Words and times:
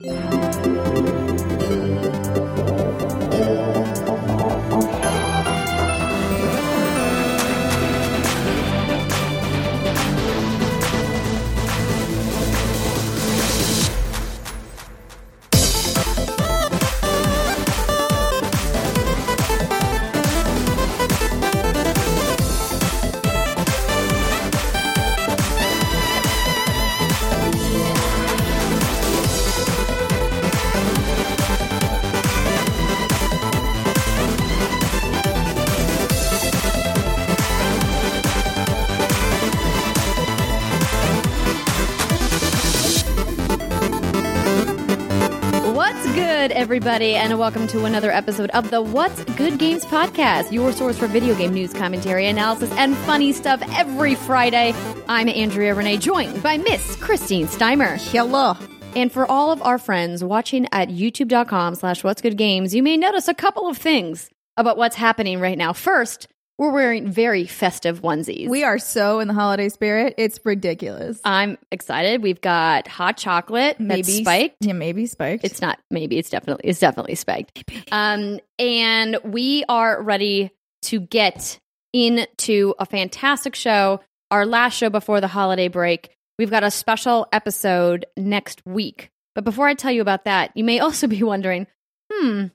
thank 0.00 0.64
you 2.04 2.13
everybody, 46.74 47.14
and 47.14 47.38
welcome 47.38 47.68
to 47.68 47.84
another 47.84 48.10
episode 48.10 48.50
of 48.50 48.68
the 48.68 48.82
What's 48.82 49.22
Good 49.36 49.60
Games 49.60 49.84
podcast, 49.84 50.50
your 50.50 50.72
source 50.72 50.98
for 50.98 51.06
video 51.06 51.32
game 51.36 51.54
news, 51.54 51.72
commentary, 51.72 52.26
analysis, 52.26 52.68
and 52.72 52.96
funny 52.96 53.32
stuff 53.32 53.62
every 53.78 54.16
Friday. 54.16 54.74
I'm 55.06 55.28
Andrea 55.28 55.72
Renee, 55.72 55.98
joined 55.98 56.42
by 56.42 56.58
Miss 56.58 56.96
Christine 56.96 57.46
Steimer. 57.46 57.96
Hello. 58.10 58.56
And 58.96 59.12
for 59.12 59.24
all 59.24 59.52
of 59.52 59.62
our 59.62 59.78
friends 59.78 60.24
watching 60.24 60.66
at 60.72 60.88
youtube.com 60.88 61.76
slash 61.76 62.02
what's 62.02 62.20
good 62.20 62.36
games, 62.36 62.74
you 62.74 62.82
may 62.82 62.96
notice 62.96 63.28
a 63.28 63.34
couple 63.34 63.68
of 63.68 63.78
things 63.78 64.28
about 64.56 64.76
what's 64.76 64.96
happening 64.96 65.38
right 65.38 65.56
now. 65.56 65.72
First, 65.72 66.26
we're 66.58 66.72
wearing 66.72 67.10
very 67.10 67.46
festive 67.46 68.02
onesies. 68.02 68.48
We 68.48 68.64
are 68.64 68.78
so 68.78 69.20
in 69.20 69.28
the 69.28 69.34
holiday 69.34 69.68
spirit. 69.68 70.14
It's 70.18 70.38
ridiculous. 70.44 71.20
I'm 71.24 71.58
excited. 71.72 72.22
We've 72.22 72.40
got 72.40 72.86
hot 72.86 73.16
chocolate, 73.16 73.80
maybe 73.80 74.22
spiked. 74.22 74.56
Yeah, 74.60 74.72
maybe 74.74 75.06
spiked. 75.06 75.44
It's 75.44 75.60
not 75.60 75.78
maybe. 75.90 76.18
It's 76.18 76.30
definitely 76.30 76.68
it's 76.68 76.80
definitely 76.80 77.16
spiked. 77.16 77.70
Um, 77.90 78.40
and 78.58 79.18
we 79.24 79.64
are 79.68 80.00
ready 80.02 80.50
to 80.82 81.00
get 81.00 81.58
into 81.92 82.74
a 82.78 82.86
fantastic 82.86 83.54
show. 83.54 84.00
Our 84.30 84.46
last 84.46 84.76
show 84.76 84.90
before 84.90 85.20
the 85.20 85.28
holiday 85.28 85.68
break. 85.68 86.10
We've 86.38 86.50
got 86.50 86.64
a 86.64 86.70
special 86.70 87.28
episode 87.32 88.06
next 88.16 88.64
week. 88.66 89.10
But 89.34 89.44
before 89.44 89.68
I 89.68 89.74
tell 89.74 89.92
you 89.92 90.00
about 90.00 90.24
that, 90.24 90.52
you 90.56 90.64
may 90.64 90.80
also 90.80 91.06
be 91.06 91.22
wondering, 91.22 91.66
hmm, 92.12 92.46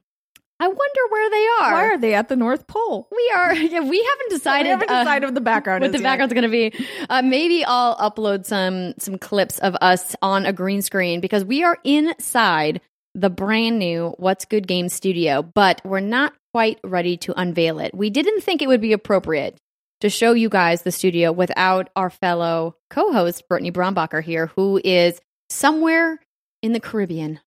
I 0.62 0.68
wonder 0.68 1.02
where 1.10 1.30
they 1.30 1.48
are. 1.64 1.74
Why 1.74 1.86
are 1.86 1.98
they 1.98 2.14
at 2.14 2.28
the 2.28 2.36
North 2.36 2.68
Pole? 2.68 3.08
we 3.12 3.32
are? 3.36 3.54
Yeah, 3.70 3.82
we 3.82 4.04
haven't 4.04 4.30
decided. 4.30 4.66
we 4.66 4.70
haven't 4.72 4.90
uh, 4.90 5.04
decided 5.04 5.26
what 5.28 5.34
the 5.36 5.42
background 5.42 5.82
what 5.84 5.88
is 5.88 5.94
the 5.94 6.00
yet. 6.00 6.04
background's 6.04 6.34
going 6.34 6.44
to 6.44 6.50
be. 6.50 6.86
Uh, 7.10 7.22
maybe 7.22 7.64
I'll 7.64 7.96
upload 7.98 8.46
some 8.46 8.94
some 8.98 9.18
clips 9.18 9.60
of 9.60 9.76
us 9.82 10.16
on 10.22 10.46
a 10.46 10.54
green 10.54 10.82
screen 10.82 11.22
because 11.22 11.46
we 11.46 11.64
are 11.64 11.78
inside 11.84 12.82
the 13.16 13.30
brand 13.30 13.80
new 13.80 14.14
What's 14.18 14.46
Good 14.46 14.68
Game 14.68 14.90
studio, 14.90 15.42
but 15.42 15.82
we're 15.86 16.00
not 16.00 16.34
quite 16.54 16.80
ready 16.84 17.16
to 17.18 17.40
unveil 17.40 17.80
it. 17.80 17.94
We 17.94 18.10
didn't 18.10 18.42
think 18.42 18.62
it 18.62 18.68
would 18.68 18.82
be 18.82 18.94
appropriate 18.94 19.58
to 20.02 20.10
show 20.10 20.34
you 20.34 20.50
guys 20.50 20.82
the 20.82 20.92
studio 20.92 21.32
without 21.32 21.90
our 21.96 22.10
fellow 22.10 22.76
co-host 22.90 23.48
Brittany 23.48 23.72
Brombacher 23.72 24.24
here, 24.24 24.48
who 24.56 24.80
is 24.84 25.20
somewhere 25.50 26.20
in 26.62 26.74
the 26.74 26.80
Caribbean 26.80 27.40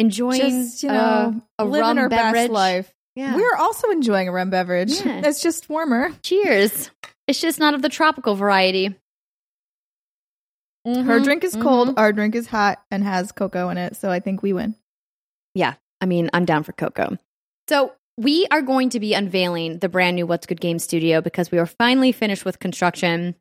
enjoying 0.00 0.40
Just, 0.40 0.82
you 0.82 0.88
know, 0.88 1.40
a 1.58 1.64
living 1.64 1.80
rum 1.80 1.98
our 1.98 2.08
beverage. 2.08 2.32
best 2.34 2.50
life. 2.50 2.92
Yeah. 3.16 3.34
We're 3.36 3.56
also 3.56 3.90
enjoying 3.90 4.28
a 4.28 4.32
rum 4.32 4.50
beverage. 4.50 4.92
Yeah. 5.04 5.22
It's 5.24 5.42
just 5.42 5.68
warmer. 5.68 6.10
Cheers. 6.22 6.90
It's 7.26 7.40
just 7.40 7.58
not 7.60 7.74
of 7.74 7.82
the 7.82 7.88
tropical 7.88 8.34
variety. 8.34 8.94
Her 10.86 11.20
Mhm, 11.20 11.24
drink 11.24 11.44
is 11.44 11.54
mhm. 11.56 11.62
cold. 11.62 11.94
Our 11.98 12.12
drink 12.12 12.34
is 12.34 12.46
hot 12.46 12.82
and 12.90 13.04
has 13.04 13.32
cocoa 13.32 13.68
in 13.68 13.76
it. 13.76 13.96
So 13.96 14.10
I 14.10 14.20
think 14.20 14.42
we 14.42 14.52
win. 14.52 14.74
Yeah, 15.54 15.74
I 16.00 16.06
mean, 16.06 16.30
I'm 16.32 16.44
down 16.46 16.62
for 16.62 16.72
cocoa. 16.72 17.18
So 17.68 17.92
we 18.16 18.46
are 18.50 18.62
going 18.62 18.88
to 18.90 19.00
be 19.00 19.12
unveiling 19.14 19.78
the 19.78 19.88
brand 19.88 20.16
new 20.16 20.26
What's 20.26 20.46
Good 20.46 20.60
Game 20.60 20.78
Studio 20.78 21.20
because 21.20 21.50
we 21.50 21.58
are 21.58 21.66
finally 21.66 22.12
finished 22.12 22.44
with 22.44 22.58
construction 22.58 23.34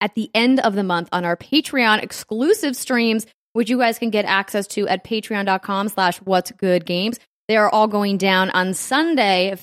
at 0.00 0.14
the 0.14 0.30
end 0.34 0.60
of 0.60 0.74
the 0.74 0.82
month 0.82 1.08
on 1.12 1.24
our 1.24 1.36
Patreon 1.36 2.02
exclusive 2.02 2.76
streams, 2.76 3.26
which 3.52 3.68
you 3.70 3.78
guys 3.78 3.98
can 3.98 4.10
get 4.10 4.24
access 4.24 4.66
to 4.68 4.86
at 4.88 5.04
patreon.com 5.04 5.88
slash 5.88 6.18
what's 6.18 6.50
good 6.52 6.84
games. 6.86 7.18
They 7.48 7.56
are 7.56 7.68
all 7.68 7.88
going 7.88 8.18
down 8.18 8.50
on 8.50 8.74
Sunday, 8.74 9.56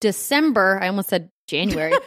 December. 0.00 0.78
I 0.82 0.88
almost 0.88 1.08
said 1.08 1.30
January. 1.48 1.92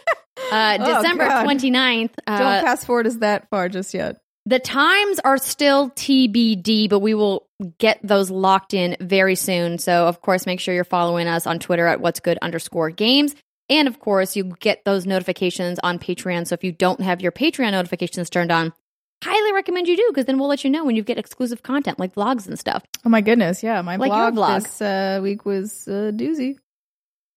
Uh, 0.51 0.78
Oh, 0.79 1.01
December 1.01 1.25
God. 1.28 1.45
29th. 1.45 2.11
Don't 2.25 2.41
Uh, 2.41 2.61
fast 2.61 2.85
forward 2.88 3.05
us 3.05 3.17
that 3.17 3.49
far 3.49 3.67
just 3.67 3.94
yet. 3.94 4.17
the 4.45 4.57
times 4.57 5.19
are 5.19 5.38
still 5.38 5.89
TBD, 5.91 6.89
but 6.89 6.99
we 7.01 7.13
will 7.13 7.45
get 7.78 7.99
those 8.01 8.31
locked 8.31 8.73
in 8.73 8.95
very 9.01 9.35
soon. 9.35 9.78
So, 9.79 10.07
of 10.07 10.22
course, 10.22 10.45
make 10.45 10.61
sure 10.61 10.73
you're 10.73 10.85
following 10.85 11.28
us 11.28 11.45
on 11.45 11.59
Twitter 11.59 11.85
at 11.88 11.99
what's 11.99 12.22
good 12.22 12.39
underscore 12.41 12.89
games. 12.89 13.35
And 13.69 13.88
of 13.89 13.99
course, 13.99 14.38
you 14.38 14.45
get 14.61 14.85
those 14.85 15.05
notifications 15.05 15.78
on 15.83 15.99
Patreon. 15.99 16.47
So, 16.47 16.53
if 16.53 16.63
you 16.63 16.72
don't 16.72 17.01
have 17.01 17.19
your 17.22 17.33
Patreon 17.33 17.72
notifications 17.73 18.29
turned 18.29 18.51
on, 18.51 18.72
recommend 19.62 19.88
you 19.88 19.96
do 19.97 20.06
because 20.09 20.25
then 20.25 20.38
we'll 20.40 20.47
let 20.56 20.64
you 20.64 20.70
know 20.75 20.84
when 20.88 20.96
you 20.96 21.03
get 21.03 21.18
exclusive 21.18 21.59
content 21.72 22.00
like 22.03 22.14
vlogs 22.16 22.47
and 22.47 22.58
stuff. 22.66 22.81
Oh 23.06 23.09
my 23.09 23.22
goodness. 23.22 23.62
Yeah. 23.68 23.81
My 23.81 23.96
Like 23.97 24.12
blog 24.12 24.34
vlog. 24.36 24.64
this 24.64 24.81
uh, 24.81 25.20
week 25.22 25.46
was 25.46 25.88
a 25.88 26.12
doozy. 26.22 26.52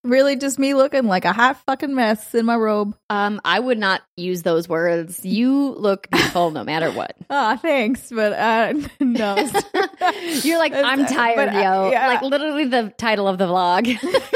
Really 0.04 0.34
just 0.34 0.58
me 0.58 0.74
looking 0.74 1.04
like 1.06 1.24
a 1.24 1.32
hot 1.32 1.58
fucking 1.64 1.94
mess 1.94 2.34
in 2.34 2.44
my 2.44 2.56
robe. 2.56 2.96
Um, 3.08 3.40
I 3.44 3.60
would 3.60 3.78
not 3.78 4.02
use 4.16 4.42
those 4.42 4.68
words. 4.68 5.24
You 5.24 5.70
look 5.74 6.10
beautiful 6.10 6.50
no 6.50 6.64
matter 6.64 6.90
what. 6.90 7.16
Ah, 7.34 7.56
thanks, 7.56 8.10
but 8.10 8.32
uh, 8.34 8.74
no. 9.00 9.36
You're 10.42 10.58
like, 10.58 10.74
I'm 10.74 11.06
tired, 11.06 11.36
But, 11.36 11.48
uh, 11.54 11.58
yo. 11.60 11.90
yeah. 11.90 12.08
Like 12.08 12.22
literally 12.22 12.66
the 12.66 12.92
title 12.98 13.26
of 13.26 13.38
the 13.38 13.46
vlog. 13.46 13.86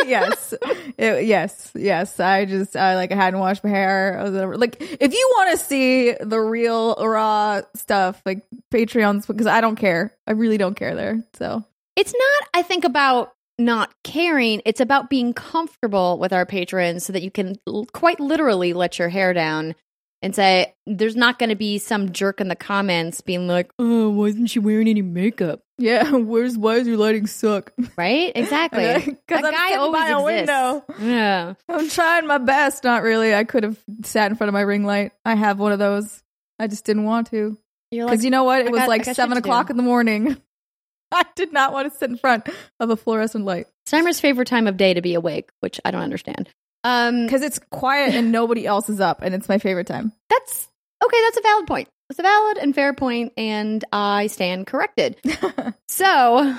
yes, 0.06 0.54
It- 0.96 1.26
yes, 1.26 1.72
yes. 1.74 2.18
I 2.20 2.46
just 2.46 2.74
I 2.74 2.94
like 2.96 3.12
I 3.12 3.16
hadn't 3.16 3.40
washed 3.40 3.62
my 3.64 3.70
hair. 3.70 4.18
I 4.18 4.28
was 4.30 4.58
like, 4.58 4.76
if 4.80 5.12
you 5.12 5.32
want 5.36 5.58
to 5.58 5.64
see 5.64 6.12
the 6.18 6.40
real 6.40 6.94
raw 6.94 7.60
stuff, 7.74 8.22
like 8.24 8.46
Patreons, 8.72 9.26
because 9.26 9.46
I 9.46 9.60
don't 9.60 9.76
care. 9.76 10.12
I 10.26 10.32
really 10.32 10.56
don't 10.58 10.74
care 10.74 10.94
there. 10.94 11.22
So 11.34 11.62
it's 11.96 12.12
not 12.12 12.48
i 12.52 12.60
think 12.62 12.84
about 12.84 13.32
not 13.58 13.90
caring 14.04 14.60
it's 14.64 14.80
about 14.80 15.08
being 15.08 15.32
comfortable 15.32 16.18
with 16.18 16.32
our 16.32 16.44
patrons 16.46 17.04
so 17.04 17.12
that 17.12 17.22
you 17.22 17.30
can 17.30 17.56
l- 17.66 17.86
quite 17.92 18.20
literally 18.20 18.72
let 18.72 18.98
your 18.98 19.08
hair 19.08 19.32
down 19.32 19.74
and 20.22 20.34
say 20.34 20.74
there's 20.86 21.16
not 21.16 21.38
going 21.38 21.48
to 21.50 21.54
be 21.56 21.78
some 21.78 22.12
jerk 22.12 22.40
in 22.40 22.48
the 22.48 22.56
comments 22.56 23.20
being 23.22 23.46
like 23.46 23.70
oh 23.78 24.10
why 24.10 24.26
isn't 24.26 24.46
she 24.48 24.58
wearing 24.58 24.88
any 24.88 25.02
makeup 25.02 25.60
yeah, 25.78 26.10
where's 26.12 26.56
why 26.56 26.76
is 26.76 26.88
your 26.88 26.96
lighting 26.96 27.26
suck? 27.26 27.70
right 27.98 28.32
exactly 28.36 29.12
Because 29.12 29.44
I'm 29.44 29.52
guy 29.52 29.74
always 29.74 30.02
by 30.02 30.08
a 30.08 30.18
exists. 30.18 30.24
window. 30.48 30.84
yeah 31.00 31.54
I'm 31.68 31.88
trying 31.90 32.26
my 32.26 32.38
best. 32.38 32.82
Not 32.82 33.02
really. 33.02 33.34
I 33.34 33.44
could 33.44 33.62
have 33.62 33.78
sat 34.02 34.30
in 34.30 34.38
front 34.38 34.48
of 34.48 34.54
my 34.54 34.62
ring 34.62 34.84
light. 34.84 35.12
I 35.26 35.34
have 35.34 35.58
one 35.58 35.72
of 35.72 35.78
those. 35.78 36.22
I 36.58 36.66
just 36.66 36.86
didn't 36.86 37.04
want 37.04 37.26
to. 37.32 37.58
Because 37.90 38.24
you 38.24 38.30
know 38.30 38.44
what? 38.44 38.62
Oh 38.62 38.64
it 38.64 38.68
I 38.68 38.70
was 38.70 38.80
got- 38.80 38.88
like 38.88 39.04
seven 39.04 39.36
o'clock 39.36 39.68
in 39.68 39.76
the 39.76 39.82
morning. 39.82 40.38
I 41.16 41.24
did 41.34 41.52
not 41.52 41.72
want 41.72 41.90
to 41.92 41.98
sit 41.98 42.10
in 42.10 42.16
front 42.18 42.48
of 42.80 42.90
a 42.90 42.96
fluorescent 42.96 43.44
light 43.44 43.66
Steimer's 43.88 44.20
favorite 44.20 44.48
time 44.48 44.66
of 44.66 44.76
day 44.76 44.94
to 44.94 45.00
be 45.02 45.14
awake 45.14 45.50
which 45.60 45.80
i 45.84 45.90
don't 45.90 46.02
understand 46.02 46.48
um 46.84 47.24
because 47.24 47.42
it's 47.42 47.58
quiet 47.70 48.14
and 48.14 48.30
nobody 48.32 48.66
else 48.66 48.88
is 48.88 49.00
up, 49.00 49.22
and 49.22 49.34
it's 49.34 49.48
my 49.48 49.58
favorite 49.58 49.86
time. 49.86 50.12
that's 50.30 50.68
okay 51.04 51.16
that's 51.22 51.38
a 51.38 51.42
valid 51.42 51.66
point 51.66 51.88
it's 52.10 52.18
a 52.18 52.22
valid 52.22 52.58
and 52.58 52.74
fair 52.74 52.92
point 52.92 53.32
and 53.36 53.84
i 53.92 54.26
stand 54.28 54.66
corrected 54.66 55.16
So 55.88 56.54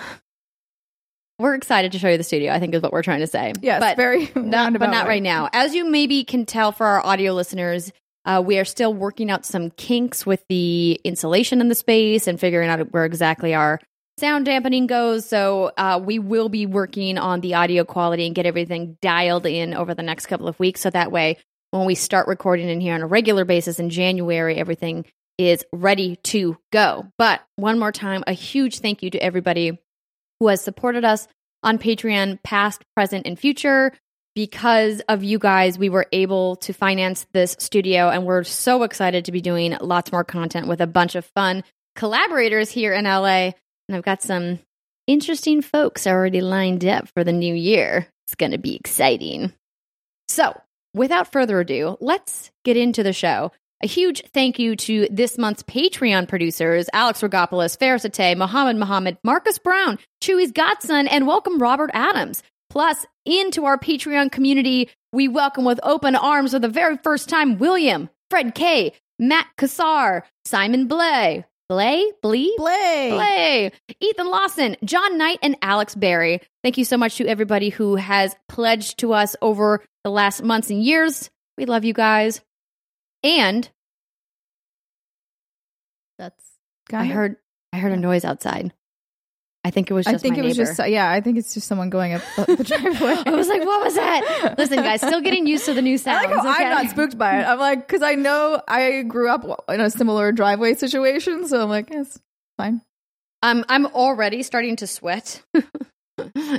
we're 1.40 1.54
excited 1.54 1.92
to 1.92 2.00
show 2.00 2.10
you 2.10 2.18
the 2.18 2.24
studio, 2.24 2.52
I 2.52 2.60
think 2.60 2.74
is 2.74 2.82
what 2.82 2.92
we're 2.92 3.04
trying 3.04 3.20
to 3.20 3.28
say. 3.28 3.54
yes, 3.62 3.80
but 3.80 3.96
very 3.96 4.32
not, 4.36 4.74
but 4.74 4.90
not 4.90 5.06
way. 5.06 5.10
right 5.10 5.24
now. 5.24 5.50
As 5.54 5.76
you 5.76 5.86
maybe 5.86 6.24
can 6.24 6.46
tell 6.48 6.72
for 6.72 6.86
our 6.88 7.06
audio 7.06 7.34
listeners, 7.34 7.92
uh, 8.26 8.42
we 8.44 8.58
are 8.58 8.66
still 8.66 8.92
working 8.94 9.30
out 9.30 9.46
some 9.46 9.70
kinks 9.72 10.26
with 10.26 10.44
the 10.50 11.00
insulation 11.04 11.62
in 11.62 11.68
the 11.68 11.76
space 11.76 12.26
and 12.26 12.40
figuring 12.40 12.70
out 12.70 12.92
where 12.92 13.06
exactly 13.06 13.54
our 13.54 13.80
sound 14.20 14.46
dampening 14.46 14.88
goes. 14.88 15.28
So 15.28 15.72
uh, 15.78 16.00
we 16.04 16.20
will 16.20 16.50
be 16.50 16.66
working 16.66 17.18
on 17.18 17.42
the 17.42 17.56
audio 17.56 17.84
quality 17.84 18.26
and 18.26 18.36
get 18.36 18.46
everything 18.46 18.98
dialed 19.02 19.46
in 19.46 19.74
over 19.74 19.94
the 19.94 20.04
next 20.04 20.28
couple 20.28 20.48
of 20.48 20.60
weeks. 20.60 20.82
So 20.82 20.90
that 20.90 21.12
way, 21.12 21.38
when 21.72 21.86
we 21.86 21.96
start 21.96 22.28
recording 22.28 22.70
in 22.70 22.82
here 22.82 22.96
on 22.96 23.02
a 23.02 23.08
regular 23.08 23.46
basis 23.46 23.80
in 23.80 23.90
January, 23.90 24.56
everything 24.56 25.06
is 25.38 25.64
ready 25.72 26.16
to 26.24 26.58
go. 26.72 27.06
But 27.18 27.42
one 27.56 27.78
more 27.78 27.92
time, 27.92 28.24
a 28.26 28.34
huge 28.34 28.80
thank 28.80 29.04
you 29.04 29.10
to 29.12 29.20
everybody 29.20 29.78
who 30.40 30.48
has 30.48 30.62
supported 30.62 31.06
us 31.06 31.28
on 31.64 31.78
Patreon, 31.78 32.42
past, 32.44 32.84
present, 32.96 33.28
and 33.28 33.38
future. 33.38 33.92
Because 34.36 35.02
of 35.10 35.24
you 35.24 35.40
guys, 35.40 35.80
we 35.80 35.90
were 35.90 36.06
able 36.12 36.58
to 36.58 36.74
finance 36.74 37.26
this 37.34 37.56
studio, 37.60 38.10
and 38.10 38.24
we're 38.24 38.44
so 38.44 38.84
excited 38.84 39.26
to 39.26 39.32
be 39.32 39.42
doing 39.42 39.76
lots 39.82 40.12
more 40.12 40.24
content 40.24 40.68
with 40.68 40.80
a 40.80 40.88
bunch 40.88 41.16
of 41.16 41.26
fun 41.26 41.64
collaborators 41.96 42.70
here 42.70 42.94
in 42.94 43.06
LA. 43.06 43.52
And 43.88 43.96
I've 43.96 44.04
got 44.04 44.22
some 44.22 44.60
interesting 45.08 45.62
folks 45.62 46.06
already 46.06 46.42
lined 46.42 46.86
up 46.86 47.08
for 47.10 47.24
the 47.24 47.32
new 47.32 47.54
year. 47.54 48.08
It's 48.26 48.36
going 48.36 48.52
to 48.52 48.58
be 48.58 48.76
exciting. 48.76 49.54
So, 50.28 50.60
without 50.94 51.32
further 51.32 51.60
ado, 51.60 51.98
let's 52.02 52.52
get 52.66 52.76
into 52.76 53.04
the 53.04 53.14
show. 53.14 53.52
A 53.84 53.88
huge 53.88 54.24
thank 54.34 54.58
you 54.58 54.76
to 54.76 55.08
this 55.12 55.38
month's 55.38 55.64
Patreon 55.64 56.28
producers 56.28 56.90
Alex 56.94 57.22
Rigopulos, 57.22 57.78
Faris 57.78 58.04
Attieh, 58.04 58.36
Mohammed 58.36 58.78
Mohammed, 58.78 59.18
Marcus 59.24 59.60
Brown, 59.60 60.00
Chewy's 60.22 60.52
Godson, 60.52 61.08
and 61.08 61.28
welcome 61.28 61.60
Robert 61.60 61.92
Adams. 61.94 62.42
Plus, 62.70 63.06
into 63.26 63.66
our 63.66 63.78
Patreon 63.78 64.32
community, 64.32 64.90
we 65.14 65.28
welcome 65.28 65.64
with 65.64 65.80
open 65.84 66.16
arms 66.16 66.52
for 66.52 66.60
the 66.60 66.68
very 66.68 66.98
first 66.98 67.30
time 67.30 67.60
William, 67.60 68.10
Fred 68.30 68.56
K, 68.56 68.94
Matt 69.20 69.48
Kassar, 69.58 70.24
Simon 70.44 70.88
Blay, 70.88 71.46
Blay, 71.70 72.12
Blee, 72.22 72.54
Blay. 72.58 73.10
Blay, 73.12 73.72
Ethan 74.00 74.28
Lawson, 74.28 74.78
John 74.86 75.18
Knight, 75.18 75.40
and 75.42 75.58
Alex 75.62 75.96
Barry. 75.96 76.40
Thank 76.64 76.78
you 76.78 76.86
so 76.86 76.98
much 76.98 77.18
to 77.18 77.28
everybody 77.28 77.70
who 77.70 77.96
has 77.96 78.36
pledged 78.48 79.00
to 79.00 79.12
us 79.12 79.36
over 79.42 79.84
the 80.06 80.10
last 80.10 80.42
months 80.42 80.70
and 80.70 80.82
years. 80.82 81.30
We 81.58 81.66
love 81.66 81.84
you 81.84 81.94
guys. 81.94 82.40
And 83.22 83.70
That's 86.18 86.44
I 86.94 87.06
heard 87.06 87.36
I 87.74 87.80
heard 87.80 87.92
a 87.92 87.98
noise 87.98 88.24
outside. 88.24 88.72
I 89.68 89.70
think 89.70 89.92
it 89.92 89.94
was 89.94 90.06
just 90.06 90.16
I 90.16 90.18
think 90.18 90.38
it 90.38 90.44
was 90.44 90.56
just 90.56 90.80
yeah. 90.88 91.12
I 91.12 91.20
think 91.20 91.38
it's 91.38 91.54
just 91.54 91.68
someone 91.68 91.90
going 91.90 92.14
up 92.14 92.22
the, 92.38 92.56
driveway. 92.64 93.18
I 93.26 93.36
was 93.36 93.50
like, 93.50 93.66
what 93.66 93.84
was 93.84 93.96
that? 93.96 94.56
Listen, 94.58 94.78
guys, 94.78 95.02
still 95.02 95.20
getting 95.20 95.46
used 95.46 95.66
to 95.66 95.74
the 95.74 95.82
new 95.82 95.96
I 95.96 95.98
sounds. 95.98 96.30
like 96.30 96.40
okay? 96.40 96.64
I'm 96.64 96.70
not 96.70 96.90
spooked 96.90 97.18
by 97.18 97.42
it. 97.42 97.44
I'm 97.44 97.60
like, 97.60 97.86
because 97.86 98.02
I 98.02 98.16
know 98.16 98.62
I 98.66 99.02
grew 99.02 99.30
up 99.30 99.66
in 99.68 99.82
a 99.82 99.90
similar 99.90 100.32
driveway 100.32 100.76
situation, 100.76 101.50
so 101.50 101.62
I'm 101.62 101.68
like, 101.68 101.90
it's 101.92 102.18
fine. 102.56 102.80
Um, 103.44 103.66
I'm 103.68 103.88
already 103.88 104.42
starting 104.42 104.78
to 104.78 104.88
sweat. 104.88 105.44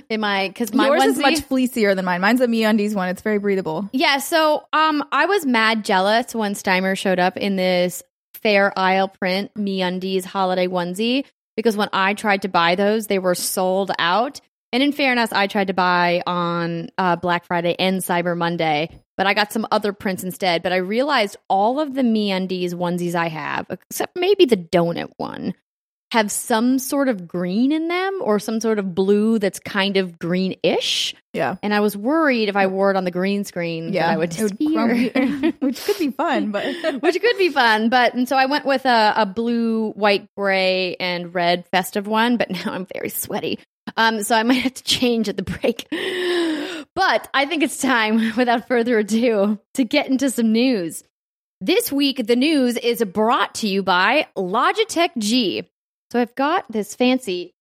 In 0.09 0.21
my 0.21 0.49
because 0.49 0.73
my 0.73 0.87
Yours 0.87 1.03
onesie, 1.03 1.09
is 1.09 1.19
much 1.19 1.49
fleecier 1.49 1.97
than 1.97 2.05
mine. 2.05 2.21
Mine's 2.21 2.41
a 2.41 2.47
Me 2.47 2.63
Undies 2.63 2.95
one. 2.95 3.09
It's 3.09 3.23
very 3.23 3.39
breathable. 3.39 3.89
Yeah, 3.93 4.19
so 4.19 4.65
um 4.73 5.03
I 5.11 5.27
was 5.27 5.45
mad 5.45 5.85
jealous 5.85 6.33
when 6.33 6.53
Steimer 6.53 6.97
showed 6.97 7.19
up 7.19 7.37
in 7.37 7.57
this 7.57 8.05
fair 8.35 8.73
isle 8.79 9.09
print 9.09 9.55
me 9.57 9.83
undies 9.83 10.25
holiday 10.25 10.69
onesie 10.69 11.25
because 11.59 11.77
when 11.77 11.89
I 11.93 12.15
tried 12.15 12.43
to 12.43 12.49
buy 12.49 12.77
those, 12.77 13.09
they 13.09 13.19
were 13.19 13.35
sold 13.35 13.91
out. 13.99 14.41
And 14.73 14.81
in 14.81 14.93
fairness, 14.93 15.33
I 15.33 15.49
tried 15.49 15.67
to 15.67 15.75
buy 15.75 16.23
on 16.25 16.89
uh, 16.97 17.17
Black 17.17 17.45
Friday 17.47 17.75
and 17.81 18.01
Cyber 18.01 18.39
Monday, 18.39 18.91
but 19.17 19.27
I 19.27 19.35
got 19.35 19.53
some 19.53 19.67
other 19.73 19.93
prints 19.93 20.23
instead. 20.23 20.63
But 20.63 20.73
I 20.73 20.77
realized 20.77 21.37
all 21.49 21.81
of 21.81 21.95
the 21.95 22.05
me 22.05 22.31
undies 22.31 22.75
onesies 22.75 23.17
I 23.17 23.27
have, 23.27 23.67
except 23.71 24.15
maybe 24.15 24.45
the 24.45 24.57
donut 24.57 25.11
one, 25.17 25.53
have 26.11 26.31
some 26.31 26.79
sort 26.79 27.09
of 27.09 27.29
green 27.29 27.71
in 27.71 27.89
them 27.89 28.21
or 28.23 28.39
some 28.39 28.61
sort 28.61 28.79
of 28.79 28.95
blue 28.95 29.39
that's 29.39 29.59
kind 29.61 29.99
of 29.99 30.19
greenish. 30.19 31.15
Yeah. 31.35 31.57
And 31.63 31.75
I 31.75 31.81
was 31.81 31.95
worried 31.97 32.49
if 32.49 32.57
I 32.57 32.67
wore 32.67 32.91
it 32.91 32.97
on 32.97 33.05
the 33.05 33.11
green 33.11 33.45
screen, 33.45 33.93
Yeah. 33.93 34.07
that 34.07 34.13
I 34.13 34.17
would 34.17 34.35
It 34.35 34.43
would 34.43 34.59
disappear. 34.59 35.53
which 35.61 35.85
could 35.85 35.99
be 35.99 36.11
fun, 36.11 36.51
but 36.51 36.65
Which 37.03 37.21
could 37.21 37.37
be 37.37 37.51
fun, 37.51 37.91
but 37.91 38.15
and 38.15 38.27
so 38.27 38.37
I 38.37 38.47
went 38.47 38.65
with 38.65 38.87
a, 38.87 39.13
a 39.17 39.27
blue, 39.27 39.91
white, 39.91 40.27
gray, 40.35 40.97
and 40.99 41.35
red 41.35 41.67
festive 41.73 42.07
one. 42.07 42.39
But 42.39 42.51
now 42.51 42.73
I'm 42.73 42.87
very 42.95 43.11
sweaty, 43.11 43.59
um, 43.99 44.23
so 44.23 44.35
I 44.35 44.45
might 44.45 44.63
have 44.63 44.75
to 44.75 44.85
change 44.85 45.29
at 45.29 45.37
the 45.37 45.43
break. 45.43 45.87
But 46.95 47.29
I 47.33 47.47
think 47.47 47.63
it's 47.63 47.79
time, 47.81 48.33
without 48.37 48.67
further 48.67 48.99
ado, 48.99 49.61
to 49.75 49.85
get 49.85 50.09
into 50.09 50.31
some 50.31 50.53
news. 50.53 51.05
This 51.61 51.93
week, 51.93 52.27
the 52.27 52.35
news 52.35 52.77
is 52.77 53.05
brought 53.05 53.55
to 53.57 53.69
you 53.69 53.85
by 53.85 54.27
Logitech 54.37 55.11
G. 55.19 55.69
So 56.11 56.21
I've 56.21 56.35
got 56.35 56.71
this 56.71 56.95
fancy 56.95 57.55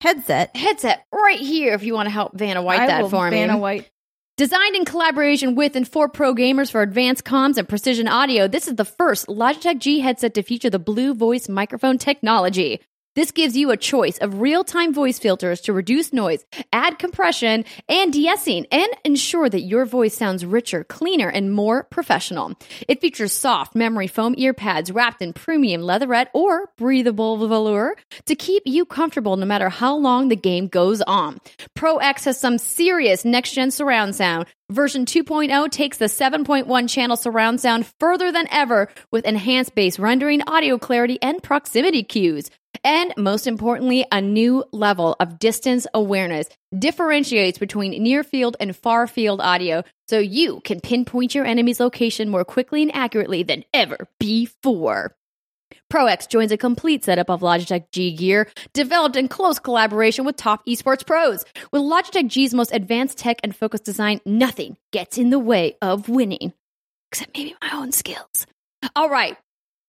headset. 0.00 0.56
headset 0.56 1.04
right 1.12 1.40
here. 1.40 1.74
If 1.74 1.82
you 1.82 1.94
want 1.94 2.06
to 2.06 2.12
help 2.12 2.36
Vanna 2.36 2.62
White 2.62 2.80
I 2.80 2.86
that 2.86 3.10
for 3.10 3.30
me, 3.30 3.36
Vanna 3.36 3.58
White. 3.58 3.90
Designed 4.36 4.76
in 4.76 4.84
collaboration 4.84 5.56
with 5.56 5.74
and 5.74 5.86
for 5.86 6.08
pro 6.08 6.32
gamers 6.32 6.70
for 6.70 6.80
advanced 6.80 7.24
comms 7.24 7.56
and 7.56 7.68
precision 7.68 8.06
audio, 8.06 8.46
this 8.46 8.68
is 8.68 8.76
the 8.76 8.84
first 8.84 9.26
Logitech 9.26 9.80
G 9.80 9.98
headset 9.98 10.34
to 10.34 10.42
feature 10.42 10.70
the 10.70 10.78
Blue 10.78 11.12
Voice 11.12 11.48
microphone 11.48 11.98
technology. 11.98 12.80
This 13.18 13.32
gives 13.32 13.56
you 13.56 13.72
a 13.72 13.76
choice 13.76 14.16
of 14.18 14.40
real 14.40 14.62
time 14.62 14.94
voice 14.94 15.18
filters 15.18 15.60
to 15.62 15.72
reduce 15.72 16.12
noise, 16.12 16.46
add 16.72 17.00
compression 17.00 17.64
and 17.88 18.12
de-essing, 18.12 18.66
and 18.70 18.86
ensure 19.04 19.48
that 19.48 19.62
your 19.62 19.86
voice 19.86 20.16
sounds 20.16 20.46
richer, 20.46 20.84
cleaner, 20.84 21.28
and 21.28 21.52
more 21.52 21.82
professional. 21.82 22.54
It 22.86 23.00
features 23.00 23.32
soft 23.32 23.74
memory 23.74 24.06
foam 24.06 24.36
ear 24.38 24.54
pads 24.54 24.92
wrapped 24.92 25.20
in 25.20 25.32
premium 25.32 25.82
leatherette 25.82 26.30
or 26.32 26.70
breathable 26.78 27.44
velour 27.48 27.96
to 28.26 28.36
keep 28.36 28.62
you 28.66 28.84
comfortable 28.84 29.36
no 29.36 29.46
matter 29.46 29.68
how 29.68 29.96
long 29.96 30.28
the 30.28 30.36
game 30.36 30.68
goes 30.68 31.02
on. 31.02 31.40
Pro 31.74 31.96
X 31.96 32.24
has 32.26 32.38
some 32.38 32.56
serious 32.56 33.24
next 33.24 33.50
gen 33.50 33.72
surround 33.72 34.14
sound. 34.14 34.46
Version 34.70 35.06
2.0 35.06 35.70
takes 35.72 35.98
the 35.98 36.04
7.1 36.04 36.88
channel 36.88 37.16
surround 37.16 37.60
sound 37.60 37.90
further 37.98 38.30
than 38.30 38.46
ever 38.52 38.88
with 39.10 39.24
enhanced 39.24 39.74
bass 39.74 39.98
rendering, 39.98 40.42
audio 40.46 40.78
clarity, 40.78 41.18
and 41.20 41.42
proximity 41.42 42.04
cues. 42.04 42.48
And 42.88 43.12
most 43.18 43.46
importantly, 43.46 44.06
a 44.10 44.22
new 44.22 44.64
level 44.72 45.14
of 45.20 45.38
distance 45.38 45.86
awareness 45.92 46.48
differentiates 46.76 47.58
between 47.58 48.02
near 48.02 48.24
field 48.24 48.56
and 48.60 48.74
far 48.74 49.06
field 49.06 49.42
audio 49.42 49.82
so 50.08 50.18
you 50.18 50.62
can 50.64 50.80
pinpoint 50.80 51.34
your 51.34 51.44
enemy's 51.44 51.80
location 51.80 52.30
more 52.30 52.46
quickly 52.46 52.80
and 52.80 52.94
accurately 52.94 53.42
than 53.42 53.64
ever 53.74 54.08
before. 54.18 55.14
ProX 55.92 56.26
joins 56.26 56.50
a 56.50 56.56
complete 56.56 57.04
setup 57.04 57.28
of 57.28 57.42
Logitech 57.42 57.92
G 57.92 58.16
gear 58.16 58.48
developed 58.72 59.16
in 59.16 59.28
close 59.28 59.58
collaboration 59.58 60.24
with 60.24 60.36
top 60.36 60.64
esports 60.64 61.06
pros. 61.06 61.44
With 61.70 61.82
Logitech 61.82 62.28
G's 62.28 62.54
most 62.54 62.72
advanced 62.72 63.18
tech 63.18 63.36
and 63.44 63.54
focused 63.54 63.84
design, 63.84 64.22
nothing 64.24 64.78
gets 64.94 65.18
in 65.18 65.28
the 65.28 65.38
way 65.38 65.76
of 65.82 66.08
winning, 66.08 66.54
except 67.12 67.36
maybe 67.36 67.54
my 67.60 67.68
own 67.74 67.92
skills. 67.92 68.46
All 68.96 69.10
right, 69.10 69.36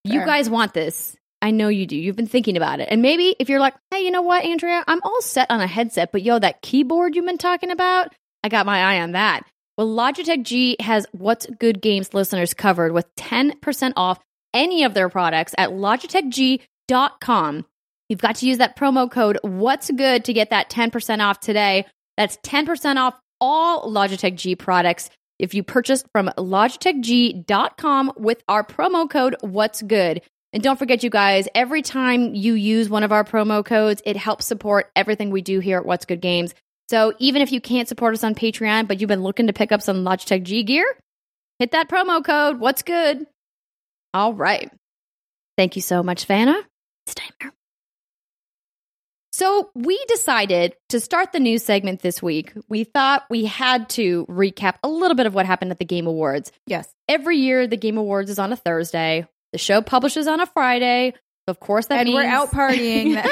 you 0.04 0.20
guys 0.26 0.50
want 0.50 0.74
this. 0.74 1.16
I 1.42 1.52
know 1.52 1.70
you 1.70 1.86
do. 1.86 1.96
You've 1.96 2.16
been 2.16 2.28
thinking 2.28 2.58
about 2.58 2.80
it. 2.80 2.90
And 2.92 3.02
maybe 3.02 3.36
if 3.40 3.50
you're 3.50 3.60
like, 3.60 3.76
hey, 3.92 4.02
you 4.02 4.12
know 4.12 4.22
what, 4.22 4.44
Andrea, 4.44 4.84
I'm 4.88 5.02
all 5.04 5.22
set 5.22 5.50
on 5.50 5.62
a 5.62 5.68
headset, 5.68 6.12
but 6.12 6.22
yo, 6.22 6.38
that 6.40 6.62
keyboard 6.62 7.16
you've 7.16 7.26
been 7.26 7.38
talking 7.38 7.72
about, 7.72 8.14
I 8.44 8.50
got 8.50 8.66
my 8.66 8.82
eye 8.82 9.02
on 9.02 9.14
that. 9.14 9.44
Well, 9.78 9.88
Logitech 9.88 10.44
G 10.44 10.76
has 10.82 11.08
What's 11.14 11.46
Good 11.46 11.82
Games 11.82 12.14
listeners 12.14 12.54
covered 12.54 12.92
with 12.92 13.14
10% 13.16 13.94
off 13.96 14.20
any 14.54 14.84
of 14.84 14.94
their 14.94 15.08
products 15.08 15.56
at 15.58 15.70
logitechg.com. 15.70 17.66
You've 18.10 18.22
got 18.22 18.36
to 18.38 18.48
use 18.48 18.58
that 18.58 18.76
promo 18.76 19.10
code 19.10 19.40
What's 19.44 19.90
Good 19.92 20.26
to 20.26 20.34
get 20.34 20.50
that 20.50 20.70
10% 20.70 21.22
off 21.22 21.40
today. 21.40 21.86
That's 22.18 22.36
10% 22.38 22.98
off 22.98 23.18
all 23.40 23.90
Logitech 23.90 24.36
G 24.36 24.56
products 24.56 25.10
if 25.38 25.54
you 25.54 25.64
purchase 25.64 26.04
from 26.12 26.28
logitechg.com 26.38 28.12
with 28.18 28.44
our 28.50 28.66
promo 28.66 29.10
code 29.10 29.38
What's 29.40 29.82
Good. 29.82 30.22
And 30.52 30.64
don't 30.64 30.80
forget, 30.80 31.04
you 31.04 31.10
guys, 31.10 31.48
every 31.54 31.82
time 31.82 32.34
you 32.34 32.54
use 32.54 32.90
one 32.90 33.04
of 33.04 33.12
our 33.12 33.24
promo 33.24 33.64
codes, 33.64 34.02
it 34.06 34.18
helps 34.18 34.46
support 34.46 34.90
everything 34.96 35.30
we 35.30 35.42
do 35.42 35.60
here 35.60 35.78
at 35.78 35.86
What's 35.86 36.06
Good 36.06 36.22
Games. 36.22 36.56
So 36.90 37.14
even 37.20 37.44
if 37.44 37.52
you 37.52 37.62
can't 37.62 37.88
support 37.88 38.16
us 38.16 38.24
on 38.24 38.34
Patreon, 38.34 38.88
but 38.88 39.00
you've 39.00 39.08
been 39.08 39.22
looking 39.22 39.48
to 39.48 39.54
pick 39.54 39.72
up 39.72 39.82
some 39.82 40.04
Logitech 40.04 40.44
G 40.44 40.64
gear, 40.64 40.86
hit 41.60 41.72
that 41.74 41.88
promo 41.88 42.24
code. 42.24 42.60
What's 42.60 42.82
good? 42.82 43.28
All 44.14 44.34
right. 44.34 44.72
Thank 45.56 45.76
you 45.76 45.84
so 45.84 46.02
much, 46.02 46.26
Vanna. 46.26 46.60
It's 47.06 47.14
timer. 47.14 47.54
So 49.32 49.70
we 49.76 50.04
decided 50.08 50.76
to 50.90 51.00
start 51.00 51.32
the 51.32 51.40
news 51.40 51.64
segment 51.64 52.02
this 52.02 52.24
week. 52.24 52.54
We 52.68 52.84
thought 52.86 53.24
we 53.30 53.46
had 53.46 53.88
to 53.90 54.26
recap 54.26 54.76
a 54.84 54.90
little 54.90 55.16
bit 55.16 55.28
of 55.28 55.36
what 55.36 55.46
happened 55.46 55.72
at 55.72 55.80
the 55.80 55.86
Game 55.86 56.08
Awards. 56.08 56.52
Yes. 56.66 56.90
Every 57.08 57.38
year, 57.38 57.68
the 57.68 57.78
Game 57.78 57.98
Awards 57.98 58.32
is 58.32 58.40
on 58.40 58.52
a 58.52 58.58
Thursday. 58.58 59.28
The 59.54 59.58
show 59.58 59.82
publishes 59.82 60.28
on 60.28 60.40
a 60.40 60.46
Friday. 60.46 61.14
So 61.48 61.52
of 61.52 61.60
course, 61.60 61.88
that 61.88 62.00
and 62.00 62.06
means 62.08 62.16
we're 62.16 62.26
out 62.26 62.52
partying. 62.52 63.14
well, 63.16 63.26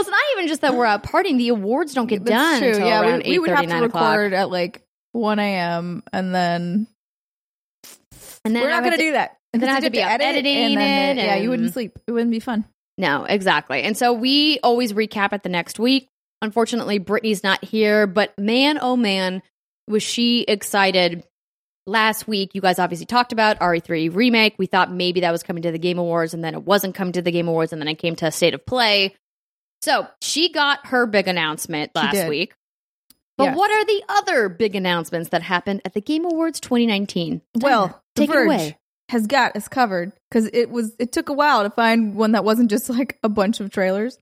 it's 0.00 0.08
not 0.10 0.20
even 0.36 0.48
just 0.48 0.60
that 0.60 0.74
we're 0.74 0.84
out 0.84 1.02
partying. 1.04 1.38
The 1.38 1.48
awards 1.48 1.94
don't 1.94 2.06
get 2.06 2.24
done 2.24 2.60
That's 2.60 2.76
until 2.76 2.86
Yeah, 2.86 3.00
around 3.00 3.22
we, 3.24 3.30
we 3.30 3.38
would 3.38 3.50
have 3.50 3.60
to 3.60 3.66
8:30, 3.66 3.68
9 3.68 3.82
o'clock. 3.84 4.02
record 4.16 4.32
at 4.34 4.50
like 4.50 4.82
1 5.12 5.38
a.m. 5.38 6.02
and 6.12 6.34
then 6.34 6.86
And 8.44 8.54
then 8.54 8.62
we're 8.62 8.70
not 8.70 8.82
going 8.82 8.92
to 8.92 8.98
do 8.98 9.12
that. 9.12 9.38
and 9.54 9.62
then 9.62 9.70
I 9.70 9.74
have 9.74 9.84
to 9.84 9.90
be 9.90 10.00
edit 10.02 10.26
editing 10.26 10.56
and 10.56 10.76
then, 10.76 11.18
it 11.18 11.24
Yeah, 11.24 11.36
you 11.36 11.48
wouldn't 11.50 11.72
sleep. 11.72 11.98
It 12.06 12.12
wouldn't 12.12 12.30
be 12.30 12.40
fun. 12.40 12.66
No, 12.98 13.24
exactly. 13.24 13.82
And 13.82 13.96
so 13.96 14.12
we 14.12 14.58
always 14.62 14.92
recap 14.92 15.32
at 15.32 15.42
the 15.42 15.48
next 15.48 15.78
week. 15.78 16.08
Unfortunately, 16.42 16.98
Brittany's 16.98 17.42
not 17.42 17.64
here, 17.64 18.06
but 18.06 18.38
man, 18.38 18.78
oh 18.80 18.96
man, 18.96 19.42
was 19.88 20.02
she 20.02 20.42
excited. 20.42 21.24
Last 21.86 22.26
week, 22.26 22.54
you 22.54 22.62
guys 22.62 22.78
obviously 22.78 23.04
talked 23.06 23.32
about 23.32 23.58
RE3 23.60 24.14
remake. 24.14 24.54
We 24.56 24.66
thought 24.66 24.90
maybe 24.90 25.20
that 25.20 25.30
was 25.32 25.42
coming 25.42 25.62
to 25.64 25.70
the 25.72 25.78
Game 25.78 25.98
Awards, 25.98 26.32
and 26.32 26.42
then 26.42 26.54
it 26.54 26.62
wasn't 26.64 26.94
coming 26.94 27.12
to 27.12 27.20
the 27.22 27.30
Game 27.30 27.46
Awards, 27.46 27.72
and 27.72 27.80
then 27.82 27.88
it 27.88 27.96
came 27.96 28.16
to 28.16 28.30
State 28.30 28.54
of 28.54 28.64
Play. 28.64 29.14
So 29.82 30.06
she 30.22 30.50
got 30.50 30.86
her 30.86 31.06
big 31.06 31.28
announcement 31.28 31.90
last 31.94 32.26
week. 32.28 32.54
But 33.36 33.44
Yes. 33.44 33.56
what 33.56 33.70
are 33.70 33.84
the 33.84 34.02
other 34.08 34.48
big 34.48 34.74
announcements 34.76 35.28
that 35.30 35.42
happened 35.42 35.82
at 35.84 35.92
the 35.92 36.00
Game 36.00 36.24
Awards 36.24 36.58
2019? 36.60 37.42
Well, 37.56 38.00
The 38.14 38.20
take 38.22 38.30
it 38.30 38.32
Verge 38.32 38.46
away. 38.46 38.78
has 39.10 39.26
got 39.26 39.54
us 39.56 39.68
covered 39.68 40.12
because 40.30 40.48
it 40.54 40.70
was 40.70 40.94
it 40.98 41.12
took 41.12 41.28
a 41.28 41.32
while 41.34 41.64
to 41.64 41.70
find 41.70 42.14
one 42.14 42.32
that 42.32 42.44
wasn't 42.44 42.70
just 42.70 42.88
like 42.88 43.18
a 43.22 43.28
bunch 43.28 43.60
of 43.60 43.70
trailers. 43.70 44.18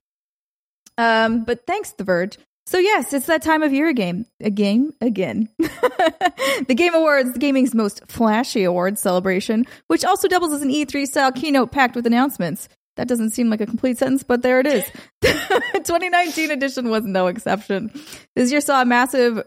Um, 0.97 1.43
but 1.45 1.65
thanks, 1.65 1.91
The 1.91 2.03
Verge. 2.03 2.37
So 2.65 2.79
yes, 2.79 3.13
it's 3.13 3.25
that 3.25 3.41
time 3.41 3.61
of 3.61 3.73
year 3.73 3.89
again. 3.89 4.25
A 4.39 4.49
game 4.49 4.93
again. 5.01 5.49
the 5.59 6.75
Game 6.75 6.93
Awards, 6.93 7.33
the 7.33 7.39
gaming's 7.39 7.75
most 7.75 8.01
flashy 8.07 8.63
awards 8.63 9.01
celebration, 9.01 9.65
which 9.87 10.05
also 10.05 10.27
doubles 10.27 10.53
as 10.53 10.61
an 10.61 10.69
E3 10.69 11.05
style 11.05 11.31
keynote 11.31 11.71
packed 11.71 11.95
with 11.95 12.07
announcements. 12.07 12.69
That 12.95 13.07
doesn't 13.07 13.31
seem 13.31 13.49
like 13.49 13.61
a 13.61 13.65
complete 13.65 13.97
sentence, 13.97 14.23
but 14.23 14.43
there 14.43 14.59
it 14.59 14.67
is. 14.67 14.85
2019 15.21 16.51
edition 16.51 16.89
was 16.89 17.03
no 17.03 17.27
exception. 17.27 17.91
This 18.35 18.51
year 18.51 18.61
saw 18.61 18.81
a 18.81 18.85
massive 18.85 19.43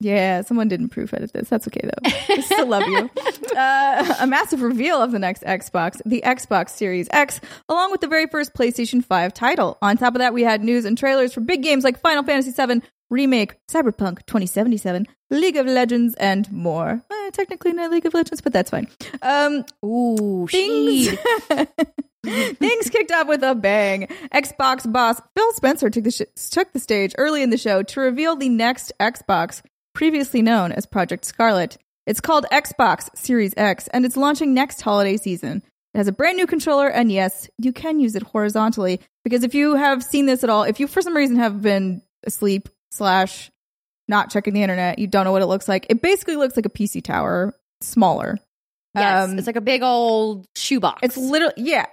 yeah, 0.00 0.42
someone 0.42 0.68
didn't 0.68 0.90
proof 0.90 1.12
edit 1.12 1.32
this. 1.32 1.48
That's 1.48 1.66
okay 1.68 1.82
though. 1.82 2.10
I 2.34 2.40
still 2.40 2.66
love 2.66 2.86
you. 2.86 3.10
Uh, 3.56 4.14
a 4.20 4.26
massive 4.26 4.62
reveal 4.62 5.02
of 5.02 5.12
the 5.12 5.18
next 5.18 5.42
Xbox, 5.42 6.00
the 6.06 6.22
Xbox 6.24 6.70
Series 6.70 7.08
X, 7.10 7.40
along 7.68 7.90
with 7.90 8.00
the 8.00 8.06
very 8.08 8.26
first 8.26 8.54
PlayStation 8.54 9.04
5 9.04 9.34
title. 9.34 9.78
On 9.82 9.96
top 9.96 10.14
of 10.14 10.20
that, 10.20 10.32
we 10.32 10.42
had 10.42 10.62
news 10.62 10.84
and 10.84 10.96
trailers 10.96 11.34
for 11.34 11.40
big 11.40 11.62
games 11.62 11.84
like 11.84 12.00
Final 12.00 12.22
Fantasy 12.22 12.52
VII 12.52 12.82
Remake, 13.10 13.54
Cyberpunk 13.68 14.26
2077, 14.26 15.06
League 15.30 15.56
of 15.56 15.66
Legends, 15.66 16.14
and 16.16 16.50
more. 16.52 17.02
Eh, 17.10 17.30
technically 17.32 17.72
not 17.72 17.90
League 17.90 18.06
of 18.06 18.14
Legends, 18.14 18.40
but 18.40 18.52
that's 18.52 18.70
fine. 18.70 18.86
Um, 19.22 19.64
Ooh, 19.84 20.46
things 20.50 21.08
things 22.24 22.90
kicked 22.90 23.10
off 23.12 23.26
with 23.26 23.42
a 23.42 23.54
bang. 23.54 24.08
Xbox 24.32 24.90
boss 24.90 25.20
Phil 25.34 25.52
Spencer 25.52 25.88
took 25.90 26.04
the 26.04 26.10
sh- 26.10 26.50
took 26.50 26.72
the 26.72 26.80
stage 26.80 27.14
early 27.16 27.42
in 27.42 27.50
the 27.50 27.56
show 27.58 27.82
to 27.82 28.00
reveal 28.00 28.36
the 28.36 28.50
next 28.50 28.92
Xbox, 29.00 29.62
previously 29.98 30.42
known 30.42 30.70
as 30.70 30.86
Project 30.86 31.24
Scarlett. 31.24 31.76
It's 32.06 32.20
called 32.20 32.46
Xbox 32.52 33.08
Series 33.16 33.52
X, 33.56 33.88
and 33.88 34.06
it's 34.06 34.16
launching 34.16 34.54
next 34.54 34.80
holiday 34.80 35.16
season. 35.16 35.60
It 35.92 35.98
has 35.98 36.06
a 36.06 36.12
brand 36.12 36.36
new 36.36 36.46
controller, 36.46 36.86
and 36.86 37.10
yes, 37.10 37.50
you 37.58 37.72
can 37.72 37.98
use 37.98 38.14
it 38.14 38.22
horizontally. 38.22 39.00
Because 39.24 39.42
if 39.42 39.54
you 39.56 39.74
have 39.74 40.04
seen 40.04 40.26
this 40.26 40.44
at 40.44 40.50
all, 40.50 40.62
if 40.62 40.78
you 40.78 40.86
for 40.86 41.02
some 41.02 41.16
reason 41.16 41.34
have 41.36 41.60
been 41.60 42.00
asleep 42.24 42.68
slash 42.92 43.50
not 44.06 44.30
checking 44.30 44.54
the 44.54 44.62
internet, 44.62 45.00
you 45.00 45.08
don't 45.08 45.24
know 45.24 45.32
what 45.32 45.42
it 45.42 45.46
looks 45.46 45.66
like. 45.66 45.86
It 45.90 46.00
basically 46.00 46.36
looks 46.36 46.54
like 46.54 46.64
a 46.66 46.70
PC 46.70 47.02
tower, 47.02 47.52
smaller. 47.80 48.38
Yes, 48.94 49.28
Um, 49.28 49.36
it's 49.36 49.48
like 49.48 49.56
a 49.56 49.60
big 49.60 49.82
old 49.82 50.46
shoebox. 50.54 51.00
It's 51.02 51.16
literally 51.16 51.54
yeah. 51.56 51.86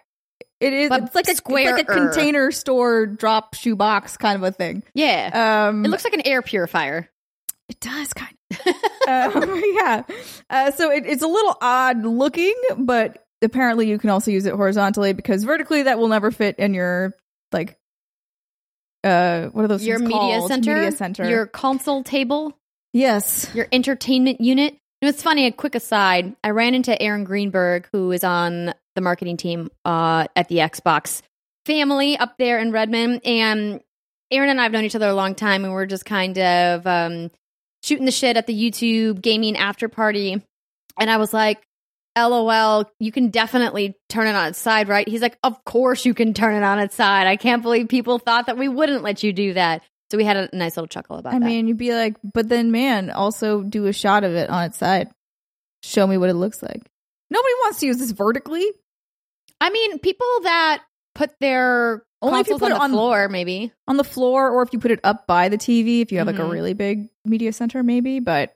It 0.59 0.73
is. 0.73 0.89
But 0.89 1.03
it's 1.05 1.15
like 1.15 1.27
a 1.27 1.31
it's 1.31 1.41
like 1.49 1.81
a 1.81 1.85
container 1.85 2.51
store 2.51 3.07
drop 3.07 3.55
shoebox 3.55 4.15
kind 4.17 4.35
of 4.35 4.43
a 4.43 4.51
thing. 4.51 4.83
yeah. 4.93 5.67
Um, 5.69 5.83
it 5.83 5.87
looks 5.87 6.03
like 6.03 6.13
an 6.13 6.27
air 6.27 6.43
purifier. 6.43 7.09
It 7.69 7.79
does 7.79 8.13
kind 8.13 8.35
of. 8.51 9.35
um, 9.43 9.63
yeah. 9.73 10.03
Uh, 10.49 10.71
so 10.71 10.91
it, 10.91 11.05
it's 11.05 11.23
a 11.23 11.27
little 11.27 11.57
odd 11.61 12.03
looking, 12.03 12.55
but 12.77 13.25
apparently 13.41 13.89
you 13.89 13.97
can 13.97 14.09
also 14.09 14.31
use 14.31 14.45
it 14.45 14.53
horizontally 14.53 15.13
because 15.13 15.43
vertically 15.43 15.83
that 15.83 15.97
will 15.99 16.07
never 16.07 16.31
fit 16.31 16.57
in 16.59 16.73
your 16.73 17.13
like. 17.51 17.77
Uh, 19.03 19.47
what 19.49 19.65
are 19.65 19.67
those? 19.67 19.85
Your 19.85 19.99
media 19.99 20.39
called? 20.39 20.49
center, 20.49 20.75
Media 20.75 20.91
center. 20.91 21.29
your 21.29 21.45
console 21.45 22.03
table, 22.03 22.57
yes. 22.91 23.47
your 23.53 23.67
entertainment 23.71 24.41
unit. 24.41 24.73
You 24.73 25.07
know, 25.07 25.09
it's 25.09 25.21
funny. 25.21 25.45
A 25.45 25.51
quick 25.51 25.75
aside: 25.75 26.35
I 26.43 26.49
ran 26.49 26.73
into 26.73 26.99
Aaron 26.99 27.23
Greenberg, 27.23 27.87
who 27.91 28.11
is 28.11 28.23
on 28.23 28.73
the 28.95 29.01
marketing 29.01 29.37
team 29.37 29.69
uh, 29.83 30.25
at 30.35 30.47
the 30.47 30.57
Xbox 30.57 31.21
family 31.67 32.17
up 32.17 32.37
there 32.39 32.57
in 32.57 32.71
Redmond, 32.71 33.21
and 33.25 33.81
Aaron 34.31 34.49
and 34.49 34.59
I 34.59 34.63
have 34.63 34.71
known 34.71 34.85
each 34.85 34.95
other 34.95 35.07
a 35.07 35.13
long 35.13 35.35
time, 35.35 35.63
and 35.65 35.73
we're 35.73 35.85
just 35.85 36.05
kind 36.05 36.37
of 36.39 36.87
um, 36.87 37.29
shooting 37.85 38.05
the 38.05 38.11
shit 38.11 38.35
at 38.35 38.47
the 38.47 38.71
YouTube 38.71 39.21
gaming 39.21 39.55
after 39.57 39.87
party. 39.87 40.41
And 40.99 41.09
I 41.09 41.17
was 41.17 41.33
like, 41.33 41.61
LOL, 42.17 42.89
you 42.99 43.11
can 43.11 43.29
definitely 43.29 43.95
turn 44.09 44.27
it 44.27 44.35
on 44.35 44.47
its 44.47 44.59
side, 44.59 44.87
right? 44.87 45.07
He's 45.07 45.21
like, 45.21 45.37
Of 45.43 45.63
course 45.65 46.05
you 46.05 46.13
can 46.13 46.33
turn 46.33 46.55
it 46.55 46.63
on 46.63 46.79
its 46.79 46.95
side. 46.95 47.27
I 47.27 47.35
can't 47.35 47.61
believe 47.61 47.89
people 47.89 48.19
thought 48.19 48.47
that 48.47 48.57
we 48.57 48.67
wouldn't 48.67 49.03
let 49.03 49.21
you 49.21 49.33
do 49.33 49.53
that. 49.53 49.83
So 50.11 50.17
we 50.17 50.23
had 50.23 50.37
a 50.37 50.49
nice 50.53 50.77
little 50.77 50.87
chuckle 50.87 51.17
about 51.17 51.31
that. 51.31 51.35
I 51.37 51.39
that. 51.39 51.45
mean, 51.45 51.67
you'd 51.67 51.77
be 51.77 51.93
like, 51.93 52.15
but 52.23 52.47
then, 52.47 52.71
man, 52.71 53.09
also 53.09 53.61
do 53.63 53.85
a 53.87 53.93
shot 53.93 54.23
of 54.23 54.33
it 54.33 54.49
on 54.49 54.65
its 54.65 54.77
side. 54.77 55.09
Show 55.83 56.07
me 56.07 56.17
what 56.17 56.29
it 56.29 56.35
looks 56.35 56.61
like. 56.63 56.81
Nobody 57.29 57.53
wants 57.61 57.79
to 57.79 57.87
use 57.87 57.97
this 57.97 58.11
vertically. 58.11 58.65
I 59.59 59.69
mean, 59.71 59.99
people 59.99 60.27
that 60.43 60.83
put 61.15 61.31
their 61.39 62.03
Only 62.25 62.39
if 62.41 62.47
you 62.47 62.57
put 62.57 62.65
on 62.65 62.71
it 62.71 62.75
the 62.75 62.81
on- 62.81 62.91
floor, 62.91 63.29
maybe. 63.29 63.71
on 63.87 63.97
the 63.97 64.03
floor 64.03 64.49
or 64.49 64.61
if 64.63 64.69
you 64.73 64.79
put 64.79 64.91
it 64.91 64.99
up 65.03 65.27
by 65.27 65.49
the 65.49 65.57
TV 65.57 66.01
if 66.01 66.11
you 66.11 66.17
have 66.17 66.27
like 66.27 66.39
a 66.39 66.43
Mhm. 66.43 66.51
really 66.51 66.73
big 66.73 67.09
media 67.25 67.51
center 67.53 67.83
maybe 67.83 68.19
but 68.19 68.55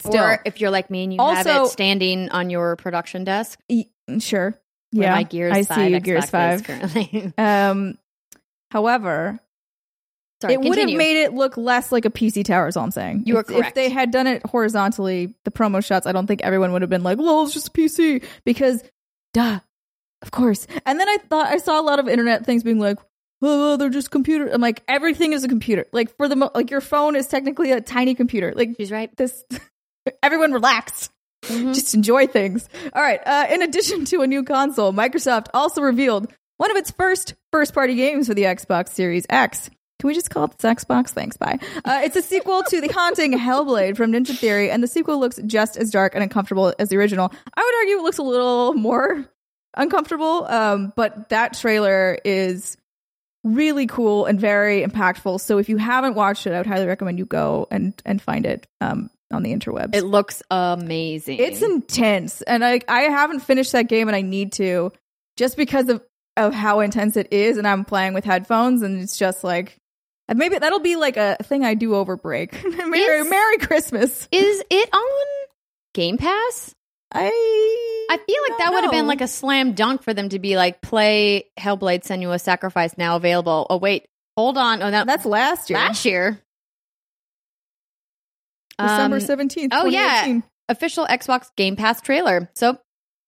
still 0.00 0.22
Or 0.24 0.42
if 0.44 0.60
you're 0.60 0.70
like 0.70 0.90
me 0.90 1.04
and 1.04 1.12
you 1.14 1.18
have 1.20 1.46
it 1.46 1.66
standing 1.68 2.28
on 2.30 2.50
your 2.50 2.76
production 2.76 3.24
desk. 3.24 3.58
e- 3.68 3.86
sure 4.18 4.58
yeah 4.92 5.14
my 5.14 5.22
Gears 5.22 5.52
I 5.56 5.62
5 5.64 5.76
see 5.76 5.88
you 5.94 6.00
Gears 6.00 6.24
is 6.24 6.30
5 6.30 6.64
currently. 6.64 7.32
um 7.38 7.98
however 8.70 9.38
Sorry, 10.40 10.54
it 10.54 10.60
would 10.60 10.78
have 10.78 10.90
made 10.90 11.16
it 11.20 11.32
look 11.34 11.56
less 11.56 11.90
like 11.90 12.04
a 12.04 12.10
PC 12.10 12.44
tower 12.44 12.68
is 12.68 12.76
all 12.76 12.84
I'm 12.84 12.92
saying 12.92 13.24
You 13.26 13.38
are 13.38 13.40
if, 13.40 13.50
if 13.50 13.74
they 13.74 13.88
had 13.88 14.12
done 14.12 14.28
it 14.28 14.46
horizontally 14.46 15.34
the 15.44 15.50
promo 15.50 15.84
shots 15.84 16.06
I 16.06 16.12
don't 16.12 16.26
think 16.28 16.42
everyone 16.42 16.72
would 16.72 16.82
have 16.82 16.90
been 16.90 17.02
like 17.02 17.18
well 17.18 17.42
it's 17.42 17.52
just 17.54 17.68
a 17.68 17.70
PC 17.72 18.24
because 18.44 18.84
duh 19.34 19.58
of 20.22 20.30
course 20.30 20.66
and 20.86 20.98
then 20.98 21.08
I 21.08 21.18
thought 21.28 21.46
I 21.48 21.58
saw 21.58 21.80
a 21.80 21.82
lot 21.82 21.98
of 21.98 22.08
internet 22.08 22.44
things 22.46 22.62
being 22.62 22.78
like 22.78 22.98
oh, 23.40 23.76
they're 23.76 23.88
just 23.88 24.10
computer. 24.10 24.48
I'm 24.52 24.60
like, 24.60 24.82
everything 24.88 25.32
is 25.32 25.44
a 25.44 25.48
computer. 25.48 25.86
Like 25.92 26.16
for 26.16 26.26
the 26.26 26.34
mo- 26.34 26.50
like 26.56 26.72
your 26.72 26.80
phone 26.80 27.14
is 27.14 27.28
technically 27.28 27.70
a 27.70 27.80
tiny 27.80 28.16
computer. 28.16 28.52
Like 28.56 28.70
She's 28.76 28.90
right. 28.90 29.16
this 29.16 29.44
everyone 30.24 30.52
relax 30.52 31.10
Mhm. 31.44 31.72
just 31.72 31.94
enjoy 31.94 32.26
things 32.26 32.68
all 32.92 33.00
right 33.00 33.20
uh, 33.24 33.46
in 33.48 33.62
addition 33.62 34.04
to 34.06 34.22
a 34.22 34.26
new 34.26 34.42
console 34.42 34.92
microsoft 34.92 35.46
also 35.54 35.80
revealed 35.80 36.26
one 36.56 36.72
of 36.72 36.76
its 36.76 36.90
first 36.90 37.34
first 37.52 37.72
party 37.74 37.94
games 37.94 38.26
for 38.26 38.34
the 38.34 38.42
xbox 38.42 38.88
series 38.88 39.24
x 39.30 39.70
can 40.00 40.08
we 40.08 40.14
just 40.14 40.30
call 40.30 40.46
it 40.46 40.58
this 40.58 40.74
xbox 40.82 41.10
thanks 41.10 41.36
bye 41.36 41.56
uh, 41.84 42.00
it's 42.02 42.16
a 42.16 42.22
sequel 42.22 42.64
to 42.64 42.80
the 42.80 42.88
haunting 42.88 43.38
hellblade 43.38 43.96
from 43.96 44.10
ninja 44.10 44.36
theory 44.36 44.68
and 44.68 44.82
the 44.82 44.88
sequel 44.88 45.20
looks 45.20 45.38
just 45.46 45.76
as 45.76 45.90
dark 45.92 46.12
and 46.16 46.24
uncomfortable 46.24 46.74
as 46.80 46.88
the 46.88 46.96
original 46.96 47.32
i 47.56 47.62
would 47.62 47.74
argue 47.76 47.98
it 47.98 48.02
looks 48.02 48.18
a 48.18 48.22
little 48.24 48.74
more 48.74 49.24
uncomfortable 49.78 50.44
um, 50.46 50.92
but 50.96 51.28
that 51.30 51.54
trailer 51.54 52.18
is 52.24 52.76
really 53.44 53.86
cool 53.86 54.26
and 54.26 54.38
very 54.40 54.84
impactful 54.84 55.40
so 55.40 55.58
if 55.58 55.68
you 55.68 55.76
haven't 55.78 56.14
watched 56.14 56.46
it 56.46 56.52
i 56.52 56.58
would 56.58 56.66
highly 56.66 56.86
recommend 56.86 57.18
you 57.18 57.24
go 57.24 57.66
and 57.70 58.00
and 58.04 58.20
find 58.20 58.44
it 58.44 58.66
um, 58.80 59.08
on 59.32 59.42
the 59.42 59.54
interwebs 59.54 59.94
It 59.94 60.04
looks 60.04 60.42
amazing. 60.50 61.38
it's 61.38 61.62
intense, 61.62 62.40
and 62.42 62.64
I 62.64 62.80
I 62.88 63.02
haven't 63.02 63.40
finished 63.40 63.72
that 63.72 63.86
game, 63.88 64.08
and 64.08 64.16
I 64.16 64.22
need 64.22 64.52
to, 64.52 64.90
just 65.36 65.56
because 65.58 65.88
of 65.90 66.02
of 66.38 66.54
how 66.54 66.80
intense 66.80 67.14
it 67.18 67.30
is. 67.30 67.58
And 67.58 67.66
I'm 67.68 67.84
playing 67.84 68.14
with 68.14 68.24
headphones, 68.24 68.80
and 68.80 69.02
it's 69.02 69.18
just 69.18 69.44
like 69.44 69.76
maybe 70.34 70.56
that'll 70.58 70.78
be 70.80 70.96
like 70.96 71.18
a 71.18 71.36
thing 71.42 71.62
I 71.62 71.74
do 71.74 71.94
over 71.94 72.16
break. 72.16 72.52
Merry 72.64 73.18
Is- 73.20 73.28
Merry 73.28 73.58
Christmas. 73.58 74.26
Is 74.32 74.64
it 74.70 74.88
on 74.94 75.46
Game 75.92 76.16
Pass? 76.16 76.74
I 77.12 78.06
I 78.10 78.16
feel 78.16 78.36
like 78.48 78.58
that 78.58 78.72
would 78.72 78.84
have 78.84 78.92
been 78.92 79.06
like 79.06 79.20
a 79.20 79.28
slam 79.28 79.72
dunk 79.72 80.02
for 80.02 80.12
them 80.14 80.28
to 80.30 80.38
be 80.38 80.56
like, 80.56 80.80
play 80.80 81.44
Hellblade 81.58 82.04
Senua's 82.04 82.42
Sacrifice 82.42 82.96
now 82.98 83.16
available. 83.16 83.66
Oh, 83.70 83.76
wait, 83.78 84.06
hold 84.36 84.56
on. 84.58 84.82
Oh, 84.82 84.90
no, 84.90 85.04
that's 85.04 85.24
last 85.26 85.70
year, 85.70 85.78
last 85.78 86.04
year. 86.04 86.40
December 88.78 89.16
Um, 89.16 89.20
seventeenth. 89.20 89.72
oh, 89.74 89.86
yeah. 89.86 90.40
official 90.68 91.06
Xbox 91.06 91.50
Game 91.56 91.76
Pass 91.76 92.00
trailer. 92.00 92.50
So, 92.54 92.78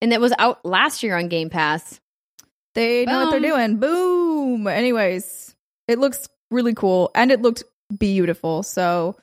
and 0.00 0.12
it 0.12 0.20
was 0.20 0.32
out 0.38 0.64
last 0.64 1.02
year 1.02 1.16
on 1.16 1.28
Game 1.28 1.50
Pass. 1.50 2.00
They 2.74 3.04
know 3.04 3.24
what 3.24 3.30
they're 3.32 3.40
doing. 3.40 3.78
Boom. 3.78 4.66
Anyways, 4.68 5.54
it 5.88 5.98
looks 5.98 6.28
really 6.50 6.74
cool 6.74 7.10
and 7.14 7.32
it 7.32 7.42
looked 7.42 7.64
beautiful. 7.98 8.62
So, 8.62 9.16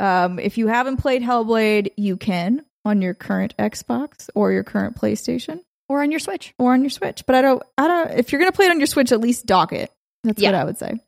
um, 0.00 0.38
if 0.38 0.58
you 0.58 0.66
haven't 0.66 0.96
played 0.96 1.22
Hellblade, 1.22 1.92
you 1.96 2.16
can 2.16 2.64
on 2.88 3.02
your 3.02 3.14
current 3.14 3.54
Xbox 3.58 4.28
or 4.34 4.52
your 4.52 4.64
current 4.64 4.96
PlayStation 4.96 5.60
Or 5.88 6.02
on 6.02 6.10
your 6.10 6.20
Switch. 6.20 6.54
or 6.58 6.72
on 6.72 6.82
your 6.82 6.90
Switch. 6.90 7.24
But 7.26 7.36
I 7.36 7.42
don't, 7.42 7.62
I 7.76 7.86
don't. 7.88 8.10
If 8.18 8.32
you're 8.32 8.40
gonna 8.40 8.52
play 8.52 8.66
it 8.66 8.70
on 8.70 8.80
your 8.80 8.86
Switch, 8.86 9.12
at 9.12 9.20
least 9.20 9.46
dock 9.46 9.72
it. 9.72 9.90
That's 10.24 10.42
what 10.42 10.54
I 10.54 10.64
would 10.64 10.78
say. 10.78 11.00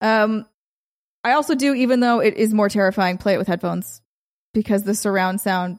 Um, 0.00 0.46
I 1.24 1.32
also 1.32 1.54
do, 1.54 1.74
even 1.74 2.00
though 2.00 2.20
it 2.20 2.34
is 2.34 2.52
more 2.54 2.68
terrifying, 2.68 3.18
play 3.18 3.34
it 3.34 3.38
with 3.38 3.48
headphones 3.48 4.00
because 4.54 4.82
the 4.84 4.94
surround 4.94 5.40
sound, 5.40 5.78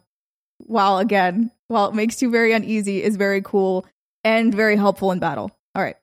while 0.57 0.97
again, 0.99 1.51
while 1.67 1.87
it 1.89 1.95
makes 1.95 2.21
you 2.21 2.29
very 2.29 2.51
uneasy, 2.53 3.01
is 3.01 3.15
very 3.15 3.41
cool 3.41 3.85
and 4.23 4.53
very 4.53 4.75
helpful 4.75 5.11
in 5.11 5.19
battle. 5.19 5.51
All 5.75 5.81
right. 5.81 5.95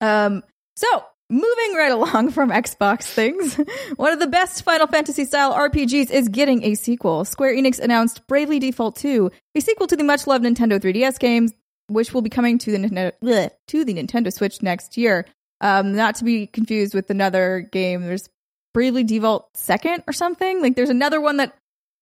Um, 0.00 0.42
so 0.76 0.86
moving 1.30 1.74
right 1.74 1.92
along 1.92 2.30
from 2.30 2.50
Xbox 2.50 3.04
things, 3.04 3.58
one 3.96 4.12
of 4.12 4.18
the 4.18 4.26
best 4.26 4.62
Final 4.62 4.86
Fantasy 4.86 5.24
style 5.24 5.54
RPGs 5.54 6.10
is 6.10 6.28
getting 6.28 6.64
a 6.64 6.74
sequel. 6.74 7.24
Square 7.24 7.54
Enix 7.56 7.78
announced 7.78 8.26
Bravely 8.26 8.58
Default 8.58 8.96
2, 8.96 9.30
a 9.54 9.60
sequel 9.60 9.86
to 9.86 9.96
the 9.96 10.04
much 10.04 10.26
loved 10.26 10.44
Nintendo 10.44 10.80
3DS 10.80 11.18
games, 11.18 11.52
which 11.88 12.12
will 12.12 12.22
be 12.22 12.30
coming 12.30 12.58
to 12.58 12.72
the 12.72 12.78
Nintendo 12.78 13.12
bleh, 13.22 13.50
to 13.68 13.84
the 13.84 13.94
Nintendo 13.94 14.32
Switch 14.32 14.62
next 14.62 14.96
year. 14.96 15.26
Um, 15.60 15.94
not 15.94 16.14
to 16.16 16.24
be 16.24 16.46
confused 16.46 16.94
with 16.94 17.10
another 17.10 17.68
game. 17.72 18.02
There's 18.02 18.28
Bravely 18.74 19.02
Default 19.02 19.56
Second 19.56 20.04
or 20.06 20.12
something. 20.12 20.62
Like 20.62 20.76
there's 20.76 20.90
another 20.90 21.20
one 21.20 21.38
that 21.38 21.54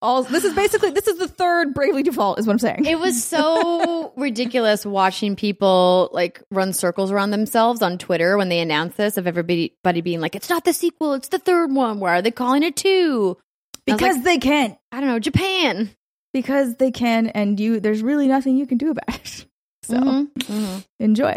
all 0.06 0.22
this 0.22 0.44
is 0.44 0.54
basically 0.54 0.90
this 0.90 1.06
is 1.08 1.18
the 1.18 1.28
third 1.28 1.75
Bravely 1.75 2.02
Default 2.02 2.38
is 2.38 2.46
what 2.46 2.52
I'm 2.54 2.58
saying. 2.58 2.84
It 2.84 2.98
was 2.98 3.22
so 3.25 4.12
ridiculous 4.16 4.86
watching 4.86 5.36
people 5.36 6.08
like 6.12 6.40
run 6.50 6.72
circles 6.72 7.10
around 7.10 7.30
themselves 7.32 7.82
on 7.82 7.98
Twitter 7.98 8.36
when 8.38 8.48
they 8.48 8.60
announced 8.60 8.96
this 8.96 9.16
of 9.16 9.26
everybody 9.26 9.75
being 10.02 10.20
like, 10.20 10.34
"It's 10.36 10.48
not 10.48 10.64
the 10.64 10.72
sequel, 10.72 11.14
it's 11.14 11.28
the 11.28 11.38
third 11.38 11.72
one." 11.72 12.00
Why 12.00 12.18
are 12.18 12.22
they 12.22 12.30
calling 12.30 12.62
it 12.62 12.76
two? 12.76 13.36
because 13.84 14.16
like, 14.16 14.25
they 14.25 14.38
can. 14.38 14.76
I 14.92 15.00
don't 15.00 15.08
know, 15.08 15.18
Japan. 15.18 15.90
Because 16.32 16.76
they 16.76 16.90
can, 16.90 17.28
and 17.28 17.58
you 17.58 17.80
there's 17.80 18.02
really 18.02 18.28
nothing 18.28 18.56
you 18.56 18.66
can 18.66 18.78
do 18.78 18.90
about 18.90 19.08
it. 19.08 19.46
So 19.82 19.94
Mm-hmm. 19.96 20.52
Mhm. 20.52 20.84
enjoy. 21.00 21.36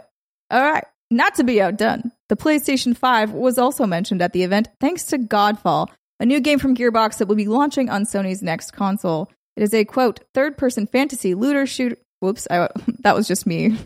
All 0.49 0.61
right. 0.61 0.83
Not 1.11 1.35
to 1.35 1.43
be 1.43 1.61
outdone, 1.61 2.11
the 2.29 2.35
PlayStation 2.35 2.97
5 2.97 3.31
was 3.31 3.57
also 3.59 3.85
mentioned 3.85 4.21
at 4.23 4.33
the 4.33 4.41
event 4.43 4.69
thanks 4.79 5.03
to 5.05 5.17
Godfall, 5.19 5.88
a 6.19 6.25
new 6.25 6.39
game 6.39 6.59
from 6.59 6.75
Gearbox 6.75 7.17
that 7.17 7.27
will 7.27 7.35
be 7.35 7.47
launching 7.47 7.89
on 7.89 8.03
Sony's 8.03 8.41
next 8.41 8.71
console. 8.71 9.31
It 9.55 9.63
is 9.63 9.73
a 9.73 9.85
quote, 9.85 10.21
third 10.33 10.57
person 10.57 10.88
fantasy 10.88 11.33
looter 11.33 11.65
shooter. 11.65 11.97
Whoops, 12.19 12.47
I, 12.51 12.69
that 12.99 13.15
was 13.15 13.27
just 13.27 13.45
me 13.45 13.77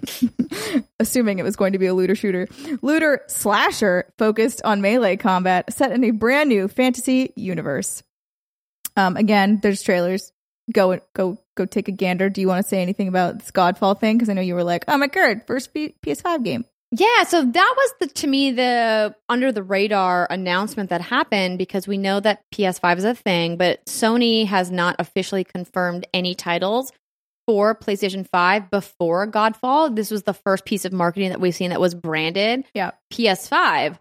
assuming 1.00 1.40
it 1.40 1.44
was 1.44 1.56
going 1.56 1.74
to 1.74 1.80
be 1.80 1.86
a 1.86 1.94
looter 1.94 2.16
shooter. 2.16 2.48
Looter 2.82 3.22
slasher 3.28 4.12
focused 4.18 4.62
on 4.64 4.82
melee 4.82 5.18
combat 5.18 5.72
set 5.72 5.92
in 5.92 6.04
a 6.04 6.12
brand 6.12 6.50
new 6.50 6.68
fantasy 6.68 7.32
universe. 7.36 8.04
Um, 8.96 9.18
again, 9.18 9.60
there's 9.62 9.82
trailers. 9.82 10.32
Go 10.72 11.00
go 11.14 11.38
go 11.56 11.66
take 11.66 11.88
a 11.88 11.92
gander. 11.92 12.30
Do 12.30 12.42
you 12.42 12.48
want 12.48 12.64
to 12.64 12.70
say 12.70 12.82
anything 12.82 13.08
about 13.08 13.40
this 13.40 13.52
Godfall 13.52 14.00
thing? 14.00 14.18
Because 14.18 14.30
I 14.30 14.34
know 14.34 14.42
you 14.42 14.56
were 14.56 14.64
like, 14.64 14.86
"Oh 14.88 14.98
my 14.98 15.08
god, 15.08 15.42
first 15.46 15.74
P- 15.74 15.96
PS5 16.02 16.44
game." 16.44 16.66
Yeah, 16.96 17.24
so 17.24 17.44
that 17.44 17.74
was 17.76 17.94
the 18.00 18.08
to 18.08 18.28
me 18.28 18.52
the 18.52 19.16
under 19.28 19.52
the 19.52 19.64
radar 19.64 20.28
announcement 20.30 20.92
that 20.92 21.02
happened 21.02 21.58
because 21.58 21.88
we 21.88 21.98
know 21.98 22.20
that 22.20 22.44
PS5 22.54 22.98
is 22.98 23.04
a 23.04 23.16
thing, 23.16 23.58
but 23.58 23.84
Sony 23.86 24.46
has 24.46 24.70
not 24.70 24.98
officially 25.00 25.44
confirmed 25.44 26.06
any 26.14 26.36
titles 26.36 26.92
for 27.48 27.74
PlayStation 27.74 28.28
5 28.32 28.70
before 28.70 29.28
Godfall. 29.30 29.96
This 29.96 30.12
was 30.12 30.24
the 30.24 30.36
first 30.36 30.66
piece 30.66 30.86
of 30.86 30.94
marketing 30.94 31.30
that 31.30 31.42
we've 31.42 31.56
seen 31.56 31.72
that 31.72 31.82
was 31.82 31.96
branded 31.96 32.66
Yeah. 32.76 32.92
PS5. 33.12 33.98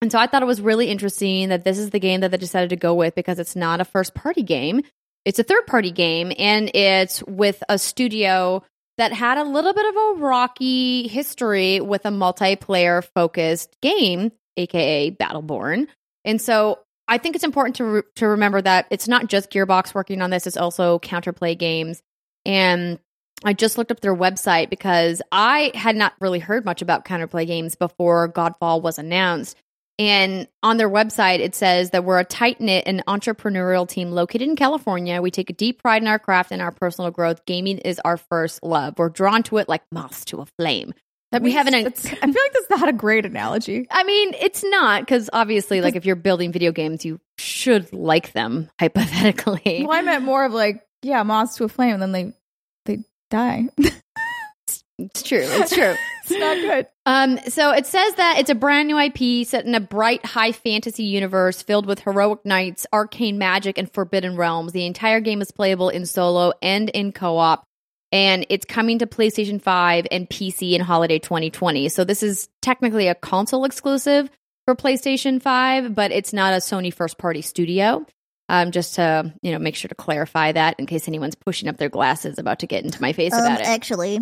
And 0.00 0.12
so 0.12 0.18
I 0.18 0.28
thought 0.28 0.42
it 0.42 0.46
was 0.46 0.60
really 0.60 0.86
interesting 0.86 1.48
that 1.48 1.64
this 1.64 1.78
is 1.78 1.90
the 1.90 1.98
game 1.98 2.20
that 2.20 2.30
they 2.30 2.36
decided 2.36 2.70
to 2.70 2.76
go 2.76 2.94
with 2.94 3.16
because 3.16 3.40
it's 3.40 3.56
not 3.56 3.80
a 3.80 3.84
first 3.84 4.14
party 4.14 4.44
game. 4.44 4.82
It's 5.24 5.40
a 5.40 5.42
third 5.42 5.66
party 5.66 5.90
game 5.90 6.32
and 6.38 6.70
it's 6.74 7.22
with 7.24 7.62
a 7.68 7.76
studio 7.76 8.62
that 9.00 9.14
had 9.14 9.38
a 9.38 9.44
little 9.44 9.72
bit 9.72 9.86
of 9.86 9.96
a 9.96 10.20
rocky 10.20 11.08
history 11.08 11.80
with 11.80 12.04
a 12.04 12.10
multiplayer 12.10 13.02
focused 13.02 13.74
game, 13.80 14.30
aka 14.58 15.10
Battleborn. 15.10 15.86
And 16.26 16.38
so 16.38 16.80
I 17.08 17.16
think 17.16 17.34
it's 17.34 17.44
important 17.44 17.76
to 17.76 17.84
re- 17.84 18.02
to 18.16 18.28
remember 18.28 18.60
that 18.60 18.86
it's 18.90 19.08
not 19.08 19.26
just 19.26 19.50
Gearbox 19.50 19.94
working 19.94 20.20
on 20.20 20.28
this; 20.28 20.46
it's 20.46 20.58
also 20.58 20.98
Counterplay 20.98 21.56
Games. 21.56 22.02
And 22.44 22.98
I 23.42 23.54
just 23.54 23.78
looked 23.78 23.90
up 23.90 24.00
their 24.00 24.14
website 24.14 24.68
because 24.68 25.22
I 25.32 25.72
had 25.74 25.96
not 25.96 26.12
really 26.20 26.38
heard 26.38 26.66
much 26.66 26.82
about 26.82 27.06
Counterplay 27.06 27.46
Games 27.46 27.76
before 27.76 28.30
Godfall 28.30 28.82
was 28.82 28.98
announced. 28.98 29.56
And 30.00 30.48
on 30.62 30.78
their 30.78 30.88
website, 30.88 31.40
it 31.40 31.54
says 31.54 31.90
that 31.90 32.04
we're 32.04 32.18
a 32.18 32.24
tight 32.24 32.58
knit 32.58 32.84
and 32.86 33.04
entrepreneurial 33.04 33.86
team 33.86 34.12
located 34.12 34.48
in 34.48 34.56
California. 34.56 35.20
We 35.20 35.30
take 35.30 35.50
a 35.50 35.52
deep 35.52 35.82
pride 35.82 36.00
in 36.00 36.08
our 36.08 36.18
craft 36.18 36.52
and 36.52 36.62
our 36.62 36.70
personal 36.72 37.10
growth. 37.10 37.44
Gaming 37.44 37.76
is 37.76 38.00
our 38.02 38.16
first 38.16 38.62
love. 38.62 38.94
We're 38.96 39.10
drawn 39.10 39.42
to 39.42 39.58
it 39.58 39.68
like 39.68 39.82
moths 39.92 40.24
to 40.26 40.40
a 40.40 40.46
flame. 40.58 40.94
That 41.32 41.42
we 41.42 41.52
have 41.52 41.66
an. 41.66 41.74
I 41.74 41.90
feel 41.90 42.18
like 42.18 42.32
that's 42.32 42.70
not 42.70 42.88
a 42.88 42.94
great 42.94 43.26
analogy. 43.26 43.88
I 43.90 44.04
mean, 44.04 44.32
it's 44.40 44.64
not 44.64 45.02
because 45.02 45.28
obviously, 45.34 45.82
like 45.82 45.96
if 45.96 46.06
you're 46.06 46.16
building 46.16 46.50
video 46.50 46.72
games, 46.72 47.04
you 47.04 47.20
should 47.36 47.92
like 47.92 48.32
them 48.32 48.70
hypothetically. 48.80 49.84
Well, 49.86 49.98
I 49.98 50.00
meant 50.00 50.24
more 50.24 50.46
of 50.46 50.54
like, 50.54 50.82
yeah, 51.02 51.22
moths 51.24 51.56
to 51.56 51.64
a 51.64 51.68
flame, 51.68 52.00
and 52.00 52.02
then 52.02 52.12
they 52.12 52.32
they 52.86 53.04
die. 53.30 53.68
It's 55.00 55.22
true. 55.22 55.40
It's 55.42 55.74
true. 55.74 55.94
It's 56.30 56.40
not 56.40 56.56
good. 56.56 56.86
Um, 57.06 57.38
so 57.48 57.72
it 57.72 57.86
says 57.86 58.14
that 58.14 58.38
it's 58.38 58.50
a 58.50 58.54
brand 58.54 58.88
new 58.88 58.98
IP 58.98 59.46
set 59.46 59.64
in 59.64 59.74
a 59.74 59.80
bright 59.80 60.24
high 60.24 60.52
fantasy 60.52 61.04
universe 61.04 61.62
filled 61.62 61.86
with 61.86 62.00
heroic 62.00 62.44
knights, 62.44 62.86
arcane 62.92 63.38
magic, 63.38 63.78
and 63.78 63.92
forbidden 63.92 64.36
realms. 64.36 64.72
The 64.72 64.86
entire 64.86 65.20
game 65.20 65.40
is 65.42 65.50
playable 65.50 65.88
in 65.88 66.06
solo 66.06 66.52
and 66.62 66.88
in 66.90 67.12
co-op, 67.12 67.64
and 68.12 68.46
it's 68.48 68.64
coming 68.64 68.98
to 69.00 69.06
PlayStation 69.06 69.60
5 69.60 70.06
and 70.10 70.28
PC 70.28 70.72
in 70.72 70.80
holiday 70.80 71.18
2020. 71.18 71.88
So 71.88 72.04
this 72.04 72.22
is 72.22 72.48
technically 72.62 73.08
a 73.08 73.14
console 73.14 73.64
exclusive 73.64 74.30
for 74.66 74.74
PlayStation 74.74 75.40
5, 75.40 75.94
but 75.94 76.12
it's 76.12 76.32
not 76.32 76.54
a 76.54 76.58
Sony 76.58 76.92
first 76.92 77.18
party 77.18 77.42
studio. 77.42 78.06
Um, 78.48 78.72
just 78.72 78.96
to 78.96 79.32
you 79.42 79.52
know 79.52 79.60
make 79.60 79.76
sure 79.76 79.88
to 79.90 79.94
clarify 79.94 80.50
that 80.50 80.74
in 80.80 80.86
case 80.86 81.06
anyone's 81.06 81.36
pushing 81.36 81.68
up 81.68 81.76
their 81.76 81.88
glasses 81.88 82.36
about 82.36 82.58
to 82.60 82.66
get 82.66 82.84
into 82.84 83.00
my 83.00 83.12
face 83.12 83.32
about 83.32 83.60
it. 83.60 83.66
actually, 83.68 84.18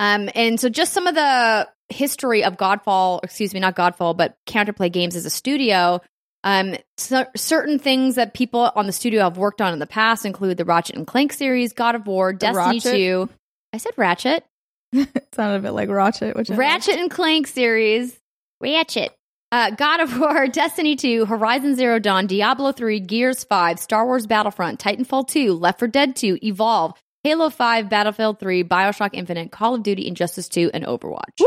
Um, 0.00 0.30
and 0.34 0.58
so 0.58 0.70
just 0.70 0.94
some 0.94 1.06
of 1.06 1.14
the 1.14 1.68
history 1.90 2.42
of 2.42 2.56
Godfall, 2.56 3.20
excuse 3.22 3.52
me, 3.52 3.60
not 3.60 3.76
Godfall, 3.76 4.16
but 4.16 4.36
Counterplay 4.46 4.90
Games 4.90 5.14
as 5.14 5.26
a 5.26 5.30
studio. 5.30 6.00
Um, 6.42 6.76
cer- 6.96 7.30
certain 7.36 7.78
things 7.78 8.14
that 8.14 8.32
people 8.32 8.72
on 8.74 8.86
the 8.86 8.92
studio 8.92 9.24
have 9.24 9.36
worked 9.36 9.60
on 9.60 9.74
in 9.74 9.78
the 9.78 9.86
past 9.86 10.24
include 10.24 10.56
the 10.56 10.64
Ratchet 10.64 10.96
and 10.96 11.06
Clank 11.06 11.34
series, 11.34 11.74
God 11.74 11.94
of 11.94 12.06
War, 12.06 12.32
Destiny 12.32 12.76
Ratchet? 12.76 12.92
2. 12.92 13.28
I 13.74 13.76
said 13.76 13.92
Ratchet. 13.98 14.44
it 14.92 15.28
sounded 15.34 15.58
a 15.58 15.60
bit 15.60 15.72
like 15.72 15.90
Ratchet, 15.90 16.34
which 16.34 16.48
Ratchet 16.48 16.98
and 16.98 17.10
Clank 17.10 17.46
series. 17.46 18.18
Ratchet. 18.58 19.14
Uh, 19.52 19.70
God 19.72 20.00
of 20.00 20.18
War, 20.18 20.46
Destiny 20.46 20.96
2, 20.96 21.26
Horizon 21.26 21.76
Zero 21.76 21.98
Dawn, 21.98 22.26
Diablo 22.26 22.72
3, 22.72 23.00
Gears 23.00 23.44
5, 23.44 23.78
Star 23.78 24.06
Wars 24.06 24.26
Battlefront, 24.26 24.80
Titanfall 24.80 25.28
2, 25.28 25.52
Left 25.52 25.78
4 25.78 25.88
Dead 25.88 26.16
2, 26.16 26.38
Evolve, 26.42 26.94
Halo 27.22 27.50
5, 27.50 27.90
Battlefield 27.90 28.40
3, 28.40 28.64
Bioshock 28.64 29.10
Infinite, 29.12 29.52
Call 29.52 29.74
of 29.74 29.82
Duty, 29.82 30.06
Injustice 30.06 30.48
2, 30.48 30.70
and 30.72 30.86
Overwatch. 30.86 31.44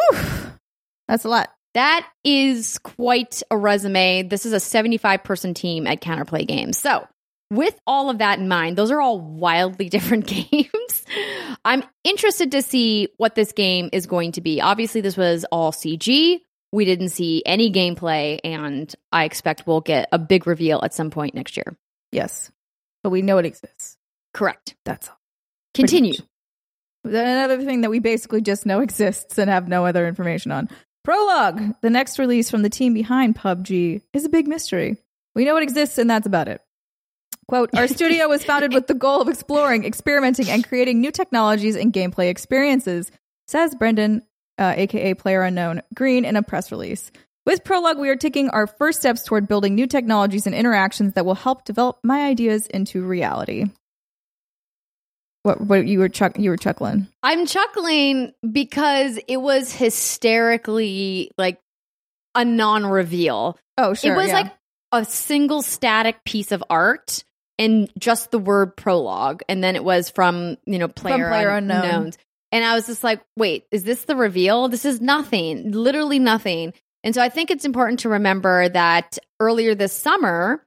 That's 1.08 1.26
a 1.26 1.30
lot. 1.30 1.50
That 1.74 2.08
is 2.24 2.78
quite 2.78 3.42
a 3.50 3.58
resume. 3.58 4.22
This 4.24 4.46
is 4.46 4.54
a 4.54 4.60
75 4.60 5.24
person 5.24 5.56
team 5.56 5.88
at 5.88 6.00
Counterplay 6.00 6.48
Games. 6.48 6.78
So, 6.78 7.08
with 7.50 7.80
all 7.88 8.12
of 8.12 8.20
that 8.20 8.38
in 8.38 8.48
mind, 8.48 8.78
those 8.78 8.92
are 8.92 9.02
all 9.02 9.20
wildly 9.20 9.90
different 9.90 10.28
games. 10.28 11.06
I'm 11.66 11.84
interested 12.04 12.52
to 12.52 12.62
see 12.62 13.10
what 13.18 13.34
this 13.34 13.52
game 13.54 13.90
is 13.92 14.06
going 14.06 14.34
to 14.34 14.42
be. 14.42 14.62
Obviously, 14.62 15.02
this 15.02 15.18
was 15.18 15.44
all 15.52 15.72
CG. 15.72 16.40
We 16.72 16.86
didn't 16.86 17.10
see 17.10 17.42
any 17.48 17.72
gameplay, 17.72 18.40
and 18.44 18.94
I 19.12 19.24
expect 19.24 19.66
we'll 19.66 19.82
get 19.82 20.08
a 20.12 20.20
big 20.20 20.46
reveal 20.46 20.82
at 20.84 20.94
some 20.94 21.10
point 21.10 21.34
next 21.34 21.58
year. 21.58 21.76
Yes, 22.12 22.52
but 23.04 23.10
we 23.10 23.24
know 23.24 23.40
it 23.40 23.46
exists. 23.48 23.98
Correct. 24.36 24.76
That's 24.86 25.10
all. 25.10 25.18
Continue. 25.74 26.14
Another 27.04 27.62
thing 27.62 27.82
that 27.82 27.90
we 27.90 28.00
basically 28.00 28.42
just 28.42 28.66
know 28.66 28.80
exists 28.82 29.38
and 29.38 29.50
have 29.50 29.68
no 29.68 29.86
other 29.86 30.08
information 30.08 30.52
on. 30.52 30.70
Prologue, 31.04 31.76
the 31.82 31.90
next 31.90 32.18
release 32.18 32.50
from 32.50 32.62
the 32.62 32.70
team 32.70 32.94
behind 32.94 33.36
PUBG, 33.36 34.02
is 34.14 34.24
a 34.24 34.30
big 34.30 34.48
mystery. 34.48 34.98
We 35.36 35.44
know 35.44 35.58
it 35.58 35.64
exists, 35.64 35.98
and 35.98 36.10
that's 36.10 36.28
about 36.28 36.48
it. 36.48 36.62
Quote, 37.48 37.72
our 37.76 37.88
studio 37.88 38.30
was 38.30 38.44
founded 38.44 38.74
with 38.74 38.88
the 38.88 38.94
goal 38.94 39.22
of 39.22 39.28
exploring, 39.28 39.84
experimenting, 39.84 40.50
and 40.50 40.66
creating 40.66 41.02
new 41.02 41.12
technologies 41.12 41.76
and 41.76 41.92
gameplay 41.92 42.30
experiences, 42.30 43.12
says 43.48 43.76
Brendan, 43.76 44.22
uh, 44.58 44.74
aka 44.78 45.14
Player 45.14 45.42
Unknown, 45.42 45.82
Greene 45.94 46.24
in 46.24 46.38
a 46.38 46.44
press 46.44 46.72
release. 46.72 47.12
With 47.46 47.66
Prologue, 47.66 48.00
we 48.00 48.08
are 48.08 48.16
taking 48.16 48.50
our 48.50 48.68
first 48.68 49.02
steps 49.02 49.24
toward 49.24 49.50
building 49.50 49.76
new 49.76 49.88
technologies 49.88 50.46
and 50.46 50.56
interactions 50.56 51.14
that 51.14 51.26
will 51.26 51.36
help 51.36 51.66
develop 51.66 52.00
my 52.02 52.22
ideas 52.22 52.68
into 52.68 53.06
reality. 53.06 53.66
What, 55.44 55.62
what 55.62 55.88
you 55.88 56.00
were 56.00 56.10
chuck, 56.10 56.40
you 56.40 56.50
were 56.50 56.58
chuckling? 56.58 57.08
I'm 57.22 57.46
chuckling 57.46 58.34
because 58.50 59.20
it 59.28 59.38
was 59.38 59.72
hysterically 59.72 61.32
like 61.38 61.60
a 62.34 62.46
non 62.46 62.86
reveal. 62.86 63.58
Oh, 63.78 63.94
sure. 63.94 64.14
it 64.14 64.18
was 64.18 64.28
yeah. 64.28 64.34
like 64.34 64.54
a 64.94 65.06
single 65.06 65.62
static 65.62 66.24
piece 66.24 66.52
of 66.52 66.64
art 66.70 67.24
and 67.60 67.90
just 67.98 68.32
the 68.32 68.40
word 68.40 68.76
prologue 68.76 69.42
and 69.50 69.64
then 69.64 69.76
it 69.76 69.84
was 69.84 70.10
from 70.10 70.58
you 70.66 70.80
know 70.80 70.88
player, 70.88 71.30
Player 71.30 71.50
Unknown. 71.50 71.84
unknowns 71.84 72.18
and 72.52 72.66
i 72.66 72.74
was 72.74 72.88
just 72.88 73.04
like 73.04 73.22
wait 73.38 73.66
is 73.72 73.84
this 73.84 74.06
the 74.06 74.16
reveal 74.16 74.68
this 74.70 74.86
is 74.86 75.02
nothing 75.02 75.72
literally 75.72 76.20
nothing 76.20 76.74
and 77.04 77.14
so 77.14 77.22
i 77.22 77.30
think 77.30 77.52
it's 77.52 77.66
important 77.66 78.00
to 78.02 78.10
remember 78.10 78.70
that 78.70 79.18
earlier 79.40 79.76
this 79.76 79.94
summer 79.94 80.66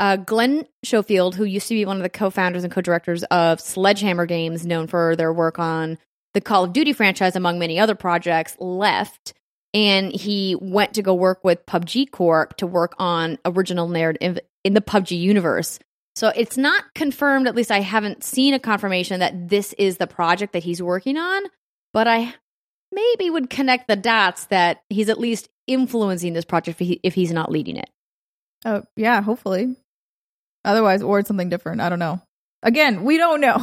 uh, 0.00 0.16
glenn 0.16 0.66
schofield 0.84 1.34
who 1.34 1.44
used 1.44 1.68
to 1.68 1.74
be 1.74 1.84
one 1.84 1.96
of 1.96 2.02
the 2.02 2.08
co-founders 2.08 2.64
and 2.64 2.72
co-directors 2.72 3.24
of 3.24 3.60
sledgehammer 3.60 4.26
games 4.26 4.64
known 4.64 4.86
for 4.86 5.16
their 5.16 5.32
work 5.32 5.58
on 5.58 5.98
the 6.34 6.40
call 6.40 6.64
of 6.64 6.72
duty 6.72 6.92
franchise 6.92 7.34
among 7.36 7.58
many 7.58 7.78
other 7.80 7.94
projects 7.94 8.56
left 8.60 9.34
and 9.74 10.12
he 10.12 10.56
went 10.60 10.94
to 10.94 11.02
go 11.02 11.14
work 11.14 11.44
with 11.44 11.64
PUBG 11.66 12.10
Corp 12.10 12.56
to 12.56 12.66
work 12.66 12.94
on 12.98 13.38
original 13.44 13.88
narrative 13.88 14.38
in 14.64 14.74
the 14.74 14.80
PUBG 14.80 15.18
universe. 15.18 15.78
So 16.16 16.32
it's 16.34 16.56
not 16.56 16.84
confirmed, 16.94 17.46
at 17.46 17.54
least 17.54 17.70
I 17.70 17.80
haven't 17.80 18.24
seen 18.24 18.54
a 18.54 18.58
confirmation 18.58 19.20
that 19.20 19.48
this 19.48 19.72
is 19.74 19.98
the 19.98 20.06
project 20.06 20.54
that 20.54 20.64
he's 20.64 20.82
working 20.82 21.16
on, 21.16 21.42
but 21.92 22.08
I 22.08 22.34
maybe 22.90 23.30
would 23.30 23.50
connect 23.50 23.88
the 23.88 23.96
dots 23.96 24.46
that 24.46 24.82
he's 24.88 25.08
at 25.08 25.20
least 25.20 25.48
influencing 25.66 26.32
this 26.32 26.44
project 26.44 26.80
if, 26.80 26.88
he, 26.88 27.00
if 27.02 27.14
he's 27.14 27.32
not 27.32 27.52
leading 27.52 27.76
it. 27.76 27.90
oh 28.64 28.82
yeah, 28.96 29.20
hopefully. 29.22 29.76
Otherwise, 30.68 31.02
or 31.02 31.18
it's 31.18 31.28
something 31.28 31.48
different. 31.48 31.80
I 31.80 31.88
don't 31.88 31.98
know. 31.98 32.20
Again, 32.62 33.04
we 33.04 33.16
don't 33.16 33.40
know. 33.40 33.56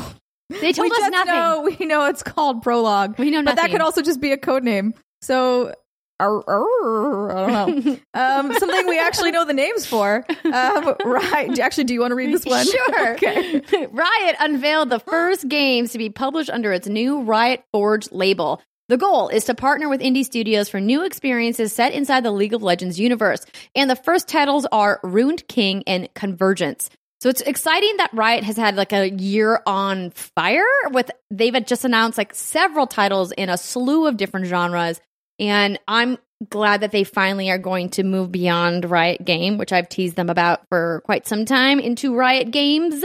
They 0.49 0.73
told 0.73 0.89
we 0.89 0.97
us 1.03 1.11
nothing. 1.11 1.33
know 1.33 1.69
we 1.79 1.85
know 1.85 2.05
it's 2.05 2.23
called 2.23 2.63
prologue. 2.63 3.17
we 3.19 3.29
know 3.31 3.43
But 3.43 3.57
that 3.57 3.69
could 3.69 3.81
also 3.81 4.01
just 4.01 4.19
be 4.19 4.31
a 4.31 4.37
code 4.37 4.63
name. 4.63 4.93
So 5.21 5.73
arr, 6.19 6.43
arr, 6.47 7.31
I 7.37 7.47
don't 7.65 7.85
know. 7.85 7.97
um, 8.13 8.53
something 8.53 8.87
we 8.87 8.99
actually 8.99 9.31
know 9.31 9.45
the 9.45 9.53
names 9.53 9.85
for. 9.85 10.25
Um, 10.45 10.95
right. 11.05 11.59
Actually, 11.59 11.83
do 11.85 11.93
you 11.93 11.99
want 11.99 12.11
to 12.11 12.15
read 12.15 12.33
this 12.33 12.45
one? 12.45 12.65
Sure. 12.65 13.13
okay. 13.13 13.61
Riot 13.91 14.35
unveiled 14.39 14.89
the 14.89 14.99
first 14.99 15.47
games 15.47 15.91
to 15.91 15.97
be 15.97 16.09
published 16.09 16.49
under 16.49 16.73
its 16.73 16.87
new 16.87 17.21
Riot 17.21 17.63
Forge 17.71 18.11
label. 18.11 18.61
The 18.87 18.97
goal 18.97 19.29
is 19.29 19.45
to 19.45 19.55
partner 19.55 19.89
with 19.89 20.01
indie 20.01 20.23
studios 20.23 20.69
for 20.69 20.79
new 20.79 21.03
experiences 21.03 21.73
set 21.73 21.93
inside 21.93 22.23
the 22.23 22.31
League 22.31 22.53
of 22.53 22.61
Legends 22.61 22.99
universe. 22.99 23.43
And 23.73 23.89
the 23.89 23.95
first 23.95 24.27
titles 24.27 24.67
are 24.71 24.99
Ruined 25.01 25.47
King 25.47 25.83
and 25.87 26.13
Convergence. 26.13 26.91
So 27.19 27.29
it's 27.29 27.41
exciting 27.41 27.97
that 27.97 28.13
Riot 28.13 28.43
has 28.43 28.57
had 28.57 28.75
like 28.75 28.93
a 28.93 29.09
year 29.09 29.59
on 29.65 30.11
fire 30.11 30.67
with 30.91 31.09
they've 31.31 31.65
just 31.65 31.83
announced 31.83 32.19
like 32.19 32.35
several 32.35 32.85
titles 32.85 33.31
in 33.31 33.49
a 33.49 33.57
slew 33.57 34.05
of 34.05 34.17
different 34.17 34.45
genres. 34.45 35.01
And 35.39 35.79
I'm 35.87 36.19
glad 36.47 36.81
that 36.81 36.91
they 36.91 37.03
finally 37.03 37.49
are 37.49 37.57
going 37.57 37.89
to 37.91 38.03
move 38.03 38.31
beyond 38.31 38.89
Riot 38.89 39.25
Game, 39.25 39.57
which 39.57 39.73
I've 39.73 39.89
teased 39.89 40.15
them 40.15 40.29
about 40.29 40.61
for 40.69 41.01
quite 41.05 41.27
some 41.27 41.45
time, 41.45 41.79
into 41.79 42.15
Riot 42.15 42.51
Games. 42.51 43.03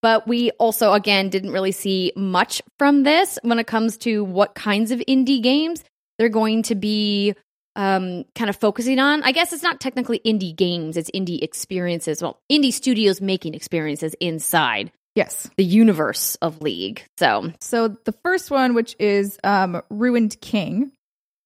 But 0.00 0.28
we 0.28 0.50
also, 0.52 0.92
again, 0.92 1.28
didn't 1.28 1.50
really 1.50 1.72
see 1.72 2.12
much 2.14 2.62
from 2.78 3.02
this 3.02 3.38
when 3.42 3.58
it 3.58 3.66
comes 3.66 3.96
to 3.98 4.24
what 4.24 4.54
kinds 4.54 4.90
of 4.90 5.00
indie 5.00 5.42
games 5.42 5.82
they're 6.18 6.28
going 6.28 6.62
to 6.64 6.74
be 6.74 7.34
um, 7.76 8.24
kind 8.34 8.48
of 8.50 8.56
focusing 8.56 8.98
on. 8.98 9.22
I 9.22 9.32
guess 9.32 9.52
it's 9.52 9.62
not 9.62 9.80
technically 9.80 10.20
indie 10.24 10.54
games, 10.54 10.96
it's 10.96 11.10
indie 11.12 11.42
experiences. 11.42 12.22
Well, 12.22 12.38
indie 12.50 12.72
studios 12.72 13.20
making 13.20 13.54
experiences 13.54 14.14
inside 14.20 14.92
Yes. 15.14 15.48
the 15.56 15.64
universe 15.64 16.36
of 16.36 16.60
League. 16.62 17.04
So, 17.18 17.52
So 17.60 17.88
the 17.88 18.12
first 18.24 18.50
one, 18.52 18.74
which 18.74 18.94
is 19.00 19.38
um, 19.42 19.82
Ruined 19.90 20.40
King, 20.40 20.92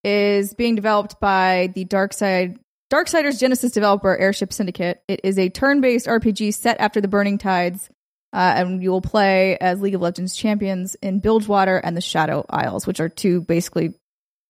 is 0.05 0.53
being 0.53 0.75
developed 0.75 1.21
by 1.21 1.71
the 1.75 1.85
Dark 1.85 2.13
Side 2.13 2.59
Darksiders 2.93 3.41
Genesis 3.41 3.73
developer 3.73 4.15
Airship 4.17 4.53
Syndicate. 4.53 5.03
It 5.09 5.21
is 5.25 5.39
a 5.39 5.49
turn-based 5.49 6.07
RPG 6.07 6.53
set 6.55 6.79
after 6.81 7.01
the 7.01 7.09
Burning 7.09 7.39
Tides, 7.39 7.89
uh, 8.33 8.55
and 8.57 8.83
you 8.83 8.91
will 8.91 9.01
play 9.01 9.59
as 9.59 9.81
League 9.81 9.95
of 9.95 10.01
Legends 10.01 10.35
champions 10.35 10.95
in 10.97 11.21
Bilgewater 11.21 11.77
and 11.77 11.97
the 11.97 12.01
Shadow 12.01 12.45
Isles, 12.49 12.87
which 12.87 13.01
are 13.01 13.09
two 13.09 13.41
basically 13.41 13.95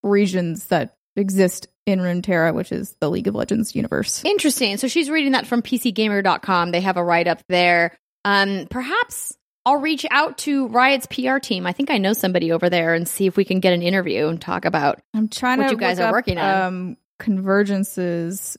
regions 0.02 0.66
that 0.66 0.96
exist 1.16 1.68
in 1.86 1.98
Runeterra, 1.98 2.54
which 2.54 2.72
is 2.72 2.96
the 3.00 3.10
League 3.10 3.26
of 3.26 3.34
Legends 3.34 3.74
universe. 3.74 4.24
Interesting. 4.24 4.76
So 4.76 4.88
she's 4.88 5.10
reading 5.10 5.32
that 5.32 5.46
from 5.46 5.62
PCGamer.com. 5.62 6.70
They 6.70 6.80
have 6.80 6.96
a 6.96 7.04
write 7.04 7.26
up 7.26 7.42
there. 7.48 7.98
Um, 8.24 8.66
perhaps 8.70 9.36
I'll 9.66 9.76
reach 9.76 10.06
out 10.10 10.38
to 10.38 10.68
Riot's 10.68 11.06
PR 11.06 11.38
team. 11.38 11.66
I 11.66 11.72
think 11.72 11.90
I 11.90 11.98
know 11.98 12.12
somebody 12.12 12.52
over 12.52 12.70
there 12.70 12.94
and 12.94 13.06
see 13.06 13.26
if 13.26 13.36
we 13.36 13.44
can 13.44 13.60
get 13.60 13.72
an 13.72 13.82
interview 13.82 14.28
and 14.28 14.40
talk 14.40 14.64
about. 14.64 15.00
I'm 15.14 15.28
trying 15.28 15.58
What 15.58 15.68
to 15.68 15.74
you 15.74 15.78
guys 15.78 15.98
are 16.00 16.08
up, 16.08 16.12
working 16.12 16.38
on. 16.38 16.62
Um, 16.62 16.96
convergences 17.20 18.56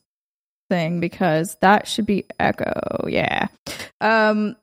thing 0.70 1.00
because 1.00 1.58
that 1.62 1.88
should 1.88 2.06
be 2.06 2.26
Ekko. 2.40 3.10
Yeah. 3.10 3.48
Um. 4.00 4.56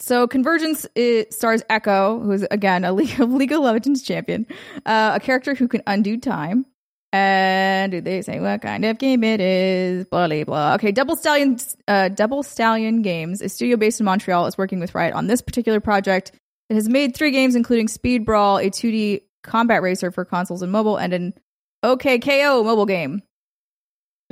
So 0.00 0.26
convergence 0.28 0.86
stars 1.30 1.62
Ekko, 1.68 2.22
who 2.22 2.30
is 2.32 2.46
again 2.50 2.84
a 2.84 2.92
League 2.98 3.20
of 3.20 3.32
League 3.32 3.52
of 3.52 3.60
Legends 3.60 4.02
champion, 4.02 4.46
uh, 4.86 5.12
a 5.14 5.20
character 5.20 5.54
who 5.54 5.68
can 5.68 5.82
undo 5.86 6.18
time. 6.18 6.66
And 7.10 7.90
do 7.90 8.02
they 8.02 8.20
say 8.20 8.38
what 8.38 8.60
kind 8.60 8.84
of 8.84 8.98
game 8.98 9.24
it 9.24 9.40
is? 9.40 10.06
Blah 10.08 10.28
blah 10.28 10.44
blah. 10.44 10.74
Okay, 10.74 10.92
Double 10.92 11.16
Stallion, 11.16 11.58
uh, 11.88 12.08
Double 12.10 12.42
Stallion 12.42 13.00
Games, 13.00 13.40
a 13.40 13.48
studio 13.48 13.76
based 13.76 13.98
in 13.98 14.04
Montreal, 14.04 14.46
is 14.46 14.58
working 14.58 14.78
with 14.78 14.94
Riot 14.94 15.14
on 15.14 15.26
this 15.26 15.40
particular 15.40 15.80
project. 15.80 16.32
It 16.68 16.74
has 16.74 16.86
made 16.88 17.16
three 17.16 17.30
games, 17.30 17.56
including 17.56 17.88
Speed 17.88 18.26
Brawl, 18.26 18.58
a 18.58 18.68
2D 18.68 19.22
combat 19.42 19.80
racer 19.80 20.10
for 20.10 20.26
consoles 20.26 20.60
and 20.60 20.70
mobile, 20.70 20.98
and 20.98 21.14
an 21.14 21.34
OKKO 21.82 22.62
mobile 22.62 22.84
game. 22.84 23.22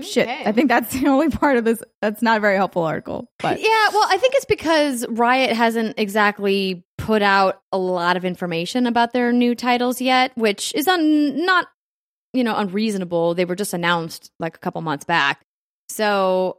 Shit, 0.03 0.29
I 0.29 0.53
think 0.53 0.69
that's 0.69 0.93
the 1.01 1.09
only 1.09 1.31
part 1.31 1.57
of 1.57 1.65
this. 1.65 1.83
That's 2.03 2.21
not 2.23 2.39
a 2.39 2.41
very 2.41 2.57
helpful 2.57 2.83
article, 2.83 3.31
but 3.39 3.61
Yeah, 3.61 3.89
well, 3.93 4.07
I 4.09 4.19
think 4.19 4.35
it's 4.37 4.45
because 4.45 5.07
Riot 5.09 5.53
hasn't 5.57 5.99
exactly 5.99 6.85
put 6.99 7.23
out 7.23 7.61
a 7.73 7.79
lot 7.79 8.17
of 8.17 8.25
information 8.25 8.87
about 8.87 9.13
their 9.13 9.33
new 9.33 9.55
titles 9.55 10.01
yet, 10.01 10.33
which 10.37 10.75
is 10.75 10.87
un- 10.87 11.45
not, 11.47 11.69
you 12.33 12.45
know, 12.45 12.57
unreasonable. 12.57 13.35
They 13.35 13.45
were 13.45 13.57
just 13.57 13.73
announced 13.73 14.31
like 14.39 14.57
a 14.57 14.61
couple 14.61 14.83
months 14.83 15.05
back. 15.05 15.41
So 15.89 16.59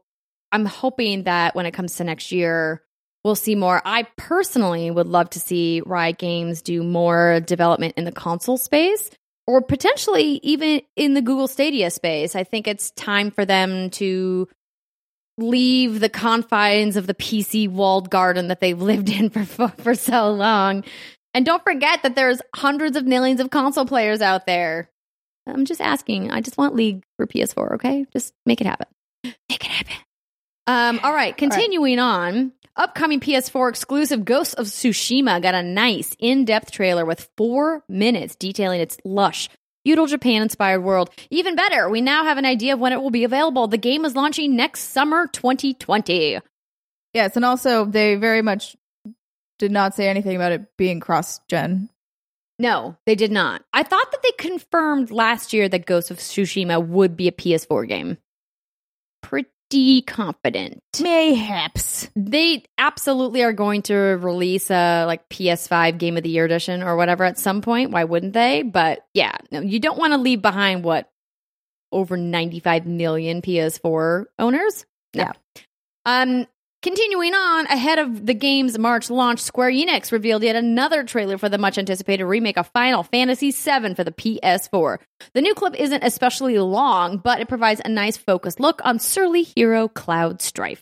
I'm 0.51 0.65
hoping 0.65 1.23
that 1.23 1.55
when 1.55 1.65
it 1.65 1.71
comes 1.71 1.95
to 1.97 2.03
next 2.03 2.31
year, 2.31 2.81
we'll 3.23 3.35
see 3.35 3.55
more. 3.55 3.81
I 3.85 4.07
personally 4.15 4.89
would 4.89 5.07
love 5.07 5.29
to 5.31 5.39
see 5.39 5.81
Riot 5.85 6.17
Games 6.17 6.61
do 6.61 6.81
more 6.81 7.39
development 7.41 7.95
in 7.97 8.05
the 8.05 8.11
console 8.11 8.57
space 8.57 9.11
or 9.47 9.61
potentially 9.61 10.39
even 10.43 10.81
in 10.95 11.13
the 11.13 11.21
Google 11.21 11.47
Stadia 11.47 11.89
space. 11.89 12.35
I 12.35 12.43
think 12.43 12.67
it's 12.67 12.91
time 12.91 13.31
for 13.31 13.45
them 13.45 13.89
to 13.91 14.47
leave 15.37 15.99
the 15.99 16.09
confines 16.09 16.97
of 16.97 17.07
the 17.07 17.13
PC 17.13 17.69
walled 17.69 18.09
garden 18.09 18.49
that 18.49 18.59
they've 18.59 18.81
lived 18.81 19.09
in 19.09 19.29
for 19.29 19.45
for 19.69 19.95
so 19.95 20.31
long. 20.31 20.83
And 21.33 21.45
don't 21.45 21.63
forget 21.63 22.03
that 22.03 22.15
there's 22.15 22.41
hundreds 22.55 22.97
of 22.97 23.05
millions 23.05 23.39
of 23.39 23.49
console 23.49 23.85
players 23.85 24.21
out 24.21 24.45
there. 24.45 24.89
I'm 25.45 25.65
just 25.65 25.81
asking. 25.81 26.31
I 26.31 26.41
just 26.41 26.57
want 26.57 26.75
League 26.75 27.03
for 27.15 27.25
PS4, 27.25 27.75
okay? 27.75 28.05
Just 28.11 28.33
make 28.45 28.59
it 28.59 28.67
happen. 28.67 28.87
Make 29.23 29.63
it 29.63 29.63
happen. 29.63 29.95
Um, 30.67 30.99
all 31.01 31.13
right, 31.13 31.35
continuing 31.35 31.99
on. 31.99 32.51
Upcoming 32.75 33.19
PS4 33.19 33.69
exclusive 33.69 34.23
Ghosts 34.25 34.53
of 34.53 34.67
Tsushima 34.67 35.41
got 35.41 35.55
a 35.55 35.63
nice 35.63 36.15
in-depth 36.19 36.71
trailer 36.71 37.05
with 37.05 37.29
four 37.35 37.83
minutes 37.89 38.35
detailing 38.35 38.81
its 38.81 38.97
lush, 39.03 39.49
feudal 39.83 40.05
Japan-inspired 40.05 40.83
world. 40.83 41.09
Even 41.31 41.55
better, 41.55 41.89
we 41.89 42.01
now 42.01 42.23
have 42.25 42.37
an 42.37 42.45
idea 42.45 42.73
of 42.73 42.79
when 42.79 42.93
it 42.93 43.01
will 43.01 43.09
be 43.09 43.23
available. 43.23 43.67
The 43.67 43.77
game 43.79 44.05
is 44.05 44.15
launching 44.15 44.55
next 44.55 44.81
summer 44.91 45.25
2020. 45.25 46.39
yes, 47.13 47.35
and 47.35 47.45
also 47.45 47.85
they 47.85 48.15
very 48.15 48.43
much 48.43 48.75
did 49.57 49.71
not 49.71 49.95
say 49.95 50.07
anything 50.07 50.35
about 50.35 50.51
it 50.51 50.77
being 50.77 50.99
cross 50.99 51.39
gen. 51.47 51.89
No, 52.59 52.95
they 53.07 53.15
did 53.15 53.31
not. 53.31 53.63
I 53.73 53.81
thought 53.83 54.11
that 54.11 54.21
they 54.21 54.31
confirmed 54.37 55.09
last 55.09 55.53
year 55.53 55.67
that 55.69 55.85
Ghost 55.87 56.11
of 56.11 56.17
Tsushima 56.17 56.85
would 56.85 57.15
be 57.17 57.27
a 57.27 57.31
PS4 57.31 57.87
game. 57.87 58.17
Pretty 59.23 59.49
confident. 60.05 60.81
Mayhaps. 61.01 62.09
They 62.15 62.63
absolutely 62.77 63.43
are 63.43 63.53
going 63.53 63.81
to 63.83 63.95
release 63.95 64.71
a 64.71 65.05
like 65.05 65.27
PS5 65.29 65.97
Game 65.97 66.17
of 66.17 66.23
the 66.23 66.29
Year 66.29 66.45
edition 66.45 66.83
or 66.83 66.95
whatever 66.95 67.23
at 67.23 67.37
some 67.37 67.61
point. 67.61 67.91
Why 67.91 68.03
wouldn't 68.03 68.33
they? 68.33 68.63
But 68.63 69.05
yeah, 69.13 69.35
no, 69.51 69.61
you 69.61 69.79
don't 69.79 69.97
want 69.97 70.13
to 70.13 70.17
leave 70.17 70.41
behind 70.41 70.83
what 70.83 71.09
over 71.91 72.17
95 72.17 72.85
million 72.85 73.41
PS4 73.41 74.25
owners. 74.39 74.85
No. 75.15 75.23
Yeah. 75.23 75.31
Um 76.05 76.47
continuing 76.87 77.33
on 77.33 77.65
ahead 77.65 77.99
of 77.99 78.25
the 78.25 78.33
game's 78.33 78.79
March 78.79 79.09
launch, 79.09 79.41
Square 79.41 79.71
Enix 79.71 80.13
revealed 80.13 80.41
yet 80.41 80.55
another 80.55 81.03
trailer 81.03 81.37
for 81.37 81.49
the 81.49 81.57
much 81.57 81.77
anticipated 81.77 82.23
remake 82.23 82.57
of 82.57 82.67
Final 82.67 83.03
Fantasy 83.03 83.51
VII 83.51 83.93
for 83.93 84.05
the 84.05 84.13
PS4. 84.13 84.97
The 85.33 85.41
new 85.41 85.53
clip 85.53 85.75
isn't 85.75 86.01
especially 86.01 86.57
long, 86.59 87.17
but 87.17 87.41
it 87.41 87.49
provides 87.49 87.81
a 87.83 87.89
nice 87.89 88.15
focused 88.15 88.61
look 88.61 88.79
on 88.85 88.99
surly 88.99 89.43
hero 89.43 89.89
Cloud 89.89 90.41
Strife. 90.41 90.81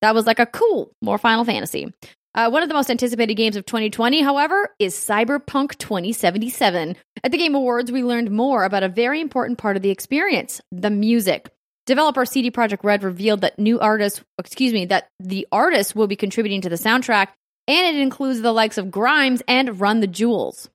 That 0.00 0.14
was 0.14 0.24
like 0.24 0.38
a 0.38 0.46
cool, 0.46 0.90
more 1.02 1.18
Final 1.18 1.44
Fantasy. 1.44 1.92
Uh, 2.34 2.48
one 2.48 2.62
of 2.62 2.70
the 2.70 2.74
most 2.74 2.90
anticipated 2.90 3.34
games 3.34 3.56
of 3.56 3.66
2020, 3.66 4.22
however, 4.22 4.70
is 4.78 4.94
Cyberpunk 4.94 5.76
2077. 5.76 6.96
At 7.22 7.30
the 7.30 7.36
Game 7.36 7.54
Awards, 7.54 7.92
we 7.92 8.02
learned 8.02 8.30
more 8.30 8.64
about 8.64 8.84
a 8.84 8.88
very 8.88 9.20
important 9.20 9.58
part 9.58 9.76
of 9.76 9.82
the 9.82 9.90
experience 9.90 10.62
the 10.72 10.88
music. 10.88 11.50
Developer 11.86 12.24
CD 12.24 12.50
Projekt 12.50 12.84
Red 12.84 13.02
revealed 13.02 13.40
that 13.40 13.58
new 13.58 13.80
artists, 13.80 14.22
excuse 14.38 14.72
me, 14.72 14.86
that 14.86 15.08
the 15.18 15.46
artists 15.50 15.94
will 15.94 16.06
be 16.06 16.16
contributing 16.16 16.60
to 16.62 16.68
the 16.68 16.76
soundtrack, 16.76 17.28
and 17.66 17.96
it 17.96 18.00
includes 18.00 18.40
the 18.40 18.52
likes 18.52 18.78
of 18.78 18.90
Grimes 18.90 19.42
and 19.48 19.80
Run 19.80 20.00
the 20.00 20.06
Jewels. 20.06 20.68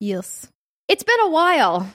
Yes. 0.00 0.48
It's 0.88 1.02
been 1.04 1.20
a 1.22 1.30
while. 1.30 1.88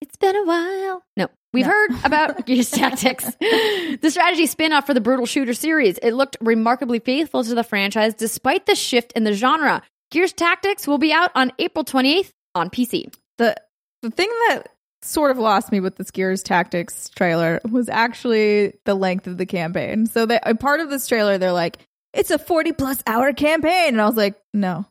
It's 0.00 0.16
been 0.16 0.36
a 0.36 0.44
while. 0.44 1.02
No, 1.16 1.28
we've 1.52 1.64
No. 1.66 1.72
heard 1.72 1.90
about 2.04 2.44
Gears 2.46 2.70
Tactics, 2.70 3.24
the 3.40 4.08
strategy 4.10 4.46
spin 4.46 4.72
off 4.72 4.86
for 4.86 4.94
the 4.94 5.00
Brutal 5.00 5.26
Shooter 5.26 5.54
series. 5.54 5.98
It 5.98 6.12
looked 6.12 6.36
remarkably 6.40 6.98
faithful 6.98 7.44
to 7.44 7.54
the 7.54 7.64
franchise 7.64 8.14
despite 8.14 8.66
the 8.66 8.74
shift 8.74 9.12
in 9.12 9.24
the 9.24 9.32
genre. 9.32 9.82
Gears 10.10 10.32
Tactics 10.32 10.86
will 10.86 10.98
be 10.98 11.12
out 11.12 11.30
on 11.34 11.52
April 11.58 11.84
28th 11.84 12.30
on 12.54 12.68
PC. 12.68 13.12
The 13.38 13.54
the 14.02 14.10
thing 14.10 14.28
that 14.48 14.64
sort 15.04 15.30
of 15.30 15.38
lost 15.38 15.72
me 15.72 15.80
with 15.80 15.96
the 15.96 16.04
Gears 16.04 16.42
Tactics 16.42 17.08
trailer 17.08 17.60
was 17.70 17.88
actually 17.88 18.74
the 18.84 18.94
length 18.94 19.26
of 19.26 19.38
the 19.38 19.46
campaign. 19.46 20.06
So 20.06 20.26
they 20.26 20.38
a 20.42 20.54
part 20.54 20.80
of 20.80 20.90
this 20.90 21.06
trailer 21.06 21.38
they're 21.38 21.52
like, 21.52 21.78
it's 22.12 22.30
a 22.30 22.38
40 22.38 22.72
plus 22.72 23.02
hour 23.06 23.32
campaign. 23.32 23.88
And 23.88 24.00
I 24.00 24.06
was 24.06 24.16
like, 24.16 24.40
no. 24.52 24.86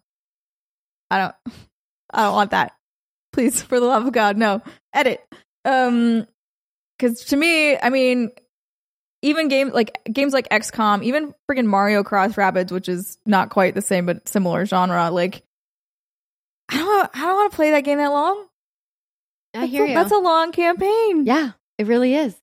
I 1.10 1.18
don't 1.18 1.36
I 2.14 2.24
don't 2.24 2.36
want 2.36 2.52
that. 2.52 2.74
Please, 3.34 3.62
for 3.62 3.80
the 3.80 3.86
love 3.86 4.06
of 4.06 4.14
God, 4.14 4.38
no. 4.38 4.62
Edit. 4.94 5.22
Um 5.66 6.28
because 6.98 7.26
to 7.26 7.38
me, 7.38 7.78
I 7.78 7.90
mean, 7.90 8.32
even 9.22 9.48
games 9.48 9.74
like 9.74 9.98
games 10.12 10.34
like 10.34 10.50
XCOM, 10.50 11.04
even 11.04 11.34
freaking 11.50 11.66
Mario 11.66 12.04
Cross 12.04 12.34
Rabbids, 12.34 12.72
which 12.72 12.90
is 12.90 13.18
not 13.26 13.50
quite 13.50 13.76
the 13.76 13.82
same 13.82 14.06
but 14.06 14.28
similar 14.28 14.66
genre. 14.66 15.10
Like, 15.12 15.44
I 16.70 16.78
don't, 16.78 17.10
I 17.14 17.20
don't 17.22 17.36
want 17.36 17.52
to 17.52 17.56
play 17.56 17.72
that 17.72 17.84
game 17.84 17.98
that 17.98 18.12
long. 18.12 18.48
I 19.54 19.62
That's 19.62 19.72
hear 19.72 19.86
a, 19.86 19.90
you. 19.90 19.96
That's 19.96 20.12
a 20.12 20.18
long 20.18 20.52
campaign. 20.52 21.26
yeah, 21.26 21.52
it 21.78 21.88
really 21.88 22.16
is. 22.16 22.36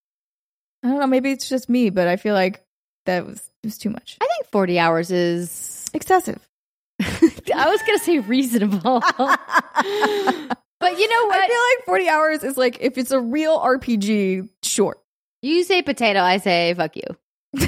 I 0.83 0.89
don't 0.89 1.01
know. 1.01 1.07
Maybe 1.07 1.31
it's 1.33 1.49
just 1.49 1.69
me, 1.69 1.91
but 1.91 2.07
I 2.07 2.17
feel 2.17 2.35
like 2.35 2.65
that 3.07 3.27
was 3.27 3.51
was 3.65 3.79
too 3.79 3.91
much. 3.91 4.17
I 4.21 4.27
think 4.27 4.51
40 4.51 4.79
hours 4.79 5.11
is. 5.11 5.87
Excessive. 5.95 6.47
I 7.01 7.69
was 7.69 7.83
going 7.83 7.99
to 7.99 8.05
say 8.05 8.19
reasonable. 8.19 9.01
but 9.19 10.99
you 10.99 11.09
know 11.09 11.27
what? 11.27 11.41
I 11.41 11.49
feel 11.49 11.61
like 11.79 11.87
40 11.87 12.09
hours 12.09 12.45
is 12.45 12.57
like 12.57 12.79
if 12.81 12.99
it's 12.99 13.11
a 13.11 13.21
real 13.21 13.59
RPG, 13.59 14.49
short. 14.63 15.01
You 15.43 15.65
say 15.65 15.83
potato, 15.83 16.21
I 16.21 16.39
say 16.39 16.75
fuck 16.75 16.97
you. 16.97 17.67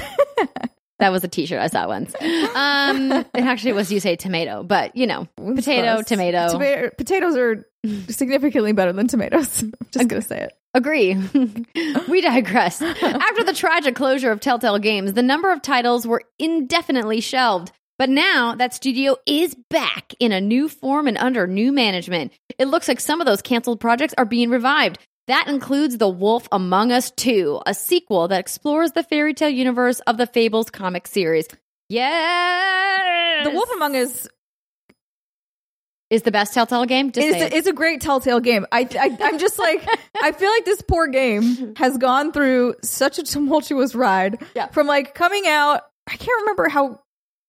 that 0.99 1.11
was 1.11 1.23
a 1.23 1.27
t 1.27 1.45
shirt 1.45 1.59
I 1.59 1.67
saw 1.67 1.87
once. 1.87 2.13
Um, 2.15 3.11
it 3.11 3.27
actually 3.35 3.73
was 3.73 3.91
you 3.91 3.99
say 3.99 4.15
tomato, 4.15 4.63
but 4.63 4.95
you 4.95 5.07
know, 5.07 5.27
potato, 5.37 6.01
tomato. 6.01 6.49
Toma- 6.51 6.91
potatoes 6.97 7.35
are 7.37 7.65
significantly 8.09 8.71
better 8.71 8.93
than 8.93 9.07
tomatoes. 9.07 9.61
I'm 9.63 9.73
just 9.91 10.07
gonna 10.07 10.21
say 10.21 10.41
it. 10.41 10.53
Agree. 10.73 11.15
we 12.09 12.21
digress. 12.21 12.81
After 12.81 13.43
the 13.43 13.53
tragic 13.53 13.95
closure 13.95 14.31
of 14.31 14.39
Telltale 14.39 14.79
Games, 14.79 15.13
the 15.13 15.23
number 15.23 15.51
of 15.51 15.61
titles 15.61 16.07
were 16.07 16.23
indefinitely 16.39 17.19
shelved. 17.21 17.71
But 17.97 18.09
now 18.09 18.55
that 18.55 18.73
studio 18.73 19.17
is 19.27 19.55
back 19.69 20.13
in 20.19 20.31
a 20.31 20.41
new 20.41 20.69
form 20.69 21.07
and 21.07 21.17
under 21.17 21.45
new 21.45 21.71
management. 21.71 22.31
It 22.57 22.65
looks 22.65 22.87
like 22.87 22.99
some 22.99 23.21
of 23.21 23.27
those 23.27 23.41
canceled 23.41 23.79
projects 23.79 24.15
are 24.17 24.25
being 24.25 24.49
revived. 24.49 24.97
That 25.27 25.47
includes 25.47 25.97
The 25.97 26.09
Wolf 26.09 26.47
Among 26.51 26.91
Us 26.91 27.11
2, 27.11 27.61
a 27.65 27.73
sequel 27.73 28.27
that 28.29 28.39
explores 28.39 28.93
the 28.93 29.03
fairy 29.03 29.33
tale 29.33 29.49
universe 29.49 29.99
of 30.01 30.17
the 30.17 30.25
Fables 30.25 30.71
comic 30.71 31.05
series. 31.05 31.47
Yes! 31.89 33.45
The 33.45 33.51
Wolf 33.51 33.69
Among 33.75 33.95
Us 33.95 34.27
is 36.11 36.21
the 36.21 36.31
best 36.31 36.53
Telltale 36.53 36.85
game. 36.85 37.11
Just 37.11 37.27
say 37.27 37.41
it. 37.47 37.53
a, 37.53 37.55
is 37.55 37.65
a 37.65 37.73
great 37.73 38.01
Telltale 38.01 38.39
game. 38.41 38.67
I, 38.71 38.87
I 38.99 39.17
I'm 39.21 39.39
just 39.39 39.57
like 39.57 39.83
I 40.21 40.31
feel 40.33 40.51
like 40.51 40.65
this 40.65 40.83
poor 40.83 41.07
game 41.07 41.73
has 41.77 41.97
gone 41.97 42.31
through 42.31 42.75
such 42.83 43.17
a 43.17 43.23
tumultuous 43.23 43.95
ride. 43.95 44.43
Yeah. 44.55 44.67
From 44.67 44.85
like 44.85 45.15
coming 45.15 45.47
out, 45.47 45.81
I 46.07 46.17
can't 46.17 46.41
remember 46.41 46.67
how. 46.69 46.99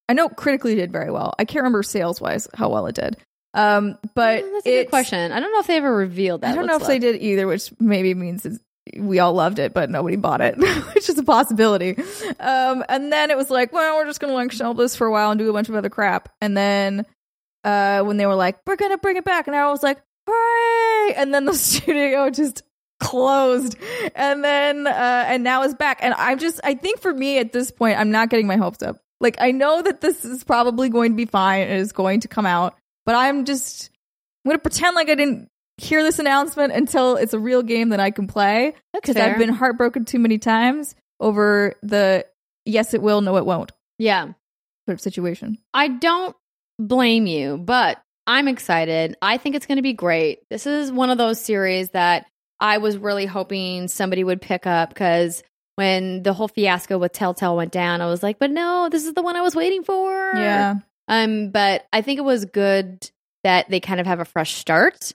I 0.08 0.14
know 0.14 0.28
critically 0.28 0.74
did 0.74 0.92
very 0.92 1.10
well. 1.10 1.34
I 1.38 1.44
can't 1.44 1.62
remember 1.62 1.82
sales 1.82 2.20
wise 2.20 2.48
how 2.54 2.70
well 2.70 2.86
it 2.86 2.94
did. 2.94 3.16
Um, 3.54 3.98
but 4.14 4.42
That's 4.42 4.66
a 4.66 4.82
good 4.82 4.90
question. 4.90 5.30
I 5.32 5.40
don't 5.40 5.52
know 5.52 5.60
if 5.60 5.66
they 5.66 5.76
ever 5.76 5.94
revealed 5.94 6.40
that. 6.40 6.52
I 6.52 6.54
don't 6.54 6.66
know 6.66 6.76
if 6.76 6.86
they 6.86 6.98
did 6.98 7.20
either, 7.20 7.46
which 7.46 7.70
maybe 7.78 8.14
means 8.14 8.46
it's- 8.46 8.60
we 8.98 9.20
all 9.20 9.32
loved 9.32 9.58
it, 9.60 9.72
but 9.72 9.90
nobody 9.90 10.16
bought 10.16 10.40
it, 10.40 10.56
which 10.94 11.08
is 11.08 11.16
a 11.16 11.22
possibility. 11.22 11.96
Um, 12.40 12.84
and 12.88 13.12
then 13.12 13.30
it 13.30 13.36
was 13.36 13.48
like, 13.48 13.72
well, 13.72 13.96
we're 13.96 14.06
just 14.06 14.18
gonna 14.20 14.32
like 14.32 14.50
shelve 14.52 14.76
this 14.76 14.96
for 14.96 15.06
a 15.06 15.10
while 15.12 15.30
and 15.30 15.38
do 15.38 15.48
a 15.48 15.52
bunch 15.52 15.68
of 15.68 15.74
other 15.76 15.88
crap. 15.88 16.28
And 16.40 16.56
then, 16.56 17.06
uh, 17.64 18.02
when 18.02 18.16
they 18.16 18.26
were 18.26 18.34
like, 18.34 18.58
we're 18.66 18.76
gonna 18.76 18.98
bring 18.98 19.16
it 19.16 19.24
back, 19.24 19.46
and 19.46 19.56
I 19.56 19.70
was 19.70 19.82
like, 19.82 19.98
hooray! 20.28 21.14
And 21.14 21.32
then 21.34 21.44
the 21.44 21.54
studio 21.68 22.30
just 22.30 22.62
closed, 23.00 23.76
and 24.14 24.44
then, 24.44 24.86
uh, 24.86 25.24
and 25.28 25.42
now 25.44 25.62
it's 25.62 25.74
back. 25.74 25.98
And 26.02 26.14
I'm 26.14 26.38
just, 26.38 26.60
I 26.64 26.74
think 26.74 27.00
for 27.00 27.12
me 27.12 27.38
at 27.38 27.52
this 27.52 27.70
point, 27.70 27.98
I'm 27.98 28.10
not 28.10 28.30
getting 28.30 28.46
my 28.46 28.56
hopes 28.56 28.82
up. 28.82 28.98
Like, 29.20 29.36
I 29.40 29.52
know 29.52 29.82
that 29.82 30.00
this 30.00 30.24
is 30.24 30.42
probably 30.44 30.88
going 30.88 31.12
to 31.12 31.16
be 31.16 31.26
fine 31.26 31.62
and 31.68 31.78
is 31.78 31.92
going 31.92 32.20
to 32.20 32.28
come 32.28 32.46
out, 32.46 32.76
but 33.06 33.14
I'm 33.14 33.44
just, 33.44 33.90
I'm 34.44 34.50
gonna 34.50 34.58
pretend 34.58 34.94
like 34.96 35.08
I 35.08 35.14
didn't 35.14 35.48
hear 35.78 36.02
this 36.02 36.18
announcement 36.18 36.72
until 36.72 37.16
it's 37.16 37.32
a 37.34 37.38
real 37.38 37.62
game 37.62 37.90
that 37.90 38.00
I 38.00 38.10
can 38.10 38.26
play 38.26 38.74
because. 38.92 39.16
I've 39.16 39.38
been 39.38 39.48
heartbroken 39.48 40.04
too 40.04 40.18
many 40.18 40.38
times 40.38 40.94
over 41.20 41.74
the 41.82 42.26
yes 42.64 42.94
it 42.94 43.02
will, 43.02 43.20
no 43.20 43.36
it 43.36 43.46
won't 43.46 43.72
Yeah. 43.98 44.24
sort 44.86 44.94
of 44.94 45.00
situation. 45.00 45.58
I 45.72 45.88
don't 45.88 46.36
blame 46.88 47.26
you, 47.26 47.56
but 47.58 48.00
I'm 48.26 48.48
excited. 48.48 49.16
I 49.20 49.36
think 49.38 49.56
it's 49.56 49.66
going 49.66 49.76
to 49.76 49.82
be 49.82 49.92
great. 49.92 50.40
This 50.50 50.66
is 50.66 50.92
one 50.92 51.10
of 51.10 51.18
those 51.18 51.40
series 51.40 51.90
that 51.90 52.26
I 52.60 52.78
was 52.78 52.96
really 52.96 53.26
hoping 53.26 53.88
somebody 53.88 54.22
would 54.22 54.40
pick 54.40 54.66
up 54.66 54.90
because 54.90 55.42
when 55.76 56.22
the 56.22 56.32
whole 56.32 56.48
fiasco 56.48 56.98
with 56.98 57.12
Telltale 57.12 57.56
went 57.56 57.72
down, 57.72 58.00
I 58.00 58.06
was 58.06 58.22
like, 58.22 58.38
but 58.38 58.50
no, 58.50 58.88
this 58.90 59.04
is 59.06 59.14
the 59.14 59.22
one 59.22 59.36
I 59.36 59.40
was 59.42 59.54
waiting 59.56 59.82
for. 59.82 60.32
Yeah, 60.34 60.76
Um, 61.08 61.50
but 61.50 61.86
I 61.92 62.02
think 62.02 62.18
it 62.18 62.22
was 62.24 62.44
good 62.44 63.10
that 63.42 63.68
they 63.68 63.80
kind 63.80 63.98
of 63.98 64.06
have 64.06 64.20
a 64.20 64.24
fresh 64.24 64.54
start. 64.54 65.12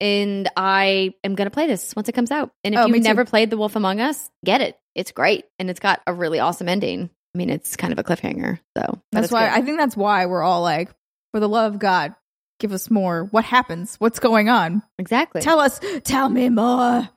And 0.00 0.48
I 0.56 1.14
am 1.24 1.34
going 1.34 1.46
to 1.46 1.50
play 1.52 1.66
this 1.66 1.94
once 1.96 2.08
it 2.08 2.12
comes 2.12 2.30
out. 2.30 2.50
And 2.62 2.74
if 2.74 2.80
Oh, 2.80 2.86
you've 2.86 3.02
never 3.02 3.24
played 3.24 3.50
The 3.50 3.56
Wolf 3.56 3.74
Among 3.76 4.00
Us, 4.00 4.30
get 4.44 4.60
it. 4.60 4.78
It's 4.94 5.10
great. 5.12 5.44
And 5.58 5.68
it's 5.70 5.80
got 5.80 6.00
a 6.06 6.12
really 6.14 6.38
awesome 6.38 6.68
ending. 6.68 7.10
I 7.34 7.38
mean, 7.38 7.50
it's 7.50 7.76
kind 7.76 7.92
of 7.92 7.98
a 7.98 8.04
cliffhanger. 8.04 8.58
So 8.76 9.00
that's 9.12 9.30
why 9.32 9.48
good. 9.48 9.58
I 9.58 9.62
think 9.62 9.78
that's 9.78 9.96
why 9.96 10.26
we're 10.26 10.42
all 10.42 10.62
like, 10.62 10.90
for 11.32 11.40
the 11.40 11.48
love 11.48 11.74
of 11.74 11.78
God, 11.80 12.14
give 12.60 12.72
us 12.72 12.90
more. 12.90 13.24
What 13.24 13.44
happens? 13.44 13.96
What's 13.98 14.18
going 14.18 14.48
on? 14.48 14.82
exactly. 14.98 15.40
Tell 15.42 15.60
us. 15.60 15.80
Tell 16.04 16.28
me 16.28 16.48
more. 16.48 17.08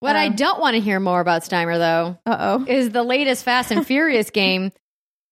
What 0.00 0.16
I 0.16 0.26
Um, 0.26 0.34
don't 0.34 0.60
want 0.60 0.74
to 0.74 0.80
hear 0.80 0.98
more 0.98 1.20
about 1.20 1.42
Steimer, 1.42 1.78
though, 1.78 2.18
Uh 2.26 2.36
oh. 2.58 2.64
is 2.66 2.90
the 2.90 3.04
latest 3.04 3.44
Fast 3.44 3.70
and 3.70 3.86
Furious 3.86 4.30
game 4.30 4.72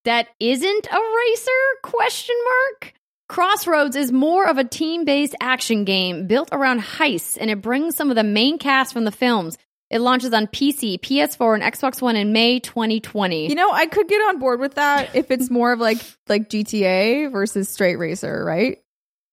that 0.04 0.28
isn't 0.38 0.86
a 0.86 1.00
racer? 1.16 1.50
Question 1.82 2.36
mark. 2.44 2.94
Crossroads 3.28 3.96
is 3.96 4.10
more 4.12 4.46
of 4.48 4.58
a 4.58 4.64
team-based 4.64 5.34
action 5.40 5.84
game 5.84 6.26
built 6.26 6.48
around 6.52 6.80
heists, 6.80 7.36
and 7.40 7.50
it 7.50 7.60
brings 7.62 7.94
some 7.96 8.10
of 8.10 8.16
the 8.16 8.24
main 8.24 8.58
cast 8.58 8.92
from 8.92 9.04
the 9.04 9.12
films. 9.12 9.56
It 9.90 10.00
launches 10.00 10.33
on 10.33 10.46
PC, 10.46 11.00
PS4, 11.00 11.55
and 11.55 11.62
Xbox 11.64 12.00
One 12.00 12.14
in 12.14 12.33
May 12.33 12.61
2020. 12.61 13.48
You 13.48 13.57
know, 13.57 13.72
I 13.72 13.87
could 13.87 14.07
get 14.07 14.18
on 14.29 14.38
board 14.38 14.61
with 14.61 14.74
that 14.74 15.16
if 15.16 15.33
it's 15.33 15.50
more 15.50 15.72
of 15.72 15.81
like 15.81 15.98
like 16.29 16.48
GTA 16.48 17.31
versus 17.33 17.68
straight 17.68 17.96
racer, 17.96 18.44
right? 18.44 18.79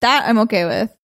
That 0.01 0.27
I'm 0.27 0.39
okay 0.39 0.65
with 0.65 0.95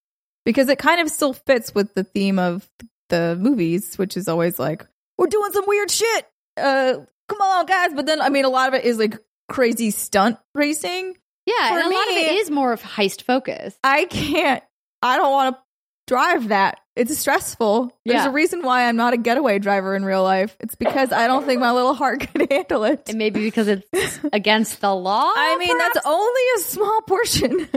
because 0.44 0.68
it 0.68 0.78
kind 0.78 1.00
of 1.00 1.08
still 1.08 1.32
fits 1.32 1.72
with 1.72 1.94
the 1.94 2.02
theme 2.02 2.38
of 2.40 2.68
the 3.10 3.36
movies, 3.40 3.96
which 3.96 4.16
is 4.16 4.28
always 4.28 4.58
like 4.58 4.86
we're 5.18 5.28
doing 5.28 5.52
some 5.52 5.64
weird 5.68 5.90
shit. 5.90 6.26
Uh, 6.56 6.94
come 7.28 7.40
on, 7.40 7.66
guys! 7.66 7.92
But 7.94 8.06
then 8.06 8.20
I 8.20 8.30
mean, 8.30 8.44
a 8.44 8.50
lot 8.50 8.68
of 8.68 8.74
it 8.74 8.84
is 8.84 8.98
like 8.98 9.16
crazy 9.48 9.92
stunt 9.92 10.38
racing. 10.54 11.16
yeah, 11.46 11.68
for 11.68 11.78
and 11.78 11.92
a 11.92 11.94
lot 11.94 12.08
of 12.08 12.16
it 12.16 12.32
is 12.36 12.50
more 12.50 12.72
of 12.72 12.82
heist 12.82 13.22
focus. 13.22 13.78
I 13.84 14.06
can't. 14.06 14.64
I 15.00 15.16
don't 15.16 15.30
want 15.30 15.56
to 15.56 15.62
drive 16.08 16.48
that. 16.48 16.80
It's 16.96 17.16
stressful. 17.18 17.90
There's 18.04 18.22
Yeah. 18.24 18.28
a 18.28 18.32
reason 18.32 18.62
why 18.62 18.86
I'm 18.88 18.94
not 18.96 19.14
a 19.14 19.16
getaway 19.16 19.58
driver 19.58 19.96
in 19.96 20.04
real 20.04 20.22
life. 20.22 20.56
It's 20.60 20.76
because 20.76 21.10
I 21.12 21.26
don't 21.26 21.44
think 21.44 21.60
my 21.60 21.72
little 21.72 21.94
heart 21.94 22.20
could 22.32 22.50
handle 22.50 22.84
it. 22.84 23.08
And 23.08 23.18
maybe 23.18 23.40
because 23.40 23.66
it's 23.68 24.20
against 24.32 24.80
the 24.80 24.94
law. 24.94 25.32
I 25.34 25.56
mean, 25.58 25.76
perhaps? 25.76 25.94
that's 25.94 26.06
only 26.06 26.42
a 26.56 26.60
small 26.60 27.00
portion. 27.02 27.68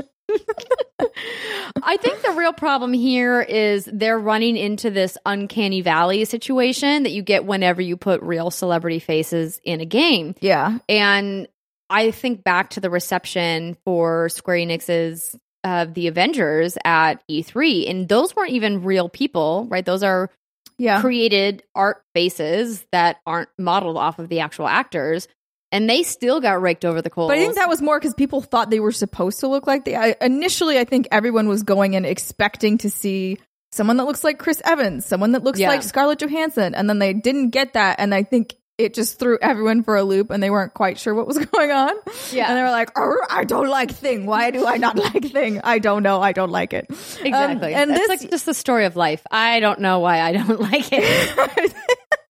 I 1.84 1.98
think 1.98 2.22
the 2.22 2.32
real 2.32 2.54
problem 2.54 2.94
here 2.94 3.42
is 3.42 3.90
they're 3.92 4.20
running 4.20 4.58
into 4.58 4.90
this 4.90 5.18
uncanny 5.26 5.82
valley 5.82 6.26
situation 6.26 7.04
that 7.04 7.12
you 7.12 7.22
get 7.22 7.46
whenever 7.46 7.82
you 7.82 7.98
put 7.98 8.22
real 8.22 8.52
celebrity 8.52 9.00
faces 9.00 9.60
in 9.64 9.80
a 9.82 9.86
game. 9.86 10.36
yeah. 10.42 10.80
And 10.90 11.48
I 11.90 12.12
think 12.12 12.44
back 12.44 12.72
to 12.72 12.82
the 12.82 12.90
reception 12.90 13.78
for 13.86 14.28
Square 14.28 14.58
Enix's 14.58 15.34
uh, 15.64 15.86
The 15.86 16.08
Avengers 16.08 16.78
at 16.86 17.22
E3, 17.30 17.90
and 17.90 18.08
those 18.08 18.36
weren't 18.36 18.52
even 18.52 18.84
real 18.84 19.10
people, 19.10 19.66
right? 19.70 19.86
Those 19.86 20.04
are 20.04 20.30
Yeah. 20.78 21.02
created 21.02 21.64
art 21.76 22.04
faces 22.14 22.86
that 22.92 23.18
aren't 23.26 23.50
modeled 23.58 23.98
off 23.98 24.20
of 24.20 24.30
the 24.30 24.40
actual 24.42 24.68
actors, 24.68 25.28
and 25.72 25.90
they 25.90 26.04
still 26.04 26.40
got 26.40 26.62
raked 26.62 26.86
over 26.86 27.02
the 27.02 27.10
coals. 27.10 27.30
But 27.30 27.38
I 27.38 27.42
think 27.42 27.56
that 27.56 27.68
was 27.68 27.82
more 27.82 28.00
because 28.00 28.14
people 28.14 28.42
thought 28.42 28.70
they 28.70 28.80
were 28.80 28.92
supposed 28.92 29.40
to 29.42 29.48
look 29.48 29.68
like 29.68 29.86
they. 29.86 29.96
I, 29.96 30.16
initially, 30.22 30.78
I 30.80 30.86
think 30.86 31.08
everyone 31.12 31.48
was 31.50 31.64
going 31.64 31.94
in 31.96 32.06
expecting 32.06 32.78
to 32.80 32.90
see 32.90 33.38
someone 33.74 33.98
that 33.98 34.06
looks 34.06 34.24
like 34.24 34.40
Chris 34.40 34.62
Evans, 34.64 35.06
someone 35.06 35.34
that 35.34 35.44
looks 35.44 35.60
Yeah. 35.60 35.68
like 35.70 35.84
Scarlett 35.84 36.20
Johansson, 36.20 36.74
and 36.76 36.88
then 36.90 37.00
they 37.00 37.14
didn't 37.14 37.50
get 37.50 37.74
that, 37.74 38.00
and 38.00 38.14
I 38.16 38.24
think 38.24 38.56
it 38.78 38.94
just 38.94 39.18
threw 39.18 39.38
everyone 39.42 39.84
for 39.84 39.96
a 39.96 40.04
loop, 40.04 40.30
and 40.30 40.42
they 40.42 40.50
weren't 40.50 40.74
quite 40.74 41.00
sure 41.00 41.14
what 41.16 41.26
was 41.28 41.38
going 41.46 41.72
on. 41.72 41.94
Yeah. 42.32 42.48
and 42.50 42.58
they 42.58 42.62
were 42.62 42.70
like, 42.70 42.98
"Arr, 42.98 43.20
"I 43.30 43.44
don't 43.44 43.70
like 43.70 43.92
Thing. 43.92 44.26
Why 44.26 44.52
do 44.52 44.66
I 44.68 44.78
not 44.78 44.98
like 45.14 45.32
Thing? 45.32 45.62
I 45.64 45.80
don't 45.80 46.04
know. 46.04 46.22
I 46.22 46.32
don't 46.32 46.52
like 46.52 46.74
it." 46.74 46.86
exactly. 46.90 47.74
Um, 47.74 47.82
and 47.82 47.92
It's 47.92 48.00
this 48.08 48.10
like 48.22 48.32
just 48.32 48.46
the 48.46 48.54
story 48.54 48.86
of 48.86 48.96
life. 48.96 49.24
I 49.32 49.60
don't 49.60 49.80
know 49.80 50.00
why 50.00 50.22
I 50.22 50.32
don't 50.38 50.60
like 50.62 50.90
it. 50.92 51.74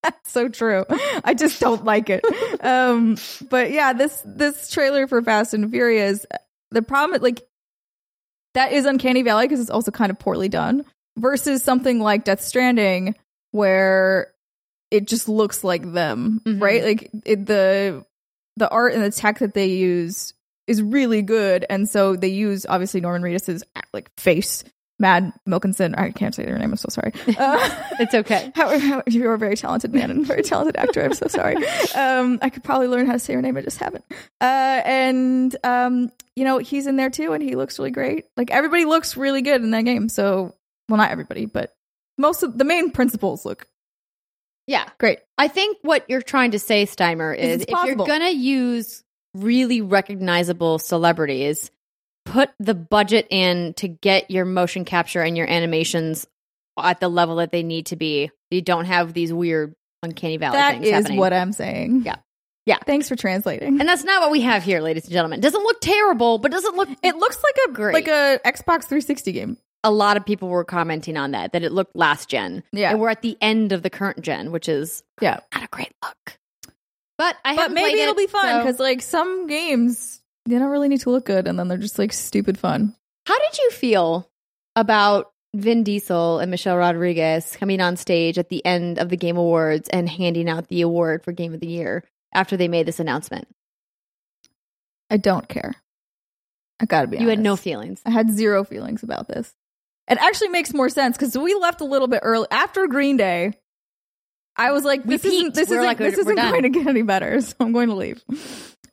That's 0.04 0.32
so 0.32 0.48
true. 0.48 0.86
I 1.24 1.34
just 1.34 1.60
don't 1.60 1.84
like 1.84 2.10
it. 2.10 2.24
Um, 2.64 3.18
but 3.50 3.72
yeah, 3.72 3.94
this 3.94 4.22
this 4.26 4.70
trailer 4.70 5.08
for 5.08 5.22
Fast 5.22 5.54
and 5.54 5.70
Furious, 5.70 6.26
the 6.72 6.82
problem 6.82 7.22
like 7.22 7.42
that 8.54 8.72
is 8.72 8.86
Uncanny 8.86 9.22
Valley 9.24 9.46
because 9.46 9.60
it's 9.60 9.70
also 9.70 9.92
kind 9.92 10.12
of 10.12 10.18
poorly 10.18 10.48
done 10.50 10.86
versus 11.18 11.62
something 11.64 12.00
like 12.00 12.24
Death 12.24 12.42
Stranding 12.42 13.16
where 13.52 14.32
it 14.92 15.08
just 15.08 15.28
looks 15.30 15.64
like 15.64 15.92
them, 15.94 16.42
Mhm. 16.46 16.62
right? 16.62 16.84
Like 16.84 17.10
it, 17.26 17.46
the 17.46 18.06
the 18.56 18.70
art 18.70 18.94
and 18.94 19.04
the 19.04 19.12
tech 19.12 19.40
that 19.40 19.54
they 19.54 19.68
use 19.68 20.34
is 20.68 20.82
really 20.82 21.22
good, 21.22 21.66
and 21.70 21.88
so 21.90 22.16
they 22.16 22.28
use 22.30 22.66
obviously 22.68 23.02
Norman 23.02 23.22
Reedus's 23.22 23.64
like 23.94 24.10
face 24.20 24.64
Mad 25.00 25.32
Milkinson. 25.48 25.98
I 25.98 26.10
can't 26.12 26.34
say 26.34 26.44
your 26.48 26.58
name. 26.58 26.72
I'm 26.72 26.78
so 26.78 26.90
sorry. 26.90 27.14
Uh, 27.38 27.70
It's 28.00 28.16
okay. 28.16 28.52
how, 28.56 28.78
how, 28.80 29.04
you're 29.08 29.36
a 29.36 29.38
very 29.38 29.56
talented 29.56 29.94
man 29.94 30.10
and 30.10 30.26
very 30.26 30.42
talented 30.42 30.76
actor. 30.76 31.04
I'm 31.04 31.14
so 31.14 31.28
sorry. 31.28 31.56
Um, 31.96 32.40
I 32.42 32.50
could 32.50 32.64
probably 32.64 32.88
learn 32.88 33.06
how 33.06 33.14
to 33.14 33.20
say 33.20 33.34
your 33.34 33.42
name. 33.44 33.56
I 33.58 33.62
just 33.62 33.78
haven't. 33.78 34.04
Uh, 34.42 34.82
and 34.86 35.56
um, 35.64 36.12
you 36.36 36.44
know, 36.44 36.58
he's 36.58 36.88
in 36.88 36.96
there 36.96 37.10
too, 37.12 37.34
and 37.34 37.44
he 37.44 37.56
looks 37.56 37.78
really 37.78 37.92
great. 37.92 38.26
Like 38.38 38.50
everybody 38.52 38.86
looks 38.86 39.16
really 39.18 39.42
good 39.44 39.62
in 39.62 39.70
that 39.72 39.84
game. 39.84 40.10
So, 40.10 40.56
well, 40.90 40.98
not 40.98 41.12
everybody, 41.12 41.46
but 41.46 41.74
most 42.18 42.42
of 42.42 42.58
the 42.58 42.66
main 42.66 42.90
principals 42.92 43.46
look 43.46 43.68
Yeah. 44.68 44.88
great. 45.00 45.20
I 45.38 45.48
think 45.48 45.78
what 45.82 46.06
you're 46.10 46.22
trying 46.22 46.52
to 46.52 46.60
say, 46.60 46.86
Steimer, 46.86 47.36
is 47.36 47.62
if 47.64 47.70
you're 47.86 47.96
going 47.96 48.22
to 48.22 48.32
use 48.36 49.04
really 49.34 49.82
recognizable 49.82 50.78
celebrities, 50.80 51.72
put 52.26 52.50
the 52.60 52.74
budget 52.74 53.28
in 53.30 53.74
to 53.76 53.88
get 53.88 54.30
your 54.30 54.46
motion 54.46 54.84
capture 54.86 55.22
and 55.22 55.38
your 55.38 55.50
animations 55.50 56.28
at 56.78 57.00
the 57.00 57.08
level 57.08 57.38
that 57.38 57.52
they 57.52 57.64
need 57.64 57.88
to 57.88 57.96
be. 57.96 58.30
You 58.52 58.62
don't 58.62 58.86
have 58.86 59.14
these 59.14 59.32
weird 59.34 59.74
uncanny 60.04 60.38
valley 60.38 60.58
That 60.58 60.74
things 60.76 60.86
is 60.88 60.92
happening. 60.94 61.18
what 61.18 61.34
I'm 61.34 61.54
saying. 61.54 62.04
Yeah. 62.06 62.16
Yeah. 62.66 62.78
Thanks 62.86 63.08
for 63.08 63.16
translating. 63.16 63.80
and 63.80 63.88
that's 63.88 64.04
not 64.04 64.22
what 64.22 64.32
we 64.32 64.42
have 64.42 64.64
here, 64.64 64.82
ladies 64.82 65.06
and 65.06 65.14
gentlemen. 65.14 65.40
Doesn't 65.40 65.64
look 65.64 65.80
terrible, 65.80 66.38
but 66.38 66.52
doesn't 66.52 66.76
look. 66.76 66.90
It 67.02 67.16
looks 67.16 67.38
like 67.42 67.56
a 67.70 67.72
Great. 67.72 67.94
like 67.94 68.08
a 68.08 68.40
Xbox 68.46 68.84
360 68.84 69.32
game. 69.32 69.58
A 69.84 69.92
lot 69.92 70.18
of 70.18 70.26
people 70.26 70.50
were 70.50 70.64
commenting 70.66 71.18
on 71.18 71.32
that 71.32 71.54
that 71.54 71.64
it 71.64 71.72
looked 71.72 71.96
last 71.96 72.30
gen. 72.30 72.64
Yeah. 72.72 72.92
and 72.92 73.00
we're 73.00 73.10
at 73.10 73.22
the 73.22 73.38
end 73.42 73.72
of 73.72 73.84
the 73.84 73.90
current 73.90 74.22
gen, 74.22 74.52
which 74.52 74.68
is 74.68 75.04
Yeah. 75.22 75.40
not 75.54 75.64
a 75.64 75.68
great 75.68 75.94
look. 76.04 76.38
But 77.18 77.36
I 77.46 77.56
But 77.56 77.72
maybe 77.72 78.00
it'll 78.02 78.14
it, 78.14 78.18
be 78.18 78.28
fun 78.28 78.46
so- 78.46 78.60
because 78.60 78.80
like 78.80 79.02
some 79.02 79.48
games 79.48 80.22
they 80.46 80.58
don't 80.58 80.70
really 80.70 80.88
need 80.88 81.02
to 81.02 81.10
look 81.10 81.26
good 81.26 81.48
and 81.48 81.58
then 81.60 81.68
they're 81.68 81.78
just 81.78 82.00
like 82.00 82.14
stupid 82.14 82.58
fun. 82.58 82.96
How 83.26 83.38
did 83.38 83.58
you 83.58 83.70
feel 83.72 84.30
about 84.76 85.32
Vin 85.56 85.84
Diesel 85.84 86.40
and 86.40 86.50
Michelle 86.52 86.78
Rodriguez 86.78 87.56
coming 87.58 87.82
on 87.82 87.98
stage 87.98 88.38
at 88.38 88.50
the 88.50 88.66
end 88.66 88.98
of 89.00 89.10
the 89.10 89.18
Game 89.18 89.38
Awards 89.38 89.90
and 89.90 90.08
handing 90.10 90.48
out 90.50 90.68
the 90.70 90.82
award 90.82 91.24
for 91.24 91.32
Game 91.34 91.54
of 91.54 91.60
the 91.60 91.68
Year 91.68 92.04
after 92.34 92.56
they 92.56 92.68
made 92.68 92.86
this 92.86 93.00
announcement? 93.00 93.48
I 95.10 95.18
don't 95.18 95.48
care. 95.48 95.76
I 96.80 96.86
gotta 96.86 97.08
be 97.08 97.18
You 97.18 97.30
had 97.30 97.40
no 97.40 97.56
feelings. 97.56 98.02
I 98.06 98.12
had 98.12 98.30
zero 98.30 98.64
feelings 98.64 99.04
about 99.04 99.28
this. 99.28 99.54
It 100.10 100.18
actually 100.20 100.50
makes 100.50 100.74
more 100.74 100.90
sense 100.90 101.18
because 101.18 101.38
we 101.38 101.54
left 101.56 101.82
a 101.82 101.86
little 101.86 102.08
bit 102.08 102.22
early 102.24 102.48
after 102.50 102.88
Green 102.88 103.18
Day. 103.18 103.54
I 104.56 104.72
was 104.72 104.84
like, 104.84 105.04
this 105.04 105.24
isn't 105.24 105.54
this 105.54 105.70
were 105.70 105.76
isn't 105.76 105.86
like, 105.86 105.98
this 105.98 106.18
isn't 106.18 106.36
done. 106.36 106.52
going 106.52 106.64
to 106.64 106.70
get 106.70 106.88
any 106.88 107.04
better, 107.04 107.40
so 107.42 107.56
I'm 107.60 107.74
going 107.74 107.90
to 107.90 107.96
leave. 107.96 108.24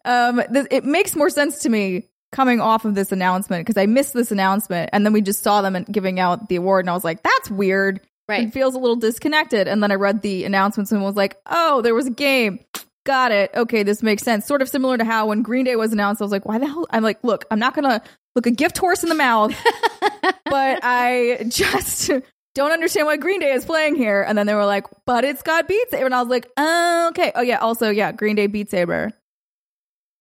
Um, 0.05 0.42
this, 0.50 0.66
it 0.70 0.85
makes 0.85 1.16
more 1.16 1.31
sense 1.31 1.61
to 1.61 1.68
me 1.68 2.09
coming 2.33 2.61
off 2.61 2.85
of 2.85 2.94
this 2.94 3.12
announcement 3.12 3.64
because 3.64 3.81
I 3.81 3.87
missed 3.87 4.12
this 4.12 4.33
announcement 4.33 4.90
and 4.92 5.07
then 5.07 5.12
we 5.12 5.22
just 5.22 5.42
saw 5.42 5.62
them 5.62 5.83
giving 5.90 6.18
out 6.18 6.48
the 6.48 6.57
award 6.57 6.85
and 6.85 6.90
I 6.90 6.94
was 6.94 7.05
like, 7.05 7.22
that's 7.22 7.50
weird. 7.50 8.00
Right. 8.29 8.48
It 8.48 8.53
feels 8.53 8.74
a 8.74 8.79
little 8.79 8.96
disconnected. 8.96 9.68
And 9.68 9.83
then 9.83 9.92
I 9.92 9.94
read 9.94 10.22
the 10.22 10.44
announcements 10.44 10.90
and 10.90 11.03
was 11.03 11.14
like, 11.14 11.37
oh, 11.46 11.83
there 11.83 11.94
was 11.94 12.07
a 12.07 12.11
game. 12.11 12.59
Got 13.05 13.33
it. 13.33 13.51
Okay, 13.55 13.83
this 13.83 14.03
makes 14.03 14.23
sense. 14.23 14.47
Sort 14.47 14.62
of 14.62 14.69
similar 14.69 14.97
to 14.97 15.05
how 15.05 15.27
when 15.29 15.43
Green 15.43 15.64
Day 15.64 15.77
was 15.77 15.93
announced, 15.93 16.23
I 16.23 16.25
was 16.25 16.33
like, 16.33 16.47
why 16.47 16.59
the 16.59 16.67
hell? 16.67 16.87
I'm 16.90 17.03
like, 17.03 17.23
look, 17.23 17.45
I'm 17.51 17.59
not 17.59 17.75
going 17.75 17.85
to 17.85 18.03
look 18.35 18.47
a 18.47 18.51
gift 18.51 18.79
horse 18.79 19.03
in 19.03 19.09
the 19.11 19.14
mouth, 19.14 19.55
but 20.47 20.81
I 20.83 21.45
just 21.49 22.11
don't 22.55 22.73
understand 22.73 23.07
why 23.07 23.17
Green 23.19 23.40
Day 23.40 23.53
is 23.53 23.64
playing 23.67 23.97
here. 23.97 24.23
And 24.23 24.38
then 24.38 24.47
they 24.47 24.55
were 24.55 24.64
like, 24.64 24.87
but 25.07 25.25
it's 25.25 25.43
got 25.43 25.69
Beat 25.69 25.90
Saber. 25.90 26.07
And 26.07 26.14
I 26.14 26.21
was 26.23 26.31
like, 26.31 26.49
oh, 26.57 27.09
okay. 27.11 27.31
Oh, 27.35 27.43
yeah. 27.43 27.59
Also, 27.59 27.90
yeah, 27.90 28.11
Green 28.12 28.37
Day 28.37 28.47
Beat 28.47 28.71
Saber. 28.71 29.12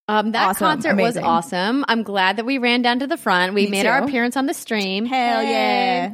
Um, 0.10 0.34
that 0.34 0.50
Awesome. 0.50 0.66
concert 0.68 0.96
was 0.98 1.16
awesome. 1.16 1.86
I'm 1.88 2.04
glad 2.04 2.36
that 2.36 2.46
we 2.46 2.58
ran 2.58 2.82
down 2.82 3.00
to 3.00 3.08
the 3.08 3.16
front. 3.16 3.54
We 3.54 3.66
Me 3.66 3.72
made 3.72 3.86
our 3.86 4.04
appearance 4.04 4.36
on 4.36 4.48
the 4.48 4.54
stream. 4.54 5.06
Hell 5.06 5.40
Hey. 5.40 5.50
yeah. 5.52 6.14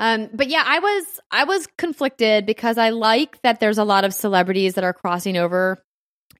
Um, 0.00 0.28
but 0.34 0.48
yeah, 0.48 0.64
I 0.66 0.78
was 0.80 1.20
I 1.30 1.44
was 1.44 1.68
conflicted 1.78 2.46
because 2.46 2.78
I 2.78 2.90
like 2.90 3.40
that 3.42 3.60
there's 3.60 3.78
a 3.78 3.84
lot 3.84 4.04
of 4.04 4.12
celebrities 4.14 4.74
that 4.74 4.82
are 4.82 4.94
crossing 4.94 5.36
over 5.36 5.80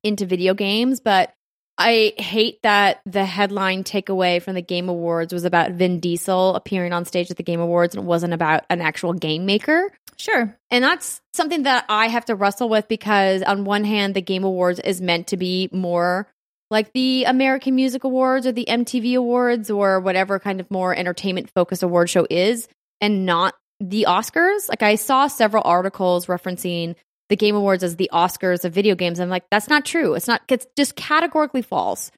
into 0.03 0.27
video 0.27 0.55
games, 0.55 1.01
but 1.01 1.33
I 1.79 2.13
hate 2.19 2.61
that 2.63 3.01
the 3.07 3.25
headline 3.25 3.85
takeaway 3.85 4.43
from 4.43 4.55
the 4.55 4.61
Game 4.61 4.91
Awards 4.91 5.33
was 5.33 5.45
about 5.45 5.73
Vin 5.73 5.99
Diesel 5.99 6.55
appearing 6.55 6.93
on 6.93 7.07
stage 7.07 7.31
at 7.31 7.39
the 7.39 7.43
Game 7.43 7.61
Awards 7.61 7.95
and 7.95 8.05
it 8.05 8.07
wasn't 8.07 8.35
about 8.35 8.65
an 8.69 8.83
actual 8.83 9.15
game 9.15 9.47
maker. 9.47 9.91
Sure. 10.19 10.55
And 10.71 10.85
that's 10.85 11.23
something 11.33 11.63
that 11.63 11.87
I 11.89 12.09
have 12.09 12.27
to 12.27 12.35
wrestle 12.35 12.69
with 12.69 12.87
because, 12.87 13.41
on 13.43 13.65
one 13.65 13.85
hand, 13.85 14.15
the 14.15 14.21
Game 14.21 14.45
Awards 14.45 14.79
is 14.79 15.01
meant 15.01 15.29
to 15.29 15.39
be 15.39 15.71
more 15.73 16.29
like 16.71 16.93
the 16.93 17.25
American 17.25 17.75
Music 17.75 18.05
Awards 18.05 18.47
or 18.47 18.53
the 18.53 18.67
MTV 18.69 19.17
Awards 19.17 19.71
or 19.71 20.01
whatever 20.01 20.39
kind 20.39 20.61
of 20.61 20.71
more 20.71 20.95
entertainment 20.95 21.51
focused 21.55 21.83
award 21.83 22.11
show 22.11 22.27
is, 22.29 22.69
and 23.01 23.25
not 23.25 23.55
the 23.81 24.05
Oscars. 24.07 24.69
Like, 24.69 24.83
I 24.83 24.97
saw 24.97 25.29
several 25.29 25.63
articles 25.65 26.27
referencing 26.27 26.97
the 27.31 27.37
Game 27.37 27.57
Awards 27.57 27.83
as 27.83 27.97
the 27.97 28.11
Oscars 28.13 28.65
of 28.65 28.75
video 28.75 28.95
games. 28.95 29.21
I'm 29.21 29.31
like, 29.31 29.45
that's 29.51 29.69
not 29.69 29.87
true. 29.87 30.15
It's 30.15 30.29
not, 30.29 30.43
it's 30.49 30.67
just 30.77 30.97
categorically 30.97 31.63
false. 31.63 32.11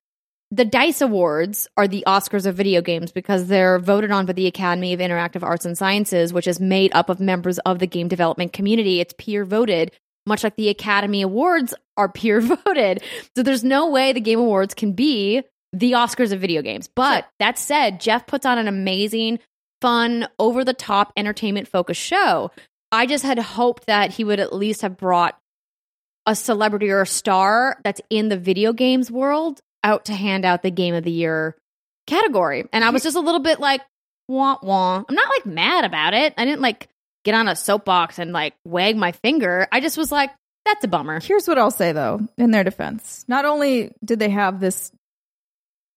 The 0.51 0.65
DICE 0.65 1.03
Awards 1.03 1.69
are 1.77 1.87
the 1.87 2.05
Oscars 2.07 2.47
of 2.47 2.57
video 2.57 2.83
games 2.83 3.13
because 3.13 3.47
they're 3.47 3.79
voted 3.79 4.11
on 4.11 4.27
by 4.27 4.33
the 4.33 4.47
Academy 4.47 4.93
of 4.93 5.01
Interactive 5.01 5.43
Arts 5.43 5.65
and 5.65 5.79
Sciences, 5.79 6.33
which 6.33 6.47
is 6.47 6.61
made 6.61 6.93
up 6.95 7.09
of 7.09 7.21
members 7.21 7.59
of 7.61 7.79
the 7.79 7.87
game 7.87 8.09
development 8.09 8.53
community. 8.53 9.01
It's 9.01 9.15
peer 9.17 9.45
voted, 9.45 9.93
much 10.27 10.45
like 10.45 10.57
the 10.57 10.69
Academy 10.69 11.23
Awards 11.23 11.73
are 11.97 12.09
peer 12.13 12.41
voted. 12.41 13.03
So 13.37 13.43
there's 13.43 13.65
no 13.65 13.91
way 13.91 14.13
the 14.13 14.21
Game 14.21 14.41
Awards 14.41 14.75
can 14.75 14.93
be 14.93 15.43
the 15.73 15.93
Oscars 15.93 16.33
of 16.33 16.41
video 16.41 16.63
games. 16.63 16.89
But 16.89 17.27
that 17.39 17.59
said, 17.59 18.01
Geoff 18.01 18.27
puts 18.27 18.45
on 18.45 18.59
an 18.59 18.69
amazing, 18.69 19.39
fun, 19.81 20.29
over 20.39 20.65
the 20.65 20.75
top, 20.75 21.13
entertainment 21.17 21.69
focused 21.69 22.01
show. 22.01 22.51
I 22.93 23.07
just 23.07 23.25
had 23.25 23.39
hoped 23.39 23.87
that 23.87 24.13
he 24.13 24.23
would 24.23 24.39
at 24.39 24.53
least 24.53 24.83
have 24.83 24.99
brought 24.99 25.37
a 26.27 26.37
celebrity 26.37 26.91
or 26.91 27.01
a 27.01 27.07
star 27.07 27.81
that's 27.83 28.01
in 28.11 28.29
the 28.29 28.37
video 28.37 28.73
games 28.73 29.11
world 29.11 29.61
out 29.83 30.05
to 30.05 30.15
hand 30.15 30.45
out 30.45 30.63
the 30.63 30.71
game 30.71 30.95
of 30.95 31.03
the 31.03 31.11
year 31.11 31.57
category. 32.07 32.69
And 32.73 32.85
I 32.85 32.91
was 32.91 33.03
just 33.03 33.17
a 33.17 33.21
little 33.21 33.41
bit 33.41 33.59
like, 33.59 33.81
wah 34.29 34.59
wah. 34.63 35.03
I'm 35.09 35.15
not 35.15 35.29
like 35.31 35.47
mad 35.47 35.85
about 35.85 36.15
it. 36.15 36.35
I 36.37 36.45
didn't 36.45 36.61
like 36.61 36.89
get 37.25 37.35
on 37.35 37.49
a 37.49 37.57
soapbox 37.57 38.19
and 38.19 38.33
like 38.33 38.55
wag 38.65 38.97
my 38.97 39.13
finger. 39.13 39.67
I 39.73 39.81
just 39.81 39.97
was 39.97 40.13
like, 40.13 40.31
that's 40.65 40.85
a 40.85 40.89
bummer. 40.89 41.19
Here's 41.19 41.49
what 41.49 41.59
I'll 41.59 41.71
say 41.71 41.93
though, 41.93 42.21
in 42.37 42.51
their 42.51 42.63
defense. 42.63 43.25
Not 43.27 43.45
only 43.45 43.93
did 44.05 44.19
they 44.19 44.31
have 44.31 44.61
this 44.61 44.93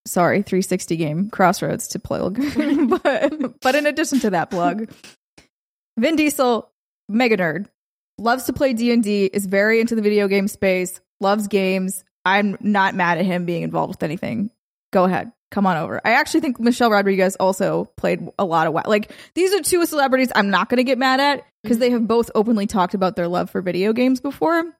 sorry, 0.07 0.43
360 0.43 0.97
game 0.97 1.29
Crossroads 1.29 1.89
to 1.89 1.99
plug, 1.99 2.35
but 2.87 3.59
but 3.61 3.75
in 3.75 3.85
addition 3.85 4.19
to 4.21 4.31
that 4.31 4.49
plug, 4.49 4.91
Vin 5.97 6.15
Diesel, 6.15 6.69
mega 7.07 7.37
nerd, 7.37 7.67
loves 8.17 8.45
to 8.45 8.53
play 8.53 8.73
D&D, 8.73 9.25
is 9.25 9.45
very 9.45 9.79
into 9.79 9.95
the 9.95 10.01
video 10.01 10.27
game 10.27 10.47
space, 10.47 10.99
loves 11.19 11.47
games. 11.47 12.03
I'm 12.25 12.57
not 12.59 12.95
mad 12.95 13.17
at 13.17 13.25
him 13.25 13.45
being 13.45 13.63
involved 13.63 13.95
with 13.95 14.03
anything. 14.03 14.49
Go 14.91 15.03
ahead. 15.03 15.31
Come 15.51 15.67
on 15.67 15.77
over. 15.77 16.01
I 16.03 16.11
actually 16.11 16.41
think 16.41 16.59
Michelle 16.59 16.89
Rodriguez 16.89 17.35
also 17.35 17.85
played 17.97 18.27
a 18.39 18.45
lot 18.45 18.67
of 18.67 18.73
like 18.87 19.11
these 19.35 19.53
are 19.53 19.61
two 19.61 19.85
celebrities 19.85 20.31
I'm 20.35 20.49
not 20.49 20.69
going 20.69 20.77
to 20.77 20.83
get 20.83 20.97
mad 20.97 21.19
at 21.19 21.45
because 21.63 21.77
they 21.77 21.87
mm-hmm. 21.87 21.95
have 21.95 22.07
both 22.07 22.31
openly 22.35 22.67
talked 22.67 22.93
about 22.93 23.15
their 23.15 23.27
love 23.27 23.49
for 23.49 23.61
video 23.61 23.93
games 23.93 24.19
before. 24.19 24.73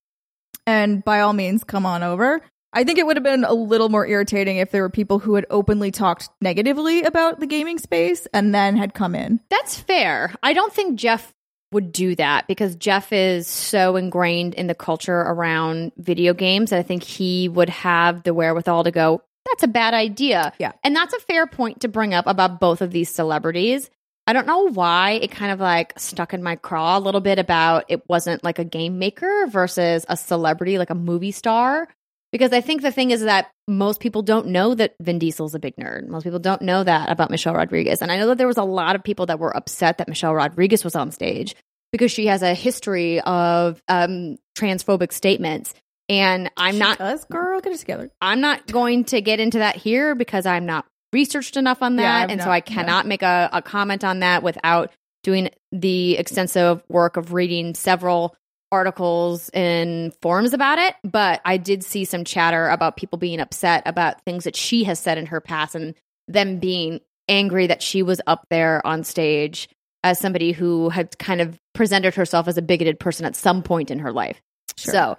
And 0.65 1.03
by 1.03 1.21
all 1.21 1.33
means, 1.33 1.63
come 1.63 1.85
on 1.85 2.01
over. 2.01 2.41
I 2.73 2.83
think 2.83 2.99
it 2.99 3.05
would 3.05 3.15
have 3.15 3.23
been 3.23 3.45
a 3.45 3.53
little 3.53 3.87
more 3.87 4.05
irritating 4.05 4.57
if 4.57 4.71
there 4.71 4.81
were 4.81 4.89
people 4.89 5.19
who 5.19 5.35
had 5.35 5.45
openly 5.49 5.91
talked 5.91 6.27
negatively 6.41 7.03
about 7.03 7.39
the 7.39 7.47
gaming 7.47 7.77
space 7.77 8.27
and 8.33 8.53
then 8.53 8.75
had 8.75 8.93
come 8.93 9.15
in. 9.15 9.39
That's 9.49 9.79
fair. 9.79 10.33
I 10.43 10.51
don't 10.51 10.73
think 10.73 10.99
Geoff 10.99 11.33
would 11.75 11.91
do 11.91 12.15
that 12.15 12.47
because 12.47 12.75
Geoff 12.75 13.13
is 13.13 13.47
so 13.47 13.95
ingrained 13.95 14.55
in 14.55 14.65
the 14.67 14.73
culture 14.73 15.19
around 15.19 15.91
video 15.97 16.33
games 16.33 16.71
that 16.71 16.79
I 16.79 16.83
think 16.83 17.03
he 17.03 17.47
would 17.47 17.69
have 17.69 18.23
the 18.23 18.33
wherewithal 18.33 18.85
to 18.85 18.91
go, 18.91 19.21
that's 19.45 19.63
a 19.63 19.67
bad 19.67 19.93
idea. 19.93 20.53
Yeah. 20.57 20.71
And 20.83 20.95
that's 20.95 21.13
a 21.13 21.19
fair 21.19 21.45
point 21.45 21.81
to 21.81 21.87
bring 21.87 22.13
up 22.13 22.25
about 22.25 22.59
both 22.59 22.81
of 22.81 22.91
these 22.91 23.13
celebrities. 23.13 23.89
I 24.25 24.33
don't 24.33 24.47
know 24.47 24.71
why 24.71 25.11
it 25.11 25.29
kind 25.29 25.51
of 25.51 25.59
like 25.59 25.93
stuck 25.99 26.33
in 26.33 26.41
my 26.41 26.55
craw 26.55 26.97
a 26.97 26.99
little 26.99 27.21
bit 27.21 27.37
about 27.37 27.85
it 27.89 28.07
wasn't 28.09 28.43
like 28.43 28.57
a 28.57 28.63
game 28.63 28.97
maker 28.97 29.45
versus 29.47 30.03
a 30.09 30.17
celebrity, 30.17 30.79
like 30.79 30.89
a 30.89 30.95
movie 30.95 31.31
star. 31.31 31.87
Because 32.31 32.51
I 32.51 32.59
think 32.59 32.81
the 32.81 32.91
thing 32.91 33.11
is 33.11 33.21
that 33.21 33.51
most 33.67 33.99
people 33.99 34.21
don't 34.21 34.47
know 34.47 34.73
that 34.75 34.95
Vin 34.99 35.19
Diesel's 35.19 35.55
a 35.55 35.59
big 35.59 35.75
nerd. 35.77 36.07
Most 36.07 36.23
people 36.23 36.39
don't 36.39 36.63
know 36.63 36.83
that 36.83 37.09
about 37.09 37.29
Michelle 37.31 37.53
Rodriguez. 37.53 38.01
And 38.01 38.11
I 38.11 38.17
know 38.17 38.27
that 38.27 38.37
there 38.37 38.47
was 38.47 38.57
a 38.57 38.63
lot 38.63 38.95
of 38.95 39.03
people 39.03 39.27
that 39.27 39.39
were 39.39 39.55
upset 39.55 39.99
that 39.99 40.09
Michelle 40.09 40.33
Rodriguez 40.33 40.83
was 40.83 40.95
on 40.95 41.11
stage 41.11 41.55
because 41.95 42.11
she 42.11 42.25
has 42.25 42.41
a 42.41 42.53
history 42.53 43.21
of 43.21 43.81
um, 43.87 44.35
transphobic 44.57 45.13
statements. 45.13 45.73
And 46.09 46.51
I'm 46.57 46.77
not 46.77 46.99
Us, 46.99 47.23
girl, 47.23 47.61
get 47.61 47.71
it 47.71 47.79
together. 47.79 48.11
I'm 48.19 48.41
not 48.41 48.67
going 48.67 49.05
to 49.05 49.21
get 49.21 49.39
into 49.39 49.59
that 49.59 49.77
here 49.77 50.13
because 50.13 50.45
I'm 50.45 50.65
not 50.65 50.85
researched 51.13 51.55
enough 51.55 51.81
on 51.81 51.95
that. 51.95 52.23
I'm 52.23 52.31
and 52.31 52.41
so 52.41 52.49
I 52.49 52.59
cannot 52.59 53.07
make 53.07 53.21
a, 53.21 53.49
a 53.53 53.61
comment 53.61 54.03
on 54.03 54.19
that 54.19 54.43
without 54.43 54.91
doing 55.23 55.49
the 55.71 56.17
extensive 56.17 56.83
work 56.89 57.15
of 57.15 57.31
reading 57.31 57.73
several 57.75 58.35
articles 58.73 59.47
and 59.53 60.13
forums 60.21 60.53
about 60.53 60.77
it. 60.77 60.95
But 61.05 61.39
I 61.45 61.55
did 61.55 61.81
see 61.81 62.03
some 62.03 62.25
chatter 62.25 62.67
about 62.67 62.97
people 62.97 63.17
being 63.17 63.39
upset 63.39 63.83
about 63.85 64.21
things 64.25 64.43
that 64.43 64.57
she 64.57 64.83
has 64.83 64.99
said 64.99 65.17
in 65.17 65.27
her 65.27 65.39
past 65.39 65.75
and 65.75 65.95
them 66.27 66.59
being 66.59 66.99
angry 67.29 67.67
that 67.67 67.81
she 67.81 68.03
was 68.03 68.19
up 68.27 68.45
there 68.49 68.85
on 68.85 69.05
stage 69.05 69.69
as 70.05 70.19
somebody 70.19 70.51
who 70.51 70.89
had 70.89 71.17
kind 71.17 71.41
of 71.41 71.59
presented 71.73 72.13
herself 72.13 72.47
as 72.47 72.59
a 72.59 72.61
bigoted 72.61 72.99
person 72.99 73.25
at 73.25 73.35
some 73.35 73.63
point 73.63 73.89
in 73.89 73.97
her 73.97 74.13
life. 74.13 74.39
Sure. 74.77 74.91
So 74.93 75.17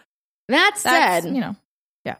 that 0.48 0.78
That's, 0.80 0.82
said, 0.82 1.24
you 1.24 1.40
know, 1.40 1.56
yeah, 2.04 2.14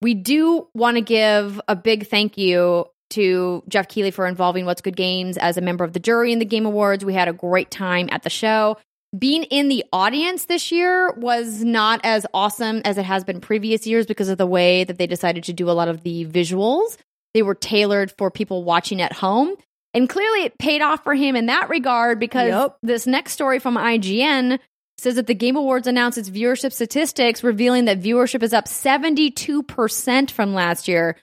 we 0.00 0.14
do 0.14 0.68
want 0.72 0.96
to 0.96 1.02
give 1.02 1.60
a 1.68 1.76
big 1.76 2.08
thank 2.08 2.38
you 2.38 2.86
to 3.10 3.62
Geoff 3.68 3.88
Keighley 3.88 4.10
for 4.10 4.26
involving 4.26 4.64
What's 4.64 4.80
Good 4.80 4.96
Games 4.96 5.36
as 5.36 5.58
a 5.58 5.60
member 5.60 5.84
of 5.84 5.92
the 5.92 6.00
jury 6.00 6.32
in 6.32 6.38
the 6.38 6.46
Game 6.46 6.64
Awards. 6.64 7.04
We 7.04 7.12
had 7.12 7.28
a 7.28 7.34
great 7.34 7.70
time 7.70 8.08
at 8.10 8.22
the 8.22 8.30
show. 8.30 8.78
Being 9.16 9.42
in 9.44 9.68
the 9.68 9.84
audience 9.92 10.46
this 10.46 10.72
year 10.72 11.12
was 11.12 11.62
not 11.62 12.00
as 12.04 12.24
awesome 12.32 12.80
as 12.86 12.96
it 12.96 13.04
has 13.04 13.22
been 13.22 13.42
previous 13.42 13.86
years 13.86 14.06
because 14.06 14.30
of 14.30 14.38
the 14.38 14.46
way 14.46 14.84
that 14.84 14.96
they 14.96 15.06
decided 15.06 15.44
to 15.44 15.52
do 15.52 15.68
a 15.68 15.72
lot 15.72 15.88
of 15.88 16.02
the 16.02 16.24
visuals. 16.24 16.96
They 17.34 17.42
were 17.42 17.54
tailored 17.54 18.14
for 18.16 18.30
people 18.30 18.64
watching 18.64 19.02
at 19.02 19.12
home. 19.12 19.56
And 19.96 20.08
clearly 20.08 20.44
it 20.44 20.58
paid 20.58 20.82
off 20.82 21.02
for 21.02 21.14
him 21.14 21.34
in 21.36 21.46
that 21.46 21.70
regard 21.70 22.20
because 22.20 22.48
Yep. 22.48 22.76
this 22.82 23.06
next 23.06 23.32
story 23.32 23.58
from 23.58 23.76
IGN 23.76 24.58
says 24.98 25.14
that 25.14 25.26
the 25.26 25.34
Game 25.34 25.56
Awards 25.56 25.86
announced 25.86 26.18
its 26.18 26.30
viewership 26.30 26.72
statistics, 26.72 27.42
revealing 27.42 27.86
that 27.86 28.00
viewership 28.02 28.42
is 28.42 28.52
up 28.52 28.66
72% 28.66 30.30
from 30.30 30.54
last 30.54 30.86
year. 30.86 31.16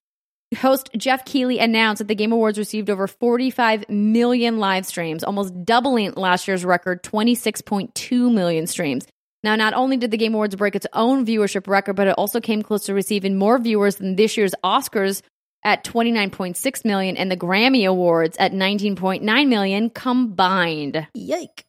Host 0.57 0.89
Geoff 0.97 1.25
Keighley 1.25 1.59
announced 1.59 1.99
that 1.99 2.07
the 2.07 2.15
Game 2.15 2.31
Awards 2.31 2.57
received 2.57 2.89
over 2.89 3.07
45 3.07 3.89
million 3.89 4.57
live 4.59 4.85
streams, 4.85 5.23
almost 5.23 5.53
doubling 5.65 6.13
last 6.13 6.47
year's 6.47 6.65
record 6.65 7.03
26.2 7.03 8.31
million 8.33 8.67
streams. 8.67 9.07
Now, 9.43 9.55
not 9.55 9.73
only 9.73 9.97
did 9.97 10.11
the 10.11 10.17
Game 10.17 10.33
Awards 10.33 10.55
break 10.55 10.75
its 10.75 10.87
own 10.93 11.25
viewership 11.25 11.67
record, 11.67 11.95
but 11.95 12.07
it 12.07 12.15
also 12.17 12.39
came 12.39 12.61
close 12.61 12.85
to 12.85 12.93
receiving 12.93 13.37
more 13.37 13.57
viewers 13.59 13.97
than 13.97 14.15
this 14.15 14.37
year's 14.37 14.55
Oscars 14.63 15.21
at 15.63 15.83
29.6 15.83 16.85
million 16.85 17.17
and 17.17 17.31
the 17.31 17.37
Grammy 17.37 17.87
Awards 17.87 18.37
at 18.37 18.51
19.9 18.51 19.47
million 19.47 19.89
combined. 19.89 21.07
yike. 21.13 21.65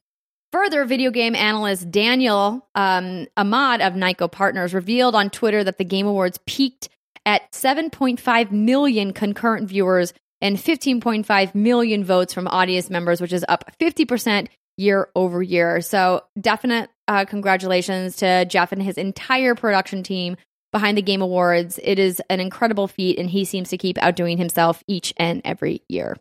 Further, 0.53 0.85
video 0.85 1.11
game 1.11 1.35
analyst 1.35 1.91
Daniel 1.91 2.69
um, 2.77 3.27
Ahmad 3.37 3.81
of 3.81 3.95
Niko 3.95 4.31
Partners 4.31 4.73
revealed 4.73 5.17
on 5.17 5.29
Twitter 5.31 5.65
that 5.65 5.79
the 5.79 5.85
Game 5.85 6.07
Awards 6.07 6.39
peaked 6.47 6.89
at 7.27 7.51
7.5 7.51 8.53
million 8.53 9.13
concurrent 9.13 9.69
viewers 9.69 10.13
and 10.41 10.57
15.5 10.57 11.55
million 11.55 12.05
votes 12.05 12.33
from 12.33 12.47
audience 12.47 12.89
members, 12.89 13.21
which 13.21 13.33
is 13.33 13.45
up 13.49 13.69
50% 13.81 14.49
year 14.77 15.09
over 15.17 15.43
year. 15.43 15.81
So, 15.81 16.23
definite 16.41 16.89
uh, 17.09 17.25
congratulations 17.25 18.17
to 18.17 18.45
Geoff 18.45 18.73
and 18.73 18.83
his 18.83 18.97
entire 18.97 19.55
production 19.55 20.03
team 20.03 20.37
behind 20.75 20.99
the 20.99 21.03
Game 21.03 21.23
Awards. 21.23 21.79
It 21.81 22.01
is 22.01 22.21
an 22.29 22.41
incredible 22.41 22.89
feat, 22.89 23.17
and 23.17 23.31
he 23.31 23.45
seems 23.45 23.69
to 23.69 23.79
keep 23.79 23.97
outdoing 24.03 24.39
himself 24.39 24.83
each 24.89 25.15
and 25.17 25.41
every 25.45 25.83
year. 25.89 26.17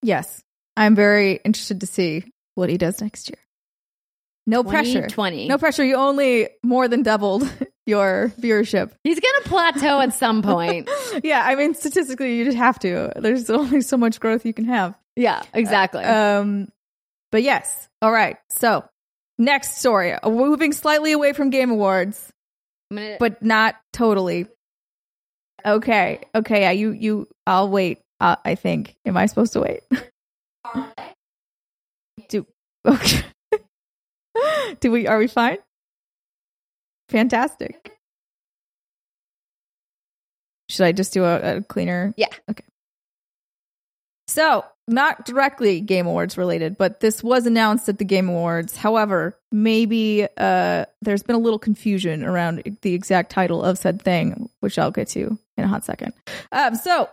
Yes. 0.00 0.42
I'm 0.78 0.94
very 0.94 1.40
interested 1.44 1.82
to 1.82 1.86
see 1.86 2.24
what 2.54 2.70
he 2.70 2.78
does 2.78 3.02
next 3.02 3.28
year. 3.28 3.38
No 4.46 4.64
pressure. 4.64 5.02
2020. 5.02 5.48
No 5.48 5.58
pressure. 5.58 5.84
You 5.84 5.96
only 5.96 6.48
more 6.62 6.88
than 6.88 7.02
doubled 7.02 7.42
your 7.86 8.32
viewership. 8.40 8.92
He's 9.04 9.20
going 9.20 9.42
to 9.42 9.48
plateau 9.48 10.00
at 10.00 10.14
some 10.14 10.40
point. 10.42 10.88
Yeah, 11.22 11.42
I 11.44 11.56
mean 11.56 11.74
statistically 11.74 12.36
you 12.36 12.44
just 12.44 12.56
have 12.56 12.78
to. 12.80 13.12
There's 13.16 13.50
only 13.50 13.80
so 13.80 13.96
much 13.96 14.20
growth 14.20 14.46
you 14.46 14.54
can 14.54 14.66
have. 14.66 14.94
Yeah, 15.16 15.42
exactly. 15.52 16.04
Um 16.04 16.68
but 17.32 17.42
yes. 17.42 17.88
All 18.00 18.12
right. 18.12 18.36
So, 18.50 18.84
next 19.36 19.78
story. 19.78 20.12
Uh, 20.12 20.30
Moving 20.30 20.72
slightly 20.72 21.12
away 21.12 21.32
from 21.32 21.50
Game 21.50 21.70
Awards, 21.70 22.32
gonna, 22.90 23.16
but 23.18 23.42
not 23.42 23.76
totally. 23.92 24.46
Okay. 25.64 26.20
Okay, 26.34 26.62
yeah, 26.62 26.70
you 26.70 26.92
you 26.92 27.28
I'll 27.46 27.68
wait. 27.68 28.00
Uh, 28.20 28.36
I 28.44 28.54
think. 28.54 28.96
Am 29.06 29.16
I 29.16 29.26
supposed 29.26 29.52
to 29.54 29.60
wait? 29.60 29.80
Do 32.28 32.46
Okay. 32.86 33.22
Do 34.80 34.90
we 34.90 35.06
are 35.06 35.18
we 35.18 35.26
fine? 35.26 35.58
Fantastic. 37.08 37.96
Should 40.68 40.84
I 40.84 40.92
just 40.92 41.14
do 41.14 41.24
a, 41.24 41.56
a 41.56 41.62
cleaner? 41.62 42.12
Yeah. 42.16 42.28
Okay. 42.50 42.64
So, 44.26 44.64
not 44.88 45.24
directly 45.24 45.80
Game 45.80 46.06
Awards 46.06 46.36
related, 46.38 46.76
but 46.76 47.00
this 47.00 47.22
was 47.22 47.46
announced 47.46 47.88
at 47.88 47.98
the 47.98 48.04
Game 48.04 48.28
Awards. 48.28 48.76
However, 48.76 49.38
maybe 49.52 50.26
uh, 50.36 50.86
there's 51.02 51.22
been 51.22 51.36
a 51.36 51.40
little 51.40 51.58
confusion 51.58 52.24
around 52.24 52.78
the 52.82 52.94
exact 52.94 53.30
title 53.30 53.62
of 53.62 53.78
said 53.78 54.02
thing, 54.02 54.48
which 54.60 54.78
I'll 54.78 54.90
get 54.90 55.08
to 55.08 55.38
in 55.56 55.64
a 55.64 55.68
hot 55.68 55.84
second. 55.84 56.12
Um, 56.52 56.74
so, 56.74 57.08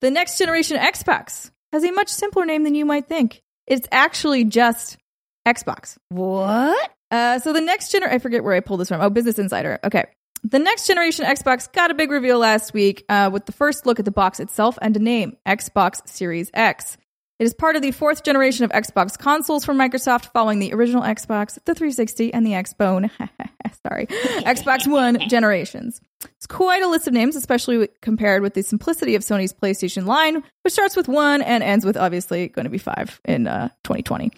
the 0.00 0.10
next 0.10 0.38
generation 0.38 0.78
Xbox 0.78 1.50
has 1.72 1.84
a 1.84 1.90
much 1.92 2.08
simpler 2.08 2.44
name 2.44 2.64
than 2.64 2.74
you 2.74 2.84
might 2.84 3.08
think. 3.08 3.42
It's 3.66 3.86
actually 3.92 4.44
just 4.44 4.98
Xbox. 5.46 5.96
what? 6.08 6.90
Uh, 7.10 7.38
so 7.38 7.52
the 7.52 7.60
next 7.60 7.92
gener 7.92 8.08
I 8.08 8.18
forget 8.18 8.42
where 8.42 8.54
I 8.54 8.60
pulled 8.60 8.80
this 8.80 8.88
from. 8.88 9.00
Oh, 9.02 9.10
Business 9.10 9.38
Insider. 9.38 9.78
Okay. 9.84 10.06
The 10.44 10.58
next 10.58 10.88
generation 10.88 11.24
Xbox 11.24 11.72
got 11.72 11.92
a 11.92 11.94
big 11.94 12.10
reveal 12.10 12.38
last 12.38 12.74
week 12.74 13.04
uh, 13.08 13.30
with 13.32 13.46
the 13.46 13.52
first 13.52 13.86
look 13.86 14.00
at 14.00 14.04
the 14.04 14.10
box 14.10 14.40
itself 14.40 14.76
and 14.82 14.96
a 14.96 15.00
name 15.00 15.36
Xbox 15.46 16.06
Series 16.08 16.50
X. 16.52 16.96
It 17.38 17.44
is 17.44 17.54
part 17.54 17.76
of 17.76 17.82
the 17.82 17.92
fourth 17.92 18.24
generation 18.24 18.64
of 18.64 18.70
Xbox 18.70 19.16
consoles 19.16 19.64
from 19.64 19.78
Microsoft 19.78 20.32
following 20.32 20.58
the 20.58 20.72
original 20.74 21.02
Xbox, 21.02 21.54
the 21.64 21.74
360, 21.74 22.34
and 22.34 22.44
the 22.46 22.52
Xbone. 22.52 23.10
Sorry, 23.86 24.06
Xbox 24.06 24.86
One 24.90 25.18
generations. 25.28 26.00
It's 26.24 26.46
quite 26.46 26.82
a 26.82 26.88
list 26.88 27.06
of 27.06 27.14
names, 27.14 27.34
especially 27.34 27.88
compared 28.00 28.42
with 28.42 28.54
the 28.54 28.62
simplicity 28.62 29.14
of 29.14 29.22
Sony's 29.22 29.52
PlayStation 29.52 30.06
line, 30.06 30.42
which 30.62 30.72
starts 30.72 30.96
with 30.96 31.08
one 31.08 31.42
and 31.42 31.62
ends 31.62 31.84
with 31.84 31.96
obviously 31.96 32.48
going 32.48 32.64
to 32.64 32.70
be 32.70 32.78
five 32.78 33.20
in 33.24 33.46
uh, 33.46 33.68
2020. 33.84 34.30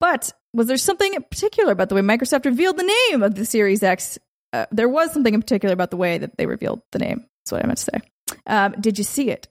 But 0.00 0.32
was 0.52 0.66
there 0.66 0.76
something 0.76 1.14
particular 1.30 1.72
about 1.72 1.88
the 1.88 1.94
way 1.94 2.00
Microsoft 2.00 2.44
revealed 2.44 2.76
the 2.76 2.96
name 3.10 3.22
of 3.22 3.34
the 3.34 3.44
Series 3.44 3.82
X? 3.82 4.18
Uh, 4.52 4.66
there 4.70 4.88
was 4.88 5.12
something 5.12 5.34
in 5.34 5.40
particular 5.40 5.72
about 5.72 5.90
the 5.90 5.96
way 5.96 6.18
that 6.18 6.36
they 6.36 6.46
revealed 6.46 6.82
the 6.92 6.98
name. 6.98 7.26
That's 7.44 7.52
what 7.52 7.64
I 7.64 7.66
meant 7.66 7.78
to 7.78 7.84
say. 7.84 8.36
Um, 8.46 8.74
did 8.80 8.98
you 8.98 9.04
see 9.04 9.30
it? 9.30 9.48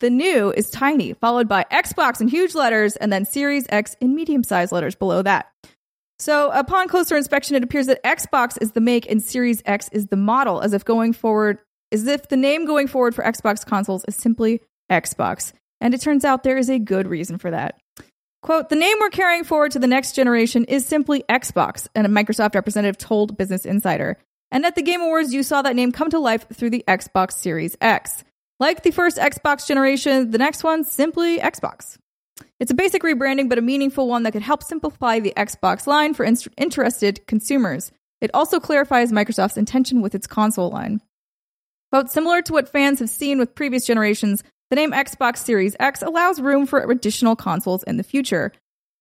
The 0.00 0.10
new 0.10 0.52
is 0.52 0.70
tiny, 0.70 1.12
followed 1.14 1.48
by 1.48 1.66
Xbox 1.72 2.20
in 2.20 2.28
huge 2.28 2.54
letters, 2.54 2.96
and 2.96 3.12
then 3.12 3.24
Series 3.24 3.66
X 3.68 3.96
in 4.00 4.14
medium 4.14 4.44
sized 4.44 4.70
letters 4.70 4.94
below 4.94 5.22
that. 5.22 5.50
So, 6.20 6.50
upon 6.50 6.88
closer 6.88 7.16
inspection, 7.16 7.56
it 7.56 7.64
appears 7.64 7.86
that 7.86 8.02
Xbox 8.02 8.58
is 8.60 8.72
the 8.72 8.80
make 8.80 9.10
and 9.10 9.22
Series 9.22 9.62
X 9.64 9.88
is 9.92 10.06
the 10.06 10.16
model, 10.16 10.60
as 10.60 10.72
if 10.72 10.84
going 10.84 11.12
forward, 11.12 11.58
as 11.92 12.06
if 12.06 12.28
the 12.28 12.36
name 12.36 12.64
going 12.64 12.86
forward 12.86 13.14
for 13.14 13.24
Xbox 13.24 13.64
consoles 13.64 14.04
is 14.06 14.16
simply 14.16 14.60
Xbox. 14.90 15.52
And 15.80 15.94
it 15.94 16.00
turns 16.00 16.24
out 16.24 16.42
there 16.42 16.58
is 16.58 16.70
a 16.70 16.78
good 16.78 17.06
reason 17.06 17.38
for 17.38 17.50
that. 17.50 17.78
Quote, 18.42 18.68
the 18.68 18.76
name 18.76 18.96
we're 19.00 19.10
carrying 19.10 19.44
forward 19.44 19.72
to 19.72 19.78
the 19.80 19.86
next 19.88 20.14
generation 20.14 20.64
is 20.64 20.86
simply 20.86 21.24
Xbox, 21.28 21.88
and 21.94 22.06
a 22.06 22.10
Microsoft 22.10 22.54
representative 22.54 22.98
told 22.98 23.36
Business 23.36 23.64
Insider. 23.64 24.16
And 24.50 24.64
at 24.64 24.74
the 24.74 24.82
Game 24.82 25.00
Awards, 25.00 25.34
you 25.34 25.42
saw 25.42 25.62
that 25.62 25.76
name 25.76 25.92
come 25.92 26.10
to 26.10 26.18
life 26.18 26.46
through 26.52 26.70
the 26.70 26.84
Xbox 26.88 27.32
Series 27.32 27.76
X. 27.80 28.24
Like 28.60 28.82
the 28.82 28.90
first 28.90 29.18
Xbox 29.18 29.66
generation, 29.66 30.30
the 30.30 30.38
next 30.38 30.64
one's 30.64 30.90
simply 30.90 31.38
Xbox. 31.38 31.98
It's 32.58 32.70
a 32.70 32.74
basic 32.74 33.02
rebranding, 33.02 33.48
but 33.48 33.58
a 33.58 33.62
meaningful 33.62 34.08
one 34.08 34.22
that 34.22 34.32
could 34.32 34.42
help 34.42 34.62
simplify 34.62 35.20
the 35.20 35.32
Xbox 35.36 35.86
line 35.86 36.14
for 36.14 36.24
in- 36.24 36.36
interested 36.56 37.26
consumers. 37.26 37.92
It 38.20 38.30
also 38.34 38.58
clarifies 38.58 39.12
Microsoft's 39.12 39.56
intention 39.56 40.00
with 40.00 40.14
its 40.14 40.26
console 40.26 40.70
line. 40.70 41.00
Quote, 41.92 42.10
similar 42.10 42.42
to 42.42 42.52
what 42.52 42.68
fans 42.68 42.98
have 42.98 43.10
seen 43.10 43.38
with 43.38 43.54
previous 43.54 43.86
generations, 43.86 44.42
the 44.70 44.76
name 44.76 44.92
Xbox 44.92 45.38
Series 45.38 45.76
X 45.80 46.02
allows 46.02 46.40
room 46.40 46.66
for 46.66 46.80
additional 46.80 47.36
consoles 47.36 47.82
in 47.84 47.96
the 47.96 48.02
future. 48.02 48.52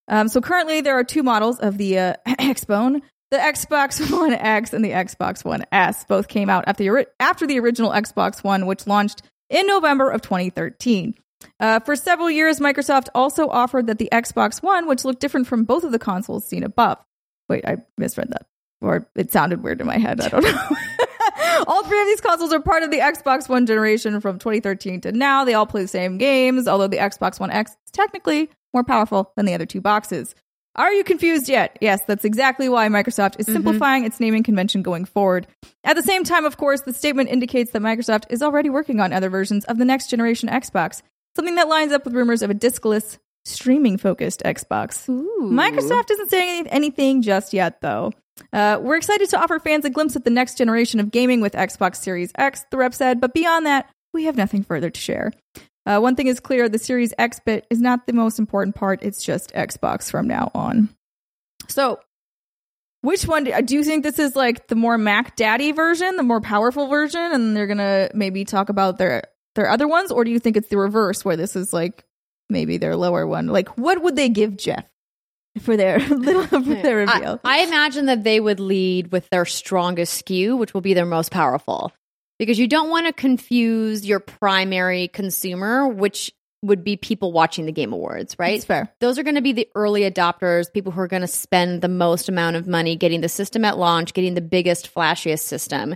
Um, 0.07 0.29
so 0.29 0.39
currently, 0.39 0.81
there 0.81 0.97
are 0.97 1.03
two 1.03 1.23
models 1.23 1.59
of 1.59 1.77
the 1.77 1.99
uh, 1.99 2.13
Xbone. 2.27 3.01
The 3.30 3.38
Xbox 3.38 4.11
One 4.17 4.34
X 4.34 4.73
and 4.73 4.84
the 4.84 4.91
Xbox 4.91 5.43
One 5.43 5.63
S 5.71 6.05
both 6.05 6.28
came 6.28 6.49
out 6.49 6.63
after 6.67 6.84
the, 6.84 7.07
after 7.19 7.45
the 7.45 7.59
original 7.59 7.91
Xbox 7.91 8.43
One, 8.43 8.65
which 8.65 8.88
launched 8.88 9.21
in 9.49 9.67
November 9.67 10.09
of 10.09 10.21
2013. 10.21 11.13
Uh, 11.59 11.80
for 11.82 11.95
several 11.95 12.32
years, 12.32 12.59
Microsoft 12.59 13.07
also 13.13 13.47
offered 13.49 13.88
that 13.88 13.99
the 13.99 14.09
Xbox 14.11 14.63
One, 14.63 14.88
which 14.88 15.05
looked 15.05 15.19
different 15.19 15.47
from 15.47 15.65
both 15.65 15.84
of 15.84 15.91
the 15.91 15.99
consoles 15.99 16.47
seen 16.47 16.63
above. 16.63 16.97
Wait, 17.49 17.65
I 17.65 17.78
misread 17.97 18.30
that. 18.32 18.45
Or 18.82 19.09
it 19.15 19.32
sounded 19.32 19.63
weird 19.63 19.82
in 19.82 19.88
my 19.88 19.97
head. 19.97 20.21
I 20.21 20.30
don't 20.30 20.43
know. 20.43 20.69
all 21.67 21.84
three 21.84 21.99
of 21.99 22.07
these 22.07 22.21
consoles 22.21 22.53
are 22.53 22.59
part 22.59 22.84
of 22.84 22.91
the 22.91 22.99
Xbox 22.99 23.49
One 23.49 23.65
generation 23.65 24.21
from 24.21 24.39
2013 24.39 25.01
to 25.01 25.11
now. 25.11 25.43
They 25.43 25.53
all 25.53 25.65
play 25.65 25.82
the 25.82 25.88
same 25.88 26.17
games, 26.17 26.67
although 26.67 26.88
the 26.88 26.97
Xbox 26.97 27.39
One 27.39 27.51
X 27.51 27.71
is 27.71 27.91
technically 27.91 28.49
more 28.73 28.84
powerful 28.84 29.32
than 29.36 29.45
the 29.45 29.53
other 29.53 29.65
two 29.65 29.82
boxes. 29.82 30.36
Are 30.78 30.93
you 30.93 31.03
confused 31.03 31.49
yet? 31.49 31.78
Yes, 31.82 32.01
that's 32.05 32.23
exactly 32.23 32.69
why 32.69 32.88
Microsoft 32.88 33.39
is 33.39 33.47
simplifying 33.47 34.05
its 34.05 34.19
naming 34.19 34.43
convention 34.43 34.84
going 34.84 35.05
forward. 35.05 35.47
At 35.84 35.95
the 35.95 36.03
same 36.03 36.23
time, 36.23 36.45
of 36.45 36.57
course, 36.57 36.82
the 36.82 36.93
statement 36.93 37.30
indicates 37.30 37.71
that 37.71 37.82
Microsoft 37.82 38.25
is 38.30 38.43
already 38.43 38.69
working 38.69 38.99
on 38.99 39.11
other 39.11 39.30
versions 39.30 39.65
of 39.65 39.80
the 39.80 39.86
next 39.86 40.09
generation 40.09 40.49
Xbox, 40.49 41.01
something 41.36 41.55
that 41.55 41.67
lines 41.67 41.91
up 41.91 42.05
with 42.05 42.13
rumors 42.13 42.43
of 42.43 42.51
a 42.51 42.55
diskless, 42.55 43.17
streaming 43.43 43.97
focused 43.97 44.43
Xbox. 44.45 45.07
Microsoft 45.07 46.11
isn't 46.11 46.30
saying 46.30 46.67
anything 46.67 47.23
just 47.23 47.53
yet, 47.53 47.82
though. 47.82 48.11
Uh, 48.53 48.78
we're 48.80 48.97
excited 48.97 49.28
to 49.30 49.41
offer 49.41 49.57
fans 49.57 49.84
a 49.84 49.89
glimpse 49.89 50.15
at 50.15 50.25
the 50.25 50.30
next 50.30 50.59
generation 50.59 50.99
of 50.99 51.09
gaming 51.09 51.41
with 51.41 51.53
Xbox 51.53 51.95
Series 51.95 52.32
X, 52.38 52.65
the 52.69 52.78
rep 52.78 52.93
said, 52.93 53.19
but 53.19 53.34
beyond 53.34 53.65
that, 53.65 53.89
we 54.13 54.25
have 54.25 54.38
nothing 54.38 54.63
further 54.63 54.91
to 54.91 54.99
share. 54.99 55.32
Uh, 55.88 56.01
one 56.01 56.15
thing 56.15 56.27
is 56.27 56.41
clear: 56.41 56.67
the 56.67 56.77
Series 56.77 57.13
X 57.17 57.39
bit 57.39 57.65
is 57.69 57.79
not 57.79 58.05
the 58.07 58.13
most 58.13 58.39
important 58.39 58.75
part. 58.75 59.01
It's 59.01 59.23
just 59.23 59.53
Xbox 59.53 60.11
from 60.11 60.27
now 60.27 60.51
on. 60.53 60.89
So, 61.69 61.99
which 63.01 63.23
one 63.25 63.45
do, 63.45 63.61
do 63.61 63.75
you 63.75 63.85
think 63.85 64.03
this 64.03 64.19
is 64.19 64.35
like 64.35 64.67
the 64.67 64.75
more 64.75 64.97
Mac 64.97 65.38
Daddy 65.38 65.71
version, 65.71 66.17
the 66.17 66.23
more 66.23 66.41
powerful 66.41 66.88
version, 66.88 67.21
and 67.21 67.55
they're 67.55 67.67
gonna 67.67 68.09
maybe 68.13 68.43
talk 68.43 68.67
about 68.67 68.97
their 68.97 69.23
their 69.55 69.69
other 69.69 69.88
ones, 69.88 70.11
or 70.11 70.25
do 70.25 70.31
you 70.31 70.39
think 70.39 70.57
it's 70.57 70.67
the 70.67 70.77
reverse, 70.77 71.23
where 71.23 71.38
this 71.38 71.55
is 71.55 71.71
like 71.71 72.03
maybe 72.49 72.75
their 72.75 72.97
lower 72.97 73.25
one? 73.25 73.47
Like, 73.47 73.77
what 73.77 74.01
would 74.01 74.17
they 74.17 74.27
give 74.27 74.57
Geoff 74.57 74.83
for 75.61 75.77
their 75.77 75.99
little 76.09 76.43
for 76.47 76.59
their 76.59 76.97
reveal? 76.97 77.39
I, 77.45 77.59
I 77.59 77.63
imagine 77.63 78.07
that 78.07 78.25
they 78.25 78.41
would 78.41 78.59
lead 78.59 79.13
with 79.13 79.29
their 79.29 79.45
strongest 79.45 80.25
SKU, 80.25 80.57
which 80.57 80.73
will 80.73 80.81
be 80.81 80.93
their 80.93 81.05
most 81.05 81.31
powerful, 81.31 81.93
because 82.39 82.59
you 82.59 82.67
don't 82.67 82.89
want 82.89 83.07
to 83.07 83.13
confuse 83.13 84.05
your 84.05 84.19
primary 84.19 85.07
consumer, 85.07 85.88
which 85.88 86.31
would 86.63 86.83
be 86.83 86.97
people 86.97 87.31
watching 87.31 87.65
the 87.65 87.71
Game 87.71 87.93
Awards, 87.93 88.35
right? 88.39 88.55
It's 88.55 88.65
fair. 88.65 88.91
Those 88.99 89.19
are 89.19 89.23
going 89.23 89.35
to 89.35 89.41
be 89.41 89.53
the 89.53 89.69
early 89.75 90.01
adopters, 90.01 90.71
people 90.71 90.91
who 90.91 91.01
are 91.01 91.07
going 91.07 91.21
to 91.21 91.27
spend 91.27 91.81
the 91.81 91.88
most 91.88 92.29
amount 92.29 92.55
of 92.55 92.67
money 92.67 92.95
getting 92.95 93.21
the 93.21 93.29
system 93.29 93.63
at 93.63 93.77
launch, 93.77 94.13
getting 94.13 94.33
the 94.33 94.41
biggest, 94.41 94.93
flashiest 94.93 95.41
system. 95.41 95.95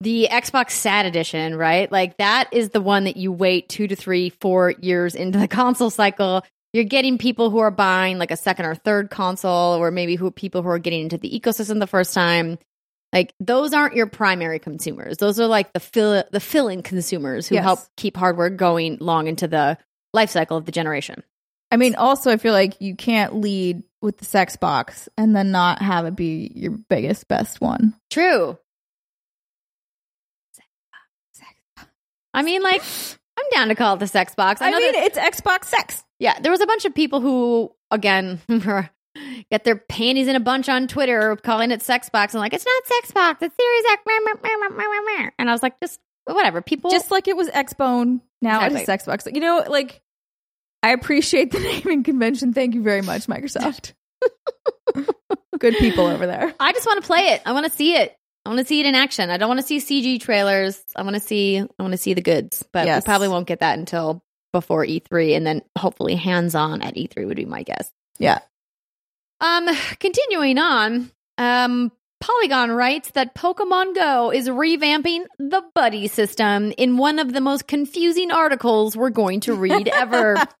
The 0.00 0.28
Xbox 0.30 0.70
Sad 0.70 1.04
Edition, 1.04 1.54
right? 1.56 1.90
Like 1.92 2.16
that 2.16 2.48
is 2.52 2.70
the 2.70 2.80
one 2.80 3.04
that 3.04 3.18
you 3.18 3.30
wait 3.32 3.68
two 3.68 3.86
to 3.86 3.94
three, 3.94 4.30
four 4.30 4.70
years 4.80 5.14
into 5.14 5.38
the 5.38 5.48
console 5.48 5.90
cycle. 5.90 6.42
You're 6.72 6.84
getting 6.84 7.18
people 7.18 7.50
who 7.50 7.58
are 7.58 7.70
buying 7.70 8.18
like 8.18 8.30
a 8.30 8.36
second 8.36 8.64
or 8.64 8.74
third 8.74 9.10
console, 9.10 9.76
or 9.76 9.90
maybe 9.90 10.14
who 10.14 10.30
people 10.30 10.62
who 10.62 10.68
are 10.68 10.78
getting 10.78 11.02
into 11.02 11.18
the 11.18 11.28
ecosystem 11.28 11.80
the 11.80 11.86
first 11.86 12.14
time. 12.14 12.58
Like 13.12 13.34
those 13.40 13.72
aren't 13.72 13.96
your 13.96 14.06
primary 14.06 14.58
consumers. 14.60 15.16
Those 15.16 15.40
are 15.40 15.46
like 15.46 15.72
the 15.72 15.80
fill 15.80 16.22
the 16.30 16.40
fill-in 16.40 16.82
consumers 16.82 17.48
who 17.48 17.56
Yes. 17.56 17.64
help 17.64 17.78
keep 17.96 18.16
hardware 18.16 18.50
going 18.50 18.98
long 19.00 19.26
into 19.26 19.48
the 19.48 19.78
life 20.12 20.30
cycle 20.30 20.56
of 20.56 20.64
the 20.64 20.72
generation. 20.72 21.22
I 21.72 21.76
mean, 21.76 21.94
also, 21.94 22.30
I 22.32 22.36
feel 22.36 22.52
like 22.52 22.80
you 22.80 22.96
can't 22.96 23.36
lead 23.36 23.82
with 24.02 24.18
the 24.18 24.24
sex 24.24 24.56
box 24.56 25.08
and 25.16 25.34
then 25.36 25.50
not 25.52 25.82
have 25.82 26.04
it 26.06 26.16
be 26.16 26.50
your 26.54 26.72
biggest, 26.72 27.28
best 27.28 27.60
one. 27.60 27.94
True. 28.10 28.58
I 32.32 32.42
mean, 32.42 32.62
like, 32.62 32.82
I'm 33.38 33.44
down 33.52 33.68
to 33.68 33.74
call 33.74 33.94
it 33.94 33.98
the 34.00 34.06
sex 34.06 34.34
box. 34.34 34.60
I, 34.60 34.68
I, 34.68 34.70
know 34.70 34.78
mean, 34.78 34.92
that- 34.92 35.04
it's 35.16 35.18
Xbox 35.40 35.64
sex. 35.66 36.04
yeah, 36.18 36.38
there 36.40 36.52
was 36.52 36.60
a 36.60 36.66
bunch 36.66 36.84
of 36.84 36.94
people 36.94 37.20
who, 37.20 37.72
again, 37.90 38.40
get 39.50 39.64
their 39.64 39.76
panties 39.76 40.28
in 40.28 40.36
a 40.36 40.40
bunch 40.40 40.68
on 40.68 40.86
Twitter 40.88 41.36
calling 41.36 41.70
it 41.70 41.82
sex 41.82 42.08
box 42.08 42.34
and 42.34 42.40
like, 42.40 42.52
it's 42.54 42.64
not 42.66 42.86
sex 42.86 43.10
box, 43.12 43.42
it's 43.42 43.54
Series 43.58 43.84
X. 43.92 44.02
And 45.38 45.48
I 45.48 45.52
was 45.52 45.62
like, 45.62 45.78
just 45.80 45.98
whatever. 46.26 46.62
People 46.62 46.90
Just 46.90 47.10
like 47.10 47.28
it 47.28 47.36
was 47.36 47.48
Xbone, 47.48 48.20
now 48.42 48.56
Exactly. 48.56 48.78
it's 48.80 48.86
sex 48.86 49.04
box. 49.06 49.26
You 49.32 49.40
know, 49.40 49.64
like, 49.68 50.00
I 50.82 50.90
appreciate 50.92 51.50
the 51.50 51.60
naming 51.84 52.02
convention. 52.04 52.52
Thank 52.54 52.74
you 52.74 52.82
very 52.82 53.02
much, 53.02 53.26
Microsoft. 53.26 53.92
Good 55.58 55.74
people 55.76 56.06
over 56.06 56.26
there. 56.26 56.54
I 56.58 56.72
just 56.72 56.86
want 56.86 57.02
to 57.02 57.06
play 57.06 57.28
it. 57.28 57.42
I 57.44 57.52
want 57.52 57.66
to 57.66 57.72
see 57.72 57.94
it. 57.94 58.16
I 58.46 58.48
want 58.48 58.60
to 58.60 58.64
see 58.64 58.80
it 58.80 58.86
in 58.86 58.94
action. 58.94 59.28
I 59.28 59.36
don't 59.36 59.48
want 59.48 59.60
to 59.60 59.66
see 59.66 59.78
CG 59.78 60.20
trailers. 60.20 60.82
I 60.96 61.02
want 61.02 61.14
to 61.14 61.20
see 61.20 61.58
I 61.58 61.82
want 61.82 61.92
to 61.92 61.98
see 61.98 62.14
the 62.14 62.22
goods. 62.22 62.64
But 62.72 62.86
Yes. 62.86 63.02
we 63.02 63.04
probably 63.06 63.28
won't 63.28 63.46
get 63.46 63.60
that 63.60 63.78
until 63.78 64.22
before 64.52 64.84
E3 64.86 65.36
and 65.36 65.46
then 65.46 65.62
hopefully 65.76 66.14
hands-on 66.16 66.80
at 66.82 66.94
E3 66.94 67.26
would 67.26 67.36
be 67.36 67.44
my 67.44 67.62
guess. 67.62 67.92
Yeah. 68.18 68.38
Um 69.40 69.68
continuing 69.98 70.58
on, 70.58 71.10
um 71.38 71.92
Polygon 72.20 72.70
writes 72.70 73.12
that 73.12 73.34
Pokemon 73.34 73.94
Go 73.94 74.30
is 74.30 74.46
revamping 74.46 75.24
the 75.38 75.62
buddy 75.74 76.06
system 76.06 76.70
in 76.76 76.98
one 76.98 77.18
of 77.18 77.32
the 77.32 77.40
most 77.40 77.66
confusing 77.66 78.30
articles 78.30 78.94
we're 78.94 79.08
going 79.08 79.40
to 79.40 79.54
read 79.54 79.88
ever. 79.88 80.36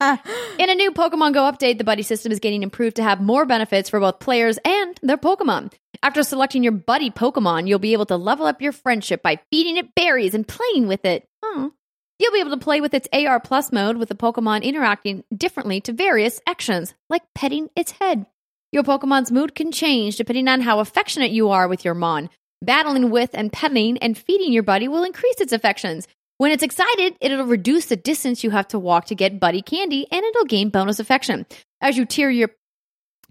In 0.58 0.70
a 0.70 0.74
new 0.74 0.90
Pokemon 0.92 1.34
Go 1.34 1.42
update, 1.42 1.76
the 1.76 1.84
buddy 1.84 2.02
system 2.02 2.32
is 2.32 2.40
getting 2.40 2.62
improved 2.62 2.96
to 2.96 3.02
have 3.02 3.20
more 3.20 3.44
benefits 3.44 3.90
for 3.90 4.00
both 4.00 4.20
players 4.20 4.58
and 4.64 4.98
their 5.02 5.18
Pokemon. 5.18 5.70
After 6.02 6.22
selecting 6.22 6.62
your 6.62 6.72
buddy 6.72 7.10
Pokemon, 7.10 7.68
you'll 7.68 7.78
be 7.78 7.92
able 7.92 8.06
to 8.06 8.16
level 8.16 8.46
up 8.46 8.62
your 8.62 8.72
friendship 8.72 9.22
by 9.22 9.38
feeding 9.50 9.76
it 9.76 9.94
berries 9.94 10.34
and 10.34 10.48
playing 10.48 10.88
with 10.88 11.04
it. 11.04 11.28
Oh. 11.42 11.72
You'll 12.18 12.32
be 12.32 12.40
able 12.40 12.52
to 12.52 12.56
play 12.56 12.80
with 12.80 12.94
its 12.94 13.08
AR 13.12 13.38
Plus 13.38 13.70
mode 13.70 13.98
with 13.98 14.08
the 14.08 14.14
Pokemon 14.14 14.62
interacting 14.62 15.24
differently 15.34 15.82
to 15.82 15.92
various 15.92 16.40
actions, 16.46 16.94
like 17.10 17.22
petting 17.34 17.68
its 17.76 17.92
head. 17.92 18.24
Your 18.72 18.84
Pokemon's 18.84 19.32
mood 19.32 19.54
can 19.54 19.72
change 19.72 20.16
depending 20.16 20.46
on 20.46 20.60
how 20.60 20.78
affectionate 20.78 21.32
you 21.32 21.48
are 21.50 21.66
with 21.66 21.84
your 21.84 21.94
Mon. 21.94 22.30
Battling 22.62 23.10
with 23.10 23.30
and 23.34 23.52
petting 23.52 23.98
and 23.98 24.16
feeding 24.16 24.52
your 24.52 24.62
buddy 24.62 24.86
will 24.86 25.02
increase 25.02 25.40
its 25.40 25.52
affections. 25.52 26.06
When 26.38 26.52
it's 26.52 26.62
excited, 26.62 27.16
it'll 27.20 27.46
reduce 27.46 27.86
the 27.86 27.96
distance 27.96 28.44
you 28.44 28.50
have 28.50 28.68
to 28.68 28.78
walk 28.78 29.06
to 29.06 29.14
get 29.14 29.40
buddy 29.40 29.60
candy 29.60 30.06
and 30.10 30.24
it'll 30.24 30.44
gain 30.44 30.70
bonus 30.70 31.00
affection. 31.00 31.46
As 31.80 31.96
you 31.96 32.04
tier 32.04 32.30
your 32.30 32.50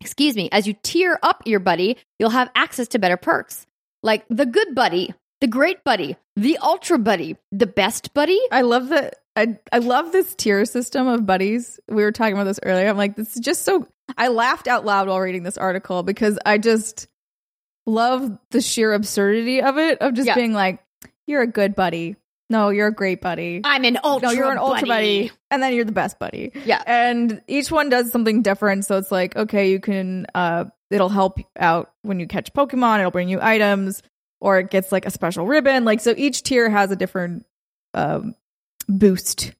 excuse 0.01 0.35
me, 0.35 0.49
as 0.51 0.67
you 0.67 0.75
tier 0.83 1.17
up 1.23 1.43
your 1.45 1.59
buddy, 1.59 1.97
you'll 2.17 2.29
have 2.29 2.51
access 2.55 2.89
to 2.89 2.99
better 2.99 3.17
perks. 3.17 3.65
Like 4.03 4.25
the 4.29 4.45
good 4.45 4.75
buddy, 4.75 5.13
the 5.41 5.47
great 5.47 5.83
buddy, 5.83 6.17
the 6.35 6.57
ultra 6.57 6.97
buddy, 6.97 7.37
the 7.51 7.67
best 7.67 8.13
buddy. 8.13 8.39
I 8.51 8.61
love 8.61 8.89
that. 8.89 9.15
I 9.35 9.57
I 9.71 9.77
love 9.77 10.11
this 10.11 10.35
tier 10.35 10.65
system 10.65 11.07
of 11.07 11.25
buddies. 11.25 11.79
We 11.87 12.03
were 12.03 12.11
talking 12.11 12.33
about 12.33 12.45
this 12.45 12.59
earlier. 12.63 12.89
I'm 12.89 12.97
like, 12.97 13.15
this 13.15 13.35
is 13.35 13.41
just 13.41 13.63
so. 13.63 13.87
I 14.17 14.27
laughed 14.29 14.67
out 14.67 14.85
loud 14.85 15.07
while 15.07 15.19
reading 15.19 15.43
this 15.43 15.57
article 15.57 16.03
because 16.03 16.37
I 16.45 16.57
just 16.57 17.07
love 17.85 18.37
the 18.51 18.61
sheer 18.61 18.93
absurdity 18.93 19.61
of 19.61 19.77
it. 19.77 19.99
Of 19.99 20.13
just 20.13 20.27
Yeah. 20.27 20.35
being 20.35 20.53
like, 20.53 20.79
you're 21.27 21.41
a 21.41 21.47
good 21.47 21.75
buddy. 21.75 22.15
No, 22.51 22.69
you're 22.69 22.87
a 22.87 22.93
great 22.93 23.21
buddy. 23.21 23.61
I'm 23.63 23.85
an 23.85 23.99
ultra 24.03 24.29
no, 24.29 24.33
you're 24.33 24.51
an 24.51 24.57
ultra 24.57 24.87
buddy. 24.87 25.27
buddy. 25.27 25.31
and 25.51 25.61
then 25.61 25.73
you're 25.73 25.85
the 25.85 25.91
best 25.91 26.17
buddy. 26.17 26.51
Yeah. 26.65 26.81
and 26.87 27.41
each 27.47 27.71
one 27.71 27.89
does 27.89 28.11
something 28.11 28.41
different. 28.41 28.85
So 28.85 28.97
it's 28.97 29.11
like, 29.11 29.35
okay, 29.35 29.69
you 29.71 29.79
can. 29.79 30.25
uh 30.33 30.65
It'll 30.91 31.09
help 31.09 31.37
out 31.59 31.91
when 32.01 32.19
you 32.19 32.25
catch 32.25 32.51
Pokemon. 32.51 32.97
It'll 32.97 33.11
bring 33.11 33.29
you 33.29 33.39
items, 33.39 34.01
or 34.41 34.57
it 34.57 34.71
gets 34.71 34.91
like 34.91 35.05
a 35.05 35.11
special 35.11 35.45
ribbon. 35.45 35.85
Like 35.85 35.99
so, 35.99 36.15
each 36.17 36.41
tier 36.41 36.67
has 36.67 36.89
a 36.89 36.95
different 36.95 37.45
um 37.93 38.33
boost. 38.87 39.51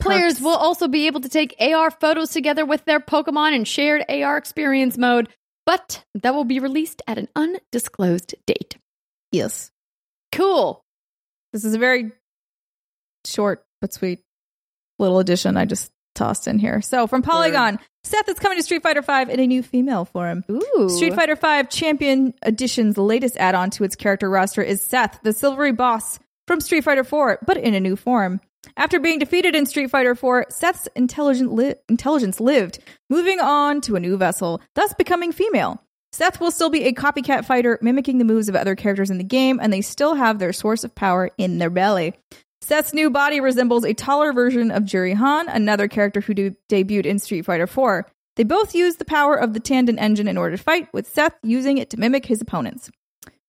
Players 0.00 0.34
Perks. 0.34 0.42
will 0.42 0.56
also 0.56 0.88
be 0.88 1.06
able 1.06 1.20
to 1.20 1.28
take 1.28 1.54
AR 1.60 1.90
photos 1.90 2.30
together 2.30 2.64
with 2.64 2.84
their 2.84 3.00
Pokemon 3.00 3.54
in 3.54 3.64
shared 3.64 4.04
AR 4.08 4.36
experience 4.36 4.98
mode, 4.98 5.28
but 5.64 6.04
that 6.14 6.34
will 6.34 6.44
be 6.44 6.58
released 6.58 7.02
at 7.06 7.18
an 7.18 7.28
undisclosed 7.36 8.34
date. 8.46 8.76
Yes. 9.30 9.70
Cool. 10.32 10.84
This 11.52 11.64
is 11.64 11.74
a 11.74 11.78
very 11.78 12.12
short 13.26 13.64
but 13.80 13.92
sweet 13.92 14.20
little 14.98 15.18
addition 15.18 15.56
I 15.56 15.64
just 15.64 15.92
tossed 16.14 16.46
in 16.46 16.58
here. 16.58 16.80
So 16.80 17.06
from 17.06 17.22
Polygon, 17.22 17.78
Seth 18.04 18.28
is 18.28 18.38
coming 18.38 18.58
to 18.58 18.62
Street 18.62 18.82
Fighter 18.82 19.02
V 19.02 19.32
in 19.32 19.40
a 19.40 19.46
new 19.46 19.62
female 19.62 20.04
form. 20.04 20.44
Ooh. 20.50 20.88
Street 20.88 21.14
Fighter 21.14 21.36
V 21.36 21.64
Champion 21.68 22.34
Edition's 22.42 22.98
latest 22.98 23.36
add-on 23.36 23.70
to 23.70 23.84
its 23.84 23.94
character 23.94 24.28
roster 24.28 24.62
is 24.62 24.80
Seth, 24.80 25.20
the 25.22 25.32
silvery 25.32 25.72
boss 25.72 26.18
from 26.46 26.60
Street 26.60 26.84
Fighter 26.84 27.00
IV, 27.00 27.38
but 27.46 27.56
in 27.56 27.74
a 27.74 27.80
new 27.80 27.96
form. 27.96 28.40
After 28.76 29.00
being 29.00 29.18
defeated 29.18 29.54
in 29.54 29.66
Street 29.66 29.90
Fighter 29.90 30.12
IV, 30.12 30.46
Seth's 30.50 30.88
li- 30.96 31.74
intelligence 31.88 32.40
lived, 32.40 32.78
moving 33.10 33.40
on 33.40 33.80
to 33.82 33.96
a 33.96 34.00
new 34.00 34.16
vessel, 34.16 34.60
thus 34.74 34.94
becoming 34.94 35.32
female. 35.32 35.82
Seth 36.12 36.40
will 36.40 36.50
still 36.50 36.70
be 36.70 36.84
a 36.84 36.92
copycat 36.92 37.44
fighter, 37.44 37.78
mimicking 37.80 38.18
the 38.18 38.24
moves 38.24 38.48
of 38.48 38.54
other 38.54 38.76
characters 38.76 39.10
in 39.10 39.18
the 39.18 39.24
game, 39.24 39.58
and 39.62 39.72
they 39.72 39.80
still 39.80 40.14
have 40.14 40.38
their 40.38 40.52
source 40.52 40.84
of 40.84 40.94
power 40.94 41.30
in 41.38 41.58
their 41.58 41.70
belly. 41.70 42.14
Seth's 42.60 42.92
new 42.94 43.10
body 43.10 43.40
resembles 43.40 43.84
a 43.84 43.94
taller 43.94 44.32
version 44.32 44.70
of 44.70 44.84
Juri 44.84 45.14
Han, 45.14 45.48
another 45.48 45.88
character 45.88 46.20
who 46.20 46.34
de- 46.34 46.56
debuted 46.68 47.06
in 47.06 47.18
Street 47.18 47.44
Fighter 47.44 47.64
IV. 47.64 48.04
They 48.36 48.44
both 48.44 48.74
use 48.74 48.96
the 48.96 49.04
power 49.04 49.34
of 49.34 49.52
the 49.52 49.60
Tanden 49.60 49.98
engine 49.98 50.28
in 50.28 50.38
order 50.38 50.56
to 50.56 50.62
fight, 50.62 50.88
with 50.92 51.08
Seth 51.08 51.34
using 51.42 51.78
it 51.78 51.90
to 51.90 51.98
mimic 51.98 52.26
his 52.26 52.40
opponents. 52.40 52.90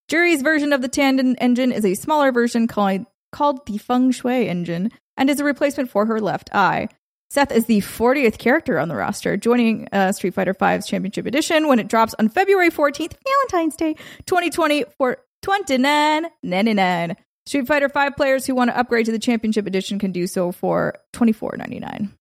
Juri's 0.08 0.42
version 0.42 0.74
of 0.74 0.82
the 0.82 0.90
Tanden 0.90 1.36
engine 1.40 1.72
is 1.72 1.86
a 1.86 1.94
smaller 1.94 2.32
version 2.32 2.68
called, 2.68 3.06
called 3.32 3.66
the 3.66 3.78
Feng 3.78 4.12
Shui 4.12 4.48
engine 4.48 4.90
and 5.18 5.30
is 5.30 5.40
a 5.40 5.44
replacement 5.44 5.90
for 5.90 6.06
her 6.06 6.20
left 6.20 6.50
eye. 6.54 6.90
Seth 7.30 7.52
is 7.52 7.66
the 7.66 7.80
40th 7.80 8.38
character 8.38 8.78
on 8.78 8.90
the 8.90 8.96
roster, 8.96 9.38
joining 9.38 9.88
uh, 9.92 10.12
Street 10.12 10.36
Fighter 10.36 10.54
V's 10.54 10.86
Championship 10.86 11.26
Edition 11.26 11.68
when 11.68 11.80
it 11.80 11.88
drops 11.88 12.14
on 12.20 12.30
February 12.30 12.70
14th, 12.70 13.16
Valentine's 13.26 13.76
Day, 13.76 13.96
2020 14.28 14.86
for 14.98 15.18
29.99. 15.44 17.16
Street 17.46 17.68
Fighter 17.68 17.90
V 17.90 18.12
players 18.16 18.46
who 18.46 18.56
want 18.56 18.70
to 18.70 18.78
upgrade 18.78 19.08
to 19.08 19.12
the 19.12 19.20
Championship 19.20 19.66
Edition 19.66 19.98
can 20.00 20.12
do 20.12 20.28
so 20.28 20.52
for 20.52 21.00
24.99. 21.14 22.12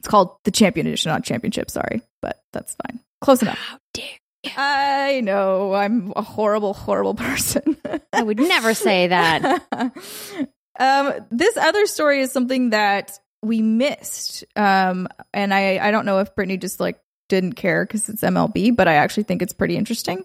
It's 0.00 0.08
called 0.08 0.36
the 0.44 0.50
Champion 0.50 0.88
Edition, 0.88 1.10
not 1.10 1.22
Championship, 1.22 1.70
sorry, 1.70 2.02
but 2.20 2.40
that's 2.52 2.74
fine. 2.86 3.00
Close 3.20 3.42
enough. 3.42 3.58
How 3.58 3.78
dare 3.94 4.18
I 4.56 5.20
know 5.20 5.72
I'm 5.72 6.12
a 6.16 6.22
horrible, 6.22 6.74
horrible 6.74 7.14
person. 7.14 7.76
I 8.12 8.22
would 8.22 8.40
never 8.40 8.74
say 8.74 9.06
that. 9.06 9.62
um, 10.78 11.12
this 11.30 11.56
other 11.56 11.86
story 11.86 12.20
is 12.20 12.32
something 12.32 12.70
that 12.70 13.18
we 13.42 13.62
missed, 13.62 14.44
um, 14.56 15.08
and 15.32 15.52
I 15.52 15.78
I 15.78 15.90
don't 15.90 16.06
know 16.06 16.20
if 16.20 16.34
Brittany 16.34 16.56
just 16.56 16.80
like 16.80 17.00
didn't 17.28 17.54
care 17.54 17.84
because 17.84 18.08
it's 18.08 18.22
MLB, 18.22 18.74
but 18.74 18.88
I 18.88 18.94
actually 18.94 19.24
think 19.24 19.42
it's 19.42 19.52
pretty 19.52 19.76
interesting, 19.76 20.24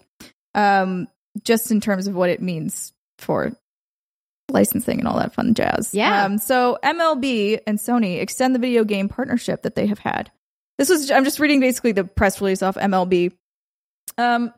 um, 0.54 1.08
just 1.42 1.70
in 1.70 1.80
terms 1.80 2.06
of 2.06 2.14
what 2.14 2.30
it 2.30 2.42
means 2.42 2.92
for 3.18 3.52
licensing 4.50 4.98
and 4.98 5.08
all 5.08 5.18
that 5.18 5.34
fun 5.34 5.54
jazz. 5.54 5.92
Yeah. 5.92 6.24
Um, 6.24 6.38
so 6.38 6.78
MLB 6.82 7.60
and 7.66 7.78
Sony 7.78 8.20
extend 8.20 8.54
the 8.54 8.58
video 8.58 8.84
game 8.84 9.08
partnership 9.08 9.62
that 9.62 9.74
they 9.74 9.86
have 9.86 9.98
had. 9.98 10.30
This 10.78 10.88
was 10.88 11.10
I'm 11.10 11.24
just 11.24 11.40
reading 11.40 11.60
basically 11.60 11.92
the 11.92 12.04
press 12.04 12.40
release 12.40 12.62
off 12.62 12.76
MLB. 12.76 13.32
Um, 14.16 14.52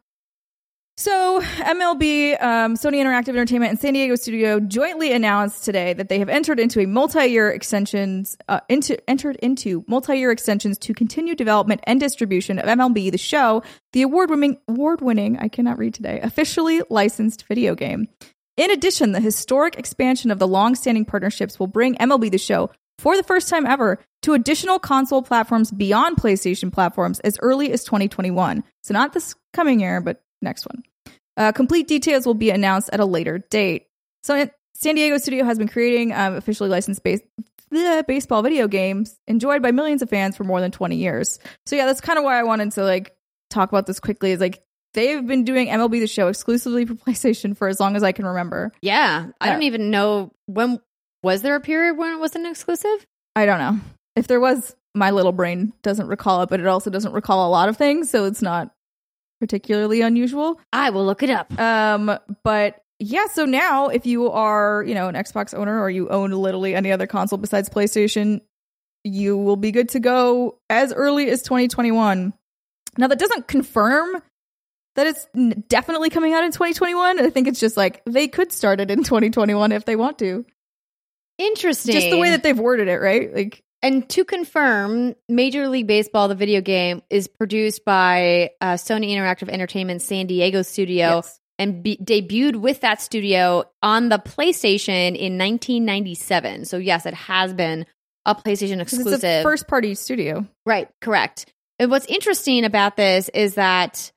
so 1.00 1.40
MLB, 1.40 2.42
um, 2.42 2.74
Sony 2.74 2.96
Interactive 2.96 3.30
Entertainment, 3.30 3.70
and 3.70 3.80
San 3.80 3.94
Diego 3.94 4.16
Studio 4.16 4.60
jointly 4.60 5.12
announced 5.12 5.64
today 5.64 5.94
that 5.94 6.10
they 6.10 6.18
have 6.18 6.28
entered 6.28 6.60
into 6.60 6.78
a 6.78 6.86
multi-year 6.86 7.50
extensions 7.50 8.36
uh, 8.48 8.60
into 8.68 8.98
entered 9.08 9.36
into 9.36 9.82
multi-year 9.88 10.30
extensions 10.30 10.76
to 10.76 10.92
continue 10.92 11.34
development 11.34 11.80
and 11.84 12.00
distribution 12.00 12.58
of 12.58 12.66
MLB 12.66 13.10
The 13.10 13.16
Show, 13.16 13.62
the 13.94 14.02
award-winning 14.02 14.58
award-winning 14.68 15.38
I 15.38 15.48
cannot 15.48 15.78
read 15.78 15.94
today 15.94 16.20
officially 16.20 16.82
licensed 16.90 17.46
video 17.48 17.74
game. 17.74 18.06
In 18.58 18.70
addition, 18.70 19.12
the 19.12 19.20
historic 19.20 19.78
expansion 19.78 20.30
of 20.30 20.38
the 20.38 20.48
long-standing 20.48 21.06
partnerships 21.06 21.58
will 21.58 21.66
bring 21.66 21.94
MLB 21.94 22.30
The 22.30 22.36
Show 22.36 22.70
for 22.98 23.16
the 23.16 23.22
first 23.22 23.48
time 23.48 23.64
ever 23.64 23.98
to 24.20 24.34
additional 24.34 24.78
console 24.78 25.22
platforms 25.22 25.70
beyond 25.70 26.18
PlayStation 26.18 26.70
platforms 26.70 27.20
as 27.20 27.38
early 27.40 27.72
as 27.72 27.84
2021. 27.84 28.62
So 28.82 28.92
not 28.92 29.14
this 29.14 29.34
coming 29.54 29.80
year, 29.80 30.02
but 30.02 30.22
next 30.42 30.66
one. 30.66 30.82
Uh, 31.36 31.52
complete 31.52 31.88
details 31.88 32.26
will 32.26 32.34
be 32.34 32.50
announced 32.50 32.90
at 32.92 33.00
a 33.00 33.04
later 33.04 33.38
date. 33.50 33.86
So, 34.22 34.48
San 34.74 34.94
Diego 34.94 35.18
Studio 35.18 35.44
has 35.44 35.58
been 35.58 35.68
creating 35.68 36.12
um, 36.12 36.34
officially 36.34 36.68
licensed 36.68 37.02
base- 37.02 37.22
bleh, 37.72 38.06
baseball 38.06 38.42
video 38.42 38.68
games 38.68 39.18
enjoyed 39.26 39.62
by 39.62 39.70
millions 39.70 40.02
of 40.02 40.10
fans 40.10 40.36
for 40.36 40.44
more 40.44 40.60
than 40.60 40.70
20 40.70 40.96
years. 40.96 41.38
So, 41.66 41.76
yeah, 41.76 41.86
that's 41.86 42.00
kind 42.00 42.18
of 42.18 42.24
why 42.24 42.38
I 42.38 42.42
wanted 42.42 42.72
to 42.72 42.84
like 42.84 43.14
talk 43.50 43.68
about 43.70 43.86
this 43.86 44.00
quickly. 44.00 44.32
Is 44.32 44.40
like 44.40 44.62
they've 44.94 45.26
been 45.26 45.44
doing 45.44 45.68
MLB 45.68 46.00
the 46.00 46.06
Show 46.06 46.28
exclusively 46.28 46.84
for 46.84 46.94
PlayStation 47.06 47.56
for 47.56 47.68
as 47.68 47.80
long 47.80 47.96
as 47.96 48.02
I 48.02 48.12
can 48.12 48.26
remember. 48.26 48.72
Yeah. 48.82 49.28
I 49.40 49.50
don't 49.50 49.62
even 49.62 49.90
know 49.90 50.32
when 50.46 50.80
was 51.22 51.42
there 51.42 51.56
a 51.56 51.60
period 51.60 51.96
when 51.96 52.12
it 52.14 52.18
wasn't 52.18 52.46
exclusive? 52.46 53.06
I 53.36 53.46
don't 53.46 53.58
know 53.58 53.80
if 54.16 54.26
there 54.26 54.40
was. 54.40 54.74
My 54.92 55.12
little 55.12 55.30
brain 55.30 55.72
doesn't 55.82 56.08
recall 56.08 56.42
it, 56.42 56.48
but 56.48 56.58
it 56.58 56.66
also 56.66 56.90
doesn't 56.90 57.12
recall 57.12 57.46
a 57.46 57.50
lot 57.52 57.68
of 57.68 57.76
things, 57.76 58.10
so 58.10 58.24
it's 58.24 58.42
not 58.42 58.74
particularly 59.40 60.02
unusual. 60.02 60.60
I 60.72 60.90
will 60.90 61.04
look 61.04 61.22
it 61.22 61.30
up. 61.30 61.58
Um, 61.58 62.16
but 62.44 62.82
yeah, 62.98 63.26
so 63.26 63.46
now 63.46 63.88
if 63.88 64.06
you 64.06 64.30
are, 64.30 64.84
you 64.86 64.94
know, 64.94 65.08
an 65.08 65.14
Xbox 65.14 65.54
owner 65.54 65.80
or 65.80 65.88
you 65.90 66.08
own 66.10 66.30
literally 66.30 66.74
any 66.74 66.92
other 66.92 67.06
console 67.06 67.38
besides 67.38 67.68
PlayStation, 67.68 68.42
you 69.02 69.36
will 69.36 69.56
be 69.56 69.72
good 69.72 69.88
to 69.90 70.00
go 70.00 70.58
as 70.68 70.92
early 70.92 71.30
as 71.30 71.42
2021. 71.42 72.34
Now 72.98 73.06
that 73.06 73.18
doesn't 73.18 73.48
confirm 73.48 74.22
that 74.96 75.06
it's 75.06 75.26
definitely 75.68 76.10
coming 76.10 76.34
out 76.34 76.44
in 76.44 76.52
2021. 76.52 77.20
I 77.20 77.30
think 77.30 77.48
it's 77.48 77.60
just 77.60 77.76
like 77.76 78.02
they 78.04 78.28
could 78.28 78.52
start 78.52 78.80
it 78.80 78.90
in 78.90 79.02
2021 79.02 79.72
if 79.72 79.84
they 79.86 79.96
want 79.96 80.18
to. 80.18 80.44
Interesting. 81.38 81.94
Just 81.94 82.10
the 82.10 82.18
way 82.18 82.30
that 82.30 82.42
they've 82.42 82.58
worded 82.58 82.88
it, 82.88 82.98
right? 82.98 83.34
Like 83.34 83.62
And 83.82 84.08
to 84.10 84.24
confirm, 84.24 85.14
Major 85.28 85.68
League 85.68 85.86
Baseball, 85.86 86.28
the 86.28 86.34
video 86.34 86.60
game, 86.60 87.02
is 87.08 87.28
produced 87.28 87.84
by 87.84 88.50
uh, 88.60 88.74
Sony 88.74 89.10
Interactive 89.10 89.48
Entertainment 89.48 90.02
San 90.02 90.26
Diego 90.26 90.62
studio 90.62 91.16
yes. 91.16 91.40
and 91.58 91.82
be- 91.82 91.96
debuted 91.96 92.56
with 92.56 92.82
that 92.82 93.00
studio 93.00 93.64
on 93.82 94.10
the 94.10 94.18
PlayStation 94.18 95.16
in 95.16 95.38
1997. 95.38 96.66
So, 96.66 96.76
yes, 96.76 97.06
it 97.06 97.14
has 97.14 97.54
been 97.54 97.86
a 98.26 98.34
PlayStation 98.34 98.80
exclusive. 98.80 99.14
It's 99.14 99.24
a 99.24 99.42
first 99.42 99.66
party 99.66 99.94
studio. 99.94 100.46
Right, 100.66 100.88
correct. 101.00 101.50
And 101.78 101.90
what's 101.90 102.06
interesting 102.06 102.66
about 102.66 102.98
this 102.98 103.30
is 103.30 103.54
that 103.54 104.12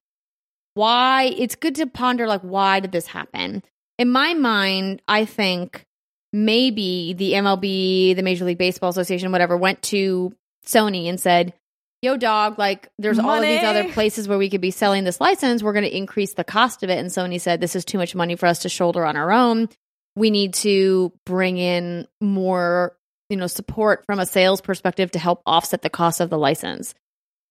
why 0.74 1.34
it's 1.38 1.56
good 1.56 1.76
to 1.76 1.88
ponder 1.88 2.28
like 2.28 2.42
why 2.42 2.82
did 2.82 2.92
this 2.92 3.08
happen? 3.08 3.64
In 3.98 4.10
my 4.10 4.34
mind, 4.34 5.02
I 5.08 5.24
think 5.24 5.86
maybe 6.34 7.14
the 7.14 7.34
MLB, 7.34 8.16
the 8.16 8.24
Major 8.24 8.44
League 8.44 8.58
Baseball 8.58 8.90
Association, 8.90 9.32
whatever, 9.32 9.56
went 9.56 9.82
to 9.84 10.34
Sony 10.66 11.08
and 11.08 11.20
said, 11.20 11.54
Yo, 12.02 12.18
dog, 12.18 12.60
like 12.60 12.90
there's 12.98 13.18
all 13.18 13.36
of 13.36 13.44
these 13.44 13.64
other 13.64 13.90
places 13.94 14.28
where 14.28 14.38
we 14.38 14.50
could 14.50 14.60
be 14.60 14.72
selling 14.72 15.06
this 15.06 15.22
license. 15.22 15.64
We're 15.64 15.72
going 15.72 15.86
to 15.86 15.98
increase 15.98 16.34
the 16.34 16.44
cost 16.44 16.84
of 16.84 16.90
it. 16.90 17.00
And 17.00 17.10
Sony 17.10 17.40
said, 17.40 17.62
This 17.62 17.78
is 17.78 17.86
too 17.86 17.98
much 17.98 18.14
money 18.14 18.36
for 18.36 18.48
us 18.48 18.60
to 18.60 18.70
shoulder 18.70 19.06
on 19.06 19.16
our 19.16 19.32
own. 19.32 19.70
We 20.18 20.30
need 20.30 20.56
to 20.56 21.14
bring 21.26 21.58
in 21.58 22.08
more, 22.20 22.98
you 23.30 23.38
know, 23.38 23.48
support 23.48 24.06
from 24.06 24.20
a 24.20 24.26
sales 24.26 24.60
perspective 24.60 25.12
to 25.12 25.20
help 25.20 25.42
offset 25.46 25.82
the 25.82 25.90
cost 25.90 26.20
of 26.20 26.30
the 26.30 26.38
license. 26.38 26.94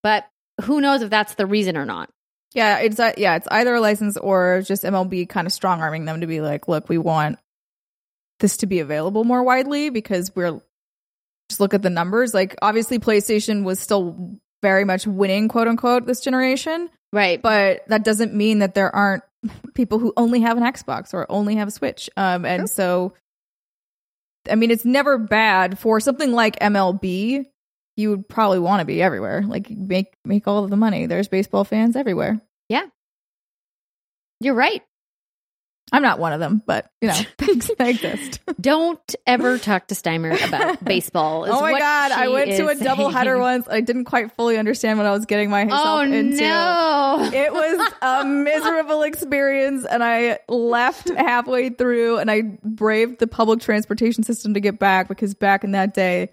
But 0.02 0.28
who 0.64 0.82
knows 0.82 1.00
if 1.00 1.08
that's 1.08 1.34
the 1.36 1.46
reason 1.46 1.78
or 1.78 1.86
not? 1.86 2.10
Yeah, 2.54 2.80
it's 2.80 3.00
uh, 3.00 3.12
yeah, 3.16 3.36
it's 3.36 3.48
either 3.50 3.74
a 3.74 3.80
license 3.80 4.18
or 4.18 4.62
just 4.66 4.84
MLB 4.84 5.28
kind 5.30 5.46
of 5.46 5.52
strong 5.54 5.80
arming 5.80 6.04
them 6.04 6.20
to 6.20 6.26
be 6.26 6.42
like, 6.42 6.68
look, 6.68 6.90
we 6.90 6.98
want 6.98 7.38
this 8.42 8.58
to 8.58 8.66
be 8.66 8.80
available 8.80 9.24
more 9.24 9.42
widely 9.42 9.88
because 9.88 10.30
we're 10.36 10.60
just 11.48 11.60
look 11.60 11.72
at 11.72 11.80
the 11.80 11.88
numbers. 11.90 12.34
Like 12.34 12.54
obviously 12.60 12.98
PlayStation 12.98 13.64
was 13.64 13.80
still 13.80 14.38
very 14.60 14.84
much 14.84 15.06
winning, 15.06 15.48
quote 15.48 15.66
unquote, 15.66 16.06
this 16.06 16.20
generation, 16.20 16.90
Right. 17.12 17.40
but 17.40 17.88
that 17.88 18.04
doesn't 18.04 18.34
mean 18.34 18.58
that 18.60 18.74
there 18.74 18.94
aren't 18.94 19.22
people 19.74 19.98
who 19.98 20.12
only 20.16 20.40
have 20.40 20.56
an 20.58 20.62
Xbox 20.62 21.14
or 21.14 21.26
only 21.30 21.56
have 21.56 21.68
a 21.68 21.72
Switch. 21.72 22.10
Um, 22.16 22.44
and 22.44 22.60
True. 22.60 22.66
so, 22.68 23.14
I 24.50 24.54
mean, 24.56 24.70
it's 24.70 24.84
never 24.84 25.18
bad 25.18 25.78
for 25.78 25.98
something 26.00 26.32
like 26.32 26.58
MLB. 26.58 27.46
You 27.96 28.10
would 28.10 28.28
probably 28.28 28.58
want 28.58 28.80
to 28.80 28.86
be 28.86 29.02
everywhere. 29.02 29.42
Like 29.42 29.68
make 29.70 30.14
make 30.24 30.46
all 30.48 30.64
of 30.64 30.70
the 30.70 30.76
money. 30.76 31.06
There's 31.06 31.28
baseball 31.28 31.64
fans 31.64 31.96
everywhere. 31.96 32.40
Yeah. 32.68 32.86
You're 34.40 34.54
right. 34.54 34.82
I'm 35.92 36.02
not 36.02 36.18
one 36.18 36.32
of 36.32 36.40
them, 36.40 36.62
but 36.66 36.90
you 37.02 37.08
know, 37.08 37.14
things 37.38 37.70
exist. 37.78 38.40
Don't 38.60 39.14
ever 39.26 39.58
talk 39.58 39.88
to 39.88 39.94
Steimer 39.94 40.32
about 40.48 40.82
baseball. 40.84 41.44
oh 41.46 41.60
my 41.60 41.78
god, 41.78 42.12
I 42.12 42.28
went 42.28 42.50
to 42.52 42.68
a 42.68 42.74
double 42.74 43.10
header 43.10 43.38
once. 43.38 43.66
I 43.68 43.82
didn't 43.82 44.06
quite 44.06 44.32
fully 44.32 44.56
understand 44.56 44.98
what 44.98 45.06
I 45.06 45.10
was 45.12 45.26
getting 45.26 45.50
myself 45.50 45.80
Oh 45.84 46.00
into. 46.00 46.38
no. 46.38 47.30
It 47.32 47.52
was 47.52 47.92
a 48.00 48.24
miserable 48.24 49.02
experience, 49.02 49.84
and 49.84 50.02
I 50.02 50.38
left 50.48 51.10
halfway 51.10 51.68
through, 51.68 52.18
and 52.18 52.30
I 52.30 52.42
braved 52.64 53.18
the 53.18 53.26
public 53.26 53.60
transportation 53.60 54.22
system 54.24 54.54
to 54.54 54.60
get 54.60 54.78
back 54.78 55.08
because 55.08 55.34
back 55.34 55.62
in 55.62 55.72
that 55.72 55.92
day, 55.94 56.30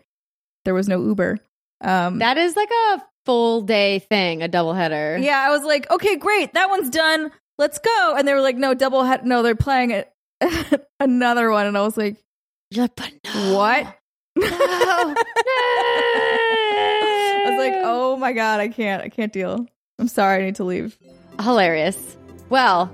there 0.65 0.73
was 0.73 0.87
no 0.87 1.01
Uber. 1.03 1.37
Um, 1.81 2.19
that 2.19 2.37
is 2.37 2.55
like 2.55 2.69
a 2.93 3.01
full 3.25 3.61
day 3.61 3.99
thing, 3.99 4.41
a 4.41 4.47
double 4.47 4.73
header. 4.73 5.17
yeah, 5.17 5.37
I 5.45 5.49
was 5.49 5.63
like, 5.63 5.89
okay, 5.91 6.15
great, 6.15 6.53
that 6.53 6.69
one's 6.69 6.89
done. 6.89 7.31
Let's 7.59 7.77
go. 7.77 8.15
And 8.17 8.27
they 8.27 8.33
were 8.33 8.41
like, 8.41 8.55
no, 8.55 8.73
double 8.73 9.03
head. 9.03 9.25
No, 9.25 9.43
they're 9.43 9.53
playing 9.53 9.91
it. 9.91 10.11
another 10.99 11.51
one, 11.51 11.67
and 11.67 11.77
I 11.77 11.81
was 11.81 11.97
like, 11.97 12.15
You're 12.71 12.87
but 12.95 13.11
no. 13.25 13.55
what? 13.55 13.83
No. 14.37 14.45
I 14.47 15.15
was 17.45 17.57
like, 17.57 17.73
oh 17.83 18.15
my 18.17 18.31
god, 18.31 18.61
I 18.61 18.69
can't, 18.69 19.03
I 19.03 19.09
can't 19.09 19.33
deal. 19.33 19.67
I'm 19.99 20.07
sorry, 20.07 20.41
I 20.41 20.45
need 20.45 20.55
to 20.55 20.63
leave. 20.63 20.97
Hilarious. 21.41 22.15
Well, 22.49 22.89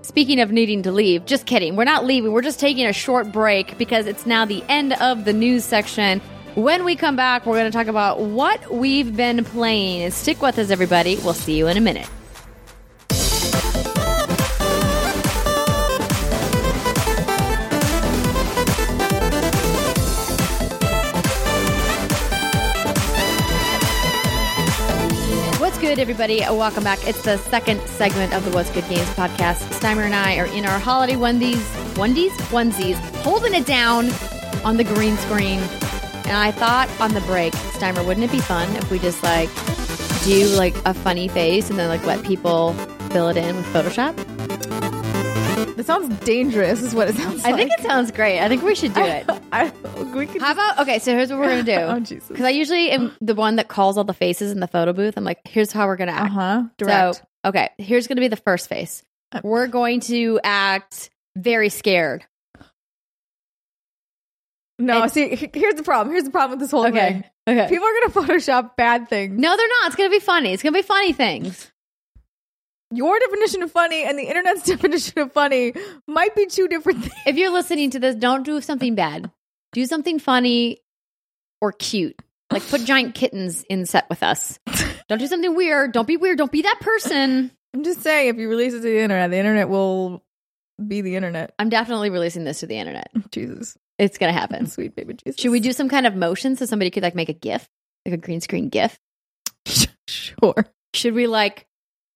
speaking 0.00 0.40
of 0.40 0.50
needing 0.50 0.82
to 0.84 0.92
leave, 0.92 1.26
just 1.26 1.44
kidding. 1.44 1.76
We're 1.76 1.84
not 1.84 2.06
leaving. 2.06 2.32
We're 2.32 2.40
just 2.40 2.58
taking 2.58 2.86
a 2.86 2.94
short 2.94 3.30
break 3.30 3.76
because 3.76 4.06
it's 4.06 4.24
now 4.24 4.46
the 4.46 4.64
end 4.68 4.94
of 4.94 5.26
the 5.26 5.34
news 5.34 5.64
section. 5.64 6.20
When 6.54 6.86
we 6.86 6.96
come 6.96 7.16
back, 7.16 7.44
we're 7.44 7.58
going 7.58 7.70
to 7.70 7.76
talk 7.76 7.88
about 7.88 8.20
what 8.20 8.72
we've 8.72 9.14
been 9.14 9.44
playing. 9.44 10.10
Stick 10.12 10.40
with 10.40 10.58
us, 10.58 10.70
everybody. 10.70 11.16
We'll 11.16 11.34
see 11.34 11.58
you 11.58 11.66
in 11.66 11.76
a 11.76 11.82
minute. 11.82 12.08
Good, 25.96 26.02
everybody? 26.02 26.40
Welcome 26.40 26.84
back. 26.84 26.98
It's 27.08 27.22
the 27.22 27.38
second 27.38 27.80
segment 27.88 28.34
of 28.34 28.44
the 28.44 28.50
What's 28.50 28.68
Good 28.68 28.86
Games 28.86 29.08
podcast. 29.14 29.56
Steimer 29.80 30.04
and 30.04 30.14
I 30.14 30.36
are 30.36 30.44
in 30.44 30.66
our 30.66 30.78
holiday 30.78 31.14
onesies, 31.14 31.62
onesies, 31.94 32.32
onesies, 32.50 32.96
holding 33.22 33.54
it 33.54 33.64
down 33.64 34.10
on 34.62 34.76
the 34.76 34.84
green 34.84 35.16
screen. 35.16 35.58
And 36.26 36.36
I 36.36 36.50
thought 36.50 36.90
on 37.00 37.14
the 37.14 37.22
break, 37.22 37.54
Steimer, 37.54 38.06
wouldn't 38.06 38.24
it 38.24 38.30
be 38.30 38.40
fun 38.40 38.68
if 38.76 38.90
we 38.90 38.98
just 38.98 39.22
like 39.22 39.48
do 40.24 40.44
like 40.48 40.76
a 40.84 40.92
funny 40.92 41.28
face 41.28 41.70
and 41.70 41.78
then 41.78 41.88
like 41.88 42.04
let 42.04 42.22
people 42.22 42.74
fill 43.08 43.28
it 43.28 43.38
in 43.38 43.56
with 43.56 43.64
Photoshop? 43.66 44.35
It 45.56 45.86
sounds 45.86 46.14
dangerous, 46.20 46.82
is 46.82 46.94
what 46.94 47.08
it 47.08 47.14
sounds 47.16 47.42
like. 47.42 47.46
I 47.46 47.50
like. 47.52 47.68
think 47.68 47.80
it 47.80 47.82
sounds 47.86 48.10
great. 48.10 48.40
I 48.40 48.48
think 48.48 48.62
we 48.62 48.74
should 48.74 48.92
do 48.94 49.00
it. 49.02 49.24
I, 49.52 49.72
we 50.14 50.26
could 50.26 50.40
How 50.42 50.52
about 50.52 50.80
okay? 50.80 50.98
So 50.98 51.12
here's 51.12 51.30
what 51.30 51.38
we're 51.38 51.62
gonna 51.62 51.86
oh 51.92 51.98
do. 51.98 52.04
Jesus. 52.04 52.28
Because 52.28 52.44
I 52.44 52.50
usually 52.50 52.90
am 52.90 53.16
the 53.20 53.34
one 53.34 53.56
that 53.56 53.68
calls 53.68 53.96
all 53.96 54.04
the 54.04 54.14
faces 54.14 54.52
in 54.52 54.60
the 54.60 54.66
photo 54.66 54.92
booth. 54.92 55.14
I'm 55.16 55.24
like, 55.24 55.40
here's 55.46 55.72
how 55.72 55.86
we're 55.86 55.96
gonna 55.96 56.12
Uh-huh. 56.12 56.62
Direct. 56.78 57.16
So, 57.16 57.22
okay, 57.46 57.70
here's 57.78 58.06
going 58.06 58.16
to 58.16 58.20
be 58.20 58.28
the 58.28 58.36
first 58.36 58.68
face. 58.68 59.02
Uh, 59.32 59.40
We're 59.42 59.66
going 59.66 60.00
to 60.00 60.38
act 60.44 61.10
very 61.36 61.68
scared. 61.68 62.24
no, 64.78 65.02
and- 65.02 65.12
see, 65.12 65.34
he- 65.36 65.50
here's 65.54 65.74
the 65.74 65.82
problem. 65.82 66.12
Here's 66.12 66.24
the 66.24 66.30
problem 66.30 66.58
with 66.58 66.60
this 66.60 66.70
whole 66.70 66.84
thing. 66.84 66.94
Okay. 66.96 67.30
Okay. 67.48 67.68
People 67.68 67.86
are 67.86 67.92
gonna 68.12 68.26
Photoshop 68.28 68.76
bad 68.76 69.08
things. 69.08 69.38
No, 69.38 69.56
they're 69.56 69.68
not. 69.68 69.86
It's 69.86 69.96
going 69.96 70.10
to 70.10 70.14
be 70.16 70.20
funny. 70.24 70.52
It's 70.52 70.62
going 70.62 70.72
to 70.74 70.78
be 70.78 70.86
funny 70.86 71.12
things. 71.12 71.70
Your 72.92 73.18
definition 73.18 73.62
of 73.62 73.70
funny 73.70 74.04
and 74.04 74.18
the 74.18 74.24
internet's 74.24 74.62
definition 74.66 75.18
of 75.20 75.32
funny 75.32 75.72
might 76.06 76.34
be 76.34 76.46
two 76.46 76.68
different 76.68 77.00
things. 77.02 77.14
If 77.26 77.36
you're 77.36 77.50
listening 77.52 77.90
to 77.90 77.98
this, 77.98 78.14
don't 78.14 78.44
do 78.44 78.60
something 78.60 78.94
bad. 78.94 79.30
Do 79.72 79.84
something 79.86 80.18
funny 80.18 80.78
or 81.60 81.72
cute. 81.72 82.16
Like 82.52 82.66
put 82.66 82.80
giant 82.84 83.14
kittens 83.14 83.64
in 83.68 83.86
set 83.86 84.08
with 84.08 84.22
us. 84.22 84.58
Don't 85.08 85.18
do 85.18 85.26
something 85.26 85.54
weird. 85.54 85.92
Don't 85.92 86.06
be 86.06 86.16
weird. 86.16 86.38
Don't 86.38 86.52
be 86.52 86.62
that 86.62 86.78
person. 86.80 87.50
I'm 87.74 87.82
just 87.84 88.02
saying, 88.02 88.28
if 88.30 88.36
you 88.36 88.48
release 88.48 88.72
it 88.72 88.78
to 88.78 88.82
the 88.82 88.98
internet, 89.00 89.30
the 89.30 89.36
internet 89.36 89.68
will 89.68 90.22
be 90.86 91.00
the 91.02 91.16
internet. 91.16 91.54
I'm 91.58 91.68
definitely 91.68 92.10
releasing 92.10 92.44
this 92.44 92.60
to 92.60 92.66
the 92.66 92.78
internet. 92.78 93.10
Jesus, 93.32 93.76
It's 93.98 94.16
gonna 94.18 94.32
happen. 94.32 94.66
sweet 94.66 94.94
baby 94.94 95.14
Jesus. 95.14 95.40
Should 95.40 95.50
we 95.50 95.60
do 95.60 95.72
some 95.72 95.88
kind 95.88 96.06
of 96.06 96.14
motion 96.14 96.56
so 96.56 96.64
somebody 96.66 96.90
could 96.90 97.02
like 97.02 97.14
make 97.14 97.28
a 97.28 97.32
GIF, 97.34 97.68
like 98.06 98.14
a 98.14 98.18
green 98.18 98.40
screen 98.40 98.68
GIF? 98.68 98.98
Sure. 100.08 100.66
Should 100.94 101.14
we 101.14 101.26
like 101.26 101.66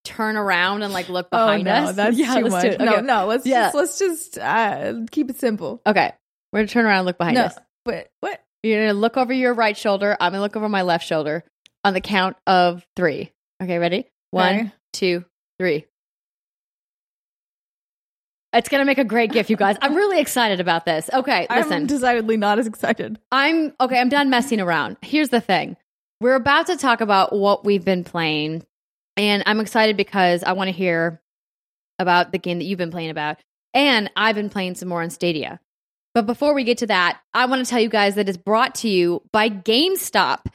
turn 0.04 0.36
around 0.36 0.82
and 0.82 0.92
like 0.92 1.08
look 1.08 1.30
behind 1.30 1.60
Oh 1.62 1.64
behind 1.64 1.84
no, 1.84 1.90
us? 1.90 1.96
that's 2.14 2.16
Yeah, 2.18 2.34
too 2.34 2.48
much. 2.48 2.64
it. 2.64 2.80
No, 2.80 3.00
no. 3.00 3.26
Let's 3.26 3.46
Yeah. 3.46 3.64
just 3.64 3.74
let's 3.74 3.98
just 3.98 4.38
uh, 4.38 4.94
keep 5.10 5.30
it 5.30 5.38
simple. 5.38 5.80
Okay, 5.86 6.12
we're 6.52 6.60
gonna 6.60 6.68
turn 6.68 6.84
around 6.86 6.98
and 6.98 7.06
look 7.06 7.18
behind 7.18 7.36
no, 7.36 7.44
us. 7.44 7.58
but 7.84 8.08
what? 8.20 8.40
You're 8.62 8.86
gonna 8.88 8.98
look 8.98 9.16
over 9.16 9.32
your 9.32 9.54
right 9.54 9.76
shoulder. 9.76 10.16
I'm 10.20 10.32
gonna 10.32 10.42
look 10.42 10.56
over 10.56 10.68
my 10.68 10.82
left 10.82 11.06
shoulder 11.06 11.44
on 11.84 11.94
the 11.94 12.00
count 12.00 12.36
of 12.46 12.86
three. 12.96 13.32
Okay, 13.62 13.78
ready? 13.78 14.08
One, 14.30 14.54
Okay. 14.54 14.72
two, 14.92 15.24
three. 15.58 15.86
It's 18.52 18.68
gonna 18.68 18.84
make 18.84 18.98
a 18.98 19.04
great 19.04 19.30
gift, 19.32 19.48
you 19.48 19.56
guys. 19.56 19.76
I'm 19.80 19.94
really 19.94 20.20
excited 20.20 20.58
about 20.60 20.84
this. 20.84 21.08
Okay, 21.12 21.46
listen. 21.50 21.72
I'm 21.72 21.86
decidedly 21.86 22.36
not 22.36 22.58
as 22.58 22.66
excited. 22.66 23.18
I'm 23.30 23.72
okay. 23.80 24.00
I'm 24.00 24.08
done 24.08 24.28
messing 24.28 24.60
around. 24.60 24.96
Here's 25.02 25.28
the 25.28 25.40
thing 25.40 25.76
we're 26.20 26.34
about 26.34 26.66
to 26.66 26.76
talk 26.76 27.00
about 27.00 27.32
what 27.32 27.64
we've 27.64 27.84
been 27.84 28.02
playing, 28.02 28.64
and 29.20 29.42
I'm 29.44 29.60
excited 29.60 29.98
because 29.98 30.42
I 30.42 30.52
want 30.52 30.68
to 30.68 30.72
hear 30.72 31.20
about 31.98 32.32
the 32.32 32.38
game 32.38 32.58
that 32.58 32.64
you've 32.64 32.78
been 32.78 32.90
playing 32.90 33.10
about. 33.10 33.36
And 33.74 34.10
I've 34.16 34.34
been 34.34 34.48
playing 34.48 34.76
some 34.76 34.88
more 34.88 35.02
on 35.02 35.10
Stadia. 35.10 35.60
But 36.14 36.24
before 36.24 36.54
we 36.54 36.64
get 36.64 36.78
to 36.78 36.86
that, 36.86 37.20
I 37.34 37.44
want 37.44 37.62
to 37.62 37.68
tell 37.68 37.80
you 37.80 37.90
guys 37.90 38.14
that 38.14 38.30
it's 38.30 38.38
brought 38.38 38.76
to 38.76 38.88
you 38.88 39.22
by 39.30 39.50
GameStop. 39.50 40.46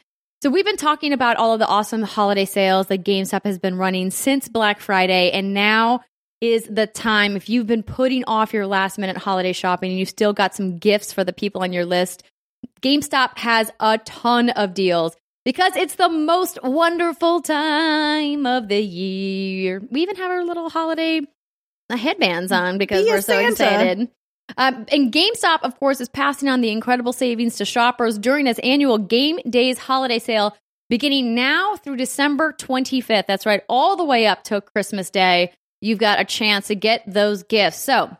So 0.41 0.49
we've 0.49 0.65
been 0.65 0.77
talking 0.77 1.13
about 1.13 1.37
all 1.37 1.53
of 1.53 1.59
the 1.59 1.67
awesome 1.67 2.01
holiday 2.01 2.45
sales 2.45 2.87
that 2.87 3.03
GameStop 3.03 3.45
has 3.45 3.59
been 3.59 3.77
running 3.77 4.09
since 4.09 4.47
Black 4.47 4.79
Friday, 4.79 5.29
and 5.29 5.53
now 5.53 6.01
is 6.41 6.63
the 6.65 6.87
time 6.87 7.35
if 7.35 7.47
you've 7.47 7.67
been 7.67 7.83
putting 7.83 8.23
off 8.25 8.51
your 8.51 8.65
last 8.65 8.97
minute 8.97 9.17
holiday 9.17 9.53
shopping 9.53 9.91
and 9.91 9.99
you've 9.99 10.09
still 10.09 10.33
got 10.33 10.55
some 10.55 10.79
gifts 10.79 11.13
for 11.13 11.23
the 11.23 11.31
people 11.31 11.61
on 11.61 11.71
your 11.71 11.85
list. 11.85 12.23
GameStop 12.81 13.37
has 13.37 13.71
a 13.79 13.99
ton 13.99 14.49
of 14.49 14.73
deals 14.73 15.15
because 15.45 15.75
it's 15.75 15.95
the 15.95 16.09
most 16.09 16.59
wonderful 16.63 17.41
time 17.41 18.45
of 18.45 18.67
the 18.67 18.81
year. 18.81 19.81
We 19.89 20.01
even 20.01 20.15
have 20.17 20.31
our 20.31 20.43
little 20.43 20.69
holiday 20.69 21.21
headbands 21.89 22.51
on 22.51 22.77
because 22.77 23.05
Be 23.05 23.11
we're 23.11 23.21
so 23.21 23.33
Santa. 23.33 23.51
excited. 23.51 24.11
Um, 24.57 24.85
and 24.91 25.11
GameStop, 25.11 25.59
of 25.63 25.79
course, 25.79 26.01
is 26.01 26.09
passing 26.09 26.49
on 26.49 26.61
the 26.61 26.69
incredible 26.69 27.13
savings 27.13 27.57
to 27.57 27.65
shoppers 27.65 28.17
during 28.17 28.47
its 28.47 28.59
annual 28.59 28.97
Game 28.97 29.39
Days 29.49 29.77
holiday 29.77 30.19
sale 30.19 30.55
beginning 30.89 31.33
now 31.33 31.75
through 31.77 31.97
December 31.97 32.53
25th. 32.53 33.25
That's 33.27 33.45
right, 33.45 33.63
all 33.67 33.95
the 33.95 34.03
way 34.03 34.27
up 34.27 34.43
till 34.43 34.61
Christmas 34.61 35.09
Day. 35.09 35.51
You've 35.81 35.99
got 35.99 36.19
a 36.19 36.25
chance 36.25 36.67
to 36.67 36.75
get 36.75 37.03
those 37.07 37.43
gifts. 37.43 37.79
So, 37.79 38.15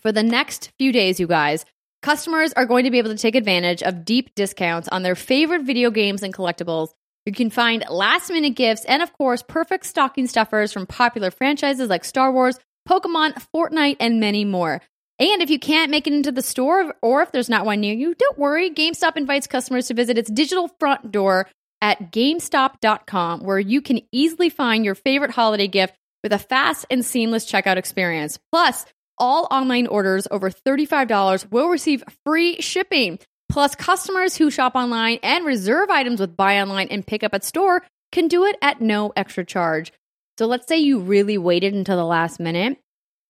for 0.00 0.12
the 0.12 0.22
next 0.22 0.70
few 0.78 0.92
days, 0.92 1.18
you 1.18 1.26
guys, 1.26 1.64
customers 2.04 2.52
are 2.52 2.66
going 2.66 2.84
to 2.84 2.90
be 2.90 2.98
able 2.98 3.08
to 3.08 3.16
take 3.16 3.34
advantage 3.34 3.82
of 3.82 4.04
deep 4.04 4.34
discounts 4.34 4.88
on 4.88 5.02
their 5.02 5.14
favorite 5.14 5.62
video 5.62 5.90
games 5.90 6.22
and 6.22 6.34
collectibles. 6.34 6.90
You 7.24 7.32
can 7.32 7.48
find 7.48 7.82
last 7.88 8.28
minute 8.28 8.56
gifts 8.56 8.84
and, 8.84 9.02
of 9.02 9.10
course, 9.14 9.42
perfect 9.42 9.86
stocking 9.86 10.26
stuffers 10.26 10.70
from 10.70 10.86
popular 10.86 11.30
franchises 11.30 11.88
like 11.88 12.04
Star 12.04 12.30
Wars, 12.30 12.58
Pokemon, 12.86 13.42
Fortnite, 13.54 13.96
and 14.00 14.20
many 14.20 14.44
more. 14.44 14.82
And 15.18 15.40
if 15.40 15.48
you 15.48 15.58
can't 15.58 15.90
make 15.90 16.06
it 16.06 16.12
into 16.12 16.30
the 16.30 16.42
store 16.42 16.94
or 17.00 17.22
if 17.22 17.32
there's 17.32 17.48
not 17.48 17.64
one 17.64 17.80
near 17.80 17.94
you, 17.94 18.14
don't 18.14 18.38
worry. 18.38 18.68
GameStop 18.68 19.16
invites 19.16 19.46
customers 19.46 19.86
to 19.86 19.94
visit 19.94 20.18
its 20.18 20.30
digital 20.30 20.68
front 20.78 21.10
door 21.10 21.48
at 21.80 22.12
GameStop.com, 22.12 23.44
where 23.44 23.58
you 23.58 23.80
can 23.80 24.02
easily 24.12 24.50
find 24.50 24.84
your 24.84 24.94
favorite 24.94 25.30
holiday 25.30 25.68
gift 25.68 25.94
with 26.22 26.34
a 26.34 26.38
fast 26.38 26.84
and 26.90 27.02
seamless 27.02 27.50
checkout 27.50 27.78
experience. 27.78 28.38
Plus, 28.52 28.84
all 29.18 29.46
online 29.50 29.86
orders 29.86 30.26
over 30.30 30.50
$35 30.50 31.50
will 31.50 31.68
receive 31.68 32.02
free 32.24 32.60
shipping. 32.60 33.18
Plus, 33.48 33.74
customers 33.74 34.36
who 34.36 34.50
shop 34.50 34.74
online 34.74 35.18
and 35.22 35.44
reserve 35.44 35.90
items 35.90 36.20
with 36.20 36.36
buy 36.36 36.60
online 36.60 36.88
and 36.88 37.06
pick 37.06 37.22
up 37.22 37.34
at 37.34 37.44
store 37.44 37.82
can 38.10 38.28
do 38.28 38.44
it 38.44 38.56
at 38.62 38.80
no 38.80 39.12
extra 39.16 39.44
charge. 39.44 39.92
So 40.38 40.46
let's 40.46 40.66
say 40.66 40.78
you 40.78 41.00
really 41.00 41.38
waited 41.38 41.74
until 41.74 41.96
the 41.96 42.04
last 42.04 42.40
minute. 42.40 42.78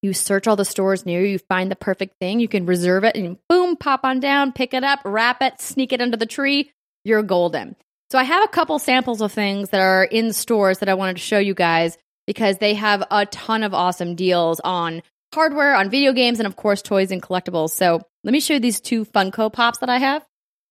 You 0.02 0.12
search 0.12 0.46
all 0.46 0.56
the 0.56 0.64
stores 0.64 1.06
near 1.06 1.20
you, 1.22 1.28
you 1.28 1.38
find 1.38 1.70
the 1.70 1.76
perfect 1.76 2.16
thing, 2.20 2.38
you 2.38 2.48
can 2.48 2.66
reserve 2.66 3.04
it 3.04 3.16
and 3.16 3.38
boom, 3.48 3.76
pop 3.76 4.00
on 4.04 4.20
down, 4.20 4.52
pick 4.52 4.74
it 4.74 4.84
up, 4.84 5.00
wrap 5.04 5.40
it, 5.40 5.60
sneak 5.60 5.94
it 5.94 6.02
under 6.02 6.18
the 6.18 6.26
tree. 6.26 6.70
You're 7.04 7.22
golden. 7.22 7.74
So 8.10 8.18
I 8.18 8.24
have 8.24 8.44
a 8.44 8.48
couple 8.48 8.78
samples 8.78 9.22
of 9.22 9.32
things 9.32 9.70
that 9.70 9.80
are 9.80 10.04
in 10.04 10.34
stores 10.34 10.78
that 10.78 10.90
I 10.90 10.94
wanted 10.94 11.16
to 11.16 11.22
show 11.22 11.38
you 11.38 11.54
guys 11.54 11.96
because 12.26 12.58
they 12.58 12.74
have 12.74 13.02
a 13.10 13.26
ton 13.26 13.62
of 13.62 13.74
awesome 13.74 14.14
deals 14.14 14.60
on 14.60 15.02
hardware, 15.34 15.74
on 15.74 15.90
video 15.90 16.12
games, 16.12 16.40
and 16.40 16.46
of 16.46 16.56
course, 16.56 16.82
toys 16.82 17.10
and 17.10 17.22
collectibles. 17.22 17.70
So 17.70 18.00
let 18.22 18.32
me 18.32 18.40
show 18.40 18.54
you 18.54 18.60
these 18.60 18.80
two 18.80 19.04
Funko 19.04 19.52
Pops 19.52 19.78
that 19.78 19.88
I 19.88 19.98
have 19.98 20.24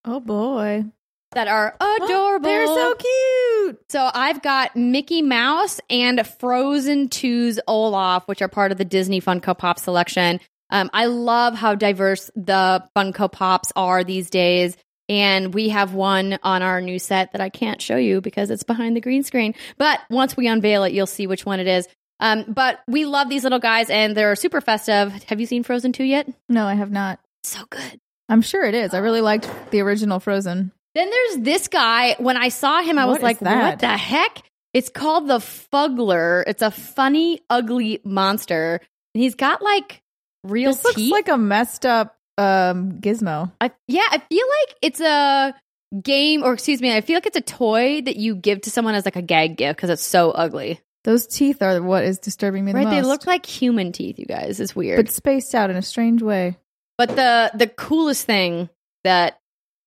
Oh 0.04 0.20
boy, 0.20 0.84
that 1.32 1.48
are 1.48 1.76
adorable. 1.80 2.44
They're 2.46 2.66
so 2.66 2.94
cute. 2.94 3.78
So 3.88 4.10
I've 4.12 4.42
got 4.42 4.76
Mickey 4.76 5.22
Mouse 5.22 5.80
and 5.88 6.26
Frozen 6.26 7.08
2's 7.08 7.58
Olaf, 7.66 8.28
which 8.28 8.42
are 8.42 8.48
part 8.48 8.70
of 8.70 8.78
the 8.78 8.84
Disney 8.84 9.20
Funko 9.20 9.56
Pop 9.56 9.78
selection. 9.78 10.40
Um, 10.70 10.90
I 10.92 11.06
love 11.06 11.54
how 11.54 11.74
diverse 11.74 12.30
the 12.36 12.86
Funko 12.96 13.32
Pops 13.32 13.72
are 13.76 14.04
these 14.04 14.28
days. 14.28 14.76
And 15.08 15.52
we 15.52 15.68
have 15.68 15.92
one 15.92 16.38
on 16.42 16.62
our 16.62 16.80
new 16.80 16.98
set 16.98 17.32
that 17.32 17.40
I 17.40 17.50
can't 17.50 17.80
show 17.80 17.96
you 17.96 18.22
because 18.22 18.50
it's 18.50 18.62
behind 18.62 18.96
the 18.96 19.02
green 19.02 19.22
screen. 19.22 19.54
But 19.76 20.00
once 20.08 20.36
we 20.36 20.48
unveil 20.48 20.84
it, 20.84 20.92
you'll 20.92 21.06
see 21.06 21.26
which 21.26 21.44
one 21.44 21.60
it 21.60 21.66
is. 21.66 21.86
Um, 22.20 22.44
but 22.48 22.80
we 22.88 23.04
love 23.06 23.28
these 23.28 23.42
little 23.42 23.58
guys 23.58 23.90
and 23.90 24.16
they're 24.16 24.34
super 24.36 24.60
festive. 24.60 25.12
Have 25.24 25.40
you 25.40 25.46
seen 25.46 25.62
Frozen 25.62 25.92
2 25.92 26.04
yet? 26.04 26.28
No, 26.48 26.66
I 26.66 26.74
have 26.74 26.90
not. 26.90 27.18
So 27.42 27.60
good. 27.70 28.00
I'm 28.28 28.40
sure 28.42 28.64
it 28.64 28.74
is. 28.74 28.94
I 28.94 28.98
really 28.98 29.20
liked 29.20 29.48
the 29.70 29.80
original 29.80 30.20
Frozen. 30.20 30.72
Then 30.94 31.10
there's 31.10 31.38
this 31.44 31.68
guy. 31.68 32.14
When 32.18 32.36
I 32.36 32.48
saw 32.48 32.80
him, 32.82 32.98
I 32.98 33.04
What 33.06 33.14
was 33.14 33.22
like, 33.22 33.40
that? 33.40 33.70
what 33.70 33.78
the 33.80 33.88
heck? 33.96 34.42
It's 34.72 34.88
called 34.88 35.28
the 35.28 35.40
Fuggler. 35.40 36.44
It's 36.46 36.62
a 36.62 36.70
funny, 36.70 37.40
ugly 37.50 38.00
monster. 38.04 38.80
And 39.14 39.22
he's 39.22 39.34
got 39.34 39.60
like 39.62 40.00
real 40.44 40.70
This 40.72 40.84
looks 40.84 40.96
teeth. 40.96 41.12
like 41.12 41.28
a 41.28 41.36
messed 41.36 41.84
up 41.84 42.16
um 42.38 42.94
gizmo. 43.00 43.52
I, 43.60 43.70
yeah, 43.86 44.06
I 44.10 44.18
feel 44.18 44.46
like 44.60 44.76
it's 44.82 45.00
a 45.00 45.54
game, 46.02 46.42
or 46.42 46.52
excuse 46.54 46.80
me, 46.80 46.92
I 46.96 47.00
feel 47.00 47.16
like 47.16 47.26
it's 47.26 47.36
a 47.36 47.40
toy 47.40 48.02
that 48.02 48.16
you 48.16 48.34
give 48.34 48.62
to 48.62 48.70
someone 48.70 48.94
as 48.96 49.04
like 49.04 49.14
a 49.16 49.22
gag 49.22 49.56
gift 49.56 49.76
because 49.76 49.90
it's 49.90 50.02
so 50.02 50.30
ugly. 50.32 50.80
Those 51.04 51.26
teeth 51.26 51.62
are 51.62 51.82
what 51.82 52.04
is 52.04 52.18
disturbing 52.18 52.64
me 52.64 52.72
the 52.72 52.78
Right? 52.78 52.88
They 52.88 53.00
most. 53.02 53.08
look 53.08 53.26
like 53.26 53.44
human 53.44 53.92
teeth, 53.92 54.18
you 54.18 54.24
guys. 54.24 54.58
It's 54.58 54.74
weird. 54.74 55.04
but 55.04 55.12
spaced 55.12 55.54
out 55.54 55.70
in 55.70 55.76
a 55.76 55.82
strange 55.82 56.22
way. 56.22 56.56
But 56.96 57.10
the 57.10 57.50
the 57.54 57.66
coolest 57.66 58.24
thing 58.24 58.70
that 59.04 59.38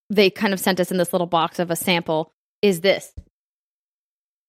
they 0.10 0.30
kind 0.30 0.54
of 0.54 0.60
sent 0.60 0.80
us 0.80 0.92
in 0.92 0.98
this 0.98 1.12
little 1.14 1.28
box 1.28 1.60
of 1.60 1.72
a 1.72 1.76
sample 1.76 2.34
is 2.62 2.82
this. 2.82 3.12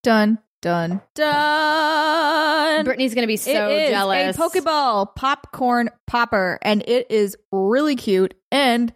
Done, 0.03 0.39
done, 0.61 1.01
done. 1.15 2.85
Brittany's 2.85 3.15
gonna 3.15 3.27
be 3.27 3.37
so 3.37 3.69
it 3.69 3.83
is 3.83 3.89
jealous. 3.89 4.37
a 4.37 4.39
Pokeball 4.39 5.15
popcorn 5.15 5.89
popper, 6.07 6.59
and 6.61 6.83
it 6.87 7.07
is 7.09 7.35
really 7.51 7.95
cute. 7.95 8.35
And 8.51 8.93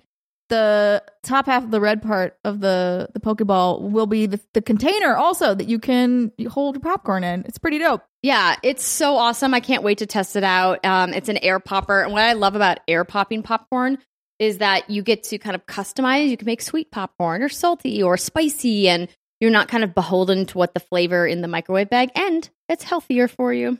the 0.54 1.04
top 1.24 1.48
half 1.48 1.64
of 1.64 1.72
the 1.72 1.82
red 1.82 2.04
part 2.04 2.38
of 2.44 2.60
the 2.60 3.10
the 3.14 3.20
Pokeball 3.20 3.82
will 3.82 4.06
be 4.06 4.28
the, 4.28 4.40
the 4.54 4.62
container 4.62 5.16
also 5.16 5.56
that 5.56 5.68
you 5.68 5.80
can 5.80 6.32
hold 6.48 6.76
your 6.76 6.82
popcorn 6.82 7.24
in. 7.24 7.44
It's 7.46 7.58
pretty 7.58 7.80
dope. 7.80 8.04
Yeah, 8.22 8.56
it's 8.62 8.86
so 8.86 9.18
awesome. 9.18 9.56
I 9.56 9.60
can't 9.60 9.82
wait 9.82 9.98
to 9.98 10.06
test 10.06 10.36
it 10.36 10.44
out. 10.44 10.86
Um, 10.86 11.12
it's 11.12 11.30
an 11.30 11.38
air 11.38 11.60
popper. 11.60 12.04
And 12.04 12.14
what 12.14 12.22
I 12.22 12.34
love 12.34 12.56
about 12.56 12.82
air 12.88 13.04
popping 13.04 13.42
popcorn 13.42 13.98
is 14.38 14.60
that 14.60 14.92
you 14.92 15.02
get 15.02 15.24
to 15.24 15.40
kind 15.40 15.56
of 15.56 15.66
customize. 15.66 16.30
You 16.30 16.38
can 16.38 16.46
make 16.46 16.62
sweet 16.62 16.92
popcorn 16.92 17.42
or 17.42 17.50
salty 17.50 18.04
or 18.04 18.16
spicy, 18.16 18.88
and 18.90 19.08
you're 19.40 19.50
not 19.50 19.70
kind 19.70 19.84
of 19.84 19.96
beholden 19.96 20.46
to 20.48 20.58
what 20.60 20.76
the 20.76 20.80
flavor 20.80 21.26
in 21.26 21.42
the 21.42 21.48
microwave 21.48 21.90
bag, 21.90 22.12
and 22.14 22.48
it's 22.70 22.84
healthier 22.84 23.28
for 23.28 23.52
you. 23.52 23.80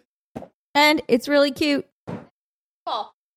And 0.74 1.04
it's 1.08 1.28
really 1.28 1.52
cute. 1.52 1.86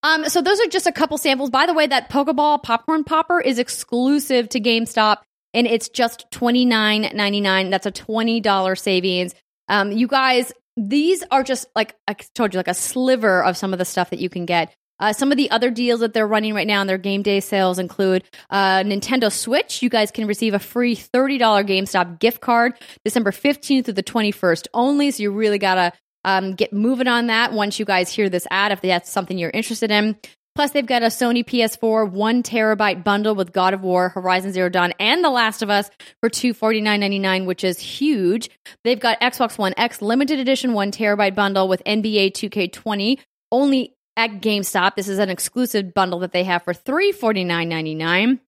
Um, 0.07 0.29
so 0.29 0.41
those 0.41 0.61
are 0.61 0.67
just 0.67 0.87
a 0.87 0.91
couple 0.93 1.17
samples. 1.17 1.49
By 1.49 1.65
the 1.65 1.73
way, 1.73 1.85
that 1.85 2.09
Pokeball 2.09 2.63
popcorn 2.63 3.03
popper 3.03 3.41
is 3.41 3.59
exclusive 3.59 4.47
to 4.49 4.61
GameStop, 4.61 5.17
and 5.53 5.67
it's 5.67 5.89
just 5.89 6.31
twenty 6.31 6.63
nine 6.63 7.11
ninety 7.13 7.41
nine. 7.41 7.69
That's 7.69 7.85
a 7.85 7.91
twenty 7.91 8.39
dollar 8.39 8.75
savings. 8.75 9.35
Um, 9.67 9.91
you 9.91 10.07
guys, 10.07 10.53
these 10.77 11.25
are 11.29 11.43
just 11.43 11.67
like 11.75 11.95
I 12.07 12.13
told 12.13 12.53
you, 12.53 12.59
like 12.59 12.69
a 12.69 12.73
sliver 12.73 13.43
of 13.43 13.57
some 13.57 13.73
of 13.73 13.79
the 13.79 13.85
stuff 13.85 14.11
that 14.11 14.19
you 14.19 14.29
can 14.29 14.45
get. 14.45 14.73
Uh, 14.99 15.13
some 15.13 15.31
of 15.31 15.37
the 15.37 15.51
other 15.51 15.69
deals 15.69 15.99
that 15.99 16.13
they're 16.13 16.25
running 16.25 16.55
right 16.55 16.65
now 16.65 16.81
in 16.81 16.87
their 16.87 16.97
game 16.97 17.21
day 17.21 17.39
sales 17.39 17.77
include 17.77 18.23
uh, 18.49 18.79
Nintendo 18.79 19.31
Switch. 19.31 19.83
You 19.83 19.89
guys 19.89 20.09
can 20.09 20.25
receive 20.25 20.55
a 20.55 20.59
free 20.59 20.95
$30 20.95 21.39
GameStop 21.39 22.17
gift 22.17 22.41
card 22.41 22.73
December 23.05 23.29
15th 23.29 23.85
through 23.85 23.93
the 23.93 24.01
21st 24.01 24.67
only. 24.73 25.11
So 25.11 25.21
you 25.21 25.31
really 25.31 25.59
got 25.59 25.75
to 25.75 25.93
Um, 26.27 26.55
get 26.55 26.73
moving 26.73 27.07
on 27.07 27.27
that 27.27 27.53
once 27.53 27.79
you 27.79 27.85
guys 27.85 28.11
hear 28.11 28.27
this 28.27 28.45
ad 28.51 28.73
if 28.73 28.81
that's 28.81 29.09
something 29.09 29.37
you're 29.37 29.49
interested 29.49 29.91
in. 29.91 30.17
Plus, 30.55 30.71
they've 30.71 30.85
got 30.85 31.03
a 31.03 31.05
Sony 31.05 31.45
PS4 31.45 32.11
one 32.11 32.43
terabyte 32.43 33.03
bundle 33.03 33.33
with 33.33 33.53
God 33.53 33.73
of 33.73 33.81
War, 33.81 34.09
Horizon 34.09 34.51
Zero 34.51 34.67
Dawn, 34.67 34.91
and 34.99 35.23
The 35.23 35.29
Last 35.29 35.61
of 35.61 35.69
Us 35.69 35.89
for 36.19 36.29
two 36.29 36.53
forty 36.53 36.81
nine 36.81 36.99
ninety 36.99 37.19
nine, 37.19 37.45
which 37.45 37.63
is 37.63 37.79
huge. 37.79 38.49
They've 38.83 38.99
got 38.99 39.21
Xbox 39.21 39.57
One 39.57 39.73
X 39.77 40.01
limited 40.01 40.37
edition 40.39 40.73
one 40.73 40.91
terabyte 40.91 41.33
bundle 41.33 41.69
with 41.69 41.81
NBA 41.85 42.33
2K20 42.33 43.19
only 43.49 43.93
at 44.17 44.41
GameStop. 44.41 44.95
This 44.95 45.07
is 45.07 45.19
an 45.19 45.29
exclusive 45.29 45.93
bundle 45.93 46.19
that 46.19 46.33
they 46.33 46.43
have 46.43 46.63
for 46.63 46.73
three 46.73 47.13
forty 47.13 47.45
nine 47.45 47.69
ninety 47.69 47.95
nine 47.95 48.41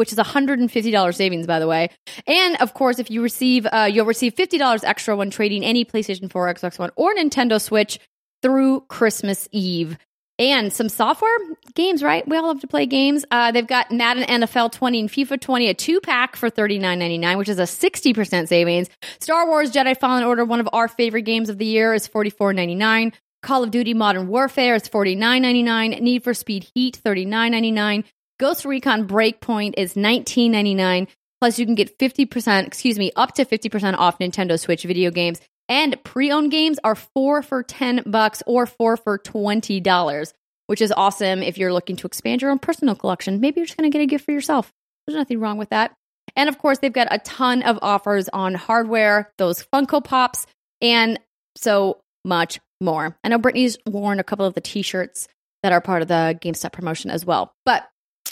which 0.00 0.12
is 0.12 0.18
a 0.18 0.24
$150 0.24 1.14
savings, 1.14 1.46
by 1.46 1.58
the 1.58 1.66
way. 1.66 1.90
And 2.26 2.56
of 2.62 2.72
course, 2.72 2.98
if 2.98 3.10
you 3.10 3.20
receive, 3.22 3.66
uh, 3.66 3.86
you'll 3.92 4.06
receive 4.06 4.34
$50 4.34 4.82
extra 4.82 5.14
when 5.14 5.28
trading 5.28 5.62
any 5.62 5.84
PlayStation 5.84 6.32
4, 6.32 6.54
Xbox 6.54 6.78
One, 6.78 6.88
or 6.96 7.14
Nintendo 7.14 7.60
Switch 7.60 7.98
through 8.40 8.80
Christmas 8.88 9.46
Eve. 9.52 9.98
And 10.38 10.72
some 10.72 10.88
software 10.88 11.36
games, 11.74 12.02
right? 12.02 12.26
We 12.26 12.34
all 12.38 12.46
love 12.46 12.62
to 12.62 12.66
play 12.66 12.86
games. 12.86 13.26
Uh, 13.30 13.52
they've 13.52 13.66
got 13.66 13.92
Madden 13.92 14.22
NFL 14.22 14.72
20 14.72 15.00
and 15.00 15.10
FIFA 15.10 15.38
20, 15.38 15.68
a 15.68 15.74
two 15.74 16.00
pack 16.00 16.34
for 16.34 16.48
$39.99, 16.48 17.36
which 17.36 17.50
is 17.50 17.58
a 17.58 17.64
60% 17.64 18.48
savings. 18.48 18.88
Star 19.18 19.46
Wars 19.46 19.70
Jedi 19.70 19.94
Fallen 20.00 20.24
Order, 20.24 20.46
one 20.46 20.60
of 20.60 20.68
our 20.72 20.88
favorite 20.88 21.24
games 21.24 21.50
of 21.50 21.58
the 21.58 21.66
year, 21.66 21.92
is 21.92 22.08
$44.99. 22.08 23.12
Call 23.42 23.62
of 23.62 23.70
Duty 23.70 23.92
Modern 23.92 24.28
Warfare 24.28 24.76
is 24.76 24.84
$49.99. 24.84 26.00
Need 26.00 26.24
for 26.24 26.32
Speed 26.32 26.70
Heat, 26.74 26.98
$39.99. 27.04 28.04
Ghost 28.40 28.64
Recon 28.64 29.06
Breakpoint 29.06 29.74
is 29.76 29.94
$19.99. 29.94 31.08
Plus, 31.42 31.58
you 31.58 31.66
can 31.66 31.74
get 31.74 31.98
50%, 31.98 32.66
excuse 32.66 32.98
me, 32.98 33.12
up 33.14 33.34
to 33.34 33.44
50% 33.44 33.98
off 33.98 34.18
Nintendo 34.18 34.58
Switch 34.58 34.82
video 34.84 35.10
games. 35.10 35.42
And 35.68 36.02
pre-owned 36.04 36.50
games 36.50 36.78
are 36.82 36.94
four 36.94 37.42
for 37.42 37.62
10 37.62 38.04
bucks 38.06 38.42
or 38.46 38.64
four 38.64 38.96
for 38.96 39.18
$20, 39.18 40.32
which 40.68 40.80
is 40.80 40.90
awesome 40.90 41.42
if 41.42 41.58
you're 41.58 41.72
looking 41.72 41.96
to 41.96 42.06
expand 42.06 42.40
your 42.40 42.50
own 42.50 42.58
personal 42.58 42.94
collection. 42.94 43.40
Maybe 43.40 43.60
you're 43.60 43.66
just 43.66 43.76
going 43.76 43.90
to 43.90 43.94
get 43.94 44.02
a 44.02 44.06
gift 44.06 44.24
for 44.24 44.32
yourself. 44.32 44.72
There's 45.06 45.18
nothing 45.18 45.38
wrong 45.38 45.58
with 45.58 45.68
that. 45.68 45.94
And 46.34 46.48
of 46.48 46.56
course, 46.56 46.78
they've 46.78 46.90
got 46.90 47.08
a 47.10 47.18
ton 47.18 47.62
of 47.62 47.78
offers 47.82 48.30
on 48.30 48.54
hardware, 48.54 49.30
those 49.36 49.62
Funko 49.70 50.02
Pops, 50.02 50.46
and 50.80 51.20
so 51.56 52.00
much 52.24 52.58
more. 52.80 53.18
I 53.22 53.28
know 53.28 53.38
Brittany's 53.38 53.76
worn 53.86 54.18
a 54.18 54.24
couple 54.24 54.46
of 54.46 54.54
the 54.54 54.62
t-shirts 54.62 55.28
that 55.62 55.72
are 55.72 55.82
part 55.82 56.00
of 56.00 56.08
the 56.08 56.38
GameStop 56.40 56.72
promotion 56.72 57.10
as 57.10 57.26
well. 57.26 57.52
But 57.66 57.86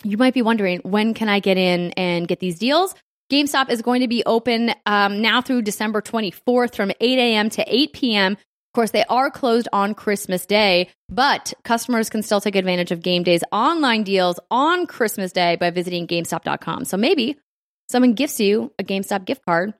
you 0.04 0.16
might 0.16 0.34
be 0.34 0.42
wondering, 0.42 0.80
when 0.80 1.14
can 1.14 1.28
I 1.28 1.40
get 1.40 1.56
in 1.56 1.92
and 1.92 2.26
get 2.26 2.40
these 2.40 2.58
deals? 2.58 2.94
GameStop 3.30 3.70
is 3.70 3.82
going 3.82 4.00
to 4.00 4.08
be 4.08 4.24
open 4.24 4.72
um, 4.86 5.20
now 5.20 5.42
through 5.42 5.62
December 5.62 6.00
24th 6.00 6.74
from 6.74 6.90
8 6.90 7.18
a.m. 7.18 7.50
to 7.50 7.64
8 7.66 7.92
p.m. 7.92 8.32
Of 8.32 8.72
course, 8.74 8.90
they 8.90 9.04
are 9.04 9.30
closed 9.30 9.68
on 9.72 9.94
Christmas 9.94 10.46
Day, 10.46 10.88
but 11.08 11.52
customers 11.62 12.08
can 12.08 12.22
still 12.22 12.40
take 12.40 12.56
advantage 12.56 12.90
of 12.90 13.02
Game 13.02 13.22
Day's 13.22 13.42
online 13.52 14.02
deals 14.02 14.40
on 14.50 14.86
Christmas 14.86 15.32
Day 15.32 15.56
by 15.56 15.70
visiting 15.70 16.06
GameStop.com. 16.06 16.84
So 16.84 16.96
maybe 16.96 17.36
someone 17.90 18.14
gifts 18.14 18.40
you 18.40 18.72
a 18.78 18.84
GameStop 18.84 19.24
gift 19.24 19.44
card 19.44 19.74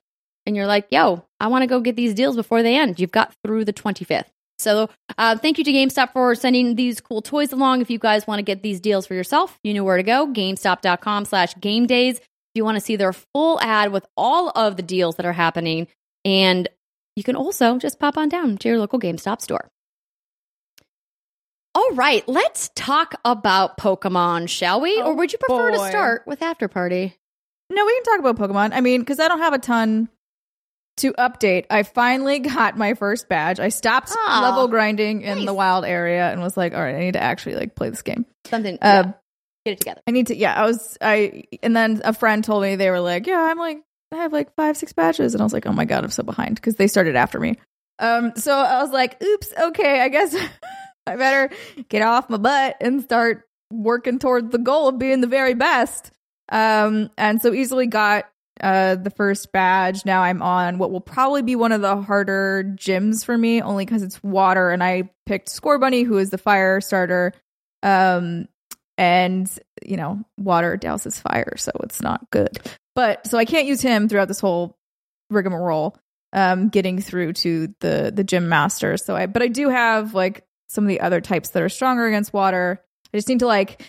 and 0.44 0.56
you're 0.56 0.66
like, 0.66 0.88
yo, 0.90 1.24
I 1.40 1.48
want 1.48 1.62
to 1.62 1.66
go 1.66 1.80
get 1.80 1.96
these 1.96 2.14
deals 2.14 2.36
before 2.36 2.62
they 2.62 2.76
end. 2.76 2.98
You've 2.98 3.12
got 3.12 3.34
through 3.44 3.66
the 3.66 3.72
25th. 3.72 4.24
So 4.58 4.90
uh, 5.16 5.36
thank 5.36 5.58
you 5.58 5.64
to 5.64 5.72
GameStop 5.72 6.12
for 6.12 6.34
sending 6.34 6.74
these 6.74 7.00
cool 7.00 7.22
toys 7.22 7.52
along. 7.52 7.80
If 7.80 7.90
you 7.90 7.98
guys 7.98 8.26
want 8.26 8.40
to 8.40 8.42
get 8.42 8.62
these 8.62 8.80
deals 8.80 9.06
for 9.06 9.14
yourself, 9.14 9.58
you 9.62 9.72
know 9.72 9.84
where 9.84 9.96
to 9.96 10.02
go. 10.02 10.26
GameStop.com 10.26 11.24
slash 11.26 11.54
game 11.60 11.86
days. 11.86 12.18
If 12.18 12.24
you 12.54 12.64
want 12.64 12.76
to 12.76 12.80
see 12.80 12.96
their 12.96 13.12
full 13.12 13.60
ad 13.60 13.92
with 13.92 14.06
all 14.16 14.50
of 14.50 14.76
the 14.76 14.82
deals 14.82 15.16
that 15.16 15.26
are 15.26 15.32
happening. 15.32 15.86
And 16.24 16.68
you 17.14 17.22
can 17.22 17.36
also 17.36 17.78
just 17.78 17.98
pop 17.98 18.16
on 18.16 18.28
down 18.28 18.58
to 18.58 18.68
your 18.68 18.78
local 18.78 18.98
GameStop 18.98 19.40
store. 19.40 19.68
All 21.74 21.92
right, 21.92 22.26
let's 22.26 22.70
talk 22.74 23.14
about 23.24 23.78
Pokemon, 23.78 24.48
shall 24.48 24.80
we? 24.80 25.00
Oh, 25.00 25.08
or 25.08 25.14
would 25.14 25.32
you 25.32 25.38
prefer 25.38 25.70
to 25.70 25.78
start 25.88 26.24
with 26.26 26.40
Afterparty? 26.40 27.12
No, 27.70 27.86
we 27.86 27.94
can 27.94 28.02
talk 28.04 28.18
about 28.18 28.36
Pokemon. 28.36 28.72
I 28.72 28.80
mean, 28.80 29.00
because 29.00 29.20
I 29.20 29.28
don't 29.28 29.38
have 29.38 29.52
a 29.52 29.58
ton 29.58 30.08
to 30.98 31.12
update. 31.14 31.66
I 31.70 31.82
finally 31.82 32.38
got 32.40 32.76
my 32.76 32.94
first 32.94 33.28
badge. 33.28 33.58
I 33.60 33.68
stopped 33.70 34.10
Aw, 34.16 34.40
level 34.42 34.68
grinding 34.68 35.22
in 35.22 35.38
nice. 35.38 35.46
the 35.46 35.54
wild 35.54 35.84
area 35.84 36.30
and 36.30 36.40
was 36.40 36.56
like, 36.56 36.74
all 36.74 36.80
right, 36.80 36.94
I 36.94 37.00
need 37.00 37.14
to 37.14 37.22
actually 37.22 37.54
like 37.56 37.74
play 37.74 37.90
this 37.90 38.02
game. 38.02 38.26
Something, 38.46 38.78
Uh, 38.80 39.04
yeah, 39.06 39.12
get 39.64 39.72
it 39.72 39.78
together. 39.80 40.00
I 40.06 40.10
need 40.10 40.28
to, 40.28 40.36
yeah, 40.36 40.54
I 40.54 40.66
was, 40.66 40.96
I, 41.00 41.44
and 41.62 41.74
then 41.76 42.00
a 42.04 42.12
friend 42.12 42.42
told 42.44 42.62
me 42.62 42.76
they 42.76 42.90
were 42.90 43.00
like, 43.00 43.26
yeah, 43.26 43.40
I'm 43.50 43.58
like, 43.58 43.78
I 44.12 44.16
have 44.16 44.32
like 44.32 44.54
five, 44.56 44.76
six 44.76 44.92
badges. 44.92 45.34
And 45.34 45.40
I 45.40 45.44
was 45.44 45.52
like, 45.52 45.66
oh 45.66 45.72
my 45.72 45.84
God, 45.84 46.04
I'm 46.04 46.10
so 46.10 46.22
behind 46.22 46.54
because 46.54 46.76
they 46.76 46.86
started 46.86 47.14
after 47.16 47.38
me. 47.38 47.56
Um, 47.98 48.32
so 48.36 48.52
I 48.56 48.80
was 48.82 48.90
like, 48.92 49.22
oops, 49.22 49.52
okay, 49.60 50.00
I 50.00 50.08
guess 50.08 50.34
I 51.06 51.16
better 51.16 51.54
get 51.88 52.02
off 52.02 52.30
my 52.30 52.36
butt 52.38 52.76
and 52.80 53.02
start 53.02 53.44
working 53.70 54.18
toward 54.18 54.50
the 54.50 54.58
goal 54.58 54.88
of 54.88 54.98
being 54.98 55.20
the 55.20 55.26
very 55.26 55.54
best. 55.54 56.10
Um, 56.50 57.10
and 57.18 57.42
so 57.42 57.52
easily 57.52 57.86
got 57.86 58.24
uh 58.60 58.96
the 58.96 59.10
first 59.10 59.52
badge. 59.52 60.04
Now 60.04 60.22
I'm 60.22 60.42
on 60.42 60.78
what 60.78 60.90
will 60.90 61.00
probably 61.00 61.42
be 61.42 61.56
one 61.56 61.72
of 61.72 61.80
the 61.80 62.00
harder 62.02 62.64
gyms 62.76 63.24
for 63.24 63.36
me, 63.36 63.62
only 63.62 63.84
because 63.84 64.02
it's 64.02 64.22
water, 64.22 64.70
and 64.70 64.82
I 64.82 65.10
picked 65.26 65.48
Scorbunny, 65.48 66.04
who 66.04 66.18
is 66.18 66.30
the 66.30 66.38
fire 66.38 66.80
starter. 66.80 67.32
Um, 67.82 68.48
and 68.96 69.48
you 69.84 69.96
know, 69.96 70.22
water 70.36 70.76
douses 70.76 71.20
fire, 71.20 71.56
so 71.56 71.70
it's 71.84 72.02
not 72.02 72.30
good. 72.30 72.58
But 72.94 73.26
so 73.26 73.38
I 73.38 73.44
can't 73.44 73.66
use 73.66 73.80
him 73.80 74.08
throughout 74.08 74.28
this 74.28 74.40
whole 74.40 74.76
rigmarole. 75.30 75.96
Um, 76.32 76.68
getting 76.68 77.00
through 77.00 77.32
to 77.34 77.74
the 77.80 78.12
the 78.14 78.24
gym 78.24 78.50
master. 78.50 78.98
So 78.98 79.16
I, 79.16 79.26
but 79.26 79.40
I 79.40 79.48
do 79.48 79.70
have 79.70 80.14
like 80.14 80.44
some 80.68 80.84
of 80.84 80.88
the 80.88 81.00
other 81.00 81.22
types 81.22 81.50
that 81.50 81.62
are 81.62 81.70
stronger 81.70 82.06
against 82.06 82.34
water. 82.34 82.84
I 83.12 83.16
just 83.16 83.28
need 83.28 83.38
to 83.38 83.46
like 83.46 83.82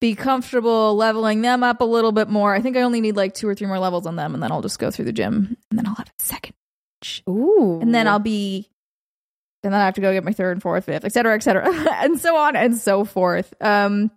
be 0.00 0.14
comfortable 0.14 0.94
leveling 0.94 1.40
them 1.42 1.62
up 1.62 1.80
a 1.80 1.84
little 1.84 2.12
bit 2.12 2.28
more. 2.28 2.54
I 2.54 2.60
think 2.60 2.76
I 2.76 2.82
only 2.82 3.00
need 3.00 3.16
like 3.16 3.34
two 3.34 3.48
or 3.48 3.54
three 3.54 3.66
more 3.66 3.78
levels 3.78 4.06
on 4.06 4.16
them, 4.16 4.34
and 4.34 4.42
then 4.42 4.52
I'll 4.52 4.62
just 4.62 4.78
go 4.78 4.90
through 4.90 5.06
the 5.06 5.12
gym, 5.12 5.56
and 5.70 5.78
then 5.78 5.86
I'll 5.86 5.94
have 5.94 6.08
a 6.08 6.22
second, 6.22 6.54
Ooh. 7.28 7.78
and 7.80 7.94
then 7.94 8.06
I'll 8.06 8.18
be, 8.18 8.68
and 9.62 9.72
then 9.72 9.80
I 9.80 9.84
have 9.84 9.94
to 9.94 10.00
go 10.00 10.12
get 10.12 10.24
my 10.24 10.32
third 10.32 10.52
and 10.52 10.62
fourth, 10.62 10.84
fifth, 10.84 11.04
et 11.04 11.12
cetera, 11.12 11.34
et 11.34 11.42
cetera, 11.42 11.66
and 11.94 12.20
so 12.20 12.36
on 12.36 12.56
and 12.56 12.76
so 12.76 13.04
forth. 13.04 13.54
Um, 13.60 14.10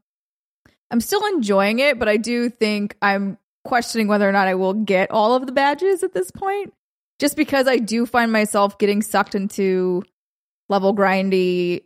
I'm 0.91 1.01
still 1.01 1.25
enjoying 1.27 1.80
it, 1.80 1.99
but 1.99 2.09
I 2.09 2.17
do 2.17 2.49
think 2.49 2.97
I'm 3.01 3.38
questioning 3.63 4.07
whether 4.07 4.27
or 4.27 4.32
not 4.32 4.47
I 4.47 4.55
will 4.55 4.73
get 4.73 5.11
all 5.11 5.36
of 5.36 5.45
the 5.45 5.51
badges 5.51 6.03
at 6.03 6.13
this 6.13 6.32
point, 6.32 6.73
just 7.19 7.38
because 7.38 7.67
I 7.67 7.77
do 7.77 8.05
find 8.05 8.32
myself 8.32 8.77
getting 8.77 9.01
sucked 9.01 9.36
into 9.36 10.03
level 10.67 10.95
grindy 10.95 11.84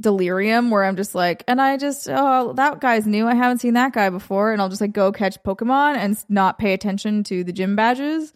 delirium 0.00 0.70
where 0.70 0.84
I'm 0.84 0.96
just 0.96 1.14
like, 1.14 1.44
and 1.46 1.60
I 1.60 1.76
just, 1.76 2.08
oh, 2.10 2.52
that 2.54 2.80
guy's 2.80 3.06
new. 3.06 3.26
I 3.26 3.34
haven't 3.34 3.58
seen 3.58 3.74
that 3.74 3.92
guy 3.92 4.10
before. 4.10 4.52
And 4.52 4.60
I'll 4.60 4.68
just 4.68 4.80
like 4.80 4.92
go 4.92 5.12
catch 5.12 5.42
Pokemon 5.42 5.96
and 5.96 6.16
not 6.28 6.58
pay 6.58 6.72
attention 6.72 7.24
to 7.24 7.44
the 7.44 7.52
gym 7.52 7.76
badges. 7.76 8.32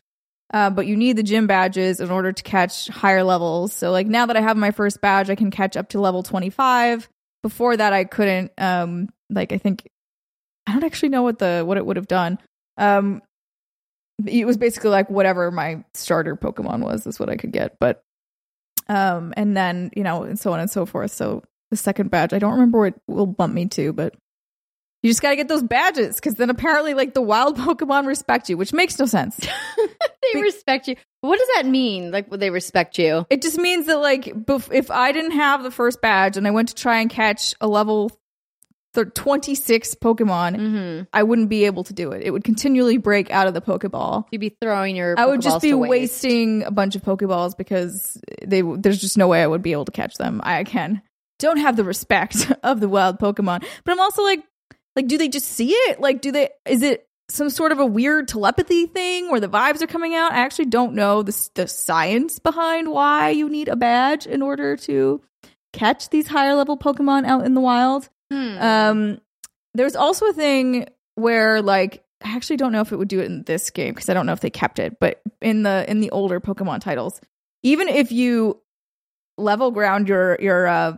Uh, 0.53 0.71
but 0.71 0.87
you 0.87 0.97
need 0.97 1.17
the 1.17 1.23
gym 1.23 1.47
badges 1.47 2.01
in 2.01 2.11
order 2.11 2.33
to 2.33 2.43
catch 2.43 2.89
higher 2.89 3.25
levels. 3.25 3.73
So 3.73 3.91
like 3.91 4.07
now 4.07 4.27
that 4.27 4.37
I 4.37 4.41
have 4.41 4.57
my 4.57 4.71
first 4.71 5.01
badge, 5.01 5.31
I 5.31 5.35
can 5.35 5.51
catch 5.51 5.77
up 5.77 5.89
to 5.91 6.01
level 6.01 6.23
25. 6.23 7.09
Before 7.43 7.77
that, 7.77 7.93
I 7.93 8.05
couldn't. 8.05 8.53
Um, 8.59 9.09
like 9.31 9.53
I 9.53 9.59
think 9.59 9.89
I 10.67 10.73
don't 10.73 10.85
actually 10.85 11.09
know 11.09 11.23
what 11.23 11.39
the 11.39 11.63
what 11.67 11.77
it 11.77 11.85
would 11.85 11.97
have 11.97 12.07
done. 12.07 12.39
Um, 12.77 13.23
it 14.25 14.47
was 14.47 14.57
basically 14.57 14.91
like 14.91 15.11
whatever 15.11 15.51
my 15.51 15.85
starter 15.93 16.37
Pokemon 16.37 16.81
was 16.81 17.07
is 17.07 17.19
what 17.19 17.29
I 17.29 17.37
could 17.37 17.53
get. 17.53 17.77
But 17.81 18.03
um, 18.89 19.35
and 19.37 19.57
then 19.57 19.91
you 19.97 20.05
know, 20.05 20.23
and 20.23 20.39
so 20.39 20.53
on 20.53 20.61
and 20.61 20.71
so 20.71 20.87
forth. 20.87 21.11
So 21.11 21.43
the 21.75 21.83
second 21.83 22.11
badge, 22.11 22.33
I 22.33 22.39
don't 22.39 22.53
remember 22.53 22.79
what 22.81 22.95
will 23.07 23.27
bump 23.27 23.53
me 23.55 23.67
to, 23.67 23.93
but 23.93 24.15
you 25.03 25.11
just 25.11 25.21
got 25.21 25.31
to 25.31 25.37
get 25.37 25.49
those 25.49 25.63
badges 25.63 26.17
because 26.17 26.35
then 26.35 26.49
apparently, 26.49 26.95
like 26.95 27.13
the 27.15 27.21
wild 27.23 27.59
Pokemon 27.59 28.07
respect 28.07 28.49
you, 28.49 28.57
which 28.57 28.73
makes 28.73 28.99
no 28.99 29.07
sense. 29.07 29.37
they 30.35 30.41
respect 30.41 30.89
you. 30.89 30.97
What 31.21 31.39
does 31.39 31.49
that 31.57 31.67
mean? 31.67 32.11
Like, 32.11 32.31
they 32.31 32.51
respect 32.51 32.99
you? 32.99 33.27
It 33.31 33.43
just 33.43 33.59
means 33.59 33.87
that 33.87 33.99
like 33.99 34.25
bef- 34.25 34.73
if 34.73 34.91
I 34.91 35.13
didn't 35.13 35.33
have 35.33 35.63
the 35.63 35.71
first 35.71 36.01
badge 36.01 36.37
and 36.37 36.47
I 36.47 36.51
went 36.53 36.69
to 36.71 36.75
try 36.75 37.01
and 37.01 37.11
catch 37.11 37.55
a 37.61 37.67
level 37.69 38.11
th- 38.95 39.09
26 39.15 39.95
Pokemon, 39.97 40.57
Mm-hmm. 40.57 41.03
I 41.13 41.23
wouldn't 41.23 41.49
be 41.51 41.65
able 41.67 41.85
to 41.85 41.93
do 41.93 42.13
it. 42.13 42.23
It 42.23 42.31
would 42.31 42.45
continually 42.45 42.97
break 42.97 43.31
out 43.31 43.47
of 43.47 43.53
the 43.55 43.61
Pokeball. 43.61 44.25
You'd 44.31 44.41
be 44.41 44.57
throwing 44.61 44.97
your. 44.97 45.19
I 45.19 45.27
would 45.27 45.43
just 45.43 45.61
be 45.61 45.71
to 45.71 45.77
waste. 45.79 45.91
wasting 46.25 46.63
a 46.63 46.71
bunch 46.71 46.97
of 46.97 47.03
Pokeballs 47.03 47.57
because 47.57 48.19
they 48.43 48.63
there's 48.63 49.01
just 49.01 49.19
no 49.19 49.29
way 49.29 49.43
I 49.43 49.47
would 49.47 49.63
be 49.63 49.73
able 49.73 49.85
to 49.85 49.93
catch 49.93 50.15
them. 50.15 50.41
I 50.45 50.65
can 50.65 51.03
don't 51.39 51.59
have 51.59 51.77
the 51.77 51.85
respect 51.85 52.51
of 52.63 52.81
the 52.81 52.89
wild 52.89 53.19
Pokemon, 53.19 53.65
but 53.85 53.93
I'm 53.93 54.01
also 54.01 54.23
like 54.23 54.43
like 54.97 55.09
do 55.09 55.19
they 55.19 55.29
just 55.29 55.47
see 55.47 55.71
it? 55.71 56.01
Like 56.01 56.21
do 56.21 56.33
they 56.33 56.51
is 56.67 56.83
it 56.83 57.09
some 57.31 57.49
sort 57.49 57.73
of 57.73 57.79
a 57.79 57.87
weird 57.87 58.29
telepathy 58.29 58.87
thing 58.87 59.31
where 59.31 59.41
the 59.41 59.49
vibes 59.49 59.83
are 59.83 59.87
coming 59.87 60.15
out? 60.15 60.33
I 60.33 60.39
actually 60.39 60.67
don't 60.67 60.95
know 60.95 61.23
the 61.23 61.49
the 61.55 61.69
science 61.69 62.39
behind 62.39 62.91
why 62.91 63.31
you 63.31 63.49
need 63.49 63.69
a 63.69 63.77
badge 63.77 64.27
in 64.27 64.43
order 64.43 64.77
to 64.79 65.21
catch 65.73 66.11
these 66.11 66.29
higher 66.29 66.55
level 66.55 66.79
Pokemon 66.79 67.27
out 67.27 67.45
in 67.45 67.55
the 67.55 67.61
wild. 67.61 68.09
Hmm. 68.31 68.59
Um, 68.59 69.21
there's 69.75 69.97
also 69.97 70.27
a 70.27 70.33
thing 70.33 70.87
where 71.17 71.61
like 71.61 72.05
I 72.25 72.35
actually 72.35 72.57
don't 72.57 72.73
know 72.73 72.81
if 72.81 72.93
it 72.93 72.97
would 72.97 73.09
do 73.09 73.21
it 73.21 73.27
in 73.27 73.43
this 73.43 73.71
game 73.71 73.93
because 73.93 74.09
I 74.09 74.15
don't 74.15 74.27
know 74.27 74.33
if 74.33 74.41
they 74.41 74.51
kept 74.51 74.79
it, 74.79 74.99
but 74.99 75.21
in 75.43 75.63
the 75.63 75.85
in 75.89 76.01
the 76.01 76.11
older 76.11 76.41
Pokemon 76.41 76.81
titles, 76.81 77.21
even 77.63 77.89
if 77.89 78.13
you 78.13 78.61
level 79.37 79.71
ground 79.71 80.09
your 80.09 80.39
your 80.41 80.67
uh, 80.67 80.97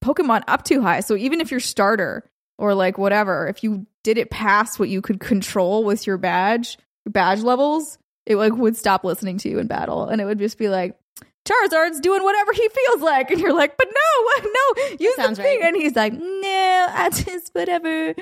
Pokemon 0.00 0.42
up 0.48 0.64
too 0.64 0.82
high, 0.82 1.00
so 1.00 1.16
even 1.16 1.40
if 1.40 1.50
your 1.50 1.60
starter 1.60 2.28
or 2.58 2.74
like 2.74 2.98
whatever, 2.98 3.48
if 3.48 3.62
you 3.62 3.86
did 4.02 4.18
it 4.18 4.30
past 4.30 4.78
what 4.78 4.88
you 4.88 5.00
could 5.00 5.20
control 5.20 5.84
with 5.84 6.06
your 6.06 6.18
badge, 6.18 6.78
your 7.04 7.12
badge 7.12 7.42
levels, 7.42 7.98
it 8.26 8.36
like 8.36 8.54
would 8.54 8.76
stop 8.76 9.04
listening 9.04 9.38
to 9.38 9.48
you 9.48 9.58
in 9.58 9.66
battle, 9.66 10.06
and 10.06 10.20
it 10.20 10.24
would 10.24 10.38
just 10.38 10.58
be 10.58 10.68
like. 10.68 10.98
Charizard's 11.46 12.00
doing 12.00 12.22
whatever 12.22 12.52
he 12.52 12.68
feels 12.68 13.00
like, 13.00 13.30
and 13.30 13.40
you're 13.40 13.54
like, 13.54 13.78
"But 13.78 13.88
no, 13.88 14.42
no, 14.50 14.96
use 15.00 15.16
the 15.16 15.34
thing." 15.34 15.60
right. 15.60 15.68
And 15.68 15.76
he's 15.80 15.96
like, 15.96 16.12
"No, 16.12 16.86
I 16.90 17.08
just 17.10 17.54
whatever." 17.54 18.14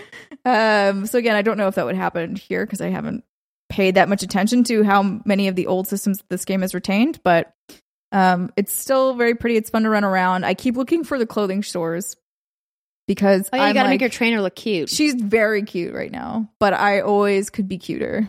Um, 0.45 1.07
so 1.07 1.19
again, 1.19 1.35
I 1.35 1.43
don't 1.43 1.57
know 1.57 1.67
if 1.67 1.75
that 1.75 1.87
would 1.87 1.97
happen 1.97 2.37
here 2.37 2.65
because 2.65 2.81
I 2.81 2.91
haven't 2.91 3.25
paid 3.69 3.97
that 3.97 4.09
much 4.09 4.23
attention 4.23 4.65
to 4.65 4.83
how 4.85 5.21
many 5.25 5.49
of 5.49 5.57
the 5.57 5.67
old 5.67 5.89
systems 5.89 6.23
this 6.29 6.45
game 6.45 6.61
has 6.61 6.75
retained, 6.75 7.21
but 7.23 7.53
um, 8.17 8.51
it's 8.57 8.73
still 8.73 9.15
very 9.15 9.35
pretty. 9.35 9.57
It's 9.57 9.71
fun 9.71 9.83
to 9.83 9.91
run 9.91 10.05
around. 10.05 10.45
I 10.45 10.55
keep 10.55 10.77
looking 10.77 11.05
for 11.05 11.19
the 11.19 11.27
clothing 11.27 11.63
stores 11.63 12.17
because 13.07 13.49
Oh, 13.53 13.57
yeah, 13.57 13.65
you 13.65 13.69
I'm 13.69 13.75
got 13.75 13.83
to 13.83 13.89
like, 13.89 13.95
make 13.95 14.01
your 14.01 14.11
trainer 14.11 14.41
look 14.41 14.55
cute. 14.57 14.89
she's 14.89 15.15
very 15.15 15.63
cute 15.63 15.95
right 15.95 16.11
now, 16.11 16.49
but 16.59 16.73
I 16.75 17.01
always 17.01 17.51
could 17.51 17.69
be 17.69 17.79
cuter. 17.79 18.29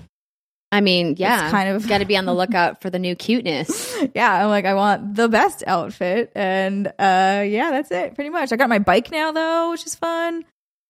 I 0.72 0.82
mean, 0.82 1.16
yeah, 1.18 1.46
it's 1.46 1.52
kind 1.52 1.70
of- 1.70 1.88
got 1.88 2.00
to 2.00 2.06
be 2.06 2.18
on 2.18 2.26
the 2.26 2.34
lookout 2.42 2.82
for 2.82 2.90
the 2.90 3.00
new 3.00 3.16
cuteness. 3.16 3.96
yeah, 4.14 4.44
I'm 4.44 4.50
like, 4.50 4.66
I 4.66 4.74
want 4.74 5.16
the 5.16 5.30
best 5.30 5.64
outfit, 5.66 6.32
and 6.36 6.88
uh, 6.88 7.44
yeah, 7.48 7.72
that's 7.72 7.90
it, 7.92 8.16
pretty 8.16 8.30
much. 8.30 8.52
I 8.52 8.58
got 8.58 8.68
my 8.70 8.80
bike 8.80 9.10
now 9.12 9.32
though, 9.32 9.72
which 9.72 9.86
is 9.86 9.96
fun. 9.96 10.40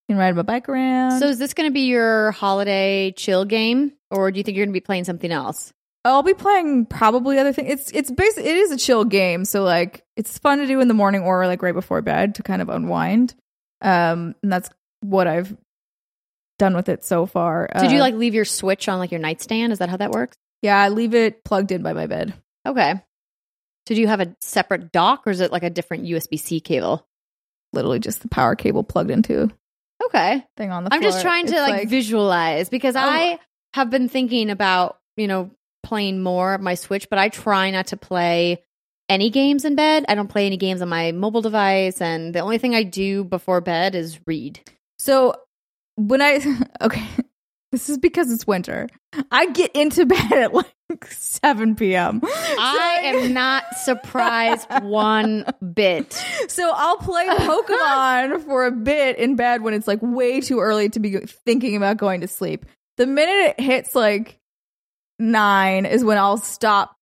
You 0.10 0.14
can 0.16 0.18
ride 0.18 0.36
my 0.36 0.42
bike 0.42 0.68
around. 0.70 1.20
So, 1.20 1.28
is 1.28 1.38
this 1.38 1.54
going 1.54 1.70
to 1.70 1.74
be 1.74 1.82
your 1.82 2.32
holiday 2.32 3.12
chill 3.16 3.46
game, 3.46 3.92
or 4.10 4.32
do 4.32 4.40
you 4.40 4.44
think 4.44 4.58
you're 4.58 4.66
going 4.66 4.74
to 4.74 4.80
be 4.80 4.84
playing 4.84 5.04
something 5.04 5.32
else? 5.32 5.72
I'll 6.08 6.24
be 6.24 6.34
playing 6.34 6.86
probably 6.86 7.38
other 7.40 7.54
things. 7.54 7.70
It's 7.72 7.92
it's 7.92 8.12
basic. 8.12 8.46
It 8.46 8.56
is 8.56 8.72
a 8.72 8.78
chill 8.78 9.04
game, 9.06 9.46
so 9.46 9.64
like 9.64 10.04
it's 10.16 10.38
fun 10.38 10.60
to 10.60 10.68
do 10.68 10.80
in 10.80 10.88
the 10.88 10.94
morning 10.94 11.22
or 11.22 11.46
like 11.48 11.62
right 11.62 11.74
before 11.74 12.02
bed 12.02 12.36
to 12.36 12.44
kind 12.44 12.62
of 12.62 12.70
unwind. 12.70 13.36
Um, 13.82 14.34
and 14.42 14.52
that's 14.52 14.70
what 15.02 15.28
I've 15.28 15.56
done 16.60 16.76
with 16.76 16.90
it 16.90 17.04
so 17.06 17.26
far. 17.26 17.70
Did 17.80 17.92
you 17.92 17.98
Uh, 17.98 18.02
like 18.02 18.16
leave 18.16 18.34
your 18.34 18.46
Switch 18.46 18.90
on 18.90 19.00
like 19.00 19.12
your 19.12 19.20
nightstand? 19.20 19.72
Is 19.74 19.80
that 19.80 19.90
how 19.90 19.98
that 19.98 20.12
works? 20.12 20.36
Yeah, 20.62 20.80
I 20.82 20.90
leave 20.90 21.14
it 21.14 21.44
plugged 21.44 21.72
in 21.72 21.84
by 21.84 21.94
my 21.94 22.08
bed. 22.08 22.34
Okay. 22.66 22.94
So, 23.88 23.96
do 23.96 24.02
you 24.02 24.08
have 24.08 24.20
a 24.20 24.36
separate 24.42 24.92
dock, 24.92 25.26
or 25.28 25.30
is 25.30 25.40
it 25.40 25.52
like 25.52 25.64
a 25.64 25.70
different 25.70 26.06
USB 26.06 26.40
C 26.40 26.60
cable? 26.60 27.08
Literally 27.74 28.00
just 28.00 28.22
the 28.22 28.28
power 28.28 28.56
cable 28.56 28.84
plugged 28.84 29.12
into 29.12 29.50
Okay. 30.06 30.44
thing 30.58 30.72
on 30.72 30.84
the. 30.84 30.94
I'm 30.94 31.02
just 31.02 31.22
floor. 31.22 31.32
trying 31.32 31.46
to 31.48 31.54
It's 31.56 31.62
like, 31.70 31.90
visualize 31.90 32.70
because 32.70 32.96
Oh. 32.96 33.00
I 33.02 33.40
have 33.74 33.90
been 33.90 34.10
thinking 34.10 34.50
about, 34.50 34.98
you 35.16 35.28
know, 35.28 35.52
playing 35.88 36.22
more 36.22 36.54
of 36.54 36.62
my 36.62 36.76
Switch, 36.76 37.10
but 37.10 37.18
I 37.18 37.30
try 37.30 37.72
not 37.72 37.88
to 37.88 37.98
play 37.98 38.64
any 39.10 39.30
games 39.30 39.66
in 39.66 39.76
bed. 39.76 40.06
I 40.08 40.16
don't 40.16 40.28
play 40.28 40.46
any 40.46 40.58
games 40.58 40.82
on 40.82 40.90
my 40.90 41.14
mobile 41.14 41.42
device. 41.42 42.02
And 42.02 42.36
the 42.36 42.40
only 42.40 42.58
thing 42.58 42.76
I 42.76 42.84
do 42.84 43.24
before 43.24 43.62
bed 43.62 43.96
is 43.96 44.20
read. 44.28 44.60
So 45.00 45.34
when 45.96 46.22
I 46.22 46.42
okay, 46.82 47.08
this 47.72 47.90
is 47.90 47.98
because 47.98 48.32
it's 48.32 48.46
winter. 48.46 48.88
I 49.32 49.48
get 49.48 49.72
into 49.76 50.06
bed 50.06 50.32
at 50.34 50.54
like 50.54 50.74
7 51.06 51.76
p.m. 51.76 52.22
I 52.24 53.02
am 53.04 53.34
not 53.34 53.64
surprised 53.76 54.68
one 54.82 55.46
bit. 55.74 56.14
So 56.48 56.72
I'll 56.74 56.98
play 56.98 57.28
Pokemon 57.28 58.46
for 58.46 58.66
a 58.66 58.72
bit 58.72 59.18
in 59.18 59.36
bed 59.36 59.62
when 59.62 59.74
it's 59.74 59.88
like 59.88 60.00
way 60.02 60.42
too 60.42 60.60
early 60.60 60.90
to 60.90 61.00
be 61.00 61.18
thinking 61.46 61.76
about 61.76 61.98
going 61.98 62.22
to 62.22 62.28
sleep. 62.28 62.66
The 62.98 63.06
minute 63.06 63.56
it 63.58 63.60
hits 63.60 63.96
like 63.96 64.40
nine 65.20 65.86
is 65.86 66.04
when 66.04 66.18
I'll 66.18 66.38
stop 66.38 66.96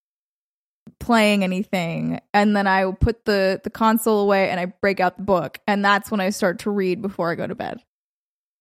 playing 0.99 1.43
anything 1.43 2.20
and 2.34 2.55
then 2.55 2.68
I 2.68 2.86
will 2.86 2.93
put 2.93 3.26
the 3.26 3.59
the 3.63 3.70
console 3.70 4.22
away 4.22 4.49
and 4.49 4.59
I 4.59 4.66
break 4.66 4.99
out 4.99 5.18
the 5.18 5.24
book 5.24 5.59
and 5.68 5.84
that's 5.84 6.09
when 6.11 6.22
I 6.22 6.30
start 6.30 6.59
to 6.59 6.70
read 6.72 7.01
before 7.01 7.32
I 7.32 7.36
go 7.36 7.45
to 7.47 7.55
bed. 7.55 7.82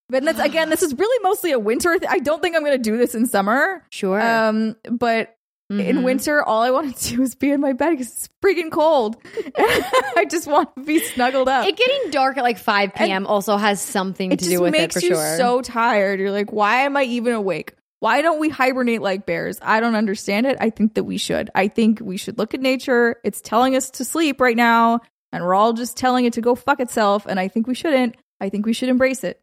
But 0.08 0.24
that's 0.24 0.40
again, 0.40 0.68
this 0.70 0.82
is 0.82 0.94
really 0.94 1.22
mostly 1.22 1.52
a 1.52 1.58
winter. 1.58 1.98
Th- 1.98 2.10
I 2.10 2.18
don't 2.18 2.42
think 2.42 2.56
I'm 2.56 2.62
going 2.64 2.76
to 2.76 2.82
do 2.82 2.96
this 2.96 3.14
in 3.14 3.26
summer. 3.26 3.82
Sure. 3.90 4.20
Um, 4.20 4.76
but 4.90 5.36
in 5.70 5.78
Mhm. 5.98 6.02
winter, 6.04 6.42
all 6.42 6.60
I 6.60 6.70
want 6.70 6.94
to 6.94 7.16
do 7.16 7.22
is 7.22 7.34
be 7.34 7.50
in 7.50 7.60
my 7.60 7.72
bed 7.72 7.90
because 7.92 8.08
it's 8.08 8.28
freaking 8.44 8.70
cold. 8.70 9.16
I 9.56 10.26
just 10.28 10.46
want 10.46 10.74
to 10.76 10.82
be 10.84 10.98
snuggled 10.98 11.48
up. 11.48 11.66
It 11.66 11.76
getting 11.76 12.10
dark 12.10 12.36
at 12.36 12.42
like 12.44 12.58
5 12.58 12.94
p.m. 12.94 13.26
also 13.26 13.56
has 13.56 13.80
something 13.80 14.28
to 14.30 14.36
do 14.36 14.60
with 14.60 14.72
makes 14.72 14.96
it 14.96 15.00
for 15.00 15.06
you 15.06 15.14
sure. 15.14 15.36
so 15.38 15.62
tired. 15.62 16.20
You're 16.20 16.32
like, 16.32 16.52
why 16.52 16.80
am 16.82 16.96
I 16.98 17.04
even 17.04 17.32
awake? 17.32 17.72
Why 18.04 18.20
don't 18.20 18.38
we 18.38 18.50
hibernate 18.50 19.00
like 19.00 19.24
bears? 19.24 19.58
I 19.62 19.80
don't 19.80 19.94
understand 19.94 20.44
it. 20.44 20.58
I 20.60 20.68
think 20.68 20.92
that 20.92 21.04
we 21.04 21.16
should. 21.16 21.48
I 21.54 21.68
think 21.68 22.00
we 22.02 22.18
should 22.18 22.36
look 22.36 22.52
at 22.52 22.60
nature. 22.60 23.16
It's 23.24 23.40
telling 23.40 23.76
us 23.76 23.88
to 23.92 24.04
sleep 24.04 24.42
right 24.42 24.58
now, 24.58 25.00
and 25.32 25.42
we're 25.42 25.54
all 25.54 25.72
just 25.72 25.96
telling 25.96 26.26
it 26.26 26.34
to 26.34 26.42
go 26.42 26.54
fuck 26.54 26.80
itself. 26.80 27.24
And 27.24 27.40
I 27.40 27.48
think 27.48 27.66
we 27.66 27.74
shouldn't. 27.74 28.16
I 28.42 28.50
think 28.50 28.66
we 28.66 28.74
should 28.74 28.90
embrace 28.90 29.24
it. 29.24 29.40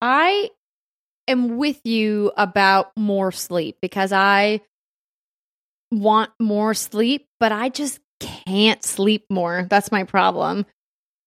I 0.00 0.50
am 1.26 1.56
with 1.56 1.80
you 1.82 2.30
about 2.36 2.92
more 2.96 3.32
sleep 3.32 3.78
because 3.82 4.12
I 4.12 4.60
want 5.90 6.30
more 6.38 6.74
sleep, 6.74 7.26
but 7.40 7.50
I 7.50 7.70
just 7.70 7.98
can't 8.20 8.84
sleep 8.84 9.24
more. 9.28 9.66
That's 9.68 9.90
my 9.90 10.04
problem. 10.04 10.64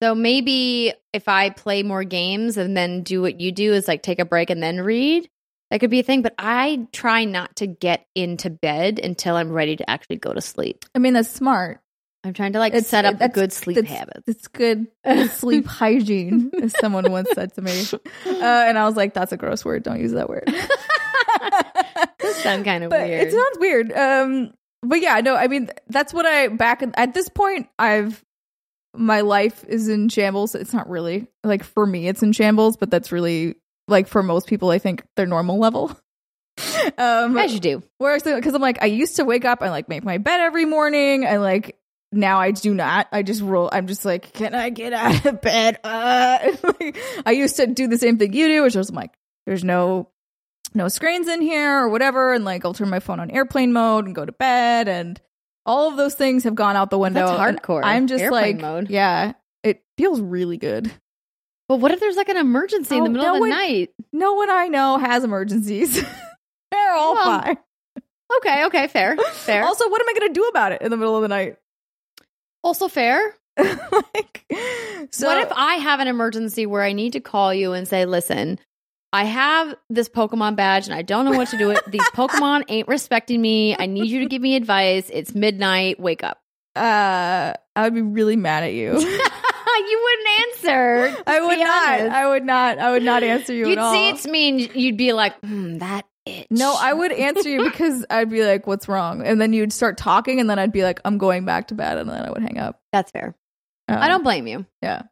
So 0.02 0.16
maybe 0.16 0.94
if 1.12 1.28
I 1.28 1.50
play 1.50 1.84
more 1.84 2.06
games 2.06 2.56
and 2.56 2.78
then 2.78 3.04
do 3.04 3.22
what 3.22 3.42
you 3.42 3.52
do 3.52 3.74
is 3.74 3.86
like 3.86 4.02
take 4.02 4.20
a 4.20 4.26
break 4.26 4.50
and 4.50 4.64
then 4.64 4.80
read, 4.80 5.28
that 5.72 5.80
could 5.80 5.90
be 5.90 6.00
a 6.00 6.04
thing. 6.04 6.22
But 6.22 6.34
I 6.38 6.88
try 6.92 7.26
not 7.26 7.56
to 7.58 7.68
get 7.68 8.06
into 8.16 8.50
bed 8.50 9.00
until 9.04 9.36
I'm 9.36 9.52
ready 9.52 9.76
to 9.76 9.90
actually 9.90 10.18
go 10.18 10.34
to 10.34 10.42
sleep. 10.42 10.86
I 10.96 11.00
mean, 11.00 11.14
that's 11.14 11.30
smart. 11.30 11.80
I'm 12.24 12.34
trying 12.34 12.54
to 12.54 12.60
like 12.60 12.74
It's- 12.74 12.88
set 12.88 13.06
up 13.06 13.20
good 13.34 13.54
sleep 13.54 13.86
habits. 13.86 14.24
It's 14.28 14.48
good, 14.48 14.88
good 15.06 15.30
sleep 15.32 15.66
hygiene, 15.68 16.52
as 16.62 16.74
someone 16.80 17.10
once 17.12 17.30
said 17.34 17.54
to 17.56 17.62
me. 17.62 17.84
Uh, 18.28 18.66
and 18.68 18.78
I 18.78 18.86
was 18.86 18.96
like, 18.96 19.14
that's 19.14 19.32
a 19.32 19.38
gross 19.38 19.64
word. 19.66 19.84
Don't 19.84 20.00
use 20.00 20.12
that 20.12 20.30
word. 20.30 20.44
Does 22.20 22.36
sound 22.38 22.66
kind 22.66 22.84
of 22.84 22.92
weird. 22.92 23.10
it 23.28 23.32
sounds 23.32 23.58
weird. 23.60 23.92
Um, 23.94 24.54
but 24.84 25.02
yeah, 25.02 25.20
no, 25.22 25.36
I 25.36 25.48
mean, 25.48 25.70
that's 25.88 26.14
what 26.14 26.26
I 26.26 26.48
back 26.50 26.84
at 26.96 27.14
this 27.14 27.30
point. 27.30 27.68
I've 27.80 28.24
my 28.96 29.22
life 29.22 29.64
is 29.68 29.88
in 29.90 30.10
shambles. 30.10 30.56
It's 30.56 30.74
not 30.74 30.90
really 30.90 31.28
like 31.44 31.64
for 31.64 31.86
me, 31.86 32.08
it's 32.08 32.22
in 32.24 32.32
shambles, 32.32 32.78
but 32.78 32.90
that's 32.92 33.12
really 33.12 33.56
like 33.88 34.08
for 34.08 34.24
most 34.24 34.48
people, 34.48 34.70
I 34.70 34.80
think 34.80 35.04
their 35.16 35.26
normal 35.26 35.58
level. 35.60 35.98
um, 36.98 37.38
As 37.38 37.54
you 37.54 37.60
do. 37.60 37.84
Whereas, 37.98 38.24
because 38.24 38.54
I'm 38.54 38.62
like, 38.62 38.82
I 38.82 38.88
used 38.88 39.18
to 39.18 39.26
wake 39.26 39.46
up 39.46 39.62
and 39.62 39.72
like 39.72 39.90
make 39.90 40.04
my 40.04 40.18
bed 40.18 40.40
every 40.42 40.66
morning, 40.66 41.26
and 41.26 41.42
like 41.42 41.78
now 42.12 42.40
I 42.40 42.52
do 42.52 42.74
not. 42.74 43.08
I 43.12 43.24
just 43.24 43.42
roll. 43.42 43.70
I'm 43.72 43.88
just 43.88 44.06
like, 44.06 44.34
can 44.34 44.56
I 44.56 44.70
get 44.70 44.94
out 44.94 45.26
of 45.26 45.42
bed? 45.42 45.80
Uh, 45.84 46.56
like, 46.80 46.98
I 47.26 47.32
used 47.32 47.58
to 47.58 47.68
do 47.68 47.88
the 47.88 47.98
same 47.98 48.18
thing 48.18 48.34
you 48.34 48.48
do, 48.48 48.64
which 48.64 48.76
was 48.76 48.92
like, 48.92 49.12
there's 49.46 49.64
no 49.64 50.10
no 50.74 50.88
screens 50.88 51.28
in 51.28 51.42
here 51.42 51.80
or 51.84 51.90
whatever, 51.90 52.34
and 52.34 52.44
like 52.46 52.66
I'll 52.66 52.74
turn 52.74 52.90
my 52.90 53.00
phone 53.00 53.20
on 53.20 53.32
airplane 53.32 53.74
mode 53.74 54.06
and 54.06 54.16
go 54.16 54.26
to 54.26 54.32
bed, 54.32 54.88
and 54.88 55.20
all 55.66 55.90
of 55.90 55.98
those 55.98 56.16
things 56.16 56.46
have 56.46 56.56
gone 56.56 56.76
out 56.76 56.90
the 56.90 56.98
window. 56.98 57.28
That's 57.28 57.60
hardcore. 57.60 57.82
I'm 57.84 58.08
just 58.08 58.24
Airplane 58.24 58.58
like, 58.58 58.62
mode. 58.62 58.90
yeah, 58.90 59.34
it 59.64 59.84
feels 59.98 60.22
really 60.22 60.58
good. 60.58 60.92
But 61.70 61.78
what 61.78 61.92
if 61.92 62.00
there's 62.00 62.16
like 62.16 62.30
an 62.30 62.38
emergency 62.38 62.96
in 62.96 63.02
Oh, 63.02 63.04
the 63.06 63.10
middle 63.12 63.26
no, 63.28 63.34
of 63.34 63.38
the 63.38 63.42
wait. 63.44 63.50
night? 63.50 63.90
No 64.14 64.34
one 64.36 64.50
I 64.50 64.68
know 64.68 64.98
has 64.98 65.24
emergencies. 65.24 65.96
They're 66.72 66.94
all 66.96 67.14
Well, 67.14 67.42
fine. 67.42 67.58
Okay, 68.40 68.66
okay, 68.66 68.88
fair. 68.88 69.16
Fair. 69.34 69.64
Also, 69.64 69.88
what 69.90 70.02
am 70.02 70.08
I 70.10 70.14
going 70.20 70.34
to 70.34 70.34
do 70.34 70.44
about 70.48 70.72
it 70.74 70.82
in 70.82 70.92
the 70.92 70.98
middle 70.98 71.16
of 71.16 71.22
the 71.22 71.28
night? 71.30 71.56
Also, 72.64 72.88
fair. 72.90 73.36
like, 73.58 74.46
so 75.12 75.28
what 75.28 75.42
if 75.42 75.52
I 75.56 75.76
have 75.76 76.00
an 76.02 76.08
emergency 76.08 76.66
where 76.66 76.84
I 76.84 76.92
need 76.92 77.14
to 77.14 77.20
call 77.22 77.54
you 77.54 77.72
and 77.74 77.88
say, 77.88 78.06
listen, 78.06 78.60
I 79.14 79.24
have 79.24 79.76
this 79.90 80.10
Pokemon 80.10 80.58
badge 80.58 80.86
and 80.88 80.94
I 80.94 81.02
don't 81.02 81.24
know 81.26 81.32
what 81.38 81.48
to 81.50 81.58
do 81.58 81.68
with 81.70 81.78
it. 81.78 81.92
These 81.92 82.04
Pokemon 82.14 82.64
ain't 82.68 82.88
respecting 82.90 83.42
me. 83.42 83.76
I 83.80 83.86
need 83.86 84.08
you 84.12 84.20
to 84.20 84.26
give 84.26 84.42
me 84.42 84.56
advice. 84.58 85.10
It's 85.12 85.34
midnight. 85.34 86.00
Wake 86.00 86.24
up. 86.24 86.40
uh, 86.76 87.54
I 87.76 87.84
would 87.84 87.96
be 87.96 88.02
really 88.02 88.36
mad 88.36 88.64
at 88.64 88.74
you. 88.74 89.00
You 89.78 90.04
wouldn't 90.04 90.40
answer. 90.42 91.24
I 91.28 91.40
would 91.42 91.60
not. 91.60 92.00
honest. 92.00 92.16
I 92.16 92.28
would 92.30 92.44
not. 92.46 92.78
I 92.80 92.92
would 92.92 93.04
not 93.04 93.24
answer 93.24 93.54
you 93.54 93.68
You'd 93.68 93.78
at 93.78 93.84
all. 93.84 93.94
see 93.94 94.10
it's 94.10 94.26
me 94.28 94.50
and 94.50 94.76
you'd 94.76 94.98
be 94.98 95.14
like, 95.14 95.38
hmm, 95.40 95.78
that 95.80 96.06
itch. 96.26 96.48
no, 96.50 96.76
I 96.80 96.94
would 96.94 97.12
answer 97.12 97.50
you 97.50 97.64
because 97.70 98.06
I'd 98.10 98.30
be 98.30 98.44
like, 98.46 98.68
"What's 98.68 98.88
wrong?" 98.88 99.26
And 99.26 99.40
then 99.40 99.54
you'd 99.54 99.74
start 99.74 99.98
talking, 99.98 100.40
and 100.40 100.50
then 100.50 100.60
I'd 100.60 100.72
be 100.72 100.84
like, 100.84 101.00
"I'm 101.06 101.18
going 101.18 101.46
back 101.46 101.68
to 101.70 101.76
bed," 101.76 101.98
and 101.98 102.10
then 102.10 102.26
I 102.26 102.30
would 102.32 102.42
hang 102.42 102.58
up. 102.58 102.80
That's 102.92 103.12
fair. 103.12 103.36
Um, 103.88 103.98
I 103.98 104.08
don't 104.08 104.24
blame 104.24 104.48
you. 104.48 104.66
Yeah. 104.82 105.04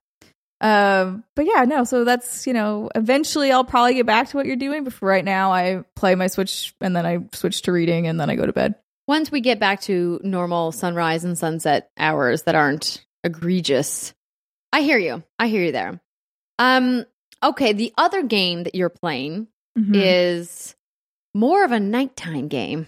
Um, 0.61 1.23
but 1.35 1.45
yeah, 1.45 1.65
no. 1.65 1.83
So 1.83 2.03
that's 2.05 2.47
you 2.47 2.53
know, 2.53 2.89
eventually 2.95 3.51
I'll 3.51 3.63
probably 3.65 3.93
get 3.93 4.05
back 4.05 4.29
to 4.29 4.37
what 4.37 4.45
you're 4.45 4.55
doing. 4.55 4.83
But 4.83 4.93
for 4.93 5.07
right 5.07 5.23
now, 5.23 5.51
I 5.51 5.83
play 5.95 6.15
my 6.15 6.27
Switch, 6.27 6.73
and 6.81 6.95
then 6.95 7.05
I 7.05 7.19
switch 7.33 7.61
to 7.63 7.71
reading, 7.71 8.07
and 8.07 8.19
then 8.19 8.29
I 8.29 8.35
go 8.35 8.45
to 8.45 8.53
bed. 8.53 8.75
Once 9.07 9.31
we 9.31 9.39
get 9.39 9.59
back 9.59 9.81
to 9.81 10.19
normal 10.23 10.71
sunrise 10.71 11.23
and 11.23 11.37
sunset 11.37 11.91
hours 11.95 12.41
that 12.43 12.55
aren't 12.55 13.05
egregious, 13.23 14.14
I 14.75 14.81
hear 14.81 14.97
you. 14.97 15.23
I 15.39 15.47
hear 15.47 15.63
you 15.63 15.71
there. 15.71 15.99
Um, 16.59 17.05
okay, 17.41 17.73
the 17.73 17.93
other 17.97 18.23
game 18.23 18.63
that 18.63 18.75
you're 18.75 18.89
playing 18.89 19.47
Mm-hmm. 19.77 19.93
is 19.95 20.73
more 21.33 21.65
of 21.65 21.71
a 21.73 21.79
nighttime 21.81 22.47
game. 22.47 22.87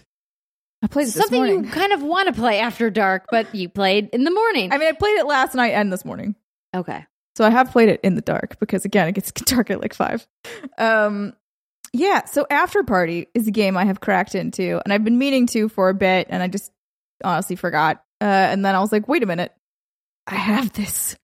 I 0.82 0.86
played 0.86 1.06
this 1.08 1.14
Something 1.16 1.44
you 1.44 1.62
kind 1.70 1.92
of 1.92 2.02
want 2.02 2.28
to 2.28 2.32
play 2.40 2.60
after 2.60 2.88
dark, 2.88 3.26
but 3.30 3.54
you 3.54 3.68
played 3.68 4.08
in 4.14 4.24
the 4.24 4.30
morning. 4.30 4.72
I 4.72 4.78
mean, 4.78 4.88
I 4.88 4.92
played 4.92 5.18
it 5.18 5.26
last 5.26 5.54
night 5.54 5.72
and 5.72 5.92
this 5.92 6.04
morning. 6.04 6.34
okay. 6.74 7.04
So 7.36 7.44
I 7.44 7.50
have 7.50 7.70
played 7.72 7.88
it 7.90 8.00
in 8.02 8.14
the 8.14 8.20
dark 8.22 8.58
because 8.58 8.84
again, 8.86 9.06
it 9.06 9.12
gets 9.12 9.32
dark 9.32 9.70
at 9.70 9.80
like 9.82 9.92
five. 9.94 10.26
Um, 10.78 11.34
yeah. 11.92 12.24
So 12.24 12.46
Afterparty 12.50 13.26
is 13.34 13.46
a 13.46 13.50
game 13.52 13.76
I 13.76 13.84
have 13.84 14.00
cracked 14.00 14.34
into, 14.34 14.80
and 14.82 14.92
I've 14.92 15.04
been 15.04 15.18
meaning 15.18 15.46
to 15.48 15.68
for 15.68 15.88
a 15.90 15.94
bit, 15.94 16.28
and 16.30 16.42
I 16.42 16.48
just 16.48 16.72
honestly 17.22 17.56
forgot. 17.56 18.02
Uh, 18.20 18.24
and 18.24 18.64
then 18.64 18.74
I 18.74 18.80
was 18.80 18.92
like, 18.92 19.08
wait 19.08 19.22
a 19.22 19.26
minute, 19.26 19.52
I 20.26 20.34
have 20.36 20.72
this. 20.72 21.16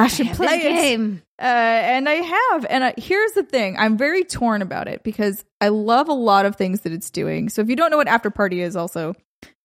I 0.00 0.06
should 0.08 0.28
play 0.28 0.58
this 0.58 0.64
it. 0.64 0.72
game. 0.72 1.22
Uh, 1.38 1.42
and 1.44 2.08
I 2.08 2.14
have. 2.14 2.66
And 2.68 2.84
I, 2.84 2.94
here's 2.96 3.32
the 3.32 3.42
thing 3.42 3.76
I'm 3.78 3.96
very 3.96 4.24
torn 4.24 4.62
about 4.62 4.88
it 4.88 5.02
because 5.02 5.44
I 5.60 5.68
love 5.68 6.08
a 6.08 6.14
lot 6.14 6.46
of 6.46 6.56
things 6.56 6.82
that 6.82 6.92
it's 6.92 7.10
doing. 7.10 7.48
So 7.48 7.62
if 7.62 7.68
you 7.68 7.76
don't 7.76 7.90
know 7.90 7.96
what 7.96 8.06
Afterparty 8.06 8.58
is, 8.58 8.76
also, 8.76 9.14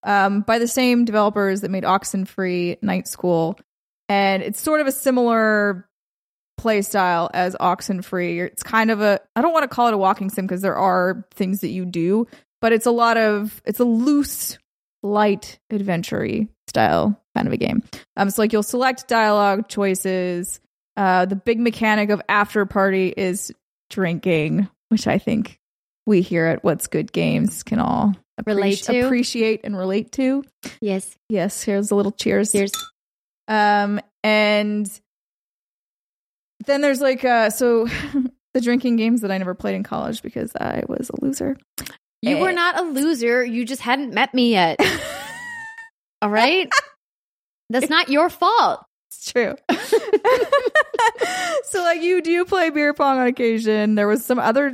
um, 0.03 0.41
by 0.41 0.59
the 0.59 0.67
same 0.67 1.05
developers 1.05 1.61
that 1.61 1.71
made 1.71 1.83
Oxenfree 1.83 2.81
Night 2.81 3.07
School. 3.07 3.59
And 4.07 4.43
it's 4.43 4.59
sort 4.59 4.81
of 4.81 4.87
a 4.87 4.91
similar 4.91 5.89
play 6.57 6.81
style 6.81 7.29
as 7.33 7.55
Oxenfree. 7.55 8.45
It's 8.45 8.63
kind 8.63 8.91
of 8.91 9.01
a, 9.01 9.19
I 9.35 9.41
don't 9.41 9.53
want 9.53 9.63
to 9.63 9.73
call 9.73 9.87
it 9.87 9.93
a 9.93 9.97
walking 9.97 10.29
sim 10.29 10.45
because 10.45 10.61
there 10.61 10.77
are 10.77 11.25
things 11.33 11.61
that 11.61 11.69
you 11.69 11.85
do, 11.85 12.27
but 12.61 12.71
it's 12.71 12.85
a 12.85 12.91
lot 12.91 13.17
of, 13.17 13.61
it's 13.65 13.79
a 13.79 13.85
loose, 13.85 14.57
light, 15.03 15.59
adventure 15.69 16.47
style 16.67 17.21
kind 17.35 17.45
of 17.47 17.53
a 17.53 17.57
game. 17.57 17.83
Um, 18.17 18.29
so 18.31 18.41
like 18.41 18.51
you'll 18.53 18.63
select 18.63 19.07
dialogue 19.07 19.67
choices. 19.67 20.59
Uh, 20.97 21.25
the 21.25 21.35
big 21.35 21.59
mechanic 21.59 22.09
of 22.09 22.21
Afterparty 22.29 23.13
is 23.15 23.51
drinking, 23.89 24.67
which 24.89 25.05
I 25.07 25.17
think 25.19 25.59
we 26.07 26.21
here 26.21 26.45
at 26.45 26.63
What's 26.63 26.87
Good 26.87 27.11
Games 27.11 27.61
can 27.63 27.79
all 27.79 28.13
Relate 28.45 28.83
to? 28.83 29.05
appreciate 29.05 29.61
and 29.63 29.77
relate 29.77 30.11
to. 30.13 30.43
Yes. 30.81 31.15
Yes, 31.29 31.61
here's 31.63 31.91
a 31.91 31.95
little 31.95 32.11
cheers. 32.11 32.51
Here's 32.51 32.71
Um, 33.47 33.99
and 34.23 34.89
then 36.65 36.81
there's 36.81 37.01
like 37.01 37.23
uh, 37.23 37.49
so 37.49 37.87
the 38.53 38.61
drinking 38.61 38.95
games 38.97 39.21
that 39.21 39.31
I 39.31 39.37
never 39.37 39.53
played 39.53 39.75
in 39.75 39.83
college 39.83 40.21
because 40.21 40.51
I 40.55 40.83
was 40.87 41.09
a 41.09 41.25
loser. 41.25 41.57
you 42.21 42.37
Eh. 42.37 42.41
were 42.41 42.51
not 42.53 42.77
a 42.79 42.83
loser. 42.83 43.43
You 43.43 43.65
just 43.65 43.81
hadn't 43.81 44.13
met 44.13 44.33
me 44.33 44.51
yet. 44.51 44.79
All 46.21 46.29
right. 46.29 46.69
That's 47.69 47.89
not 47.89 48.09
your 48.09 48.29
fault. 48.29 48.85
It's 49.09 49.31
true. 49.31 49.55
so 51.63 51.81
like 51.81 52.01
you 52.01 52.21
do 52.21 52.45
play 52.45 52.69
beer 52.69 52.93
pong 52.93 53.19
on 53.19 53.27
occasion. 53.27 53.95
There 53.95 54.07
was 54.07 54.25
some 54.25 54.39
other 54.39 54.71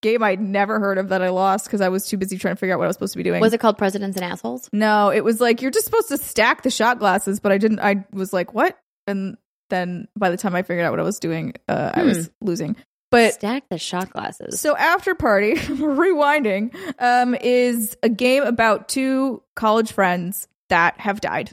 game 0.00 0.22
I'd 0.22 0.40
never 0.40 0.80
heard 0.80 0.98
of 0.98 1.10
that 1.10 1.22
I 1.22 1.28
lost 1.30 1.66
because 1.66 1.80
I 1.80 1.88
was 1.88 2.06
too 2.08 2.16
busy 2.16 2.38
trying 2.38 2.54
to 2.54 2.58
figure 2.58 2.74
out 2.74 2.78
what 2.78 2.84
I 2.84 2.88
was 2.88 2.96
supposed 2.96 3.12
to 3.12 3.18
be 3.18 3.22
doing. 3.22 3.40
Was 3.40 3.52
it 3.52 3.58
called 3.58 3.78
Presidents 3.78 4.16
and 4.16 4.24
Assholes? 4.24 4.68
No, 4.72 5.10
it 5.10 5.22
was 5.22 5.40
like 5.40 5.62
you're 5.62 5.70
just 5.70 5.86
supposed 5.86 6.08
to 6.08 6.18
stack 6.18 6.62
the 6.62 6.70
shot 6.70 6.98
glasses, 6.98 7.40
but 7.40 7.52
I 7.52 7.58
didn't. 7.58 7.80
I 7.80 8.04
was 8.12 8.32
like, 8.32 8.52
what? 8.54 8.78
And 9.06 9.36
then 9.70 10.08
by 10.16 10.30
the 10.30 10.36
time 10.36 10.54
I 10.54 10.62
figured 10.62 10.84
out 10.84 10.92
what 10.92 11.00
I 11.00 11.04
was 11.04 11.18
doing, 11.18 11.54
uh, 11.68 11.92
I 11.94 12.02
was 12.02 12.30
losing. 12.40 12.76
But 13.10 13.34
Stack 13.34 13.68
the 13.68 13.76
shot 13.78 14.08
glasses. 14.10 14.58
so 14.58 14.74
Afterparty, 14.74 15.54
rewinding, 15.58 16.74
um, 16.98 17.34
is 17.34 17.94
a 18.02 18.08
game 18.08 18.42
about 18.42 18.88
two 18.88 19.42
college 19.54 19.92
friends 19.92 20.48
that 20.70 20.98
have 20.98 21.20
died, 21.20 21.52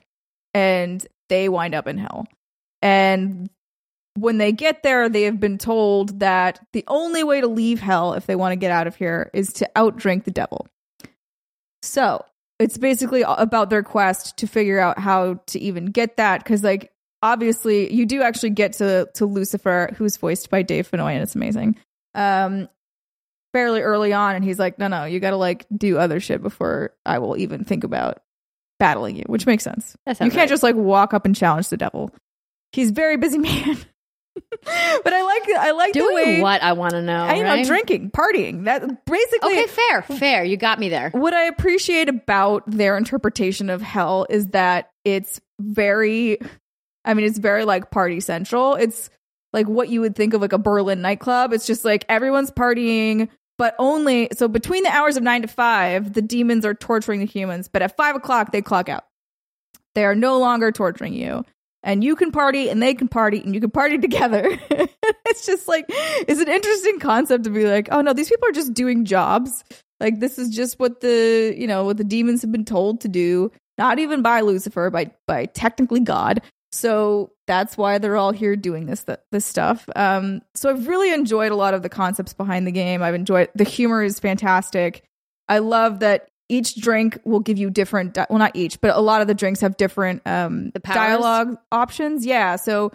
and 0.53 1.05
they 1.29 1.49
wind 1.49 1.75
up 1.75 1.87
in 1.87 1.97
hell. 1.97 2.27
And 2.81 3.49
when 4.15 4.37
they 4.37 4.51
get 4.51 4.83
there, 4.83 5.09
they 5.09 5.23
have 5.23 5.39
been 5.39 5.57
told 5.57 6.19
that 6.19 6.59
the 6.73 6.83
only 6.87 7.23
way 7.23 7.41
to 7.41 7.47
leave 7.47 7.79
hell, 7.79 8.13
if 8.13 8.25
they 8.25 8.35
want 8.35 8.51
to 8.53 8.57
get 8.57 8.71
out 8.71 8.87
of 8.87 8.95
here, 8.95 9.29
is 9.33 9.53
to 9.53 9.69
outdrink 9.75 10.23
the 10.23 10.31
devil. 10.31 10.67
So 11.81 12.25
it's 12.59 12.77
basically 12.77 13.23
about 13.25 13.69
their 13.69 13.83
quest 13.83 14.37
to 14.37 14.47
figure 14.47 14.79
out 14.79 14.99
how 14.99 15.35
to 15.47 15.59
even 15.59 15.87
get 15.87 16.17
that. 16.17 16.43
Because, 16.43 16.63
like, 16.63 16.91
obviously, 17.21 17.93
you 17.93 18.05
do 18.05 18.21
actually 18.21 18.51
get 18.51 18.73
to 18.73 19.09
to 19.15 19.25
Lucifer, 19.25 19.93
who's 19.97 20.17
voiced 20.17 20.49
by 20.49 20.61
Dave 20.61 20.89
Fennoy, 20.89 21.13
and 21.13 21.23
it's 21.23 21.35
amazing. 21.35 21.77
Um, 22.15 22.67
fairly 23.53 23.81
early 23.81 24.11
on, 24.11 24.35
and 24.35 24.43
he's 24.43 24.59
like, 24.59 24.77
"No, 24.77 24.87
no, 24.87 25.05
you 25.05 25.19
got 25.19 25.31
to 25.31 25.37
like 25.37 25.65
do 25.75 25.97
other 25.97 26.19
shit 26.19 26.41
before 26.41 26.93
I 27.05 27.19
will 27.19 27.37
even 27.37 27.63
think 27.63 27.83
about 27.83 28.21
battling 28.79 29.15
you," 29.15 29.23
which 29.27 29.45
makes 29.45 29.63
sense. 29.63 29.95
You 30.07 30.15
can't 30.15 30.35
right. 30.35 30.49
just 30.49 30.63
like 30.63 30.75
walk 30.75 31.13
up 31.13 31.25
and 31.25 31.35
challenge 31.35 31.69
the 31.69 31.77
devil. 31.77 32.11
He's 32.71 32.91
a 32.91 32.93
very 32.93 33.17
busy 33.17 33.37
man. 33.37 33.77
but 35.03 35.13
I 35.13 35.21
like 35.23 35.57
I 35.57 35.71
like 35.71 35.93
the 35.93 35.99
doing 35.99 36.15
way 36.15 36.41
what 36.41 36.61
I 36.61 36.73
want 36.73 36.91
to 36.91 37.01
know. 37.01 37.23
I 37.23 37.35
you 37.35 37.43
know 37.43 37.63
drinking, 37.63 38.11
partying. 38.11 38.65
That 38.65 39.05
basically 39.05 39.51
Okay, 39.51 39.67
fair, 39.67 40.01
fair. 40.01 40.43
You 40.43 40.57
got 40.57 40.79
me 40.79 40.89
there. 40.89 41.09
what 41.11 41.33
I 41.33 41.43
appreciate 41.43 42.09
about 42.09 42.63
their 42.69 42.97
interpretation 42.97 43.69
of 43.69 43.81
hell 43.81 44.25
is 44.29 44.47
that 44.47 44.91
it's 45.03 45.39
very 45.59 46.39
I 47.05 47.13
mean 47.13 47.25
it's 47.25 47.37
very 47.37 47.65
like 47.65 47.91
party 47.91 48.19
central. 48.19 48.75
It's 48.75 49.09
like 49.53 49.67
what 49.67 49.89
you 49.89 50.01
would 50.01 50.15
think 50.15 50.33
of 50.33 50.41
like 50.41 50.53
a 50.53 50.57
Berlin 50.57 51.01
nightclub. 51.01 51.53
It's 51.53 51.65
just 51.65 51.83
like 51.83 52.05
everyone's 52.07 52.51
partying, 52.51 53.29
but 53.59 53.75
only 53.77 54.29
so 54.33 54.47
between 54.47 54.83
the 54.83 54.89
hours 54.89 55.17
of 55.17 55.21
nine 55.21 55.41
to 55.43 55.47
five, 55.47 56.13
the 56.13 56.21
demons 56.21 56.65
are 56.65 56.73
torturing 56.73 57.19
the 57.19 57.25
humans, 57.25 57.67
but 57.67 57.81
at 57.81 57.95
five 57.97 58.15
o'clock 58.15 58.53
they 58.53 58.61
clock 58.61 58.87
out. 58.87 59.03
They 59.95 60.05
are 60.05 60.15
no 60.15 60.39
longer 60.39 60.71
torturing 60.71 61.13
you. 61.13 61.45
And 61.83 62.03
you 62.03 62.15
can 62.15 62.31
party 62.31 62.69
and 62.69 62.81
they 62.81 62.93
can 62.93 63.09
party 63.09 63.41
and 63.41 63.53
you 63.53 63.61
can 63.61 63.69
party 63.69 63.97
together. 63.99 64.57
it's 64.69 65.45
just 65.45 65.67
like 65.67 65.85
it's 65.89 66.39
an 66.39 66.47
interesting 66.47 66.99
concept 66.99 67.43
to 67.43 67.49
be 67.49 67.67
like, 67.67 67.89
oh 67.91 67.99
no, 68.01 68.13
these 68.13 68.29
people 68.29 68.47
are 68.47 68.53
just 68.53 68.73
doing 68.73 69.03
jobs. 69.03 69.63
Like 69.99 70.21
this 70.21 70.39
is 70.39 70.49
just 70.49 70.79
what 70.79 71.01
the 71.01 71.53
you 71.57 71.67
know 71.67 71.83
what 71.83 71.97
the 71.97 72.05
demons 72.05 72.41
have 72.41 72.53
been 72.53 72.65
told 72.65 73.01
to 73.01 73.09
do, 73.09 73.51
not 73.77 73.99
even 73.99 74.21
by 74.21 74.39
Lucifer, 74.39 74.89
by 74.89 75.11
by 75.27 75.47
technically 75.47 75.99
God. 75.99 76.41
So 76.71 77.31
that's 77.47 77.77
why 77.77 77.97
they're 77.97 78.17
all 78.17 78.31
here 78.31 78.55
doing 78.55 78.85
this 78.85 79.03
th- 79.03 79.19
this 79.31 79.45
stuff. 79.45 79.89
Um, 79.95 80.41
so 80.53 80.69
I've 80.69 80.87
really 80.87 81.11
enjoyed 81.13 81.51
a 81.51 81.55
lot 81.55 81.73
of 81.73 81.81
the 81.81 81.89
concepts 81.89 82.33
behind 82.33 82.67
the 82.67 82.71
game. 82.71 83.01
I've 83.01 83.15
enjoyed 83.15 83.49
the 83.55 83.63
humor 83.63 84.03
is 84.03 84.19
fantastic. 84.19 85.03
I 85.47 85.59
love 85.59 85.99
that 86.01 86.27
each 86.47 86.75
drink 86.75 87.19
will 87.25 87.39
give 87.39 87.57
you 87.57 87.69
different. 87.69 88.13
Di- 88.13 88.27
well, 88.29 88.39
not 88.39 88.55
each, 88.55 88.81
but 88.81 88.95
a 88.95 88.99
lot 88.99 89.21
of 89.21 89.27
the 89.27 89.33
drinks 89.33 89.61
have 89.61 89.77
different 89.77 90.21
um, 90.25 90.71
dialogue 90.83 91.57
options. 91.71 92.25
Yeah, 92.25 92.55
so 92.55 92.91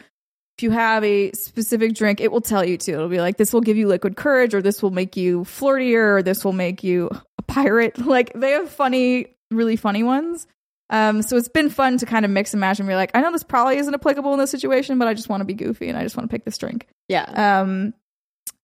if 0.56 0.62
you 0.62 0.70
have 0.70 1.02
a 1.02 1.32
specific 1.32 1.94
drink, 1.94 2.20
it 2.20 2.30
will 2.30 2.40
tell 2.40 2.64
you 2.64 2.76
to. 2.78 2.92
It'll 2.92 3.08
be 3.08 3.20
like 3.20 3.38
this 3.38 3.52
will 3.52 3.60
give 3.60 3.76
you 3.76 3.88
liquid 3.88 4.16
courage, 4.16 4.54
or 4.54 4.62
this 4.62 4.82
will 4.82 4.90
make 4.90 5.16
you 5.16 5.40
flirtier, 5.40 6.16
or 6.18 6.22
this 6.22 6.44
will 6.44 6.52
make 6.52 6.84
you 6.84 7.10
a 7.38 7.42
pirate. 7.42 7.98
Like 8.04 8.32
they 8.34 8.52
have 8.52 8.70
funny, 8.70 9.34
really 9.50 9.76
funny 9.76 10.04
ones. 10.04 10.46
Um, 10.90 11.22
so 11.22 11.36
it's 11.36 11.48
been 11.48 11.70
fun 11.70 11.98
to 11.98 12.06
kind 12.06 12.24
of 12.24 12.30
mix 12.30 12.52
and 12.52 12.60
match 12.60 12.78
and 12.78 12.88
be 12.88 12.94
like, 12.94 13.10
I 13.14 13.20
know 13.20 13.32
this 13.32 13.42
probably 13.42 13.78
isn't 13.78 13.94
applicable 13.94 14.32
in 14.34 14.38
this 14.38 14.50
situation, 14.50 14.98
but 14.98 15.08
I 15.08 15.14
just 15.14 15.28
want 15.28 15.40
to 15.40 15.44
be 15.44 15.54
goofy 15.54 15.88
and 15.88 15.96
I 15.96 16.02
just 16.02 16.16
want 16.16 16.28
to 16.28 16.34
pick 16.34 16.44
this 16.44 16.58
drink. 16.58 16.86
Yeah. 17.08 17.24
Um, 17.62 17.94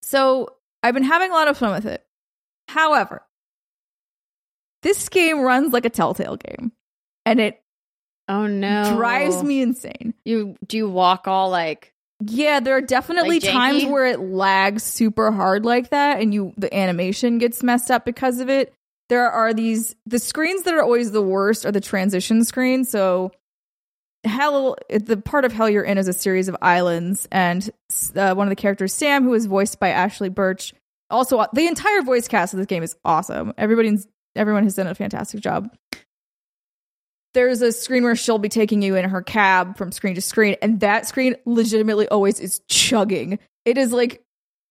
so 0.03 0.57
I've 0.83 0.95
been 0.95 1.03
having 1.03 1.31
a 1.31 1.35
lot 1.35 1.49
of 1.49 1.57
fun 1.57 1.73
with 1.73 1.87
it. 1.87 2.05
However, 2.69 3.23
this 4.83 5.09
game 5.09 5.41
runs 5.41 5.73
like 5.73 5.85
a 5.85 5.91
Telltale 5.91 6.37
game, 6.37 6.73
and 7.27 7.41
it 7.41 7.61
oh 8.29 8.47
no. 8.47 8.95
drives 8.97 9.43
me 9.43 9.61
insane. 9.61 10.15
You 10.25 10.57
do 10.67 10.77
you 10.77 10.89
walk 10.89 11.27
all 11.27 11.51
like 11.51 11.93
Yeah, 12.21 12.61
there 12.61 12.77
are 12.77 12.81
definitely 12.81 13.41
Like 13.41 13.51
times 13.51 13.85
where 13.85 14.07
it 14.07 14.21
lags 14.21 14.83
super 14.83 15.33
hard 15.33 15.65
like 15.65 15.91
that, 15.91 16.21
and 16.21 16.33
you 16.33 16.53
the 16.57 16.75
animation 16.75 17.39
gets 17.39 17.63
messed 17.63 17.91
up 17.91 18.05
because 18.05 18.41
of 18.41 18.49
it. 18.49 18.73
There 19.11 19.31
are 19.31 19.53
these 19.53 19.95
the 20.07 20.19
screens 20.19 20.63
that 20.63 20.73
are 20.73 20.83
always 20.83 21.13
the 21.13 21.23
worst 21.23 21.67
are 21.67 21.73
the 21.73 21.81
transition 21.81 22.45
screens. 22.45 22.89
So 22.89 23.33
hell, 24.25 24.77
the 24.89 25.19
part 25.19 25.45
of 25.45 25.53
hell 25.53 25.69
you're 25.69 25.85
in 25.85 25.99
is 25.99 26.09
a 26.09 26.15
series 26.15 26.49
of 26.49 26.57
islands, 26.63 27.29
and 27.31 27.69
uh, 28.17 28.35
one 28.35 28.47
of 28.47 28.51
the 28.51 28.57
characters, 28.57 28.95
Sam, 28.95 29.25
who 29.25 29.35
is 29.35 29.45
voiced 29.45 29.79
by 29.79 29.91
Ashly 29.91 30.35
Burch. 30.35 30.73
Also, 31.11 31.45
the 31.53 31.67
entire 31.67 32.01
voice 32.03 32.29
cast 32.29 32.55
of 32.55 32.59
this 32.59 32.67
game 32.67 32.83
is 32.83 32.97
awesome. 33.05 33.53
Everybody's 33.59 34.09
everyone 34.35 34.63
has 34.65 34.77
done 34.77 34.87
a 34.87 34.95
fantastic 34.95 35.41
job 35.41 35.69
there's 37.35 37.63
a 37.63 37.73
screen 37.73 38.03
where 38.03 38.17
she'll 38.17 38.39
be 38.39 38.49
taking 38.49 38.83
you 38.83 38.97
in 38.97 39.09
her 39.09 39.23
cab 39.23 39.77
from 39.77 39.93
screen 39.93 40.15
to 40.17 40.21
screen, 40.21 40.57
and 40.63 40.81
that 40.81 41.07
screen 41.07 41.37
legitimately 41.47 42.09
always 42.09 42.41
is 42.41 42.61
chugging. 42.69 43.39
It 43.65 43.79
is 43.79 43.93
like 43.93 44.23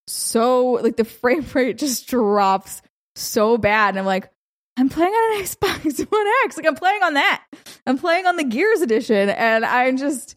so 0.08 0.72
like 0.72 0.98
the 0.98 1.06
frame 1.06 1.46
rate 1.54 1.78
just 1.78 2.08
drops 2.08 2.82
so 3.22 3.58
bad, 3.58 3.90
and 3.90 4.00
I'm 4.00 4.06
like, 4.06 4.30
I'm 4.78 4.90
playing 4.90 5.14
on 5.14 5.40
an 5.40 5.46
Xbox 5.46 6.00
One 6.10 6.28
X, 6.46 6.58
like 6.58 6.66
I'm 6.66 6.76
playing 6.76 7.04
on 7.04 7.16
that. 7.16 7.44
I'm 7.86 7.98
playing 7.98 8.26
on 8.26 8.38
the 8.38 8.44
Gears 8.44 8.82
edition, 8.82 9.30
and 9.30 9.66
I'm 9.66 9.98
just 9.98 10.36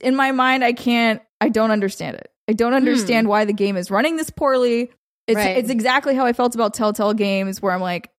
in 0.00 0.16
my 0.16 0.32
mind, 0.32 0.64
I 0.64 0.72
can't, 0.72 1.20
I 1.40 1.48
don't 1.48 1.70
understand 1.70 2.16
it. 2.16 2.30
I 2.48 2.52
don't 2.52 2.74
understand 2.74 3.26
hmm. 3.26 3.30
why 3.30 3.44
the 3.44 3.52
game 3.52 3.76
is 3.76 3.90
running 3.90 4.16
this 4.16 4.30
poorly. 4.30 4.90
It's 5.26 5.36
Right. 5.36 5.56
it's 5.56 5.70
exactly 5.70 6.14
how 6.14 6.26
I 6.26 6.32
felt 6.32 6.54
about 6.54 6.74
Telltale 6.74 7.14
games, 7.14 7.62
where 7.62 7.72
I'm 7.72 7.80
like, 7.80 8.10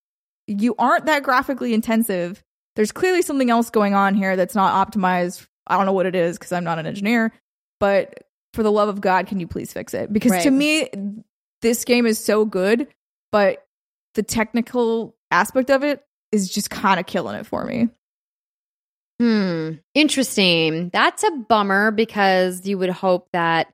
you 0.46 0.74
aren't 0.78 1.06
that 1.06 1.22
graphically 1.22 1.74
intensive. 1.74 2.42
There's 2.76 2.92
clearly 2.92 3.22
something 3.22 3.50
else 3.50 3.70
going 3.70 3.94
on 3.94 4.14
here 4.14 4.36
that's 4.36 4.54
not 4.54 4.88
optimized. 4.88 5.46
I 5.66 5.76
don't 5.76 5.86
know 5.86 5.92
what 5.92 6.06
it 6.06 6.14
is 6.14 6.38
because 6.38 6.52
I'm 6.52 6.64
not 6.64 6.78
an 6.78 6.86
engineer, 6.86 7.32
but 7.80 8.24
for 8.52 8.62
the 8.62 8.72
love 8.72 8.88
of 8.88 9.00
God, 9.00 9.26
can 9.26 9.40
you 9.40 9.46
please 9.46 9.72
fix 9.72 9.94
it? 9.94 10.12
Because 10.12 10.42
to 10.44 10.50
me, 10.50 10.88
this 11.62 11.84
game 11.84 12.06
is 12.06 12.22
so 12.22 12.44
good, 12.44 12.88
but 13.32 13.64
the 14.14 14.22
technical 14.22 15.14
aspect 15.30 15.70
of 15.70 15.84
it 15.84 16.02
is 16.32 16.48
just 16.48 16.70
kind 16.70 16.98
of 16.98 17.06
killing 17.06 17.36
it 17.36 17.46
for 17.46 17.64
me. 17.64 17.88
Hmm. 19.20 19.72
Interesting. 19.94 20.90
That's 20.92 21.22
a 21.22 21.30
bummer 21.30 21.90
because 21.90 22.66
you 22.66 22.78
would 22.78 22.90
hope 22.90 23.28
that 23.32 23.72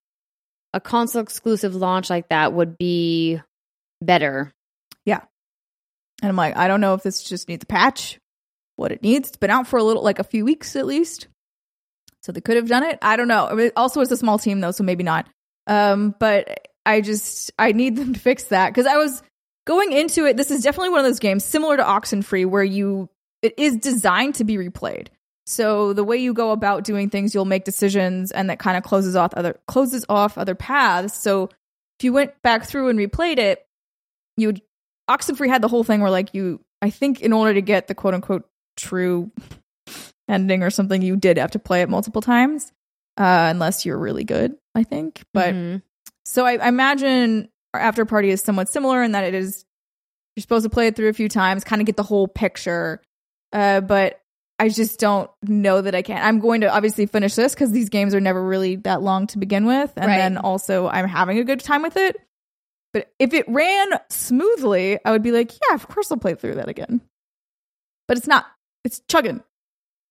a 0.72 0.80
console 0.80 1.22
exclusive 1.22 1.74
launch 1.74 2.10
like 2.10 2.28
that 2.28 2.52
would 2.52 2.76
be 2.76 3.40
better. 4.02 4.52
Yeah. 5.04 5.22
And 6.22 6.28
I'm 6.28 6.36
like, 6.36 6.56
I 6.56 6.68
don't 6.68 6.80
know 6.80 6.94
if 6.94 7.02
this 7.02 7.22
just 7.22 7.48
needs 7.48 7.64
a 7.64 7.66
patch, 7.66 8.18
what 8.76 8.92
it 8.92 9.02
needs. 9.02 9.28
It's 9.30 9.38
been 9.38 9.50
out 9.50 9.66
for 9.66 9.78
a 9.78 9.82
little, 9.82 10.02
like 10.02 10.18
a 10.18 10.24
few 10.24 10.44
weeks 10.44 10.76
at 10.76 10.86
least. 10.86 11.28
So 12.22 12.32
they 12.32 12.42
could 12.42 12.56
have 12.56 12.68
done 12.68 12.82
it. 12.82 12.98
I 13.00 13.16
don't 13.16 13.28
know. 13.28 13.46
I 13.46 13.54
mean, 13.54 13.70
also, 13.76 14.02
it's 14.02 14.10
a 14.10 14.16
small 14.16 14.38
team 14.38 14.60
though, 14.60 14.72
so 14.72 14.84
maybe 14.84 15.02
not. 15.02 15.26
Um, 15.66 16.14
but 16.20 16.68
I 16.84 17.00
just, 17.00 17.50
I 17.58 17.72
need 17.72 17.96
them 17.96 18.12
to 18.14 18.20
fix 18.20 18.44
that 18.44 18.68
because 18.68 18.86
I 18.86 18.98
was 18.98 19.22
going 19.66 19.92
into 19.92 20.26
it. 20.26 20.36
This 20.36 20.50
is 20.50 20.62
definitely 20.62 20.90
one 20.90 21.00
of 21.00 21.06
those 21.06 21.18
games 21.18 21.44
similar 21.44 21.76
to 21.76 21.82
Oxenfree 21.82 22.46
where 22.46 22.64
you, 22.64 23.08
it 23.42 23.54
is 23.58 23.76
designed 23.76 24.36
to 24.36 24.44
be 24.44 24.56
replayed. 24.56 25.08
So 25.46 25.92
the 25.92 26.04
way 26.04 26.16
you 26.18 26.32
go 26.32 26.52
about 26.52 26.84
doing 26.84 27.10
things, 27.10 27.34
you'll 27.34 27.44
make 27.44 27.64
decisions, 27.64 28.30
and 28.30 28.50
that 28.50 28.58
kind 28.60 28.76
of 28.76 28.84
closes 28.84 29.16
off 29.16 29.34
other 29.34 29.58
closes 29.66 30.04
off 30.08 30.38
other 30.38 30.54
paths. 30.54 31.16
So 31.18 31.44
if 31.98 32.04
you 32.04 32.12
went 32.12 32.40
back 32.42 32.64
through 32.66 32.88
and 32.88 32.98
replayed 32.98 33.38
it, 33.38 33.66
you 34.36 34.48
would 34.48 34.62
Oxenfree 35.08 35.48
had 35.48 35.60
the 35.62 35.66
whole 35.68 35.82
thing 35.82 36.02
where 36.02 36.10
like 36.10 36.34
you, 36.34 36.60
I 36.80 36.90
think, 36.90 37.20
in 37.20 37.32
order 37.32 37.54
to 37.54 37.62
get 37.62 37.88
the 37.88 37.96
quote 37.96 38.14
unquote 38.14 38.48
true 38.76 39.32
ending 40.28 40.62
or 40.62 40.70
something, 40.70 41.02
you 41.02 41.16
did 41.16 41.36
have 41.36 41.50
to 41.52 41.58
play 41.58 41.82
it 41.82 41.88
multiple 41.88 42.22
times, 42.22 42.70
uh, 43.18 43.48
unless 43.50 43.84
you're 43.84 43.98
really 43.98 44.24
good. 44.24 44.54
I 44.76 44.84
think, 44.84 45.24
but 45.34 45.52
Mm-hmm. 45.54 45.78
so 46.24 46.46
I, 46.46 46.52
I 46.58 46.68
imagine 46.68 47.48
our 47.74 47.80
Afterparty 47.80 48.28
is 48.28 48.40
somewhat 48.42 48.68
similar 48.68 49.02
in 49.02 49.12
that 49.12 49.24
it 49.24 49.34
is 49.34 49.64
you're 50.36 50.42
supposed 50.42 50.64
to 50.64 50.70
play 50.70 50.86
it 50.86 50.96
through 50.96 51.08
a 51.08 51.12
few 51.12 51.28
times, 51.28 51.64
kind 51.64 51.82
of 51.82 51.86
get 51.86 51.96
the 51.96 52.02
whole 52.02 52.28
picture. 52.28 53.02
Uh, 53.52 53.80
but 53.80 54.20
I 54.58 54.68
just 54.68 55.00
don't 55.00 55.30
know 55.42 55.80
that 55.80 55.94
I 55.94 56.02
can. 56.02 56.22
I'm 56.22 56.38
going 56.38 56.60
to 56.60 56.72
obviously 56.72 57.06
finish 57.06 57.34
this 57.34 57.54
because 57.54 57.72
these 57.72 57.88
games 57.88 58.14
are 58.14 58.20
never 58.20 58.42
really 58.42 58.76
that 58.76 59.02
long 59.02 59.26
to 59.28 59.38
begin 59.38 59.66
with, 59.66 59.92
and 59.96 60.06
Right. 60.06 60.18
then 60.18 60.36
also 60.38 60.86
I'm 60.88 61.08
having 61.08 61.38
a 61.38 61.44
good 61.44 61.60
time 61.60 61.82
with 61.82 61.96
it. 61.96 62.16
But 62.92 63.10
if 63.18 63.32
it 63.34 63.48
ran 63.48 63.88
smoothly, 64.08 64.98
I 65.04 65.12
would 65.12 65.22
be 65.22 65.32
like, 65.32 65.52
yeah, 65.52 65.74
of 65.74 65.86
course 65.88 66.10
I'll 66.10 66.18
play 66.18 66.34
through 66.34 66.56
that 66.56 66.68
again. 66.68 67.00
But 68.08 68.18
it's 68.18 68.26
not. 68.26 68.46
It's 68.84 69.00
chugging. 69.08 69.42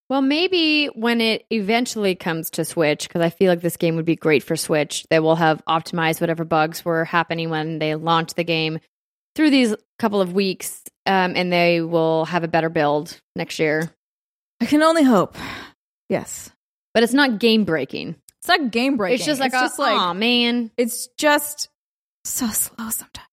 Well, 0.10 0.22
maybe 0.22 0.88
when 0.88 1.22
it 1.22 1.46
eventually 1.52 2.16
comes 2.16 2.50
to 2.52 2.66
Switch, 2.66 3.08
because 3.08 3.22
I 3.22 3.30
feel 3.30 3.52
like 3.52 3.62
this 3.62 3.78
game 3.78 3.96
would 3.96 4.06
be 4.06 4.16
great 4.16 4.42
for 4.42 4.56
Switch, 4.56 5.06
they 5.12 5.20
will 5.20 5.36
have 5.36 5.64
optimized 5.70 6.20
whatever 6.20 6.44
bugs 6.44 6.84
were 6.84 7.06
happening 7.06 7.52
when 7.52 7.78
they 7.78 7.94
launched 7.94 8.36
the 8.36 8.44
game 8.44 8.80
through 9.36 9.52
these 9.52 9.76
couple 10.00 10.20
of 10.20 10.34
weeks, 10.34 10.82
um, 11.06 11.34
and 11.36 11.54
they 11.54 11.82
will 11.82 12.26
have 12.26 12.44
a 12.44 12.48
better 12.48 12.70
build 12.70 13.22
next 13.36 13.60
year. 13.60 13.92
I 14.60 14.66
can 14.66 14.82
only 14.82 15.04
hope. 15.04 15.38
Yes, 16.10 16.50
But 16.96 17.04
it's 17.04 17.14
not 17.14 17.40
game 17.40 17.64
breaking. 17.64 18.16
it's 18.40 18.48
not 18.48 18.72
game 18.72 18.98
breaking. 18.98 19.16
It's 19.18 19.26
just 19.26 19.40
like, 19.40 19.52
it's 19.54 19.78
a, 19.78 19.84
oh 19.84 20.14
man, 20.16 20.72
it's 20.76 21.08
just 21.18 21.70
so 22.26 22.48
slow 22.48 22.90
sometimes. 22.90 23.28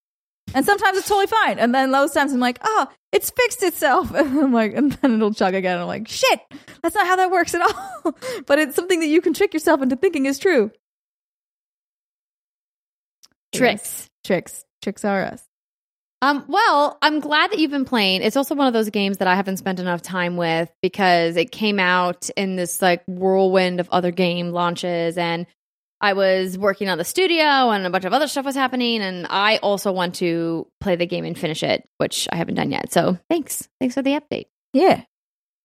And 0.53 0.63
sometimes 0.65 0.97
it's 0.99 1.07
totally 1.07 1.27
fine. 1.27 1.57
And 1.59 1.73
then 1.73 1.91
those 1.91 2.11
times 2.11 2.31
I'm 2.33 2.39
like, 2.39 2.59
oh, 2.63 2.87
it's 3.11 3.29
fixed 3.31 3.63
itself. 3.63 4.11
And 4.15 4.39
I'm 4.39 4.53
like, 4.53 4.73
and 4.75 4.91
then 4.93 5.15
it'll 5.15 5.33
chug 5.33 5.53
again. 5.53 5.77
I'm 5.79 5.87
like, 5.87 6.07
shit, 6.07 6.39
that's 6.83 6.95
not 6.95 7.07
how 7.07 7.15
that 7.17 7.31
works 7.31 7.53
at 7.53 7.61
all. 8.05 8.15
but 8.45 8.59
it's 8.59 8.75
something 8.75 8.99
that 8.99 9.07
you 9.07 9.21
can 9.21 9.33
trick 9.33 9.53
yourself 9.53 9.81
into 9.81 9.95
thinking 9.95 10.25
is 10.25 10.39
true. 10.39 10.71
tricks. 13.53 13.83
Yes. 13.83 14.09
Tricks. 14.25 14.63
Tricks 14.81 15.05
are 15.05 15.23
us. 15.23 15.43
Um, 16.21 16.45
well, 16.47 16.97
I'm 17.01 17.19
glad 17.19 17.51
that 17.51 17.59
you've 17.59 17.71
been 17.71 17.85
playing. 17.85 18.23
It's 18.23 18.35
also 18.35 18.55
one 18.55 18.65
of 18.65 18.73
those 18.73 18.89
games 18.89 19.17
that 19.17 19.27
I 19.27 19.35
haven't 19.35 19.57
spent 19.57 19.79
enough 19.79 20.01
time 20.01 20.35
with 20.35 20.71
because 20.81 21.35
it 21.37 21.51
came 21.51 21.79
out 21.79 22.29
in 22.35 22.55
this 22.55 22.81
like 22.81 23.03
whirlwind 23.07 23.79
of 23.79 23.87
other 23.91 24.09
game 24.11 24.49
launches 24.49 25.15
and 25.17 25.45
I 25.99 26.13
was 26.13 26.57
working 26.57 26.89
on 26.89 26.97
the 26.97 27.03
studio 27.03 27.71
and 27.71 27.85
a 27.85 27.89
bunch 27.89 28.05
of 28.05 28.13
other 28.13 28.27
stuff 28.27 28.45
was 28.45 28.55
happening 28.55 29.01
and 29.01 29.25
I 29.29 29.57
also 29.57 29.91
want 29.91 30.15
to 30.15 30.67
play 30.79 30.95
the 30.95 31.07
game 31.07 31.25
and 31.25 31.37
finish 31.37 31.63
it, 31.63 31.87
which 31.97 32.27
I 32.31 32.35
haven't 32.35 32.55
done 32.55 32.71
yet. 32.71 32.93
So, 32.93 33.17
thanks. 33.29 33.67
Thanks 33.79 33.95
for 33.95 34.03
the 34.03 34.11
update. 34.11 34.45
Yeah. 34.73 35.03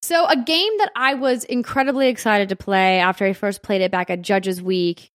So, 0.00 0.26
a 0.26 0.36
game 0.36 0.72
that 0.78 0.90
I 0.96 1.14
was 1.14 1.44
incredibly 1.44 2.08
excited 2.08 2.48
to 2.48 2.56
play 2.56 2.98
after 2.98 3.24
I 3.24 3.34
first 3.34 3.62
played 3.62 3.82
it 3.82 3.90
back 3.90 4.10
at 4.10 4.22
Judges 4.22 4.60
Week 4.60 5.12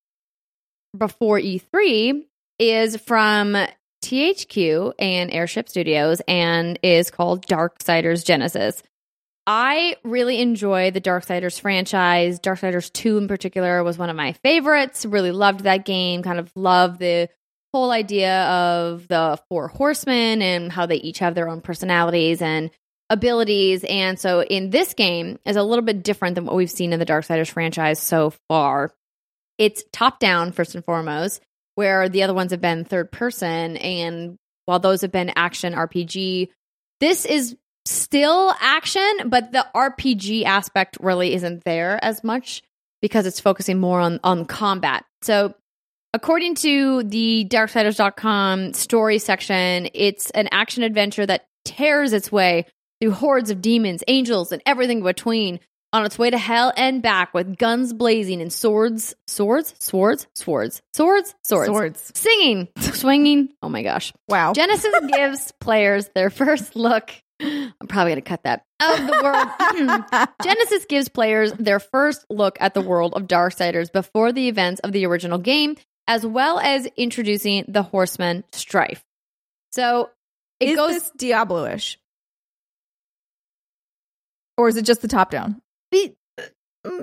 before 0.98 1.40
E3 1.40 2.24
is 2.60 2.96
from 2.98 3.58
THQ 4.04 4.94
and 5.00 5.32
Airship 5.32 5.68
Studios 5.68 6.22
and 6.28 6.80
is 6.84 7.12
called 7.12 7.46
Darksiders 7.48 8.24
Genesis. 8.24 8.82
I 9.50 9.96
really 10.04 10.42
enjoy 10.42 10.92
the 10.92 11.00
Darksiders 11.00 11.60
franchise. 11.60 12.38
Darksiders 12.42 12.92
2 12.92 13.18
in 13.18 13.28
particular 13.30 13.82
was 13.82 13.98
one 13.98 14.10
of 14.10 14.16
my 14.18 14.34
favorites. 14.34 15.06
Really 15.06 15.32
loved 15.32 15.62
that 15.62 15.86
game. 15.86 16.22
Kind 16.22 16.38
of 16.38 16.52
loved 16.54 17.00
the 17.00 17.30
whole 17.74 17.92
idea 17.92 18.44
of 18.44 19.08
the 19.08 19.40
four 19.48 19.70
horsemen 19.70 20.42
and 20.42 20.70
how 20.70 20.86
they 20.86 20.98
each 20.98 21.20
have 21.20 21.34
their 21.34 21.48
own 21.48 21.62
personalities 21.62 22.42
and 22.42 22.72
abilities. 23.10 23.86
And 23.86 24.20
so 24.20 24.44
in 24.44 24.70
this 24.70 24.94
game 24.94 25.40
is 25.46 25.56
a 25.56 25.64
little 25.64 25.86
bit 25.86 26.04
different 26.04 26.36
than 26.36 26.46
what 26.46 26.56
we've 26.56 26.70
seen 26.70 26.92
in 26.92 27.00
the 27.00 27.06
Darksiders 27.06 27.50
franchise 27.50 28.02
so 28.02 28.34
far. 28.50 28.94
It's 29.58 29.84
top 29.94 30.20
down 30.20 30.52
first 30.52 30.76
and 30.76 30.84
foremost, 30.84 31.42
where 31.76 32.10
the 32.10 32.24
other 32.24 32.34
ones 32.34 32.52
have 32.52 32.60
been 32.60 32.84
third 32.84 33.14
person. 33.14 33.78
And 33.78 34.38
while 34.66 34.80
those 34.80 35.02
have 35.02 35.12
been 35.14 35.32
action 35.38 35.74
RPG, 35.74 36.50
this 37.00 37.26
is 37.26 37.56
still 37.88 38.54
action, 38.60 39.30
but 39.30 39.52
the 39.52 39.66
RPG 39.76 40.44
aspect 40.44 40.98
really 41.00 41.34
isn't 41.34 41.64
there 41.64 42.00
as 42.04 42.24
much 42.24 42.62
because 43.02 43.26
it's 43.26 43.40
focusing 43.40 43.80
more 43.80 44.00
on 44.00 44.20
on 44.24 44.46
combat. 44.46 45.06
So 45.22 45.54
According 46.14 46.56
to 46.56 47.04
the 47.04 47.46
Darksiders.com 47.50 48.74
story 48.74 49.20
section, 49.20 49.90
it's 49.94 50.32
an 50.32 50.48
action 50.52 50.82
adventure 50.84 51.26
that 51.26 51.46
tears 51.64 52.14
its 52.14 52.32
way 52.32 52.66
through 53.00 53.12
hordes 53.12 53.52
of 53.52 53.62
demons, 53.62 54.04
angels, 54.08 54.52
and 54.52 54.62
everything 54.66 55.04
between 55.04 55.60
on 55.94 56.06
its 56.06 56.18
way 56.18 56.30
to 56.30 56.38
hell 56.38 56.74
and 56.76 57.02
back 57.02 57.34
with 57.34 57.58
guns 57.58 57.94
blazing 57.94 58.42
and 58.42 58.52
swords, 58.52 59.16
swords, 59.28 59.76
swords, 59.80 60.28
swords, 60.34 60.82
swords, 60.94 61.36
swords, 61.44 61.68
Swords. 61.68 62.12
singing, 62.16 62.68
swinging. 62.80 63.50
Oh 63.62 63.70
my 63.70 63.84
gosh. 63.84 64.12
Wow. 64.28 64.54
Genesis 64.54 64.96
gives 65.14 65.52
players 65.60 66.10
their 66.16 66.30
first 66.30 66.76
look. 66.76 67.12
I'm 67.40 67.88
probably 67.88 68.12
going 68.14 68.22
to 68.24 68.28
cut 68.28 68.44
that 68.44 68.66
of 68.82 68.98
the 69.08 69.20
world. 69.24 69.48
Hmm. 69.60 70.24
Genesis 70.44 70.86
gives 70.86 71.08
players 71.10 71.52
their 71.54 71.80
first 71.80 72.26
look 72.30 72.58
at 72.60 72.74
the 72.74 72.82
world 72.82 73.14
of 73.16 73.24
Darksiders 73.28 73.92
before 73.92 74.32
the 74.32 74.48
events 74.48 74.80
of 74.82 74.92
the 74.92 75.06
original 75.06 75.38
game, 75.38 75.76
as 76.08 76.26
well 76.26 76.60
as 76.60 76.88
introducing 76.98 77.66
the 77.68 77.84
Horseman 77.84 78.44
Strife. 78.54 79.04
So 79.72 80.10
it 80.60 80.70
is 80.70 80.76
goes. 80.76 80.94
this 80.94 81.12
Diablo-ish? 81.18 82.00
Or 84.58 84.68
is 84.68 84.78
it 84.78 84.86
just 84.86 85.02
the 85.02 85.08
top 85.08 85.30
down? 85.32 85.62
the- 85.92 86.16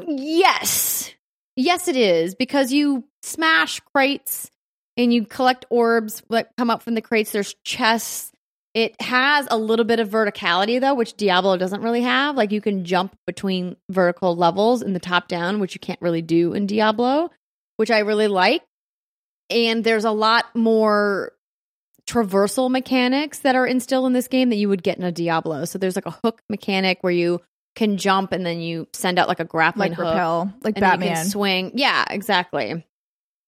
yes, 0.08 1.12
yes, 1.56 1.88
it 1.88 1.96
is 1.96 2.34
because 2.34 2.72
you 2.72 3.04
smash 3.22 3.80
crates 3.94 4.50
and 4.96 5.12
you 5.12 5.24
collect 5.26 5.64
orbs 5.70 6.22
that 6.30 6.50
come 6.56 6.70
up 6.70 6.82
from 6.82 6.94
the 6.94 7.02
crates. 7.02 7.32
There's 7.32 7.54
chests. 7.64 8.32
It 8.74 9.00
has 9.00 9.46
a 9.50 9.56
little 9.56 9.84
bit 9.84 10.00
of 10.00 10.08
verticality 10.08 10.80
though, 10.80 10.94
which 10.94 11.14
Diablo 11.16 11.56
doesn't 11.56 11.80
really 11.80 12.02
have. 12.02 12.36
Like 12.36 12.50
you 12.50 12.60
can 12.60 12.84
jump 12.84 13.16
between 13.26 13.76
vertical 13.88 14.34
levels 14.34 14.82
in 14.82 14.92
the 14.94 14.98
top 15.00 15.28
down, 15.28 15.60
which 15.60 15.74
you 15.74 15.80
can't 15.80 16.00
really 16.02 16.22
do 16.22 16.52
in 16.54 16.66
Diablo, 16.66 17.30
which 17.76 17.90
I 17.92 18.00
really 18.00 18.26
like. 18.26 18.62
And 19.48 19.84
there's 19.84 20.04
a 20.04 20.10
lot 20.10 20.46
more 20.56 21.32
traversal 22.08 22.68
mechanics 22.68 23.38
that 23.40 23.54
are 23.54 23.66
instilled 23.66 24.06
in 24.06 24.12
this 24.12 24.26
game 24.28 24.50
that 24.50 24.56
you 24.56 24.68
would 24.68 24.82
get 24.82 24.98
in 24.98 25.04
a 25.04 25.12
Diablo. 25.12 25.64
So 25.66 25.78
there's 25.78 25.96
like 25.96 26.06
a 26.06 26.16
hook 26.24 26.42
mechanic 26.50 26.98
where 27.02 27.12
you 27.12 27.40
can 27.76 27.96
jump 27.96 28.32
and 28.32 28.44
then 28.44 28.60
you 28.60 28.88
send 28.92 29.18
out 29.18 29.28
like 29.28 29.40
a 29.40 29.44
grappling 29.44 29.90
Like 29.90 29.96
hook 29.98 30.06
repel, 30.06 30.52
like 30.62 30.76
and 30.76 30.82
then 30.82 30.92
you 31.00 31.06
Batman. 31.08 31.26
swing. 31.26 31.70
Yeah, 31.74 32.04
exactly. 32.10 32.84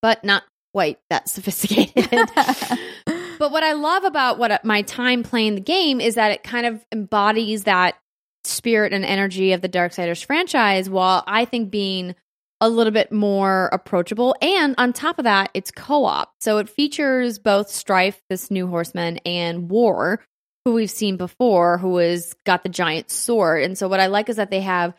But 0.03 0.23
not 0.25 0.45
quite 0.73 0.99
that 1.11 1.29
sophisticated. 1.29 2.09
but 3.39 3.51
what 3.51 3.63
I 3.63 3.73
love 3.73 4.05
about 4.05 4.39
what 4.39 4.51
uh, 4.51 4.59
my 4.65 4.83
time 4.83 5.23
playing 5.23 5.55
the 5.55 5.61
game 5.61 6.01
is 6.01 6.17
that 6.17 6.31
it 6.31 6.43
kind 6.43 6.67
of 6.67 6.85
embodies 6.93 7.65
that 7.65 7.97
spirit 8.45 8.93
and 8.93 9.05
energy 9.05 9.53
of 9.53 9.61
the 9.61 9.69
Darksiders 9.69 10.25
franchise 10.25 10.89
while 10.89 11.25
I 11.27 11.45
think 11.45 11.71
being 11.71 12.15
a 12.61 12.69
little 12.69 12.93
bit 12.93 13.13
more 13.13 13.69
approachable. 13.73 14.35
And 14.41 14.75
on 14.79 14.93
top 14.93 15.19
of 15.19 15.25
that, 15.25 15.51
it's 15.53 15.71
co 15.71 16.05
op. 16.05 16.33
So 16.41 16.59
it 16.59 16.69
features 16.69 17.39
both 17.39 17.69
Strife, 17.69 18.21
this 18.31 18.51
new 18.51 18.67
horseman, 18.67 19.19
and 19.19 19.69
War, 19.69 20.21
who 20.65 20.73
we've 20.73 20.91
seen 20.91 21.17
before, 21.17 21.79
who 21.79 21.99
has 21.99 22.35
got 22.45 22.63
the 22.63 22.69
giant 22.69 23.11
sword. 23.11 23.63
And 23.63 23.77
so 23.77 23.89
what 23.89 24.01
I 24.01 24.07
like 24.07 24.29
is 24.29 24.37
that 24.37 24.51
they 24.51 24.63
have 24.63 24.95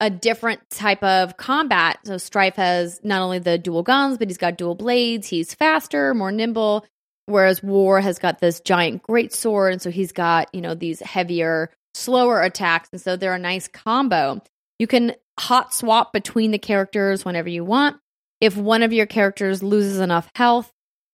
a 0.00 0.10
different 0.10 0.60
type 0.70 1.02
of 1.02 1.36
combat. 1.36 1.98
So 2.04 2.18
Strife 2.18 2.56
has 2.56 3.00
not 3.02 3.22
only 3.22 3.38
the 3.38 3.56
dual 3.56 3.82
guns, 3.82 4.18
but 4.18 4.28
he's 4.28 4.36
got 4.36 4.58
dual 4.58 4.74
blades. 4.74 5.26
He's 5.26 5.54
faster, 5.54 6.12
more 6.12 6.32
nimble. 6.32 6.84
Whereas 7.26 7.62
War 7.62 8.00
has 8.00 8.18
got 8.18 8.38
this 8.38 8.60
giant 8.60 9.02
great 9.02 9.32
sword, 9.32 9.72
and 9.72 9.82
so 9.82 9.90
he's 9.90 10.12
got 10.12 10.54
you 10.54 10.60
know 10.60 10.74
these 10.74 11.00
heavier 11.00 11.70
slower 11.94 12.42
attacks. 12.42 12.88
And 12.92 13.00
so 13.00 13.16
they're 13.16 13.34
a 13.34 13.38
nice 13.38 13.68
combo. 13.68 14.42
You 14.78 14.86
can 14.86 15.14
hot 15.38 15.74
swap 15.74 16.12
between 16.12 16.50
the 16.50 16.58
characters 16.58 17.24
whenever 17.24 17.48
you 17.48 17.64
want. 17.64 17.96
If 18.40 18.56
one 18.56 18.82
of 18.82 18.92
your 18.92 19.06
characters 19.06 19.62
loses 19.62 19.98
enough 19.98 20.28
health, 20.34 20.70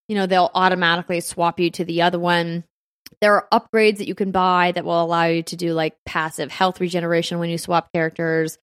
you 0.08 0.16
know, 0.16 0.26
they'll 0.26 0.50
automatically 0.54 1.20
swap 1.20 1.60
you 1.60 1.70
to 1.70 1.84
the 1.84 2.02
other 2.02 2.18
one. 2.18 2.64
There 3.20 3.34
are 3.34 3.48
upgrades 3.52 3.98
that 3.98 4.08
you 4.08 4.14
can 4.14 4.32
buy 4.32 4.72
that 4.72 4.84
will 4.84 5.02
allow 5.02 5.24
you 5.24 5.42
to 5.44 5.56
do 5.56 5.72
like 5.72 5.94
passive 6.04 6.50
health 6.50 6.80
regeneration 6.80 7.38
when 7.38 7.50
you 7.50 7.58
swap 7.58 7.92
characters, 7.92 8.58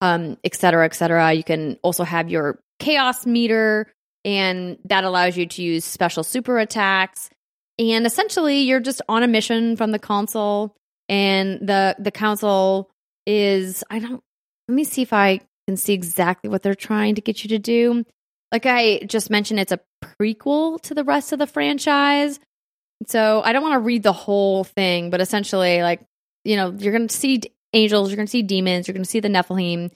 um, 0.00 0.36
et 0.44 0.54
cetera, 0.54 0.84
et 0.84 0.94
cetera. 0.94 1.32
You 1.32 1.42
can 1.42 1.78
also 1.82 2.04
have 2.04 2.30
your 2.30 2.60
chaos 2.78 3.26
meter, 3.26 3.92
and 4.24 4.78
that 4.84 5.04
allows 5.04 5.36
you 5.36 5.46
to 5.46 5.62
use 5.62 5.84
special 5.84 6.24
super 6.24 6.58
attacks. 6.58 7.30
And 7.78 8.06
essentially, 8.06 8.60
you're 8.60 8.80
just 8.80 9.02
on 9.08 9.22
a 9.22 9.28
mission 9.28 9.76
from 9.76 9.90
the 9.90 9.98
console, 9.98 10.76
and 11.08 11.66
the 11.66 11.96
the 11.98 12.10
council 12.10 12.90
is 13.26 13.82
I 13.90 13.98
don't 13.98 14.22
let 14.68 14.74
me 14.74 14.84
see 14.84 15.02
if 15.02 15.12
I 15.12 15.40
can 15.66 15.76
see 15.76 15.92
exactly 15.92 16.50
what 16.50 16.62
they're 16.62 16.74
trying 16.74 17.16
to 17.16 17.20
get 17.20 17.42
you 17.42 17.48
to 17.50 17.58
do. 17.58 18.04
Like 18.52 18.66
I 18.66 19.00
just 19.06 19.30
mentioned, 19.30 19.60
it's 19.60 19.72
a 19.72 19.80
prequel 20.20 20.80
to 20.82 20.94
the 20.94 21.04
rest 21.04 21.32
of 21.32 21.38
the 21.38 21.46
franchise. 21.46 22.38
So 23.06 23.42
I 23.44 23.52
don't 23.52 23.62
want 23.62 23.74
to 23.74 23.80
read 23.80 24.02
the 24.02 24.12
whole 24.12 24.64
thing, 24.64 25.10
but 25.10 25.20
essentially, 25.20 25.82
like, 25.82 26.00
you 26.44 26.56
know, 26.56 26.70
you're 26.70 26.92
going 26.92 27.08
to 27.08 27.16
see 27.16 27.42
angels, 27.72 28.08
you're 28.08 28.16
going 28.16 28.26
to 28.26 28.30
see 28.30 28.42
demons, 28.42 28.86
you're 28.86 28.94
going 28.94 29.04
to 29.04 29.10
see 29.10 29.20
the 29.20 29.28
Nephilim, 29.28 29.90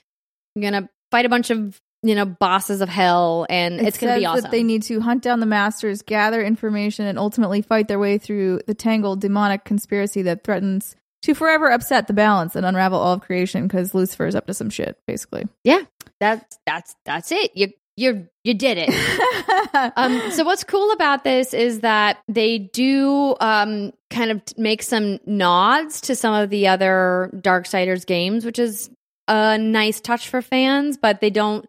you're 0.54 0.70
going 0.70 0.82
to 0.82 0.88
fight 1.10 1.24
a 1.24 1.28
bunch 1.28 1.50
of, 1.50 1.80
you 2.02 2.14
know, 2.14 2.24
bosses 2.24 2.80
of 2.80 2.88
hell, 2.88 3.46
and 3.48 3.80
It 3.80 3.88
it's 3.88 3.98
going 3.98 4.14
to 4.14 4.20
be 4.20 4.26
awesome. 4.26 4.42
That 4.42 4.50
they 4.50 4.62
need 4.62 4.82
to 4.84 5.00
hunt 5.00 5.22
down 5.22 5.40
the 5.40 5.46
masters, 5.46 6.02
gather 6.02 6.42
information, 6.42 7.06
and 7.06 7.18
ultimately 7.18 7.62
fight 7.62 7.88
their 7.88 7.98
way 7.98 8.18
through 8.18 8.60
the 8.66 8.74
tangled 8.74 9.20
demonic 9.20 9.64
conspiracy 9.64 10.22
that 10.22 10.44
threatens 10.44 10.94
to 11.22 11.34
forever 11.34 11.70
upset 11.70 12.06
the 12.06 12.12
balance 12.12 12.54
and 12.54 12.64
unravel 12.64 12.98
all 12.98 13.14
of 13.14 13.20
creation 13.22 13.66
because 13.66 13.94
Lucifer 13.94 14.26
is 14.26 14.36
up 14.36 14.46
to 14.46 14.54
some 14.54 14.70
shit, 14.70 14.96
basically. 15.06 15.46
yeah, 15.64 15.80
that's 16.20 16.58
that's 16.66 16.94
that's 17.04 17.32
it. 17.32 17.50
You 17.56 17.72
you 17.96 18.28
you 18.44 18.54
did 18.54 18.78
it. 18.80 19.92
um, 19.96 20.30
so 20.30 20.44
what's 20.44 20.62
cool 20.62 20.92
about 20.92 21.24
this 21.24 21.52
is 21.52 21.80
that 21.80 22.18
they 22.28 22.58
do 22.58 23.34
um, 23.40 23.92
kind 24.10 24.30
of 24.30 24.42
make 24.56 24.82
some 24.82 25.18
nods 25.26 26.02
to 26.02 26.14
some 26.14 26.32
of 26.32 26.48
the 26.48 26.68
other 26.68 27.30
Darksiders 27.34 28.06
games, 28.06 28.44
which 28.44 28.60
is 28.60 28.88
a 29.26 29.58
nice 29.58 30.00
touch 30.00 30.28
for 30.28 30.40
fans, 30.40 30.96
but 30.96 31.20
they 31.20 31.30
don't 31.30 31.66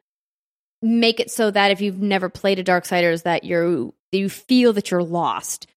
make 0.81 1.19
it 1.19 1.31
so 1.31 1.51
that 1.51 1.72
if 1.72 1.81
you've 1.81 2.01
never 2.01 2.30
played 2.30 2.60
a 2.60 2.64
Darksiders 2.64 3.23
that 3.23 3.43
you 3.43 3.93
you 4.11 4.30
feel 4.30 4.73
that 4.73 4.91
you're 4.91 5.03
lost. 5.03 5.68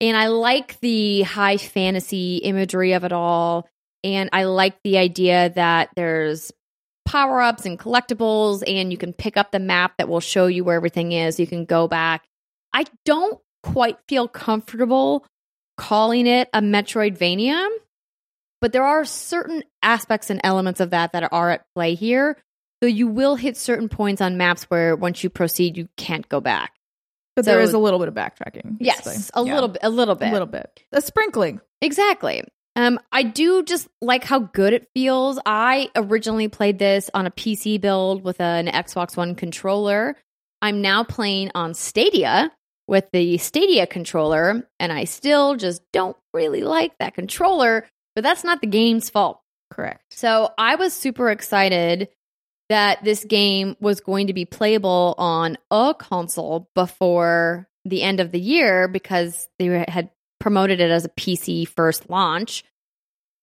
And 0.00 0.16
I 0.16 0.28
like 0.28 0.80
the 0.80 1.22
high 1.22 1.58
fantasy 1.58 2.38
imagery 2.38 2.92
of 2.92 3.04
it 3.04 3.12
all. 3.12 3.68
And 4.02 4.30
I 4.32 4.44
like 4.44 4.82
the 4.82 4.98
idea 4.98 5.50
that 5.50 5.90
there's 5.94 6.50
power 7.04 7.40
ups 7.40 7.66
and 7.66 7.78
collectibles, 7.78 8.62
and 8.66 8.90
you 8.90 8.98
can 8.98 9.12
pick 9.12 9.36
up 9.36 9.52
the 9.52 9.60
map 9.60 9.98
that 9.98 10.08
will 10.08 10.20
show 10.20 10.46
you 10.46 10.64
where 10.64 10.76
everything 10.76 11.12
is. 11.12 11.38
You 11.38 11.46
can 11.46 11.64
go 11.64 11.86
back. 11.86 12.24
I 12.72 12.86
don't 13.04 13.38
quite 13.62 13.98
feel 14.08 14.26
comfortable 14.26 15.24
calling 15.76 16.26
it 16.26 16.48
a 16.52 16.60
Metroidvania, 16.60 17.68
but 18.60 18.72
there 18.72 18.84
are 18.84 19.04
certain 19.04 19.62
aspects 19.82 20.30
and 20.30 20.40
elements 20.42 20.80
of 20.80 20.90
that 20.90 21.12
that 21.12 21.32
are 21.32 21.50
at 21.50 21.66
play 21.74 21.94
here. 21.94 22.36
So 22.82 22.86
you 22.88 23.06
will 23.06 23.36
hit 23.36 23.56
certain 23.56 23.88
points 23.88 24.20
on 24.20 24.36
maps 24.36 24.64
where 24.64 24.96
once 24.96 25.22
you 25.22 25.30
proceed, 25.30 25.76
you 25.76 25.88
can't 25.96 26.28
go 26.28 26.40
back. 26.40 26.72
but 27.36 27.44
So- 27.46 27.52
there 27.52 27.60
is 27.62 27.72
a 27.72 27.78
little 27.78 27.98
bit 27.98 28.08
of 28.08 28.14
backtracking. 28.14 28.76
Yes, 28.80 29.04
basically. 29.04 29.42
a 29.42 29.46
Yeah. 29.46 29.54
little 29.54 29.68
bit, 29.70 29.80
a 29.82 29.88
little 29.88 30.14
bit, 30.14 30.28
A 30.28 30.32
little 30.32 30.46
bit. 30.46 30.82
A 30.92 31.00
sprinkling. 31.00 31.60
Exactly. 31.80 32.42
Um, 32.76 33.00
I 33.10 33.22
do 33.22 33.62
just 33.62 33.88
like 34.02 34.24
how 34.24 34.40
good 34.40 34.74
it 34.74 34.88
feels. 34.94 35.38
I 35.46 35.90
originally 35.96 36.48
played 36.48 36.78
this 36.78 37.08
on 37.14 37.24
a 37.26 37.30
PC 37.30 37.78
build 37.78 38.22
with 38.22 38.38
an 38.40 38.66
Xbox 38.66 39.16
One 39.16 39.34
controller. 39.34 40.16
I'm 40.60 40.82
now 40.82 41.04
playing 41.04 41.52
on 41.54 41.72
Stadia 41.72 42.50
with 42.86 43.04
the 43.12 43.38
Stadia 43.38 43.86
controller, 43.86 44.68
and 44.78 44.92
I 44.92 45.04
still 45.04 45.56
just 45.56 45.80
don't 45.92 46.16
really 46.34 46.60
like 46.62 46.92
that 46.98 47.14
controller, 47.14 47.86
but 48.14 48.24
that's 48.24 48.44
not 48.44 48.60
the 48.60 48.66
game's 48.66 49.08
fault. 49.08 49.40
Correct. 49.70 50.02
So 50.10 50.50
I 50.58 50.74
was 50.74 50.92
super 50.92 51.30
excited 51.30 52.08
that 52.68 53.04
this 53.04 53.24
game 53.24 53.76
was 53.80 54.00
going 54.00 54.28
to 54.28 54.32
be 54.32 54.44
playable 54.44 55.14
on 55.18 55.58
a 55.70 55.94
console 55.98 56.70
before 56.74 57.68
the 57.84 58.02
end 58.02 58.20
of 58.20 58.30
the 58.30 58.40
year 58.40 58.88
because 58.88 59.48
they 59.58 59.84
had 59.88 60.10
promoted 60.40 60.80
it 60.80 60.90
as 60.90 61.04
a 61.04 61.10
PC 61.10 61.66
first 61.68 62.08
launch. 62.08 62.64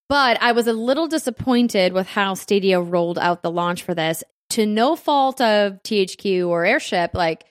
But 0.08 0.41
I 0.41 0.54
was 0.54 0.68
a 0.68 0.74
little 0.74 1.08
disappointed 1.08 1.94
with 1.94 2.08
how 2.08 2.34
Stadia 2.34 2.82
rolled 2.82 3.20
out 3.20 3.44
the 3.44 3.52
launch 3.52 3.84
for 3.84 3.94
this 3.94 4.24
to 4.52 4.66
no 4.66 4.96
fault 4.96 5.40
of 5.40 5.84
THQ 5.84 6.48
or 6.48 6.66
Airship. 6.66 7.14
Like 7.14 7.46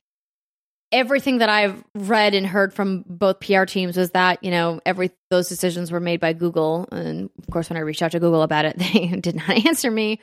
everything 0.91 1.39
that 1.39 1.49
I've 1.49 1.85
read 1.95 2.35
and 2.35 2.47
heard 2.47 2.75
from 2.75 3.05
both 3.07 3.41
PR 3.41 3.65
teams 3.65 3.97
was 3.97 4.11
that, 4.11 4.43
you 4.43 4.51
know, 4.51 4.81
every 4.85 5.11
those 5.31 5.49
decisions 5.49 5.93
were 5.93 6.01
made 6.01 6.21
by 6.21 6.33
Google. 6.33 6.89
And 6.91 7.31
of 7.39 7.47
course, 7.51 7.71
when 7.71 7.77
I 7.77 7.81
reached 7.81 8.03
out 8.03 8.13
to 8.13 8.21
Google 8.21 8.43
about 8.43 8.65
it, 8.65 8.79
they 8.79 9.07
did 9.21 9.37
not 9.37 9.51
answer 9.67 9.91
me. 9.91 10.21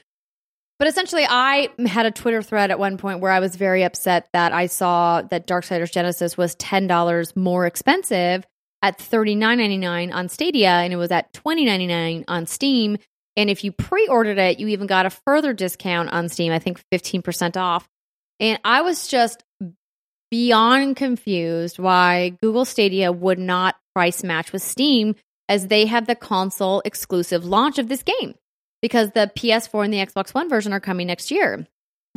But 0.78 0.90
essentially, 0.90 1.26
I 1.28 1.70
had 1.86 2.06
a 2.06 2.12
Twitter 2.12 2.42
thread 2.42 2.70
at 2.70 2.80
one 2.80 2.98
point 2.98 3.22
where 3.22 3.32
I 3.32 3.40
was 3.40 3.56
very 3.56 3.84
upset 3.84 4.28
that 4.34 4.52
I 4.52 4.66
saw 4.66 5.22
that 5.22 5.48
Darksiders 5.48 5.92
Genesis 5.92 6.38
was 6.38 6.56
$10 6.58 7.36
more 7.36 7.66
expensive 7.66 8.46
at 8.82 9.00
$39.99 9.00 10.14
on 10.14 10.30
Stadia 10.30 10.70
and 10.70 10.92
it 10.92 10.98
was 10.98 11.12
at 11.12 11.34
$20.99 11.34 12.26
on 12.28 12.46
Steam. 12.46 12.98
And 13.38 13.50
if 13.50 13.64
you 13.64 13.72
pre 13.72 14.08
ordered 14.08 14.38
it, 14.38 14.60
you 14.60 14.68
even 14.68 14.86
got 14.86 15.06
a 15.06 15.10
further 15.10 15.54
discount 15.54 16.12
on 16.12 16.28
Steam, 16.30 16.52
I 16.52 16.60
think 16.60 16.84
15% 16.94 17.58
off. 17.58 17.88
And 18.42 18.60
I 18.66 18.82
was 18.82 19.08
just 19.08 19.44
beyond 20.30 20.98
confused 20.98 21.80
why 21.80 22.34
Google 22.42 22.66
Stadia 22.66 23.12
would 23.12 23.40
not 23.40 23.76
price 23.94 24.24
match 24.24 24.52
with 24.52 24.62
Steam 24.62 25.16
as 25.48 25.68
they 25.68 25.86
have 25.86 26.06
the 26.06 26.16
console 26.16 26.82
exclusive 26.84 27.46
launch 27.46 27.80
of 27.80 27.88
this 27.88 28.04
game 28.04 28.36
because 28.86 29.10
the 29.16 29.32
PS4 29.36 29.84
and 29.84 29.92
the 29.92 29.98
Xbox 29.98 30.32
One 30.32 30.48
version 30.48 30.72
are 30.72 30.80
coming 30.80 31.08
next 31.08 31.32
year. 31.32 31.66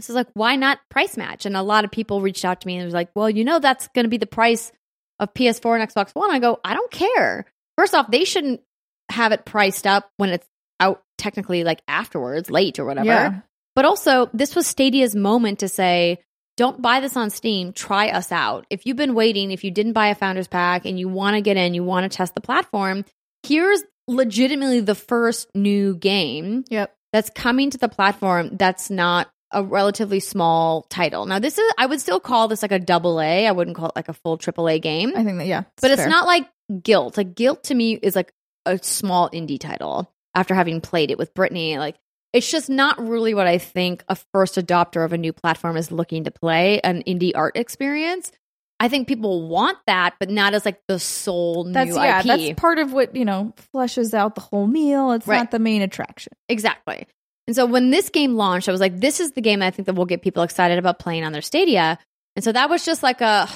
So 0.01 0.13
it's 0.13 0.15
like, 0.15 0.29
why 0.35 0.57
not 0.57 0.79
price 0.91 1.17
match? 1.17 1.47
And 1.47 1.57
a 1.57 1.63
lot 1.63 1.87
of 1.87 1.91
people 1.91 2.21
reached 2.21 2.45
out 2.45 2.61
to 2.61 2.67
me 2.67 2.77
and 2.77 2.85
was 2.85 2.93
like, 2.93 3.09
well, 3.15 3.31
you 3.31 3.43
know, 3.43 3.59
that's 3.59 3.89
going 3.95 4.05
to 4.05 4.11
be 4.11 4.19
the 4.19 4.27
price 4.27 4.71
of 5.19 5.33
PS4 5.33 5.81
and 5.81 5.91
Xbox 5.91 6.15
One. 6.15 6.31
I 6.31 6.41
go, 6.41 6.61
I 6.63 6.75
don't 6.75 6.91
care. 6.91 7.47
First 7.79 7.95
off, 7.95 8.11
they 8.11 8.25
shouldn't 8.25 8.61
have 9.09 9.33
it 9.33 9.47
priced 9.47 9.87
up 9.87 10.11
when 10.19 10.29
it's 10.29 10.47
out 10.79 11.03
technically 11.17 11.65
like 11.65 11.81
afterwards, 11.89 12.51
late 12.51 12.79
or 12.79 12.85
whatever. 12.85 13.07
Yeah. 13.07 13.41
But 13.75 13.87
also, 13.87 14.29
this 14.35 14.55
was 14.55 14.67
Stadia's 14.67 15.17
moment 15.17 15.61
to 15.61 15.69
say, 15.69 16.19
don't 16.59 16.83
buy 16.83 17.01
this 17.01 17.17
on 17.17 17.31
Steam, 17.31 17.73
try 17.73 18.11
us 18.11 18.31
out. 18.31 18.67
If 18.69 18.85
you've 18.85 18.99
been 18.99 19.15
waiting, 19.15 19.53
if 19.53 19.65
you 19.65 19.71
didn't 19.71 19.95
buy 19.95 20.09
a 20.09 20.15
founder's 20.15 20.49
pack 20.49 20.85
and 20.85 20.99
you 20.99 21.09
want 21.09 21.37
to 21.37 21.41
get 21.41 21.57
in, 21.57 21.73
you 21.73 21.83
want 21.83 22.05
to 22.05 22.15
test 22.15 22.35
the 22.35 22.43
platform, 22.43 23.07
here's 23.43 23.83
legitimately 24.09 24.81
the 24.81 24.95
first 24.95 25.55
new 25.55 25.95
game 25.95 26.65
Yep. 26.71 26.95
that's 27.13 27.31
coming 27.31 27.71
to 27.71 27.79
the 27.79 27.89
platform 27.89 28.57
that's 28.57 28.91
not 28.91 29.31
a 29.53 29.63
relatively 29.63 30.21
small 30.21 30.83
title. 30.91 31.25
Now, 31.27 31.39
this 31.39 31.59
is, 31.59 31.73
I 31.79 31.87
would 31.87 32.01
still 32.01 32.21
call 32.21 32.49
this 32.49 32.63
like 32.63 32.73
a 32.73 32.79
double 32.79 33.21
A. 33.21 33.47
I 33.47 33.53
wouldn't 33.53 33.77
call 33.77 33.89
it 33.89 33.97
like 33.97 34.09
a 34.09 34.13
full 34.15 34.37
triple 34.37 34.69
A 34.69 34.79
game, 34.79 35.13
I 35.17 35.25
think 35.25 35.39
that, 35.39 35.47
yeah. 35.47 35.63
but 35.81 35.91
it's 35.91 36.07
not 36.07 36.27
like 36.27 36.49
Gylt. 36.71 37.17
Like, 37.17 37.35
Gylt 37.35 37.63
to 37.65 37.75
me 37.75 37.95
is 37.95 38.15
like 38.17 38.33
a 38.67 38.79
small 38.83 39.31
indie 39.31 39.59
title 39.59 40.13
after 40.35 40.55
having 40.55 40.81
played 40.81 41.11
it 41.11 41.19
with 41.19 41.33
Brittany. 41.33 41.79
Like, 41.79 41.97
it's 42.35 42.51
just 42.51 42.69
not 42.69 43.01
really 43.01 43.33
what 43.33 43.47
I 43.47 43.57
think 43.57 44.05
a 44.09 44.17
first 44.35 44.57
adopter 44.57 45.03
of 45.03 45.15
a 45.15 45.19
new 45.19 45.33
platform 45.33 45.79
is 45.79 45.91
looking 45.91 46.25
to 46.25 46.31
play 46.31 46.81
an 46.81 47.03
indie 47.05 47.33
art 47.35 47.57
experience. 47.57 48.33
I 48.81 48.89
think 48.89 49.09
people 49.09 49.49
want 49.49 49.79
that, 49.87 50.15
but 50.21 50.31
not 50.31 50.55
as 50.55 50.65
like 50.65 50.81
the 50.87 50.99
sole 51.01 51.65
That's, 51.65 51.91
new 51.91 51.97
yeah, 51.97 52.21
IP. 52.21 52.25
that's 52.27 52.61
part 52.61 52.79
of 52.79 52.93
what, 52.93 53.17
you 53.17 53.25
know, 53.25 53.53
fleshes 53.75 54.15
out 54.15 54.35
the 54.37 54.41
whole 54.41 54.67
meal. 54.69 55.13
It's 55.13 55.27
Right. 55.27 55.39
not 55.39 55.51
the 55.51 55.59
main 55.59 55.83
attraction. 55.83 56.33
Exactly. 56.49 57.07
And 57.49 57.57
so 57.57 57.67
when 57.67 57.91
this 57.91 58.09
game 58.11 58.35
launched, 58.37 58.69
I 58.69 58.73
was 58.73 58.81
like, 58.81 59.01
this 59.01 59.21
is 59.21 59.33
the 59.33 59.41
game 59.41 59.63
I 59.63 59.71
think 59.71 59.87
that 59.87 59.95
will 59.95 60.05
get 60.07 60.23
people 60.23 60.43
excited 60.45 60.79
about 60.79 60.99
playing 60.99 61.25
on 61.25 61.33
their 61.33 61.43
Stadia. 61.43 61.99
And 62.37 62.45
so 62.45 62.53
that 62.53 62.71
was 62.71 62.85
just 62.85 63.03
like 63.03 63.21
a 63.21 63.49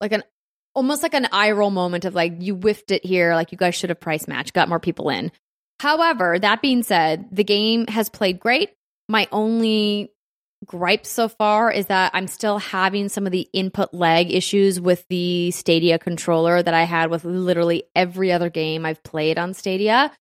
like 0.00 0.12
an 0.12 0.22
almost 0.74 1.02
like 1.02 1.14
an 1.14 1.26
eye 1.32 1.50
roll 1.50 1.70
moment 1.70 2.04
of 2.06 2.14
like 2.14 2.34
you 2.40 2.54
whiffed 2.54 2.90
it 2.90 3.04
here, 3.04 3.34
like 3.34 3.52
you 3.52 3.58
guys 3.58 3.74
should 3.74 3.90
have 3.90 4.00
price 4.00 4.26
matched, 4.28 4.54
got 4.54 4.68
more 4.68 4.80
people 4.80 5.10
in. 5.10 5.30
However, 5.80 6.38
that 6.38 6.62
being 6.62 6.82
said, 6.84 7.26
the 7.32 7.44
game 7.44 7.86
has 7.88 8.08
played 8.08 8.38
great. 8.40 8.70
My 9.08 9.26
only 9.32 10.12
gripe 10.64 11.06
so 11.06 11.28
far 11.28 11.70
is 11.70 11.86
that 11.86 12.10
I'm 12.14 12.26
still 12.26 12.58
having 12.58 13.08
some 13.08 13.26
of 13.26 13.32
the 13.32 13.48
input 13.52 13.94
lag 13.94 14.32
issues 14.32 14.80
with 14.80 15.06
the 15.08 15.50
Stadia 15.52 15.98
controller 15.98 16.62
that 16.62 16.74
I 16.74 16.84
had 16.84 17.10
with 17.10 17.24
literally 17.24 17.84
every 17.94 18.30
other 18.30 18.50
game 18.50 18.84
I've 18.84 19.02
played 19.02 19.38
on 19.38 19.54
Stadia. 19.54 20.12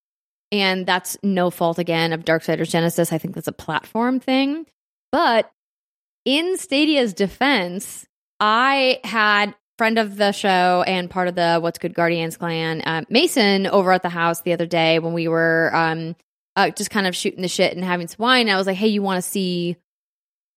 And 0.52 0.86
that's 0.86 1.18
no 1.22 1.52
fault 1.52 1.78
again 1.78 2.14
of 2.14 2.26
Darksiders 2.26 2.70
Genesis. 2.70 3.14
I 3.14 3.18
think 3.18 3.36
that's 3.36 3.48
a 3.48 3.54
platform 3.54 4.20
thing. 4.20 4.66
But 5.12 5.52
in 6.26 6.58
Stadia's 6.58 7.14
defense, 7.14 8.06
I 8.40 9.00
had 9.04 9.54
friend 9.78 9.98
of 9.98 10.18
the 10.18 10.32
show 10.32 10.84
and 10.88 11.10
part 11.10 11.28
of 11.28 11.36
the 11.36 11.60
What's 11.60 11.80
Good 11.80 11.94
Guardians 11.94 12.38
clan, 12.38 12.82
uh, 12.82 13.04
Mason, 13.10 13.68
over 13.68 13.92
at 13.92 14.02
the 14.02 14.10
house 14.10 14.42
the 14.42 14.54
other 14.54 14.66
day 14.66 15.00
when 15.00 15.14
we 15.14 15.28
were 15.28 15.72
um, 15.74 16.16
uh, 16.56 16.70
just 16.72 16.90
kind 16.90 17.08
of 17.08 17.16
shooting 17.16 17.42
the 17.42 17.48
shit 17.48 17.76
and 17.76 17.86
having 17.86 18.08
some 18.08 18.18
wine. 18.20 18.50
I 18.50 18.58
was 18.58 18.68
like, 18.68 18.76
hey, 18.78 18.88
you 18.88 19.02
want 19.02 19.24
to 19.24 19.30
see 19.30 19.78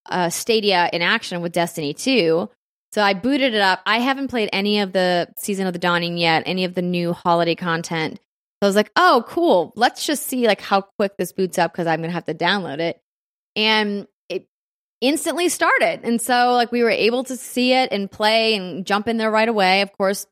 uh, 0.07 0.29
Stadia 0.29 0.89
in 0.91 1.01
action 1.01 1.41
with 1.41 1.51
Destiny 1.51 1.93
2? 1.93 2.49
So 2.93 3.01
I 3.01 3.13
booted 3.13 3.55
it 3.55 3.61
up. 3.61 3.81
I 3.85 3.99
haven't 3.99 4.27
played 4.27 4.49
any 4.53 4.79
of 4.79 4.93
the 4.93 5.27
Season 5.37 5.65
of 5.65 5.73
the 5.73 5.79
Dawning 5.79 6.17
yet, 6.17 6.43
any 6.45 6.63
of 6.65 6.75
the 6.75 6.81
new 6.81 7.13
holiday 7.13 7.55
content. 7.55 8.19
So 8.61 8.67
I 8.67 8.69
was 8.69 8.75
like, 8.75 8.91
oh, 8.95 9.25
cool. 9.27 9.73
Let's 9.75 10.05
just 10.05 10.23
see 10.23 10.45
like 10.45 10.61
how 10.61 10.81
quick 10.81 11.17
this 11.17 11.31
boots 11.31 11.57
up 11.57 11.73
because 11.73 11.87
I'm 11.87 12.01
gonna 12.01 12.13
have 12.13 12.25
to 12.25 12.35
download 12.35 12.79
it. 12.79 13.01
And 13.55 14.07
it 14.29 14.47
instantly 15.01 15.49
started. 15.49 16.01
And 16.03 16.21
so 16.21 16.53
like 16.53 16.71
we 16.71 16.83
were 16.83 16.89
able 16.89 17.23
to 17.25 17.35
see 17.35 17.73
it 17.73 17.91
and 17.91 18.09
play 18.09 18.55
and 18.55 18.85
jump 18.85 19.07
in 19.07 19.17
there 19.17 19.31
right 19.31 19.49
away. 19.49 19.81
Of 19.81 19.91
course, 19.93 20.27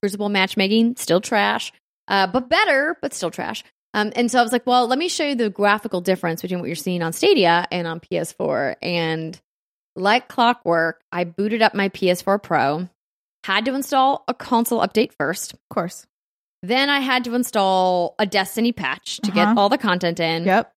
Crucible 0.00 0.28
matchmaking, 0.28 0.96
still 0.96 1.20
trash. 1.20 1.72
Uh, 2.08 2.26
but 2.26 2.48
better, 2.48 2.96
but 3.02 3.12
still 3.12 3.30
trash. 3.30 3.64
Um, 3.96 4.12
and 4.14 4.30
so 4.30 4.38
I 4.38 4.42
was 4.42 4.52
like, 4.52 4.66
well, 4.66 4.86
let 4.86 4.98
me 4.98 5.08
show 5.08 5.24
you 5.24 5.34
the 5.34 5.48
graphical 5.48 6.02
difference 6.02 6.42
between 6.42 6.60
what 6.60 6.66
you're 6.66 6.76
seeing 6.76 7.02
on 7.02 7.14
Stadia 7.14 7.66
and 7.72 7.86
on 7.86 7.98
PS4. 7.98 8.76
And 8.82 9.40
like 9.96 10.28
clockwork, 10.28 11.00
I 11.10 11.24
booted 11.24 11.62
up 11.62 11.74
my 11.74 11.88
PS4 11.88 12.42
Pro, 12.42 12.88
had 13.44 13.64
to 13.64 13.74
install 13.74 14.22
a 14.28 14.34
console 14.34 14.80
update 14.86 15.12
first. 15.18 15.54
Of 15.54 15.60
course. 15.70 16.06
Then 16.62 16.90
I 16.90 17.00
had 17.00 17.24
to 17.24 17.34
install 17.34 18.14
a 18.18 18.26
Destiny 18.26 18.72
patch 18.72 19.16
to 19.22 19.30
Uh-huh. 19.30 19.34
get 19.46 19.58
all 19.58 19.70
the 19.70 19.78
content 19.78 20.20
in. 20.20 20.44
Yep. 20.44 20.72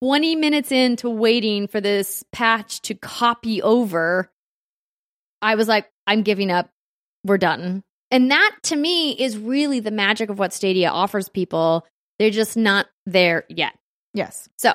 20 0.00 0.36
minutes 0.36 0.72
into 0.72 1.08
waiting 1.08 1.66
for 1.68 1.80
this 1.80 2.22
patch 2.32 2.82
to 2.82 2.94
copy 2.94 3.62
over, 3.62 4.30
I 5.40 5.54
was 5.54 5.68
like, 5.68 5.90
I'm 6.06 6.22
giving 6.22 6.50
up. 6.50 6.68
We're 7.24 7.38
done. 7.38 7.82
And 8.10 8.30
that 8.30 8.54
to 8.64 8.76
me 8.76 9.12
is 9.12 9.38
really 9.38 9.80
the 9.80 9.90
magic 9.90 10.28
of 10.28 10.38
what 10.38 10.52
Stadia 10.52 10.90
offers 10.90 11.28
people. 11.30 11.86
They're 12.18 12.30
just 12.30 12.56
not 12.56 12.86
there 13.06 13.44
yet. 13.48 13.74
Yes. 14.12 14.48
So, 14.58 14.72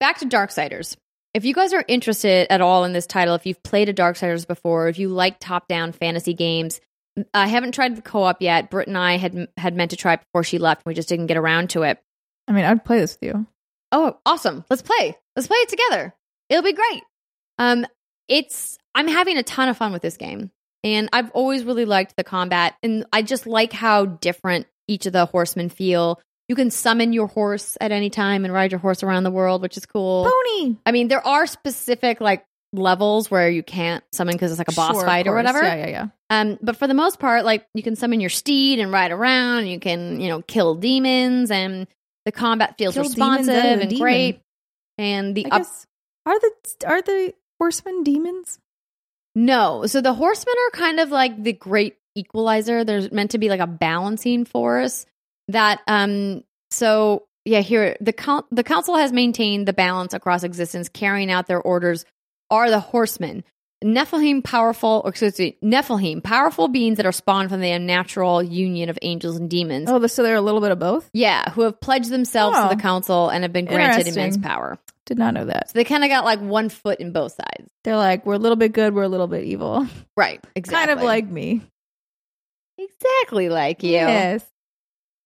back 0.00 0.18
to 0.18 0.26
Darksiders. 0.26 0.96
If 1.34 1.44
you 1.44 1.54
guys 1.54 1.72
are 1.72 1.84
interested 1.86 2.46
at 2.50 2.60
all 2.60 2.84
in 2.84 2.92
this 2.92 3.06
title, 3.06 3.34
if 3.34 3.46
you've 3.46 3.62
played 3.62 3.88
a 3.88 3.94
Darksiders 3.94 4.46
before, 4.46 4.88
if 4.88 4.98
you 4.98 5.08
like 5.08 5.38
top-down 5.38 5.92
fantasy 5.92 6.34
games, 6.34 6.80
I 7.32 7.46
haven't 7.46 7.72
tried 7.72 7.96
the 7.96 8.02
co-op 8.02 8.42
yet. 8.42 8.70
Britt 8.70 8.88
and 8.88 8.98
I 8.98 9.16
had 9.16 9.48
had 9.56 9.74
meant 9.74 9.92
to 9.92 9.96
try 9.96 10.14
it 10.14 10.20
before 10.20 10.44
she 10.44 10.58
left. 10.58 10.84
We 10.84 10.94
just 10.94 11.08
didn't 11.08 11.26
get 11.26 11.36
around 11.36 11.70
to 11.70 11.82
it. 11.82 11.98
I 12.48 12.52
mean, 12.52 12.64
I'd 12.64 12.84
play 12.84 12.98
this 12.98 13.18
with 13.20 13.34
you. 13.34 13.46
Oh, 13.92 14.18
awesome. 14.26 14.64
Let's 14.68 14.82
play. 14.82 15.16
Let's 15.34 15.48
play 15.48 15.56
it 15.58 15.68
together. 15.68 16.14
It'll 16.48 16.62
be 16.62 16.72
great. 16.72 17.02
Um 17.58 17.86
it's 18.28 18.76
I'm 18.94 19.08
having 19.08 19.38
a 19.38 19.42
ton 19.42 19.68
of 19.68 19.76
fun 19.76 19.92
with 19.92 20.02
this 20.02 20.16
game. 20.16 20.50
And 20.84 21.08
I've 21.12 21.30
always 21.30 21.64
really 21.64 21.84
liked 21.84 22.16
the 22.16 22.24
combat 22.24 22.74
and 22.82 23.06
I 23.12 23.22
just 23.22 23.46
like 23.46 23.72
how 23.72 24.04
different 24.04 24.66
each 24.88 25.06
of 25.06 25.12
the 25.12 25.26
horsemen 25.26 25.68
feel. 25.68 26.20
You 26.48 26.54
can 26.54 26.70
summon 26.70 27.12
your 27.12 27.26
horse 27.26 27.76
at 27.80 27.90
any 27.92 28.08
time 28.10 28.44
and 28.44 28.54
ride 28.54 28.70
your 28.72 28.78
horse 28.78 29.02
around 29.02 29.24
the 29.24 29.30
world, 29.30 29.62
which 29.62 29.76
is 29.76 29.84
cool. 29.86 30.24
Pony. 30.30 30.76
I 30.86 30.92
mean, 30.92 31.08
there 31.08 31.26
are 31.26 31.46
specific 31.46 32.20
like 32.20 32.44
levels 32.72 33.30
where 33.30 33.48
you 33.50 33.62
can't 33.62 34.04
summon 34.12 34.34
because 34.34 34.50
it's 34.52 34.58
like 34.58 34.68
a 34.68 34.74
boss 34.74 34.92
Sure, 34.92 35.00
of 35.00 35.06
fight 35.06 35.26
or 35.26 35.30
course. 35.32 35.38
whatever. 35.44 35.62
Yeah, 35.64 35.74
yeah, 35.74 35.88
yeah. 35.88 36.06
Um, 36.30 36.58
but 36.62 36.76
for 36.76 36.86
the 36.86 36.94
most 36.94 37.18
part, 37.18 37.44
like 37.44 37.66
you 37.74 37.82
can 37.82 37.96
summon 37.96 38.20
your 38.20 38.30
steed 38.30 38.78
and 38.78 38.92
ride 38.92 39.10
around. 39.10 39.66
You 39.66 39.80
can, 39.80 40.20
you 40.20 40.28
know, 40.28 40.42
kill 40.42 40.74
demons, 40.76 41.50
and 41.50 41.86
the 42.24 42.32
combat 42.32 42.76
feels 42.78 42.94
Kill 42.94 43.04
demons 43.04 43.16
responsive 43.48 43.54
out 43.54 43.64
of 43.72 43.78
a 43.78 43.80
and 43.82 43.90
demon. 43.90 44.02
great. 44.02 44.40
And 44.98 45.34
the 45.34 45.46
I 45.46 45.48
up 45.56 45.62
guess 45.62 45.86
are 46.26 46.38
the 46.40 46.50
are 46.86 47.02
the 47.02 47.34
horsemen 47.58 48.02
demons? 48.04 48.58
no, 49.34 49.84
so 49.86 50.00
the 50.00 50.14
horsemen 50.14 50.54
are 50.68 50.78
kind 50.78 51.00
of 51.00 51.10
like 51.10 51.42
the 51.42 51.52
great 51.52 51.96
equalizer. 52.14 52.84
There's 52.84 53.10
meant 53.12 53.32
to 53.32 53.38
be 53.38 53.48
like 53.48 53.60
a 53.60 53.66
balancing 53.66 54.44
force 54.44 55.06
that. 55.48 55.80
Um, 55.86 56.44
so 56.70 57.26
yeah, 57.44 57.60
here 57.60 57.96
the 58.00 58.44
the 58.50 58.64
council 58.64 58.96
has 58.96 59.12
maintained 59.12 59.66
the 59.68 59.72
balance 59.72 60.14
across 60.14 60.42
existence, 60.42 60.88
carrying 60.88 61.30
out 61.30 61.46
their 61.46 61.60
orders. 61.60 62.04
Are 62.50 62.70
the 62.70 62.78
horsemen. 62.80 63.42
Nephilim 63.84 64.42
powerful, 64.42 65.02
or 65.04 65.10
excuse 65.10 65.38
me, 65.38 65.58
Nephilim, 65.62 66.22
powerful 66.22 66.68
beings 66.68 66.96
that 66.96 67.04
are 67.06 67.12
spawned 67.12 67.50
from 67.50 67.60
the 67.60 67.70
unnatural 67.70 68.42
union 68.42 68.88
of 68.88 68.98
angels 69.02 69.36
and 69.36 69.50
demons. 69.50 69.90
Oh, 69.90 70.04
so 70.06 70.22
they're 70.22 70.36
a 70.36 70.40
little 70.40 70.60
bit 70.62 70.70
of 70.70 70.78
both. 70.78 71.10
Yeah, 71.12 71.50
who 71.50 71.62
have 71.62 71.80
pledged 71.80 72.08
themselves 72.08 72.56
Oh. 72.58 72.68
to 72.68 72.74
the 72.76 72.80
council 72.80 73.28
and 73.28 73.42
have 73.44 73.52
been 73.52 73.66
granted 73.66 74.06
immense 74.08 74.38
power. 74.38 74.78
Did 75.04 75.18
not 75.18 75.34
know 75.34 75.44
that. 75.44 75.68
So 75.68 75.72
they 75.74 75.84
kind 75.84 76.04
of 76.04 76.08
got 76.08 76.24
like 76.24 76.40
one 76.40 76.68
foot 76.68 77.00
in 77.00 77.12
both 77.12 77.32
sides. 77.32 77.70
They're 77.84 77.96
like 77.96 78.24
we're 78.24 78.34
a 78.34 78.38
little 78.38 78.56
bit 78.56 78.72
good, 78.72 78.94
we're 78.94 79.02
a 79.02 79.08
little 79.08 79.26
bit 79.28 79.44
evil. 79.44 79.86
Right. 80.16 80.42
Exactly. 80.54 80.86
Kind 80.86 80.98
of 80.98 81.04
like 81.04 81.28
me. 81.28 81.62
exactly 82.78 83.48
like 83.48 83.82
you. 83.82 83.92
Yes. 83.92 84.44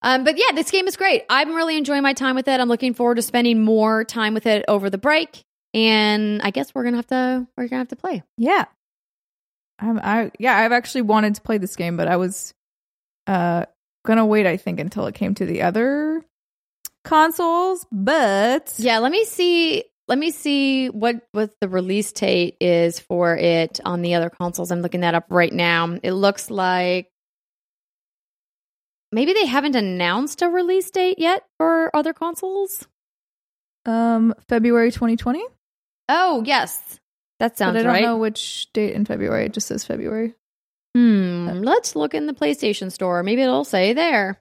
Um, 0.02 0.24
but 0.24 0.39
yeah, 0.39 0.52
this 0.55 0.70
game 0.70 0.86
is 0.89 0.97
great. 0.97 1.24
I'm 1.28 1.55
really 1.55 1.77
enjoying 1.77 2.02
my 2.02 2.14
time 2.14 2.35
with 2.35 2.48
it. 2.48 2.60
I'm 2.60 2.68
looking 2.68 2.94
forward 2.94 3.16
to 3.16 3.22
spending 3.22 3.62
more 3.62 4.05
time 4.05 4.35
with 4.35 4.47
it 4.47 4.64
over 4.66 4.89
the 4.89 4.98
break. 4.98 5.44
And 5.74 6.40
I 6.43 6.51
guess 6.51 6.74
we're 6.74 6.85
gonna 6.85 6.97
have 6.97 7.06
to 7.09 7.47
we're 7.56 7.68
gonna 7.68 7.81
have 7.81 7.89
to 7.89 7.97
play. 7.97 8.22
Yeah. 8.36 8.64
I'm 9.78 9.98
I 10.02 10.31
yeah, 10.39 10.56
I've 10.56 10.72
actually 10.72 11.02
wanted 11.02 11.36
to 11.36 11.43
play 11.43 11.59
this 11.59 11.77
game, 11.77 11.97
but 11.97 12.09
I 12.09 12.16
was 12.16 12.55
uh 13.27 13.66
gonna 14.05 14.27
wait, 14.27 14.47
I 14.47 14.56
think, 14.56 14.81
until 14.81 15.06
it 15.06 15.14
came 15.14 15.35
to 15.36 15.47
the 15.47 15.62
other 15.62 16.24
consoles. 17.05 17.86
But 17.93 18.74
Yeah, 18.78 18.98
let 18.98 19.12
me 19.12 19.24
see. 19.24 19.85
Let 20.09 20.18
me 20.18 20.32
see 20.32 20.89
what 20.89 21.22
what 21.32 21.52
the 21.60 21.68
release 21.68 22.10
date 22.12 22.56
is 22.60 22.98
for 22.98 23.36
it 23.36 23.78
on 23.85 24.02
the 24.02 24.14
other 24.14 24.28
consoles. 24.31 24.72
I'm 24.72 24.81
looking 24.82 25.02
that 25.02 25.14
up 25.14 25.27
right 25.28 25.52
now. 25.52 25.98
It 26.02 26.12
looks 26.12 26.51
like 26.51 27.09
maybe 29.12 29.32
they 29.32 29.46
haven't 29.46 29.76
announced 29.76 30.42
a 30.42 30.48
release 30.48 30.90
date 30.90 31.18
yet 31.18 31.44
for 31.58 31.94
other 31.94 32.12
consoles. 32.12 32.86
um 33.86 34.34
February 34.48 34.90
2020. 34.90 35.42
Oh 36.08 36.42
yes, 36.44 37.00
that 37.38 37.56
sounds 37.56 37.74
but 37.74 37.80
I 37.80 37.82
don't 37.82 37.92
right. 37.92 38.02
know 38.02 38.18
which 38.18 38.72
date 38.72 38.94
in 38.94 39.04
February. 39.04 39.46
It 39.46 39.52
just 39.52 39.68
says 39.68 39.84
February. 39.84 40.34
Hmm. 40.94 41.60
Let's 41.62 41.94
look 41.94 42.14
in 42.14 42.26
the 42.26 42.32
PlayStation 42.34 42.90
Store. 42.90 43.22
Maybe 43.22 43.42
it'll 43.42 43.64
say 43.64 43.92
there. 43.92 44.40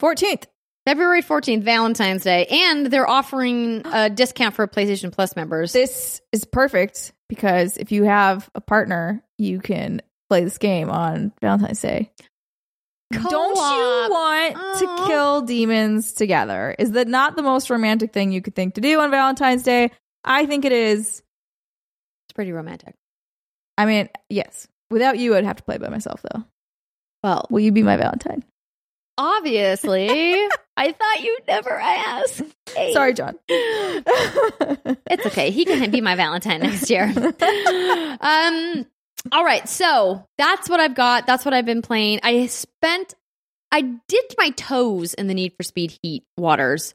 14th. 0.00 0.44
February 0.86 1.22
14th, 1.22 1.62
Valentine's 1.62 2.24
Day. 2.24 2.46
And 2.46 2.86
they're 2.86 3.08
offering 3.08 3.82
a 3.92 4.10
discount 4.10 4.54
for 4.54 4.66
PlayStation 4.66 5.12
Plus 5.12 5.34
members. 5.34 5.72
This 5.72 6.20
is 6.32 6.44
perfect 6.44 7.12
because 7.28 7.76
if 7.76 7.90
you 7.90 8.04
have 8.04 8.50
a 8.54 8.60
partner, 8.60 9.22
you 9.38 9.60
can 9.60 10.02
play 10.28 10.44
this 10.44 10.58
game 10.58 10.90
on 10.90 11.32
Valentine's 11.40 11.80
Day. 11.80 12.10
Don't 13.10 13.22
you 13.22 13.30
Co-op. 13.30 14.10
want 14.10 14.78
to 14.80 15.06
kill 15.06 15.40
demons 15.42 16.12
together? 16.12 16.74
Is 16.78 16.92
that 16.92 17.08
not 17.08 17.36
the 17.36 17.42
most 17.42 17.70
romantic 17.70 18.12
thing 18.12 18.32
you 18.32 18.42
could 18.42 18.54
think 18.54 18.74
to 18.74 18.80
do 18.82 19.00
on 19.00 19.10
Valentine's 19.10 19.62
Day? 19.62 19.90
I 20.24 20.44
think 20.46 20.64
it 20.64 20.72
is. 20.72 21.22
It's 22.26 22.34
pretty 22.34 22.52
romantic. 22.52 22.94
I 23.78 23.86
mean, 23.86 24.08
yes. 24.28 24.68
Without 24.90 25.18
you, 25.18 25.34
I'd 25.36 25.44
have 25.44 25.56
to 25.56 25.62
play 25.62 25.78
by 25.78 25.88
myself, 25.88 26.20
though. 26.22 26.44
Well, 27.22 27.46
Will 27.50 27.60
you 27.60 27.72
be 27.72 27.82
my 27.82 27.96
Valentine? 27.96 28.44
obviously, 29.20 30.08
I 30.76 30.92
thought 30.92 31.22
you'd 31.22 31.46
never 31.48 31.72
ask. 31.72 32.42
Hey. 32.74 32.92
Sorry, 32.92 33.14
John. 33.14 33.36
It's 33.48 35.26
okay. 35.26 35.50
He 35.50 35.64
can 35.64 35.90
be 35.90 36.00
my 36.00 36.14
Valentine 36.14 36.60
next 36.60 36.88
year. 36.88 37.04
um 38.20 38.86
all 39.32 39.44
right. 39.44 39.68
So, 39.68 40.24
that's 40.38 40.68
what 40.68 40.80
I've 40.80 40.94
got. 40.94 41.26
That's 41.26 41.44
what 41.44 41.52
I've 41.54 41.66
been 41.66 41.82
playing. 41.82 42.20
I 42.22 42.46
spent 42.46 43.14
I 43.70 43.82
dipped 44.08 44.34
my 44.38 44.50
toes 44.50 45.12
in 45.14 45.26
the 45.26 45.34
Need 45.34 45.52
for 45.56 45.62
Speed 45.62 45.98
Heat 46.02 46.24
waters. 46.38 46.94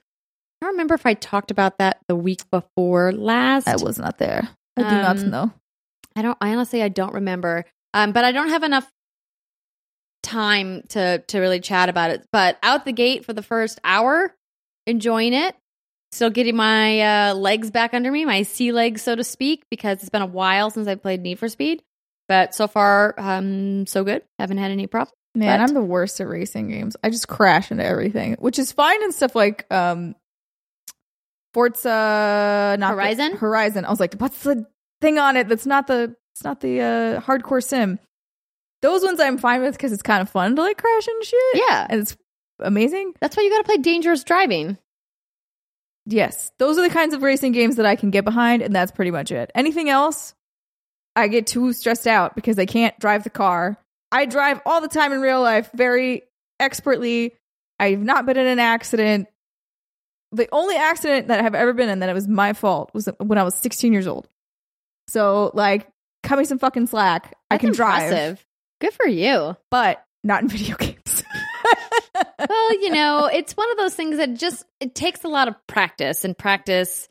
I 0.61 0.65
don't 0.65 0.73
remember 0.73 0.95
if 0.95 1.05
I 1.05 1.13
talked 1.13 1.51
about 1.51 1.77
that 1.77 1.99
the 2.07 2.15
week 2.15 2.41
before 2.49 3.11
last. 3.11 3.67
I 3.67 3.75
was 3.75 3.99
not 3.99 4.17
there. 4.17 4.47
I 4.77 4.81
do 4.81 4.95
not 4.95 5.19
Um, 5.19 5.29
know. 5.29 5.51
I 6.15 6.21
don't 6.21 6.37
I 6.41 6.49
honestly 6.53 6.81
I 6.81 6.89
don't 6.89 7.13
remember. 7.13 7.65
Um 7.93 8.11
but 8.11 8.23
I 8.25 8.31
don't 8.31 8.49
have 8.49 8.63
enough 8.63 8.89
time 10.23 10.83
to 10.89 11.19
to 11.27 11.39
really 11.39 11.59
chat 11.59 11.89
about 11.89 12.11
it. 12.11 12.25
But 12.31 12.57
out 12.63 12.85
the 12.85 12.93
gate 12.93 13.25
for 13.25 13.33
the 13.33 13.43
first 13.43 13.79
hour, 13.83 14.33
enjoying 14.87 15.33
it. 15.33 15.55
Still 16.11 16.29
getting 16.29 16.55
my 16.55 17.01
uh, 17.29 17.33
legs 17.33 17.71
back 17.71 17.95
under 17.95 18.11
me, 18.11 18.23
my 18.23 18.43
sea 18.43 18.71
legs, 18.71 19.01
so 19.01 19.15
to 19.15 19.23
speak, 19.23 19.63
because 19.71 19.97
it's 19.99 20.09
been 20.11 20.21
a 20.21 20.27
while 20.27 20.69
since 20.69 20.87
I 20.87 20.93
played 20.93 21.21
Need 21.21 21.39
for 21.39 21.49
Speed. 21.49 21.81
But 22.33 22.55
so 22.55 22.67
far, 22.67 23.13
um, 23.19 23.85
so 23.85 24.03
good. 24.03 24.23
Haven't 24.39 24.57
had 24.57 24.71
any 24.71 24.87
problems. 24.87 25.13
Man, 25.35 25.59
but- 25.59 25.63
I'm 25.69 25.73
the 25.75 25.83
worst 25.83 26.19
at 26.19 26.27
racing 26.27 26.67
games. 26.69 26.95
I 27.03 27.11
just 27.11 27.27
crash 27.27 27.69
into 27.69 27.85
everything, 27.85 28.37
which 28.39 28.57
is 28.57 28.71
fine 28.71 29.03
and 29.03 29.13
stuff 29.13 29.35
like 29.35 29.67
um 29.71 30.15
Forza 31.53 32.75
not 32.79 32.89
the- 32.89 32.95
Horizon? 32.95 33.37
Horizon. 33.37 33.85
I 33.85 33.89
was 33.91 33.99
like, 33.99 34.15
what's 34.15 34.39
the 34.43 34.65
thing 35.01 35.19
on 35.19 35.37
it 35.37 35.47
that's 35.47 35.65
not 35.67 35.85
the 35.87 36.15
it's 36.33 36.43
not 36.43 36.59
the 36.61 36.81
uh 36.81 37.21
hardcore 37.21 37.63
sim. 37.63 37.99
Those 38.81 39.03
ones 39.03 39.19
I'm 39.19 39.37
fine 39.37 39.61
with 39.61 39.73
because 39.75 39.91
it's 39.93 40.01
kind 40.01 40.21
of 40.21 40.29
fun 40.29 40.55
to 40.55 40.61
like 40.61 40.77
crash 40.77 41.07
and 41.07 41.23
shit. 41.23 41.55
Yeah, 41.67 41.85
And 41.89 42.01
it's 42.01 42.17
amazing. 42.59 43.13
that's 43.21 43.37
why 43.37 43.43
you 43.43 43.49
got 43.51 43.59
to 43.59 43.63
play 43.63 43.77
dangerous 43.77 44.23
driving. 44.23 44.77
Yes. 46.05 46.51
Those 46.57 46.77
are 46.77 46.81
the 46.81 46.93
kinds 46.93 47.13
of 47.13 47.21
racing 47.21 47.51
games 47.53 47.75
that 47.77 47.85
I 47.85 47.95
can 47.95 48.09
get 48.09 48.25
behind, 48.25 48.61
and 48.61 48.75
that's 48.75 48.91
pretty 48.91 49.11
much 49.11 49.31
it. 49.31 49.51
Anything 49.55 49.87
else, 49.89 50.33
I 51.15 51.27
get 51.27 51.47
too 51.47 51.73
stressed 51.73 52.07
out 52.07 52.35
because 52.35 52.57
I 52.57 52.65
can't 52.65 52.97
drive 52.99 53.23
the 53.23 53.29
car. 53.29 53.77
I 54.11 54.25
drive 54.25 54.61
all 54.65 54.81
the 54.81 54.87
time 54.87 55.11
in 55.11 55.21
real 55.21 55.41
life 55.41 55.69
very 55.73 56.23
expertly. 56.59 57.33
I've 57.79 58.01
not 58.01 58.25
been 58.25 58.37
in 58.37 58.47
an 58.47 58.59
accident. 58.59 59.27
the 60.31 60.47
only 60.51 60.75
accident 60.75 61.27
that 61.27 61.43
I've 61.43 61.55
ever 61.55 61.73
been 61.73 61.89
in 61.89 61.99
that 61.99 62.09
it 62.09 62.13
was 62.13 62.27
my 62.27 62.53
fault 62.53 62.91
was 62.93 63.07
when 63.19 63.37
I 63.37 63.43
was 63.43 63.55
16 63.55 63.93
years 63.93 64.07
old. 64.07 64.27
So 65.09 65.51
like, 65.53 65.87
cut 66.23 66.39
me 66.39 66.45
some 66.45 66.59
fucking 66.59 66.87
slack. 66.87 67.35
I 67.49 67.55
That's 67.55 67.61
can 67.61 67.73
drive. 67.73 68.45
Good 68.81 68.93
for 68.93 69.07
you. 69.07 69.55
but 69.69 70.03
not 70.23 70.41
in 70.41 70.49
video 70.49 70.75
games. 70.77 71.23
Well, 72.49 72.81
you 72.81 72.91
know, 72.91 73.29
it's 73.31 73.55
one 73.55 73.71
of 73.71 73.77
those 73.77 73.95
things 73.95 74.17
that 74.17 74.35
just 74.35 74.65
it 74.79 74.93
takes 74.95 75.23
a 75.23 75.27
lot 75.27 75.47
of 75.47 75.55
practice, 75.67 76.25
and 76.25 76.37
practice 76.37 77.07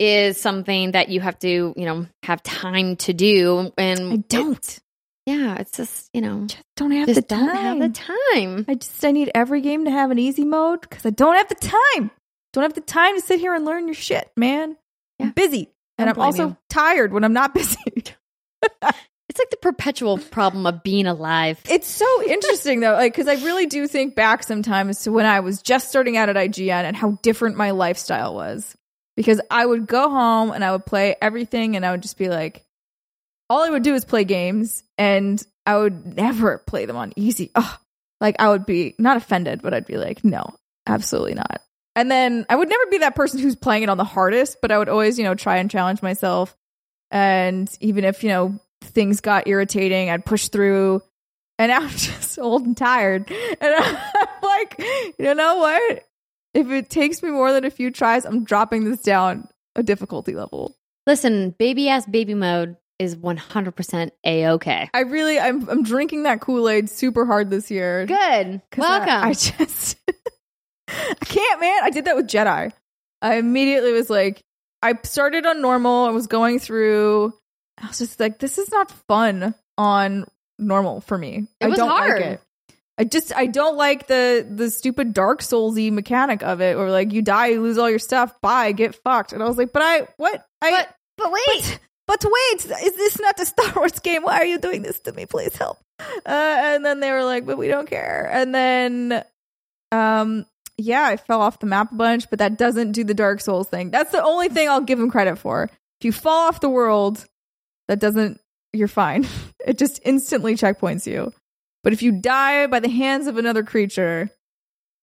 is 0.00 0.40
something 0.40 0.92
that 0.92 1.10
you 1.10 1.20
have 1.20 1.38
to, 1.40 1.74
you 1.76 1.84
know, 1.84 2.06
have 2.24 2.42
time 2.42 2.96
to 2.96 3.12
do. 3.12 3.70
And 3.76 4.12
I 4.12 4.16
don't. 4.28 4.78
yeah, 5.26 5.56
it's 5.58 5.72
just 5.76 6.08
you 6.14 6.22
know, 6.22 6.46
Just 6.46 6.62
don't 6.76 6.90
have 6.92 7.06
just 7.06 7.20
the 7.20 7.26
don't 7.34 7.46
time. 7.48 7.80
have 7.80 7.92
the 7.92 8.00
time. 8.34 8.64
I 8.66 8.74
just 8.74 9.04
I 9.04 9.12
need 9.12 9.30
every 9.34 9.60
game 9.60 9.84
to 9.84 9.90
have 9.90 10.10
an 10.10 10.18
easy 10.18 10.44
mode 10.44 10.80
because 10.80 11.04
I 11.04 11.10
don't 11.10 11.36
have 11.36 11.48
the 11.48 11.54
time. 11.96 12.10
Don't 12.52 12.62
have 12.62 12.74
the 12.74 12.80
time 12.80 13.14
to 13.14 13.20
sit 13.20 13.38
here 13.38 13.54
and 13.54 13.64
learn 13.64 13.86
your 13.86 13.94
shit, 13.94 14.28
man. 14.36 14.76
Yeah. 15.18 15.26
I'm 15.26 15.32
busy, 15.32 15.70
and 15.98 16.06
Don't 16.08 16.18
I'm 16.18 16.24
also 16.24 16.48
you. 16.48 16.56
tired 16.70 17.12
when 17.12 17.22
I'm 17.22 17.34
not 17.34 17.52
busy. 17.54 17.78
It's 17.92 19.38
like 19.38 19.50
the 19.50 19.58
perpetual 19.62 20.18
problem 20.18 20.66
of 20.66 20.82
being 20.82 21.06
alive. 21.06 21.60
it's 21.68 21.86
so 21.86 22.22
interesting 22.26 22.80
though, 22.80 22.94
like 22.94 23.12
because 23.12 23.28
I 23.28 23.34
really 23.44 23.66
do 23.66 23.86
think 23.86 24.16
back 24.16 24.42
sometimes 24.42 25.02
to 25.02 25.12
when 25.12 25.24
I 25.24 25.38
was 25.38 25.62
just 25.62 25.88
starting 25.88 26.16
out 26.16 26.28
at 26.28 26.34
IGN 26.34 26.70
and 26.84 26.96
how 26.96 27.12
different 27.22 27.56
my 27.56 27.70
lifestyle 27.70 28.34
was. 28.34 28.74
Because 29.20 29.38
I 29.50 29.66
would 29.66 29.86
go 29.86 30.08
home 30.08 30.50
and 30.50 30.64
I 30.64 30.72
would 30.72 30.86
play 30.86 31.14
everything, 31.20 31.76
and 31.76 31.84
I 31.84 31.90
would 31.90 32.00
just 32.00 32.16
be 32.16 32.30
like, 32.30 32.64
all 33.50 33.62
I 33.62 33.68
would 33.68 33.82
do 33.82 33.94
is 33.94 34.06
play 34.06 34.24
games, 34.24 34.82
and 34.96 35.42
I 35.66 35.76
would 35.76 36.16
never 36.16 36.56
play 36.66 36.86
them 36.86 36.96
on 36.96 37.12
easy. 37.16 37.50
Ugh. 37.54 37.78
Like 38.18 38.36
I 38.38 38.48
would 38.48 38.64
be 38.64 38.94
not 38.98 39.18
offended, 39.18 39.60
but 39.60 39.74
I'd 39.74 39.84
be 39.84 39.98
like, 39.98 40.24
no, 40.24 40.54
absolutely 40.86 41.34
not. 41.34 41.60
And 41.94 42.10
then 42.10 42.46
I 42.48 42.56
would 42.56 42.70
never 42.70 42.86
be 42.90 42.98
that 42.98 43.14
person 43.14 43.40
who's 43.40 43.56
playing 43.56 43.82
it 43.82 43.90
on 43.90 43.98
the 43.98 44.04
hardest, 44.04 44.56
but 44.62 44.72
I 44.72 44.78
would 44.78 44.88
always, 44.88 45.18
you 45.18 45.24
know, 45.24 45.34
try 45.34 45.58
and 45.58 45.70
challenge 45.70 46.00
myself. 46.00 46.56
And 47.10 47.70
even 47.80 48.04
if, 48.04 48.22
you 48.22 48.30
know, 48.30 48.58
things 48.80 49.20
got 49.20 49.48
irritating, 49.48 50.08
I'd 50.08 50.24
push 50.24 50.48
through. 50.48 51.02
And 51.58 51.70
I'm 51.72 51.90
just 51.90 52.38
old 52.38 52.64
and 52.64 52.74
tired. 52.74 53.30
And 53.30 53.74
I'm 53.78 53.98
like, 54.42 54.82
you 55.18 55.34
know 55.34 55.56
what? 55.56 56.06
If 56.54 56.68
it 56.70 56.90
takes 56.90 57.22
me 57.22 57.30
more 57.30 57.52
than 57.52 57.64
a 57.64 57.70
few 57.70 57.90
tries, 57.90 58.24
I'm 58.24 58.44
dropping 58.44 58.84
this 58.84 59.00
down 59.02 59.48
a 59.76 59.82
difficulty 59.82 60.34
level. 60.34 60.74
Listen, 61.06 61.50
baby 61.58 61.88
ass 61.88 62.06
baby 62.06 62.34
mode 62.34 62.76
is 62.98 63.16
100% 63.16 64.10
a 64.26 64.46
okay. 64.48 64.90
I 64.92 65.00
really, 65.00 65.38
I'm, 65.40 65.68
I'm 65.68 65.82
drinking 65.82 66.24
that 66.24 66.40
Kool 66.40 66.68
Aid 66.68 66.90
super 66.90 67.24
hard 67.24 67.48
this 67.50 67.70
year. 67.70 68.04
Good. 68.06 68.60
'Cause 68.70 68.84
I- 68.84 68.98
Welcome. 68.98 69.28
I, 69.28 69.32
just 69.34 69.96
I 70.88 71.14
can't, 71.24 71.60
man. 71.60 71.78
I 71.84 71.90
did 71.90 72.04
that 72.06 72.16
with 72.16 72.26
Jedi. 72.26 72.72
I 73.22 73.36
immediately 73.36 73.92
was 73.92 74.10
like, 74.10 74.42
I 74.82 74.94
started 75.04 75.46
on 75.46 75.62
normal. 75.62 76.06
I 76.06 76.10
was 76.10 76.26
going 76.26 76.58
through. 76.58 77.32
I 77.80 77.86
was 77.86 77.98
just 77.98 78.18
like, 78.18 78.38
this 78.38 78.58
is 78.58 78.70
not 78.70 78.90
fun 79.08 79.54
on 79.78 80.26
normal 80.58 81.00
for 81.00 81.16
me. 81.16 81.46
It 81.60 81.64
I 81.66 81.68
was 81.68 81.78
don't 81.78 81.88
hard. 81.88 82.20
like 82.20 82.30
it. 82.32 82.40
I 83.00 83.04
just 83.04 83.34
I 83.34 83.46
don't 83.46 83.78
like 83.78 84.08
the 84.08 84.46
the 84.46 84.70
stupid 84.70 85.14
Dark 85.14 85.40
Soulsy 85.40 85.90
mechanic 85.90 86.42
of 86.42 86.60
it, 86.60 86.76
or 86.76 86.90
like 86.90 87.14
you 87.14 87.22
die, 87.22 87.46
you 87.46 87.62
lose 87.62 87.78
all 87.78 87.88
your 87.88 87.98
stuff, 87.98 88.38
bye, 88.42 88.72
get 88.72 88.94
fucked. 88.94 89.32
And 89.32 89.42
I 89.42 89.48
was 89.48 89.56
like, 89.56 89.72
but 89.72 89.80
I 89.80 90.06
what 90.18 90.44
I 90.60 90.70
but 90.70 90.94
but 91.16 91.32
wait. 91.32 91.80
but 92.06 92.22
wait, 92.22 92.66
is 92.84 92.96
this 92.96 93.18
not 93.18 93.40
a 93.40 93.46
Star 93.46 93.72
Wars 93.74 93.98
game? 94.00 94.22
Why 94.22 94.40
are 94.40 94.44
you 94.44 94.58
doing 94.58 94.82
this 94.82 95.00
to 95.00 95.12
me? 95.12 95.24
Please 95.24 95.56
help. 95.56 95.78
Uh, 95.98 96.10
and 96.26 96.84
then 96.84 97.00
they 97.00 97.10
were 97.10 97.24
like, 97.24 97.46
but 97.46 97.56
we 97.56 97.68
don't 97.68 97.88
care. 97.88 98.28
And 98.30 98.54
then, 98.54 99.24
um, 99.92 100.44
yeah, 100.76 101.04
I 101.04 101.16
fell 101.16 101.40
off 101.40 101.58
the 101.58 101.66
map 101.66 101.92
a 101.92 101.94
bunch, 101.94 102.28
but 102.28 102.40
that 102.40 102.58
doesn't 102.58 102.92
do 102.92 103.02
the 103.02 103.14
Dark 103.14 103.40
Souls 103.40 103.68
thing. 103.68 103.90
That's 103.90 104.12
the 104.12 104.22
only 104.22 104.50
thing 104.50 104.68
I'll 104.68 104.82
give 104.82 104.98
them 104.98 105.10
credit 105.10 105.38
for. 105.38 105.64
If 105.64 106.04
you 106.04 106.12
fall 106.12 106.48
off 106.48 106.60
the 106.60 106.68
world, 106.68 107.24
that 107.88 107.98
doesn't, 107.98 108.40
you're 108.74 108.88
fine. 108.88 109.26
It 109.66 109.76
just 109.76 110.00
instantly 110.06 110.54
checkpoints 110.54 111.06
you. 111.06 111.34
But 111.82 111.92
if 111.92 112.02
you 112.02 112.12
die 112.12 112.66
by 112.66 112.80
the 112.80 112.88
hands 112.90 113.26
of 113.26 113.38
another 113.38 113.62
creature, 113.62 114.30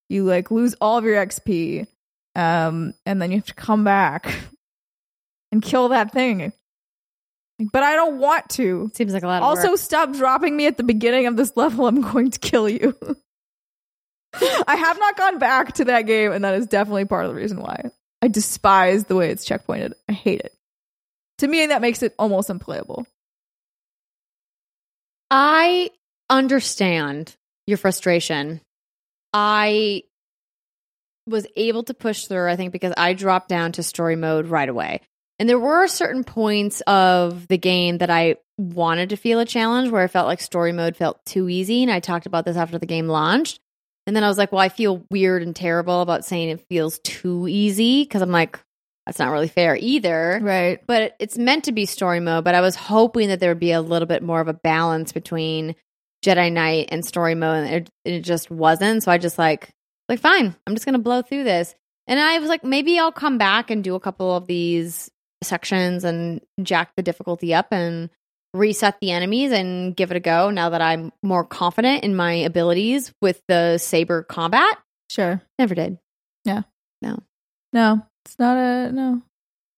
you 0.10 0.24
like 0.24 0.52
lose 0.52 0.76
all 0.80 0.98
of 0.98 1.04
your 1.06 1.16
XP. 1.26 1.88
Um, 2.36 2.94
and 3.06 3.20
then 3.22 3.32
you 3.32 3.38
have 3.38 3.48
to 3.48 3.56
come 3.56 3.84
back 3.84 4.32
and 5.52 5.62
kill 5.62 5.90
that 5.90 6.12
thing. 6.12 6.54
But 7.74 7.82
I 7.82 7.96
don't 7.96 8.20
want 8.20 8.50
to. 8.52 8.92
Seems 8.94 9.14
like 9.14 9.24
a 9.24 9.28
lot 9.28 9.42
of 9.42 9.48
Also, 9.48 9.70
work. 9.72 9.80
stop 9.80 10.14
dropping 10.14 10.56
me 10.56 10.68
at 10.68 10.78
the 10.78 10.84
beginning 10.84 11.26
of 11.26 11.36
this 11.36 11.58
level. 11.58 11.88
I'm 11.88 12.02
going 12.02 12.30
to 12.30 12.40
kill 12.40 12.70
you. 12.70 12.96
I 14.68 14.76
have 14.76 15.00
not 15.00 15.18
gone 15.18 15.40
back 15.40 15.74
to 15.74 15.86
that 15.86 16.04
game, 16.04 16.32
and 16.32 16.44
that 16.44 16.54
is 16.54 16.68
definitely 16.68 17.06
part 17.06 17.26
of 17.26 17.32
the 17.34 17.36
reason 17.42 17.60
why. 17.60 17.86
I 18.22 18.28
despise 18.28 19.06
the 19.06 19.16
way 19.16 19.32
it's 19.32 19.48
checkpointed. 19.50 19.94
I 20.08 20.14
hate 20.14 20.42
it. 20.42 20.54
To 21.40 21.48
me, 21.48 21.66
that 21.66 21.82
makes 21.82 22.04
it 22.04 22.14
almost 22.20 22.52
unplayable. 22.52 23.08
I 25.32 25.90
understand 26.30 27.36
your 27.66 27.78
frustration. 27.78 28.62
I 29.34 30.04
was 31.28 31.46
able 31.56 31.84
to 31.84 31.94
push 31.94 32.26
through, 32.26 32.50
I 32.50 32.56
think, 32.56 32.72
because 32.72 32.94
I 32.98 33.14
dropped 33.14 33.50
down 33.50 33.74
to 33.74 33.84
story 33.84 34.16
mode 34.16 34.48
right 34.48 34.70
away. 34.70 35.02
And 35.40 35.48
there 35.48 35.60
were 35.60 35.88
certain 35.88 36.24
points 36.24 36.82
of 36.88 37.48
the 37.48 37.58
game 37.58 38.00
that 38.00 38.10
I 38.10 38.38
wanted 38.58 39.10
to 39.10 39.18
feel 39.18 39.40
a 39.40 39.46
challenge 39.46 39.92
where 39.92 40.02
I 40.02 40.08
felt 40.08 40.26
like 40.28 40.42
story 40.42 40.72
mode 40.72 40.96
felt 40.96 41.24
too 41.26 41.48
easy. 41.50 41.84
And 41.84 41.92
I 41.92 42.00
talked 42.00 42.26
about 42.26 42.46
this 42.46 42.58
after 42.58 42.80
the 42.80 42.86
game 42.88 43.08
launched. 43.08 43.60
And 44.08 44.16
then 44.16 44.24
I 44.24 44.30
was 44.30 44.38
like, 44.38 44.52
well, 44.52 44.62
I 44.62 44.70
feel 44.70 45.04
weird 45.12 45.44
and 45.44 45.56
terrible 45.56 46.02
about 46.02 46.26
saying 46.26 46.50
it 46.50 46.66
feels 46.70 46.98
too 47.00 47.48
easy 47.48 48.04
because 48.04 48.22
I'm 48.22 48.32
like, 48.32 48.58
that's 49.06 49.20
not 49.20 49.32
really 49.32 49.48
fair 49.48 49.78
either 49.80 50.40
Right. 50.42 50.82
but 50.88 51.16
it's 51.20 51.38
meant 51.38 51.66
to 51.66 51.72
be 51.72 51.86
story 51.86 52.20
mode. 52.20 52.44
But 52.46 52.56
I 52.56 52.62
was 52.62 52.76
hoping 52.76 53.28
that 53.28 53.40
there 53.40 53.52
would 53.52 53.60
be 53.60 53.74
a 53.74 53.82
little 53.82 54.08
bit 54.08 54.24
more 54.24 54.42
of 54.42 54.48
a 54.48 54.54
balance 54.54 55.12
between 55.12 55.76
Jedi 56.26 56.52
Knight 56.52 56.90
and 56.92 57.06
story 57.06 57.36
mode, 57.36 57.66
and 57.66 57.74
it, 57.76 57.90
it 58.06 58.22
just 58.22 58.50
wasn't. 58.52 59.04
So 59.04 59.12
I 59.12 59.18
just 59.18 59.38
like, 59.38 59.70
like, 60.10 60.20
fine, 60.20 60.56
I'm 60.66 60.74
just 60.76 60.86
gonna 60.86 61.00
blow 61.00 61.22
through 61.22 61.44
this. 61.44 61.76
And 62.08 62.20
I 62.20 62.40
was 62.40 62.48
like, 62.50 62.64
maybe 62.64 62.98
I'll 63.00 63.12
come 63.12 63.38
back 63.38 63.70
and 63.70 63.84
do 63.84 63.96
a 63.96 64.00
couple 64.00 64.36
of 64.36 64.48
these 64.48 65.12
sections 65.44 66.04
and 66.04 66.42
jack 66.64 66.92
the 66.96 67.04
difficulty 67.04 67.54
up 67.54 67.68
and 67.72 68.10
reset 68.54 68.98
the 69.02 69.12
enemies 69.12 69.52
and 69.52 69.96
give 69.96 70.10
it 70.12 70.18
a 70.18 70.22
go. 70.22 70.50
Now 70.50 70.70
that 70.70 70.82
I'm 70.82 71.12
more 71.22 71.44
confident 71.44 72.04
in 72.06 72.16
my 72.16 72.32
abilities 72.34 73.14
with 73.22 73.42
the 73.48 73.78
saber 73.78 74.24
combat, 74.24 74.78
Sure. 75.12 75.42
never 75.60 75.76
did. 75.76 76.00
Yeah. 76.46 76.62
No, 77.02 77.20
No. 77.74 78.06
it's 78.26 78.40
not 78.40 78.58
a 78.58 78.92
no. 78.92 79.22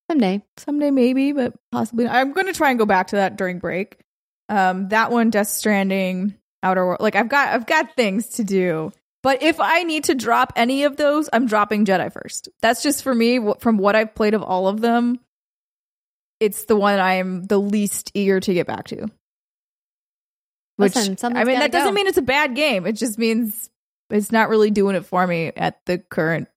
Someday, 0.10 0.44
Someday 0.57 0.91
maybe, 0.91 1.32
but 1.34 1.53
possibly. 1.72 2.06
not. 2.06 2.16
I'm 2.16 2.32
going 2.34 2.48
to 2.48 2.53
try 2.53 2.70
and 2.70 2.80
go 2.80 2.86
back 2.86 3.07
to 3.07 3.16
that 3.18 3.36
during 3.38 3.60
break. 3.60 3.98
Um, 4.49 4.89
that 4.89 5.11
one, 5.11 5.30
Death 5.30 5.47
Stranding, 5.47 6.35
Outer 6.63 6.85
World. 6.85 7.01
Like 7.01 7.15
I've 7.15 7.30
got, 7.30 7.49
I've 7.49 7.67
got 7.67 7.95
things 7.95 8.27
to 8.31 8.43
do. 8.43 8.91
But 9.21 9.43
if 9.43 9.59
I 9.59 9.84
need 9.84 10.05
to 10.05 10.15
drop 10.15 10.53
any 10.55 10.84
of 10.84 10.97
those, 10.97 11.30
I'm 11.31 11.45
dropping 11.45 11.85
Jedi 11.85 12.11
first. 12.11 12.49
That's 12.61 12.81
just 12.81 13.03
for 13.03 13.13
me. 13.13 13.39
From 13.59 13.77
what 13.77 13.95
I've 13.95 14.15
played 14.15 14.34
of 14.34 14.43
all 14.43 14.67
of 14.67 14.81
them, 14.81 15.19
it's 16.39 16.65
the 16.65 16.76
one 16.76 16.99
I'm 16.99 17.43
the 17.43 17.59
least 17.59 18.11
eager 18.13 18.39
to 18.39 18.53
get 18.53 18.65
back 18.65 18.88
to. 18.88 19.07
Which 20.77 20.95
Listen, 20.95 21.35
I 21.35 21.43
mean, 21.43 21.59
that 21.59 21.73
doesn't 21.73 21.93
mean 21.93 22.07
it's 22.07 22.17
a 22.17 22.21
bad 22.21 22.55
game. 22.55 22.88
It 22.88 22.93
just 22.93 23.19
means 23.19 23.69
it's 24.09 24.31
not 24.31 24.47
really 24.47 24.71
doing 24.71 24.95
it 24.95 25.05
for 25.05 25.27
me 25.27 25.51
at 25.55 25.85
the 25.85 25.97
current, 25.97 26.47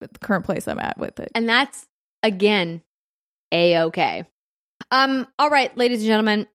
the 0.00 0.08
current 0.20 0.44
place 0.44 0.68
I'm 0.68 0.78
at 0.78 0.96
with 0.96 1.18
it. 1.18 1.32
And 1.34 1.48
that's 1.48 1.84
again 2.22 2.82
a 3.50 3.78
okay. 3.86 4.24
Um, 4.92 5.26
all 5.40 5.50
right, 5.50 5.76
ladies 5.76 5.98
and 5.98 6.06
gentlemen, 6.06 6.46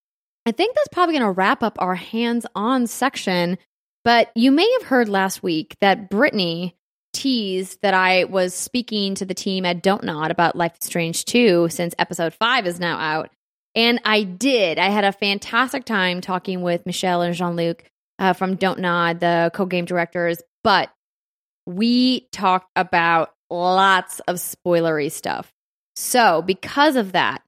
I 0.46 0.52
think 0.52 0.76
that's 0.76 0.90
probably 0.90 1.14
going 1.14 1.26
to 1.26 1.32
wrap 1.32 1.64
up 1.64 1.78
our 1.80 1.96
hands-on 1.96 2.88
section. 2.88 3.58
But 4.04 4.32
you 4.36 4.52
may 4.52 4.70
have 4.80 4.88
heard 4.88 5.08
last 5.08 5.42
week 5.42 5.78
that 5.80 6.10
Brittany 6.10 6.76
teased 7.14 7.80
that 7.82 7.94
I 7.94 8.26
was 8.26 8.54
speaking 8.54 9.16
to 9.16 9.26
the 9.26 9.34
team 9.34 9.66
at 9.66 9.82
Don't 9.82 10.04
Nod 10.04 10.32
about 10.32 10.56
Life 10.56 10.74
is 10.82 10.88
Strange 10.88 11.26
2 11.26 11.70
since 11.70 11.96
episode 11.98 12.34
5 12.34 12.68
is 12.68 12.80
now 12.80 12.98
out. 12.98 13.30
And 13.76 14.02
I 14.04 14.24
did. 14.24 14.78
I 14.78 14.90
had 14.90 15.06
a 15.06 15.12
fantastic 15.12 15.86
time 15.86 16.22
talking 16.22 16.62
with 16.62 16.86
Michel 16.86 17.22
and 17.22 17.34
Jean 17.34 17.56
Luc 17.56 17.84
uh, 18.20 18.34
from 18.34 18.56
Don't 18.56 18.80
Nod, 18.80 19.20
the 19.20 19.52
co 19.54 19.66
game 19.66 19.86
directors. 19.86 20.40
But 20.64 20.92
we 21.66 22.28
talked 22.32 22.70
about 22.76 23.34
lots 23.50 24.20
of 24.22 24.36
spoilery 24.36 25.12
stuff. 25.12 25.52
So, 25.96 26.42
because 26.42 26.96
of 26.96 27.14
that, 27.14 27.42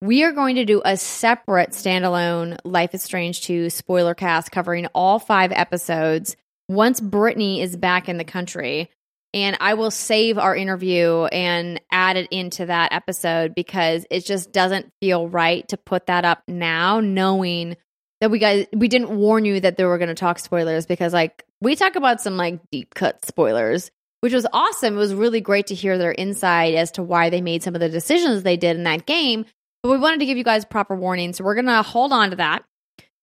we 0.00 0.22
are 0.22 0.32
going 0.32 0.56
to 0.56 0.64
do 0.64 0.80
a 0.84 0.96
separate 0.96 1.70
standalone 1.70 2.58
Life 2.64 2.94
is 2.94 3.02
Strange 3.02 3.42
2 3.42 3.70
spoiler 3.70 4.14
cast 4.14 4.52
covering 4.52 4.86
all 4.94 5.18
five 5.18 5.50
episodes 5.52 6.36
once 6.68 7.00
Brittany 7.00 7.60
is 7.62 7.76
back 7.76 8.08
in 8.08 8.18
the 8.18 8.24
country. 8.24 8.90
And 9.34 9.58
I 9.60 9.74
will 9.74 9.90
save 9.90 10.38
our 10.38 10.56
interview 10.56 11.24
and 11.24 11.80
add 11.92 12.16
it 12.16 12.28
into 12.30 12.66
that 12.66 12.92
episode 12.92 13.54
because 13.54 14.06
it 14.10 14.24
just 14.24 14.52
doesn't 14.52 14.90
feel 15.00 15.28
right 15.28 15.68
to 15.68 15.76
put 15.76 16.06
that 16.06 16.24
up 16.24 16.42
now, 16.48 17.00
knowing 17.00 17.76
that 18.20 18.30
we 18.30 18.38
guys 18.38 18.66
we 18.72 18.88
didn't 18.88 19.10
warn 19.10 19.44
you 19.44 19.60
that 19.60 19.76
they 19.76 19.84
were 19.84 19.98
going 19.98 20.08
to 20.08 20.14
talk 20.14 20.38
spoilers 20.38 20.86
because 20.86 21.12
like 21.12 21.44
we 21.60 21.76
talk 21.76 21.94
about 21.94 22.20
some 22.20 22.36
like 22.36 22.58
deep 22.72 22.94
cut 22.94 23.24
spoilers 23.24 23.90
which 24.20 24.32
was 24.32 24.46
awesome. 24.52 24.94
It 24.96 24.98
was 24.98 25.14
really 25.14 25.40
great 25.40 25.68
to 25.68 25.74
hear 25.74 25.96
their 25.96 26.12
insight 26.12 26.74
as 26.74 26.90
to 26.92 27.02
why 27.02 27.30
they 27.30 27.40
made 27.40 27.62
some 27.62 27.74
of 27.74 27.80
the 27.80 27.88
decisions 27.88 28.42
they 28.42 28.56
did 28.56 28.76
in 28.76 28.84
that 28.84 29.06
game. 29.06 29.44
But 29.82 29.90
we 29.90 29.98
wanted 29.98 30.20
to 30.20 30.26
give 30.26 30.36
you 30.36 30.44
guys 30.44 30.64
proper 30.64 30.96
warning. 30.96 31.32
So 31.32 31.44
we're 31.44 31.54
going 31.54 31.66
to 31.66 31.82
hold 31.82 32.12
on 32.12 32.30
to 32.30 32.36
that 32.36 32.64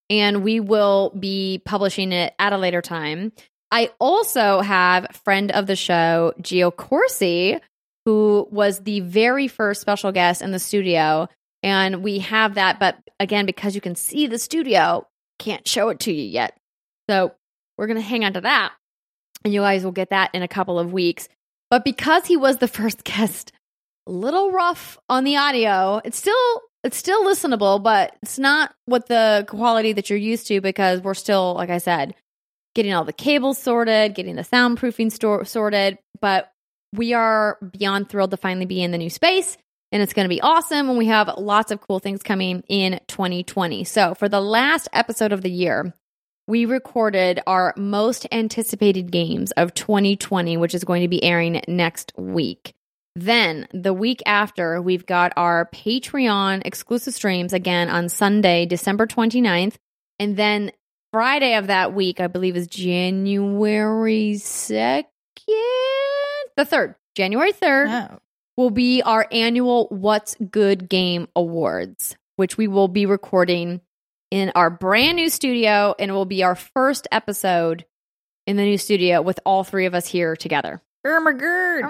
and 0.10 0.44
we 0.44 0.60
will 0.60 1.12
be 1.18 1.62
publishing 1.66 2.12
it 2.12 2.34
at 2.40 2.54
a 2.54 2.58
later 2.58 2.82
time. 2.82 3.32
I 3.72 3.92
also 4.00 4.62
have 4.62 5.08
friend 5.24 5.52
of 5.52 5.68
the 5.68 5.76
show, 5.76 6.34
Gio 6.40 6.76
Corsi, 6.76 7.60
who 8.06 8.48
was 8.52 8.80
the 8.80 9.00
very 9.02 9.48
first 9.48 9.82
special 9.82 10.12
guest 10.12 10.42
in 10.42 10.52
the 10.52 10.60
studio. 10.60 11.28
And 11.64 12.04
we 12.04 12.20
have 12.20 12.56
that, 12.56 12.80
but 12.80 12.98
again, 13.20 13.46
because 13.46 13.74
you 13.74 13.82
can 13.82 13.96
see 13.96 14.28
the 14.28 14.38
studio, 14.38 15.08
can't 15.40 15.68
show 15.68 15.90
it 15.90 16.00
to 16.02 16.14
you 16.14 16.24
yet. 16.24 16.56
So 17.10 17.34
we're 17.78 17.88
going 17.88 17.98
to 17.98 18.04
hang 18.04 18.24
on 18.24 18.34
to 18.34 18.42
that. 18.42 18.74
And 19.44 19.54
you 19.54 19.62
guys 19.62 19.84
will 19.84 19.92
get 19.92 20.12
that 20.12 20.32
in 20.34 20.44
a 20.44 20.48
couple 20.48 20.80
of 20.80 20.94
weeks. 20.94 21.28
But 21.72 21.84
because 21.84 22.26
he 22.26 22.38
was 22.38 22.58
the 22.58 22.68
first 22.70 23.04
guest, 23.04 23.52
little 24.06 24.52
rough 24.52 24.98
on 25.10 25.24
the 25.24 25.38
audio. 25.38 26.02
It's 26.04 26.18
still 26.18 26.62
it's 26.84 26.98
still 26.98 27.26
listenable, 27.26 27.82
but 27.82 28.16
it's 28.22 28.38
not 28.38 28.74
what 28.86 29.08
the 29.08 29.46
quality 29.48 29.94
that 29.94 30.10
you're 30.10 30.20
used 30.20 30.48
to 30.48 30.62
because 30.62 31.02
we're 31.02 31.16
still, 31.16 31.56
like 31.56 31.72
I 31.72 31.80
said, 31.80 32.14
getting 32.76 32.94
all 32.94 33.04
the 33.04 33.14
cables 33.14 33.58
sorted, 33.58 34.14
getting 34.14 34.36
the 34.36 34.44
soundproofing 34.44 35.12
store 35.12 35.46
sorted. 35.46 35.98
But 36.22 36.52
we 36.94 37.14
are 37.14 37.58
beyond 37.72 38.10
thrilled 38.10 38.32
to 38.32 38.38
finally 38.38 38.68
be 38.68 38.84
in 38.84 38.92
the 38.92 39.00
new 39.00 39.10
space 39.10 39.58
and 39.92 40.04
it's 40.04 40.14
going 40.14 40.26
to 40.26 40.30
be 40.30 40.42
awesome. 40.42 40.90
And 40.90 40.98
we 40.98 41.08
have 41.08 41.32
lots 41.38 41.72
of 41.72 41.82
cool 41.82 42.00
things 42.00 42.22
coming 42.22 42.64
in 42.68 43.00
2020. 43.08 43.84
So, 43.86 44.14
for 44.14 44.30
the 44.30 44.42
last 44.42 44.88
episode 44.94 45.32
of 45.32 45.42
the 45.42 45.50
year, 45.50 45.94
we 46.48 46.66
recorded 46.66 47.40
our 47.48 47.74
most 47.76 48.28
anticipated 48.32 49.12
games 49.12 49.52
of 49.54 49.74
2020, 49.74 50.58
which 50.58 50.76
is 50.76 50.84
going 50.84 51.02
to 51.02 51.08
be 51.08 51.24
airing 51.24 51.62
next 51.68 52.14
week. 52.18 52.75
Then, 53.16 53.68
the 53.72 53.94
week 53.94 54.22
after, 54.26 54.82
we've 54.82 55.06
got 55.06 55.32
our 55.38 55.70
Patreon 55.74 56.64
exclusive 56.66 57.14
streams 57.14 57.54
again 57.54 57.90
on 57.90 58.10
Sunday, 58.10 58.66
December 58.66 59.08
29th. 59.08 59.76
And 60.20 60.36
then 60.36 60.72
Friday 61.14 61.56
of 61.56 61.68
that 61.68 61.94
week, 61.94 62.20
I 62.20 62.28
believe, 62.28 62.58
is 62.58 62.68
January 62.68 64.34
2nd, 64.36 65.06
the 66.58 66.66
3rd, 66.66 66.96
January 67.16 67.54
3rd. 67.54 68.10
Oh. 68.12 68.20
Will 68.58 68.70
be 68.70 69.02
our 69.02 69.28
annual 69.32 69.88
What's 69.90 70.36
Good 70.36 70.88
Game 70.88 71.28
Awards, 71.36 72.16
which 72.38 72.58
we 72.58 72.70
will 72.70 72.88
be 72.88 73.06
recording 73.06 73.82
in 74.32 74.52
our 74.56 74.70
brand 74.70 75.18
new 75.18 75.30
studio, 75.30 75.94
and 76.00 76.10
it 76.10 76.14
will 76.14 76.26
be 76.26 76.44
our 76.44 76.56
first 76.56 77.08
episode 77.12 77.86
in 78.48 78.56
the 78.56 78.64
new 78.64 78.78
studio 78.78 79.22
with 79.22 79.40
all 79.46 79.66
three 79.66 79.86
of 79.86 79.94
us 79.94 80.08
here 80.08 80.36
together. 80.38 80.82
Oh 81.06 81.20
my 81.20 81.34
god. 81.34 81.84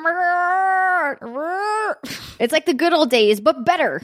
It's 2.40 2.52
like 2.52 2.66
the 2.66 2.74
good 2.74 2.92
old 2.92 3.10
days, 3.10 3.40
but 3.40 3.66
better. 3.66 4.02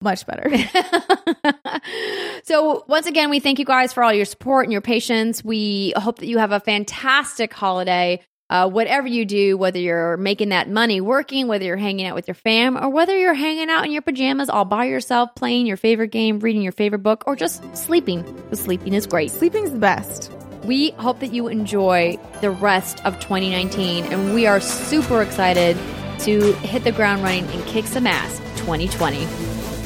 Much 0.00 0.24
better. 0.26 0.48
so, 2.44 2.84
once 2.86 3.06
again, 3.06 3.30
we 3.30 3.40
thank 3.40 3.58
you 3.58 3.64
guys 3.64 3.92
for 3.92 4.02
all 4.04 4.12
your 4.12 4.24
support 4.24 4.64
and 4.64 4.72
your 4.72 4.80
patience. 4.80 5.44
We 5.44 5.92
hope 5.96 6.18
that 6.18 6.26
you 6.26 6.38
have 6.38 6.52
a 6.52 6.60
fantastic 6.60 7.52
holiday. 7.52 8.22
Uh, 8.50 8.66
whatever 8.66 9.06
you 9.06 9.26
do, 9.26 9.58
whether 9.58 9.78
you're 9.78 10.16
making 10.16 10.48
that 10.50 10.70
money 10.70 11.02
working, 11.02 11.48
whether 11.48 11.66
you're 11.66 11.76
hanging 11.76 12.06
out 12.06 12.14
with 12.14 12.26
your 12.26 12.34
fam, 12.34 12.78
or 12.78 12.88
whether 12.88 13.14
you're 13.18 13.34
hanging 13.34 13.68
out 13.68 13.84
in 13.84 13.92
your 13.92 14.00
pajamas 14.00 14.48
all 14.48 14.64
by 14.64 14.86
yourself, 14.86 15.34
playing 15.34 15.66
your 15.66 15.76
favorite 15.76 16.08
game, 16.08 16.40
reading 16.40 16.62
your 16.62 16.72
favorite 16.72 17.00
book, 17.00 17.24
or 17.26 17.36
just 17.36 17.62
sleeping, 17.76 18.22
because 18.22 18.60
sleeping 18.60 18.94
is 18.94 19.06
great. 19.06 19.30
Sleeping's 19.30 19.72
the 19.72 19.78
best. 19.78 20.32
We 20.64 20.92
hope 20.92 21.20
that 21.20 21.34
you 21.34 21.48
enjoy 21.48 22.18
the 22.40 22.50
rest 22.50 23.04
of 23.04 23.20
2019, 23.20 24.04
and 24.06 24.34
we 24.34 24.46
are 24.46 24.60
super 24.60 25.20
excited 25.20 25.76
to 26.20 26.52
hit 26.54 26.84
the 26.84 26.92
ground 26.92 27.22
running 27.22 27.46
and 27.48 27.64
kick 27.66 27.86
some 27.86 28.06
ass 28.06 28.38
2020. 28.56 29.24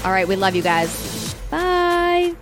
All 0.05 0.11
right, 0.11 0.27
we 0.27 0.37
love 0.37 0.55
you 0.55 0.63
guys. 0.63 1.35
Bye. 1.51 2.35